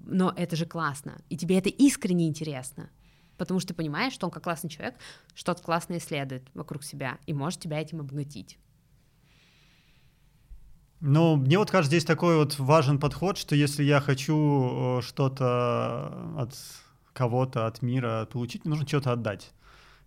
но 0.05 0.33
это 0.35 0.55
же 0.55 0.65
классно, 0.65 1.17
и 1.29 1.37
тебе 1.37 1.57
это 1.57 1.69
искренне 1.69 2.27
интересно 2.27 2.89
потому 3.37 3.59
что 3.59 3.69
ты 3.69 3.73
понимаешь, 3.75 4.13
что 4.13 4.25
он 4.25 4.31
как 4.31 4.43
классный 4.43 4.69
человек 4.69 4.95
что-то 5.35 5.61
классное 5.61 5.99
исследует 5.99 6.47
вокруг 6.55 6.83
себя 6.83 7.19
и 7.27 7.33
может 7.33 7.59
тебя 7.59 7.79
этим 7.79 7.99
обогатить. 7.99 8.57
Ну, 10.99 11.35
мне 11.35 11.57
вот 11.57 11.69
кажется, 11.69 11.95
здесь 11.95 12.05
такой 12.05 12.37
вот 12.37 12.57
важен 12.57 12.99
подход, 12.99 13.37
что 13.37 13.55
если 13.55 13.83
я 13.83 14.01
хочу 14.01 14.99
э, 14.99 15.01
что-то 15.03 16.33
от 16.37 16.53
кого-то, 17.13 17.67
от 17.67 17.81
мира 17.81 18.27
получить, 18.31 18.65
мне 18.65 18.71
нужно 18.71 18.87
что-то 18.87 19.11
отдать. 19.11 19.51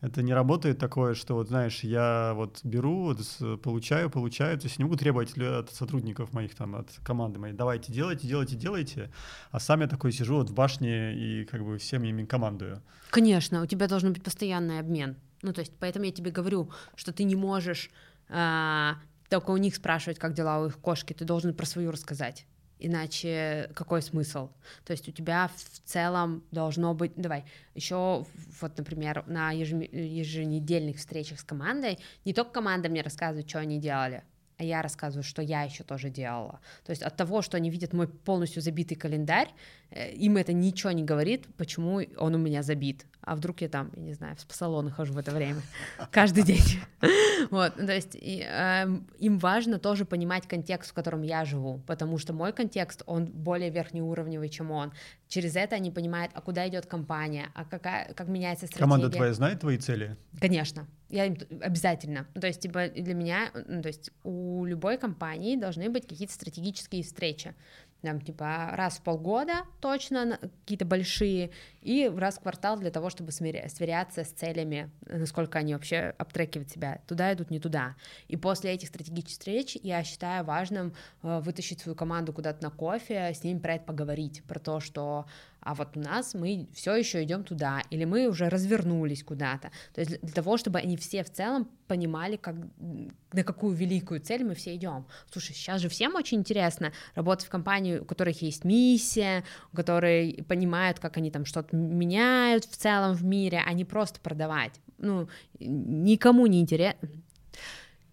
Это 0.00 0.22
не 0.22 0.32
работает 0.32 0.78
такое, 0.78 1.14
что 1.14 1.34
вот, 1.34 1.48
знаешь, 1.48 1.80
я 1.80 2.32
вот 2.34 2.60
беру, 2.64 3.14
вот, 3.14 3.60
получаю, 3.60 4.08
получаю, 4.08 4.58
то 4.58 4.66
есть 4.66 4.78
не 4.78 4.84
могу 4.84 4.96
требовать 4.96 5.36
от 5.36 5.70
сотрудников 5.70 6.32
моих 6.32 6.54
там, 6.54 6.74
от 6.74 6.88
команды 7.04 7.38
моей, 7.38 7.52
давайте 7.52 7.92
делайте, 7.92 8.26
делайте, 8.26 8.56
делайте, 8.56 9.12
а 9.50 9.60
сам 9.60 9.82
я 9.82 9.88
такой 9.88 10.12
сижу 10.12 10.36
вот 10.36 10.48
в 10.48 10.54
башне 10.54 11.14
и 11.14 11.44
как 11.44 11.62
бы 11.62 11.76
всем 11.76 12.02
ими 12.02 12.24
командую. 12.24 12.82
Конечно, 13.10 13.62
у 13.62 13.66
тебя 13.66 13.88
должен 13.88 14.14
быть 14.14 14.24
постоянный 14.24 14.80
обмен. 14.80 15.16
Ну, 15.42 15.52
то 15.52 15.60
есть, 15.60 15.72
поэтому 15.78 16.06
я 16.06 16.12
тебе 16.12 16.30
говорю, 16.30 16.70
что 16.94 17.12
ты 17.12 17.24
не 17.24 17.36
можешь 17.36 17.90
а, 18.30 18.96
только 19.30 19.52
у 19.52 19.56
них 19.56 19.74
спрашивать, 19.76 20.18
как 20.18 20.34
дела 20.34 20.60
у 20.60 20.66
их 20.66 20.78
кошки, 20.78 21.14
ты 21.14 21.24
должен 21.24 21.54
про 21.54 21.64
свою 21.64 21.92
рассказать. 21.92 22.46
Иначе 22.80 23.70
какой 23.74 24.02
смысл? 24.02 24.50
То 24.84 24.92
есть 24.92 25.08
у 25.08 25.12
тебя 25.12 25.50
в 25.54 25.88
целом 25.88 26.42
должно 26.50 26.94
быть... 26.94 27.12
Давай, 27.14 27.44
еще 27.74 28.26
вот, 28.60 28.78
например, 28.78 29.24
на 29.26 29.52
еженедельных 29.52 30.96
встречах 30.96 31.40
с 31.40 31.44
командой 31.44 31.98
не 32.24 32.32
только 32.32 32.52
команда 32.52 32.88
мне 32.88 33.02
рассказывает, 33.02 33.48
что 33.48 33.60
они 33.60 33.78
делали, 33.78 34.24
а 34.60 34.62
я 34.62 34.82
рассказываю, 34.82 35.22
что 35.22 35.40
я 35.40 35.62
еще 35.62 35.84
тоже 35.84 36.10
делала. 36.10 36.60
То 36.84 36.90
есть 36.90 37.02
от 37.02 37.16
того, 37.16 37.40
что 37.40 37.56
они 37.56 37.70
видят 37.70 37.94
мой 37.94 38.06
полностью 38.06 38.60
забитый 38.60 38.94
календарь, 38.94 39.48
э, 39.90 40.12
им 40.12 40.36
это 40.36 40.52
ничего 40.52 40.92
не 40.92 41.02
говорит, 41.02 41.46
почему 41.56 42.02
он 42.18 42.34
у 42.34 42.38
меня 42.38 42.62
забит. 42.62 43.06
А 43.22 43.36
вдруг 43.36 43.62
я 43.62 43.70
там, 43.70 43.90
я 43.96 44.02
не 44.02 44.12
знаю, 44.12 44.36
в 44.36 44.54
салоны 44.54 44.90
хожу 44.90 45.14
в 45.14 45.18
это 45.18 45.30
время 45.30 45.62
каждый 46.10 46.42
день. 46.44 46.62
Вот, 47.50 47.74
то 47.74 47.90
есть 47.90 48.14
и, 48.14 48.44
э, 48.46 48.86
им 49.18 49.38
важно 49.38 49.78
тоже 49.78 50.04
понимать 50.04 50.46
контекст, 50.46 50.90
в 50.90 50.92
котором 50.92 51.22
я 51.22 51.46
живу, 51.46 51.80
потому 51.86 52.18
что 52.18 52.34
мой 52.34 52.52
контекст, 52.52 53.02
он 53.06 53.24
более 53.24 53.70
верхнеуровневый, 53.70 54.50
чем 54.50 54.70
он. 54.70 54.92
Через 55.26 55.56
это 55.56 55.76
они 55.76 55.90
понимают, 55.90 56.32
а 56.34 56.42
куда 56.42 56.68
идет 56.68 56.84
компания, 56.84 57.46
а 57.54 57.64
какая, 57.64 58.12
как 58.12 58.28
меняется 58.28 58.66
стратегия. 58.66 58.84
Команда 58.84 59.08
твоя 59.08 59.32
знает 59.32 59.60
твои 59.60 59.78
цели? 59.78 60.18
Конечно. 60.38 60.86
Я 61.10 61.24
обязательно. 61.24 62.26
То 62.40 62.46
есть, 62.46 62.60
типа, 62.60 62.88
для 62.88 63.14
меня, 63.14 63.50
ну, 63.66 63.82
то 63.82 63.88
есть 63.88 64.10
у 64.22 64.64
любой 64.64 64.96
компании 64.96 65.56
должны 65.56 65.90
быть 65.90 66.06
какие-то 66.06 66.32
стратегические 66.32 67.02
встречи 67.02 67.54
там, 68.02 68.20
типа, 68.20 68.70
раз 68.72 68.98
в 68.98 69.02
полгода 69.02 69.64
точно 69.80 70.38
какие-то 70.60 70.84
большие, 70.84 71.50
и 71.82 72.10
раз 72.14 72.36
в 72.36 72.40
квартал 72.40 72.78
для 72.78 72.90
того, 72.90 73.10
чтобы 73.10 73.32
сверяться 73.32 74.24
с 74.24 74.28
целями, 74.28 74.90
насколько 75.06 75.58
они 75.58 75.74
вообще 75.74 76.14
обтрекивают 76.18 76.70
себя, 76.70 77.00
туда 77.06 77.32
идут, 77.32 77.50
не 77.50 77.60
туда. 77.60 77.96
И 78.28 78.36
после 78.36 78.72
этих 78.72 78.88
стратегических 78.88 79.32
встреч 79.32 79.76
я 79.82 80.02
считаю 80.04 80.44
важным 80.44 80.94
э, 81.22 81.40
вытащить 81.40 81.80
свою 81.80 81.96
команду 81.96 82.32
куда-то 82.32 82.62
на 82.62 82.70
кофе, 82.70 83.32
с 83.34 83.44
ними 83.44 83.58
про 83.58 83.74
это 83.74 83.84
поговорить, 83.84 84.42
про 84.44 84.58
то, 84.58 84.80
что 84.80 85.26
а 85.60 85.74
вот 85.74 85.96
у 85.96 86.00
нас 86.00 86.34
мы 86.34 86.68
все 86.72 86.94
еще 86.94 87.22
идем 87.22 87.44
туда, 87.44 87.82
или 87.90 88.04
мы 88.04 88.28
уже 88.28 88.48
развернулись 88.48 89.22
куда-то. 89.22 89.70
То 89.94 90.00
есть 90.00 90.20
для 90.20 90.32
того, 90.32 90.56
чтобы 90.56 90.78
они 90.78 90.96
все 90.96 91.22
в 91.22 91.30
целом 91.30 91.68
понимали, 91.86 92.36
как, 92.36 92.54
на 93.32 93.44
какую 93.44 93.74
великую 93.74 94.20
цель 94.20 94.44
мы 94.44 94.54
все 94.54 94.74
идем. 94.74 95.06
Слушай, 95.30 95.54
сейчас 95.54 95.80
же 95.80 95.88
всем 95.88 96.14
очень 96.14 96.38
интересно 96.38 96.92
работать 97.14 97.46
в 97.46 97.50
компании, 97.50 97.98
у 97.98 98.04
которых 98.04 98.42
есть 98.42 98.64
миссия, 98.64 99.44
у 99.72 99.76
которой 99.76 100.44
понимают, 100.48 100.98
как 100.98 101.16
они 101.16 101.30
там 101.30 101.44
что-то 101.44 101.76
меняют 101.76 102.64
в 102.64 102.76
целом 102.76 103.14
в 103.14 103.24
мире, 103.24 103.62
а 103.66 103.72
не 103.72 103.84
просто 103.84 104.20
продавать. 104.20 104.80
Ну, 104.98 105.28
никому 105.58 106.46
не 106.46 106.60
интересно 106.60 107.08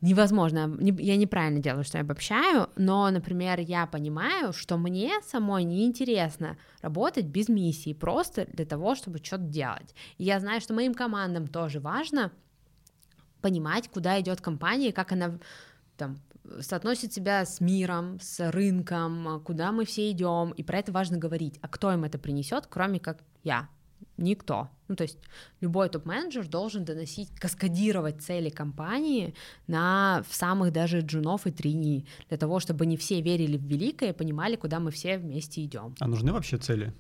невозможно, 0.02 0.78
я 0.80 1.18
неправильно 1.18 1.60
делаю, 1.60 1.84
что 1.84 1.98
я 1.98 2.04
обобщаю, 2.04 2.70
но, 2.76 3.10
например, 3.10 3.60
я 3.60 3.86
понимаю, 3.88 4.54
что 4.54 4.78
мне 4.78 5.12
самой 5.26 5.64
неинтересно 5.64 6.58
работать 6.82 7.26
без 7.26 7.50
миссии, 7.50 7.94
просто 7.94 8.46
для 8.46 8.66
того, 8.66 8.96
чтобы 8.96 9.20
что-то 9.20 9.44
делать. 9.44 9.96
И 10.18 10.24
я 10.24 10.40
знаю, 10.40 10.62
что 10.62 10.74
моим 10.74 10.94
командам 10.94 11.48
тоже 11.48 11.80
важно 11.80 12.32
понимать, 13.42 13.90
куда 13.90 14.20
идет 14.20 14.42
компания, 14.42 14.92
как 14.92 15.12
она 15.12 15.40
там 15.98 16.18
соотносит 16.62 17.14
себя 17.14 17.46
с 17.46 17.60
миром, 17.60 18.20
с 18.22 18.52
рынком, 18.52 19.42
куда 19.44 19.72
мы 19.72 19.86
все 19.86 20.12
идем, 20.12 20.52
и 20.52 20.64
про 20.64 20.80
это 20.80 20.92
важно 20.92 21.18
говорить. 21.18 21.60
А 21.62 21.68
кто 21.68 21.92
им 21.92 22.04
это 22.04 22.18
принесет, 22.18 22.68
кроме 22.68 23.00
как 23.00 23.20
я, 23.44 23.70
Никто. 24.18 24.70
Ну, 24.88 24.96
то 24.96 25.04
есть 25.04 25.20
любой 25.62 25.90
топ-менеджер 25.90 26.48
должен 26.48 26.86
доносить, 26.86 27.30
каскадировать 27.40 28.22
цели 28.22 28.50
компании 28.50 29.36
на 29.68 30.24
в 30.28 30.34
самых 30.34 30.72
даже 30.74 31.02
джунов 31.02 31.46
и 31.46 31.52
трини, 31.52 32.06
для 32.30 32.38
того, 32.38 32.60
чтобы 32.60 32.86
не 32.86 32.98
все 32.98 33.22
верили 33.22 33.58
в 33.58 33.64
великое 33.64 34.10
и 34.10 34.14
понимали, 34.14 34.56
куда 34.56 34.80
мы 34.80 34.90
все 34.90 35.18
вместе 35.18 35.64
идем. 35.64 35.96
А 36.00 36.08
нужны 36.08 36.34
вообще 36.34 36.58
цели? 36.58 36.94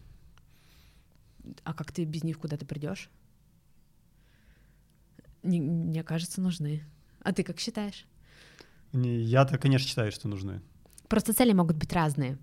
А 1.63 1.73
как 1.73 1.91
ты 1.91 2.03
без 2.05 2.23
них 2.23 2.37
куда-то 2.39 2.65
придешь? 2.65 3.09
Мне 5.43 6.03
кажется, 6.03 6.41
нужны. 6.41 6.83
А 7.21 7.31
ты 7.31 7.43
как 7.43 7.59
считаешь? 7.59 8.05
Я-то, 8.93 9.57
конечно, 9.57 9.87
считаю, 9.87 10.11
что 10.11 10.27
нужны. 10.27 10.61
Просто 11.07 11.33
цели 11.33 11.53
могут 11.53 11.77
быть 11.77 11.93
разные. 11.93 12.37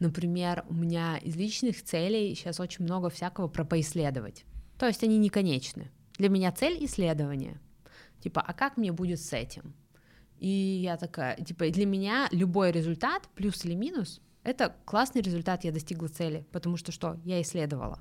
Например, 0.00 0.64
у 0.68 0.74
меня 0.74 1.18
из 1.18 1.36
личных 1.36 1.82
целей 1.82 2.34
сейчас 2.34 2.60
очень 2.60 2.84
много 2.84 3.10
всякого 3.10 3.48
про 3.48 3.64
поисследовать. 3.64 4.44
То 4.78 4.86
есть 4.86 5.02
они 5.04 5.18
не 5.18 5.28
конечны. 5.28 5.90
Для 6.18 6.28
меня 6.28 6.52
цель 6.52 6.84
исследования. 6.84 7.60
Типа, 8.20 8.40
а 8.40 8.52
как 8.52 8.76
мне 8.76 8.92
будет 8.92 9.20
с 9.20 9.32
этим? 9.32 9.74
И 10.38 10.48
я 10.48 10.96
такая, 10.96 11.36
типа, 11.36 11.70
для 11.70 11.86
меня 11.86 12.28
любой 12.32 12.72
результат, 12.72 13.28
плюс 13.34 13.64
или 13.64 13.74
минус, 13.74 14.20
это 14.42 14.74
классный 14.84 15.22
результат, 15.22 15.64
я 15.64 15.72
достигла 15.72 16.08
цели, 16.08 16.46
потому 16.52 16.76
что 16.76 16.92
что? 16.92 17.18
Я 17.24 17.40
исследовала. 17.40 18.00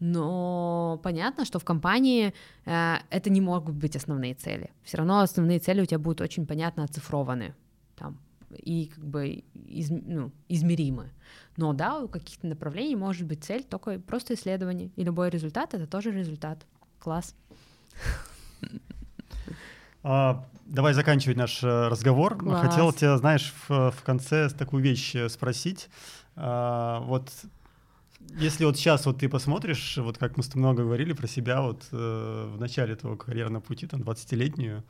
Но 0.00 1.00
понятно, 1.02 1.44
что 1.44 1.58
в 1.58 1.64
компании 1.64 2.34
э, 2.66 2.96
это 3.10 3.30
не 3.30 3.40
могут 3.40 3.76
быть 3.76 3.96
основные 3.96 4.34
цели. 4.34 4.70
Все 4.82 4.98
равно 4.98 5.20
основные 5.20 5.60
цели 5.60 5.80
у 5.80 5.86
тебя 5.86 5.98
будут 5.98 6.20
очень 6.20 6.46
понятно 6.46 6.84
оцифрованы. 6.84 7.54
Там 7.96 8.18
и 8.62 8.86
как 8.86 9.04
бы 9.04 9.44
из, 9.66 9.90
ну, 9.90 10.32
измеримы. 10.48 11.10
Но 11.56 11.72
да, 11.72 11.98
у 11.98 12.08
каких-то 12.08 12.46
направлений 12.46 12.96
может 12.96 13.26
быть 13.26 13.44
цель 13.44 13.64
только 13.64 13.98
просто 14.00 14.34
исследование, 14.34 14.90
и 14.96 15.04
любой 15.04 15.30
результат— 15.30 15.72
это 15.74 15.86
тоже 15.86 16.10
результат. 16.10 16.66
Класс. 16.98 17.34
А, 20.02 20.44
давай 20.66 20.92
заканчивать 20.92 21.38
наш 21.38 21.62
э, 21.62 21.88
разговор. 21.88 22.36
Класс. 22.36 22.68
Хотел 22.68 22.92
тебя, 22.92 23.16
знаешь, 23.16 23.54
в, 23.68 23.90
в 23.90 24.02
конце 24.02 24.50
такую 24.50 24.82
вещь 24.82 25.14
э, 25.14 25.28
спросить. 25.30 25.88
А, 26.36 27.00
вот 27.00 27.30
если 28.36 28.64
вот 28.64 28.76
сейчас 28.76 29.06
вот 29.06 29.18
ты 29.18 29.28
посмотришь, 29.28 29.98
вот 29.98 30.18
как 30.18 30.36
мы 30.36 30.42
с 30.42 30.48
тобой 30.48 30.62
много 30.62 30.82
говорили 30.82 31.12
про 31.12 31.26
себя 31.26 31.62
вот 31.62 31.84
э, 31.92 32.50
в 32.54 32.58
начале 32.60 32.96
твоего 32.96 33.16
карьерного 33.16 33.62
пути, 33.62 33.86
там, 33.86 34.00
20-летнюю, 34.00 34.78
а, 34.78 34.82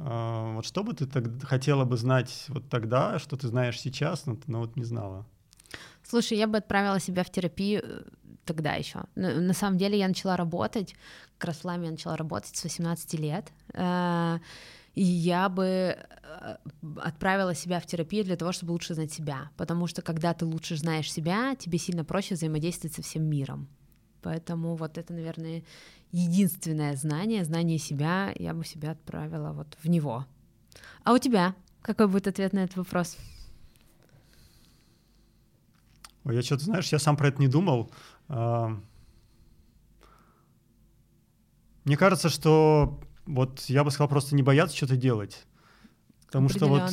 вот 0.00 0.64
что 0.64 0.82
бы 0.82 0.94
ты 0.94 1.06
так, 1.06 1.24
хотела 1.42 1.84
бы 1.84 1.96
знать 1.96 2.46
вот 2.48 2.68
тогда, 2.68 3.18
что 3.18 3.36
ты 3.36 3.48
знаешь 3.48 3.78
сейчас, 3.78 4.26
но, 4.26 4.38
но 4.46 4.60
вот 4.60 4.76
не 4.76 4.84
знала? 4.84 5.26
Слушай, 6.02 6.38
я 6.38 6.46
бы 6.46 6.58
отправила 6.58 6.98
себя 7.00 7.22
в 7.22 7.30
терапию 7.30 7.82
э, 7.84 8.02
тогда 8.44 8.74
еще. 8.74 9.04
На, 9.14 9.52
самом 9.52 9.78
деле 9.78 9.98
я 9.98 10.08
начала 10.08 10.36
работать, 10.36 10.94
как 11.38 11.54
я 11.64 11.76
начала 11.76 12.16
работать 12.16 12.56
с 12.56 12.64
18 12.64 13.14
лет. 13.14 13.52
Э, 13.74 14.38
и 14.94 15.04
я 15.04 15.48
бы 15.48 15.64
э, 15.64 16.56
отправила 16.96 17.54
себя 17.54 17.78
в 17.78 17.86
терапию 17.86 18.24
для 18.24 18.36
того, 18.36 18.52
чтобы 18.52 18.72
лучше 18.72 18.94
знать 18.94 19.12
себя. 19.12 19.50
Потому 19.56 19.86
что 19.86 20.02
когда 20.02 20.34
ты 20.34 20.46
лучше 20.46 20.76
знаешь 20.76 21.12
себя, 21.12 21.54
тебе 21.54 21.78
сильно 21.78 22.04
проще 22.04 22.34
взаимодействовать 22.34 22.96
со 22.96 23.02
всем 23.02 23.24
миром. 23.24 23.68
Поэтому 24.22 24.76
вот 24.76 24.98
это, 24.98 25.12
наверное, 25.12 25.62
единственное 26.12 26.96
знание, 26.96 27.44
знание 27.44 27.78
себя, 27.78 28.32
я 28.36 28.54
бы 28.54 28.64
себя 28.64 28.92
отправила 28.92 29.52
вот 29.52 29.76
в 29.82 29.88
него. 29.88 30.26
А 31.04 31.12
у 31.12 31.18
тебя 31.18 31.54
какой 31.82 32.08
будет 32.08 32.26
ответ 32.26 32.52
на 32.52 32.60
этот 32.60 32.76
вопрос? 32.76 33.16
Ой, 36.24 36.36
я 36.36 36.42
что-то, 36.42 36.64
знаешь, 36.64 36.88
я 36.92 36.98
сам 36.98 37.16
про 37.16 37.28
это 37.28 37.40
не 37.40 37.48
думал. 37.48 37.90
А, 38.28 38.78
мне 41.84 41.96
кажется, 41.96 42.28
что 42.28 43.00
вот 43.26 43.60
я 43.68 43.84
бы 43.84 43.90
сказал 43.90 44.08
просто 44.08 44.34
не 44.34 44.42
бояться 44.42 44.76
что-то 44.76 44.96
делать. 44.96 45.46
Потому 46.26 46.48
что 46.48 46.66
вот 46.66 46.92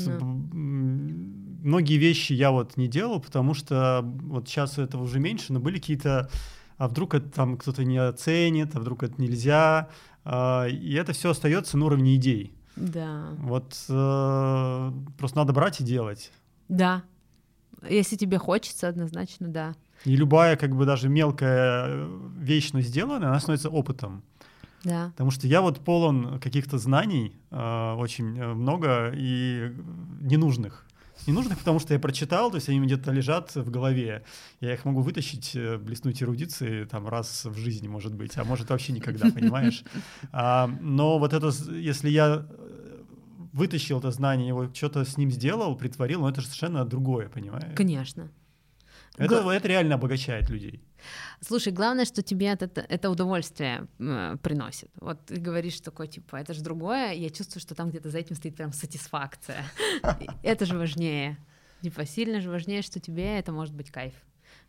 многие 0.51 1.97
вещи 1.97 2.33
я 2.33 2.51
вот 2.51 2.77
не 2.77 2.87
делал, 2.87 3.21
потому 3.21 3.53
что 3.53 4.01
вот 4.03 4.47
сейчас 4.47 4.79
этого 4.79 5.03
уже 5.03 5.19
меньше, 5.19 5.53
но 5.53 5.59
были 5.59 5.77
какие-то 5.77 6.29
а 6.77 6.87
вдруг 6.87 7.15
это 7.15 7.29
там 7.29 7.57
кто-то 7.57 7.83
не 7.83 7.97
оценит, 7.97 8.75
а 8.75 8.79
вдруг 8.79 9.03
это 9.03 9.19
нельзя. 9.21 9.89
А, 10.23 10.65
и 10.65 10.93
это 10.93 11.13
все 11.13 11.31
остается 11.31 11.77
на 11.77 11.85
уровне 11.85 12.15
идей. 12.15 12.53
Да. 12.75 13.29
Вот 13.39 13.75
э, 13.89 14.91
просто 15.17 15.37
надо 15.37 15.53
брать 15.53 15.81
и 15.81 15.83
делать. 15.83 16.31
Да. 16.69 17.03
Если 17.87 18.15
тебе 18.15 18.37
хочется, 18.37 18.87
однозначно, 18.87 19.47
да. 19.47 19.75
И 20.05 20.15
любая, 20.15 20.57
как 20.57 20.75
бы 20.75 20.85
даже 20.85 21.09
мелкая 21.09 22.07
вещь, 22.37 22.71
но 22.73 22.81
сделанная, 22.81 23.29
она 23.29 23.39
становится 23.39 23.69
опытом. 23.69 24.23
Да. 24.83 25.09
Потому 25.11 25.31
что 25.31 25.47
я 25.47 25.61
вот 25.61 25.79
полон 25.79 26.39
каких-то 26.39 26.77
знаний, 26.77 27.35
э, 27.49 27.93
очень 27.97 28.25
много 28.25 29.11
и 29.15 29.73
ненужных. 30.21 30.86
Ненужных, 31.27 31.59
потому 31.59 31.79
что 31.79 31.93
я 31.93 31.99
прочитал, 31.99 32.49
то 32.49 32.55
есть 32.55 32.69
они 32.69 32.79
где-то 32.79 33.11
лежат 33.11 33.55
в 33.55 33.69
голове. 33.69 34.23
Я 34.59 34.73
их 34.73 34.85
могу 34.85 35.01
вытащить, 35.01 35.55
э, 35.55 35.77
блеснуть 35.77 36.23
эрудиции 36.23 36.85
там 36.85 37.07
раз 37.07 37.45
в 37.45 37.57
жизни, 37.57 37.87
может 37.87 38.13
быть, 38.15 38.37
а 38.37 38.43
может 38.43 38.69
вообще 38.69 38.93
никогда, 38.93 39.29
понимаешь? 39.35 39.83
А, 40.31 40.67
но 40.81 41.19
вот 41.19 41.33
это, 41.33 41.51
если 41.71 42.09
я 42.09 42.45
э, 42.49 43.03
вытащил 43.53 43.99
это 43.99 44.11
знание, 44.11 44.47
его 44.47 44.73
что-то 44.73 45.03
с 45.05 45.17
ним 45.17 45.31
сделал, 45.31 45.75
притворил, 45.75 46.21
но 46.21 46.29
это 46.29 46.41
же 46.41 46.47
совершенно 46.47 46.85
другое, 46.85 47.29
понимаешь? 47.29 47.75
Конечно. 47.75 48.31
Это, 49.17 49.41
Гла... 49.41 49.55
это 49.55 49.67
реально 49.67 49.95
обогащает 49.95 50.49
людей. 50.49 50.83
Слушай, 51.41 51.73
главное, 51.73 52.05
что 52.05 52.21
тебе 52.21 52.47
это, 52.47 52.65
это 52.81 53.09
удовольствие 53.09 53.87
э, 53.99 54.37
приносит. 54.41 54.89
Вот 54.95 55.25
ты 55.25 55.37
говоришь 55.37 55.79
такое, 55.81 56.07
типа, 56.07 56.37
это 56.37 56.53
же 56.53 56.63
другое, 56.63 57.13
я 57.13 57.29
чувствую, 57.29 57.61
что 57.61 57.75
там 57.75 57.89
где-то 57.89 58.09
за 58.09 58.19
этим 58.19 58.35
стоит 58.35 58.55
прям 58.55 58.73
сатисфакция. 58.73 59.63
Это 60.43 60.65
же 60.65 60.77
важнее. 60.77 61.37
Типа, 61.81 62.05
сильно 62.05 62.41
же 62.41 62.49
важнее, 62.49 62.81
что 62.81 62.99
тебе 62.99 63.37
это 63.37 63.51
может 63.51 63.73
быть 63.73 63.91
кайф. 63.91 64.13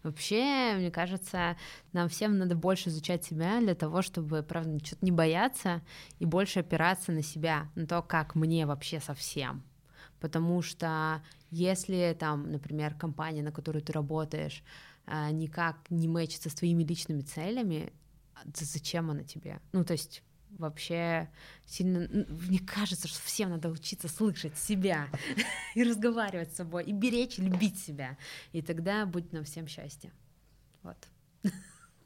Вообще, 0.03 0.75
мне 0.77 0.91
кажется, 0.91 1.57
нам 1.93 2.09
всем 2.09 2.39
надо 2.39 2.55
больше 2.55 2.89
изучать 2.89 3.25
себя 3.25 3.61
для 3.61 3.75
того, 3.75 4.03
чтобы, 4.03 4.43
правда, 4.43 4.79
что-то 4.85 5.05
не 5.05 5.11
бояться 5.11 5.83
и 6.19 6.25
больше 6.25 6.61
опираться 6.61 7.11
на 7.11 7.23
себя, 7.23 7.69
на 7.75 7.87
то, 7.87 8.03
как 8.03 8.35
мне 8.35 8.65
вообще 8.67 9.01
совсем. 9.01 9.65
Потому 10.21 10.63
что 10.63 11.23
если 11.51 12.17
там, 12.19 12.51
например, 12.51 12.95
компания, 12.95 13.43
на 13.43 13.53
которую 13.53 13.83
ты 13.83 13.93
работаешь, 13.93 14.63
никак 15.33 15.91
не 15.91 16.09
мэчится 16.09 16.51
с 16.51 16.55
твоими 16.55 16.83
личными 16.83 17.23
целями, 17.23 17.93
зачем 18.55 19.11
она 19.11 19.25
тебе? 19.25 19.61
Ну, 19.73 19.85
то 19.85 19.93
есть 19.93 20.23
вообще 20.51 21.29
сильно... 21.67 22.09
Мне 22.29 22.61
кажется, 22.61 23.09
что 23.09 23.21
всем 23.23 23.51
надо 23.51 23.69
учиться 23.69 24.09
слышать 24.09 24.57
себя 24.57 25.09
и 25.75 25.83
разговаривать 25.83 26.53
с 26.53 26.57
собой, 26.57 26.85
и 26.85 26.93
беречь, 26.93 27.39
и 27.39 27.43
любить 27.43 27.79
себя. 27.79 28.17
И 28.53 28.63
тогда 28.63 29.07
будет 29.07 29.33
нам 29.33 29.45
всем 29.45 29.67
счастье. 29.67 30.13
Вот. 30.83 30.97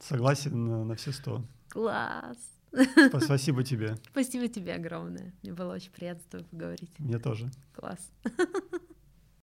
Согласен 0.00 0.86
на 0.86 0.94
все 0.96 1.12
сто. 1.12 1.44
Класс. 1.68 2.38
Спасибо 3.22 3.62
тебе. 3.62 3.96
Спасибо 4.10 4.48
тебе 4.48 4.74
огромное. 4.74 5.32
Мне 5.42 5.52
было 5.52 5.74
очень 5.74 5.92
приятно 5.92 6.22
с 6.22 6.26
тобой 6.26 6.46
поговорить. 6.46 6.90
Мне 6.98 7.18
тоже. 7.18 7.50
Класс. 7.74 8.10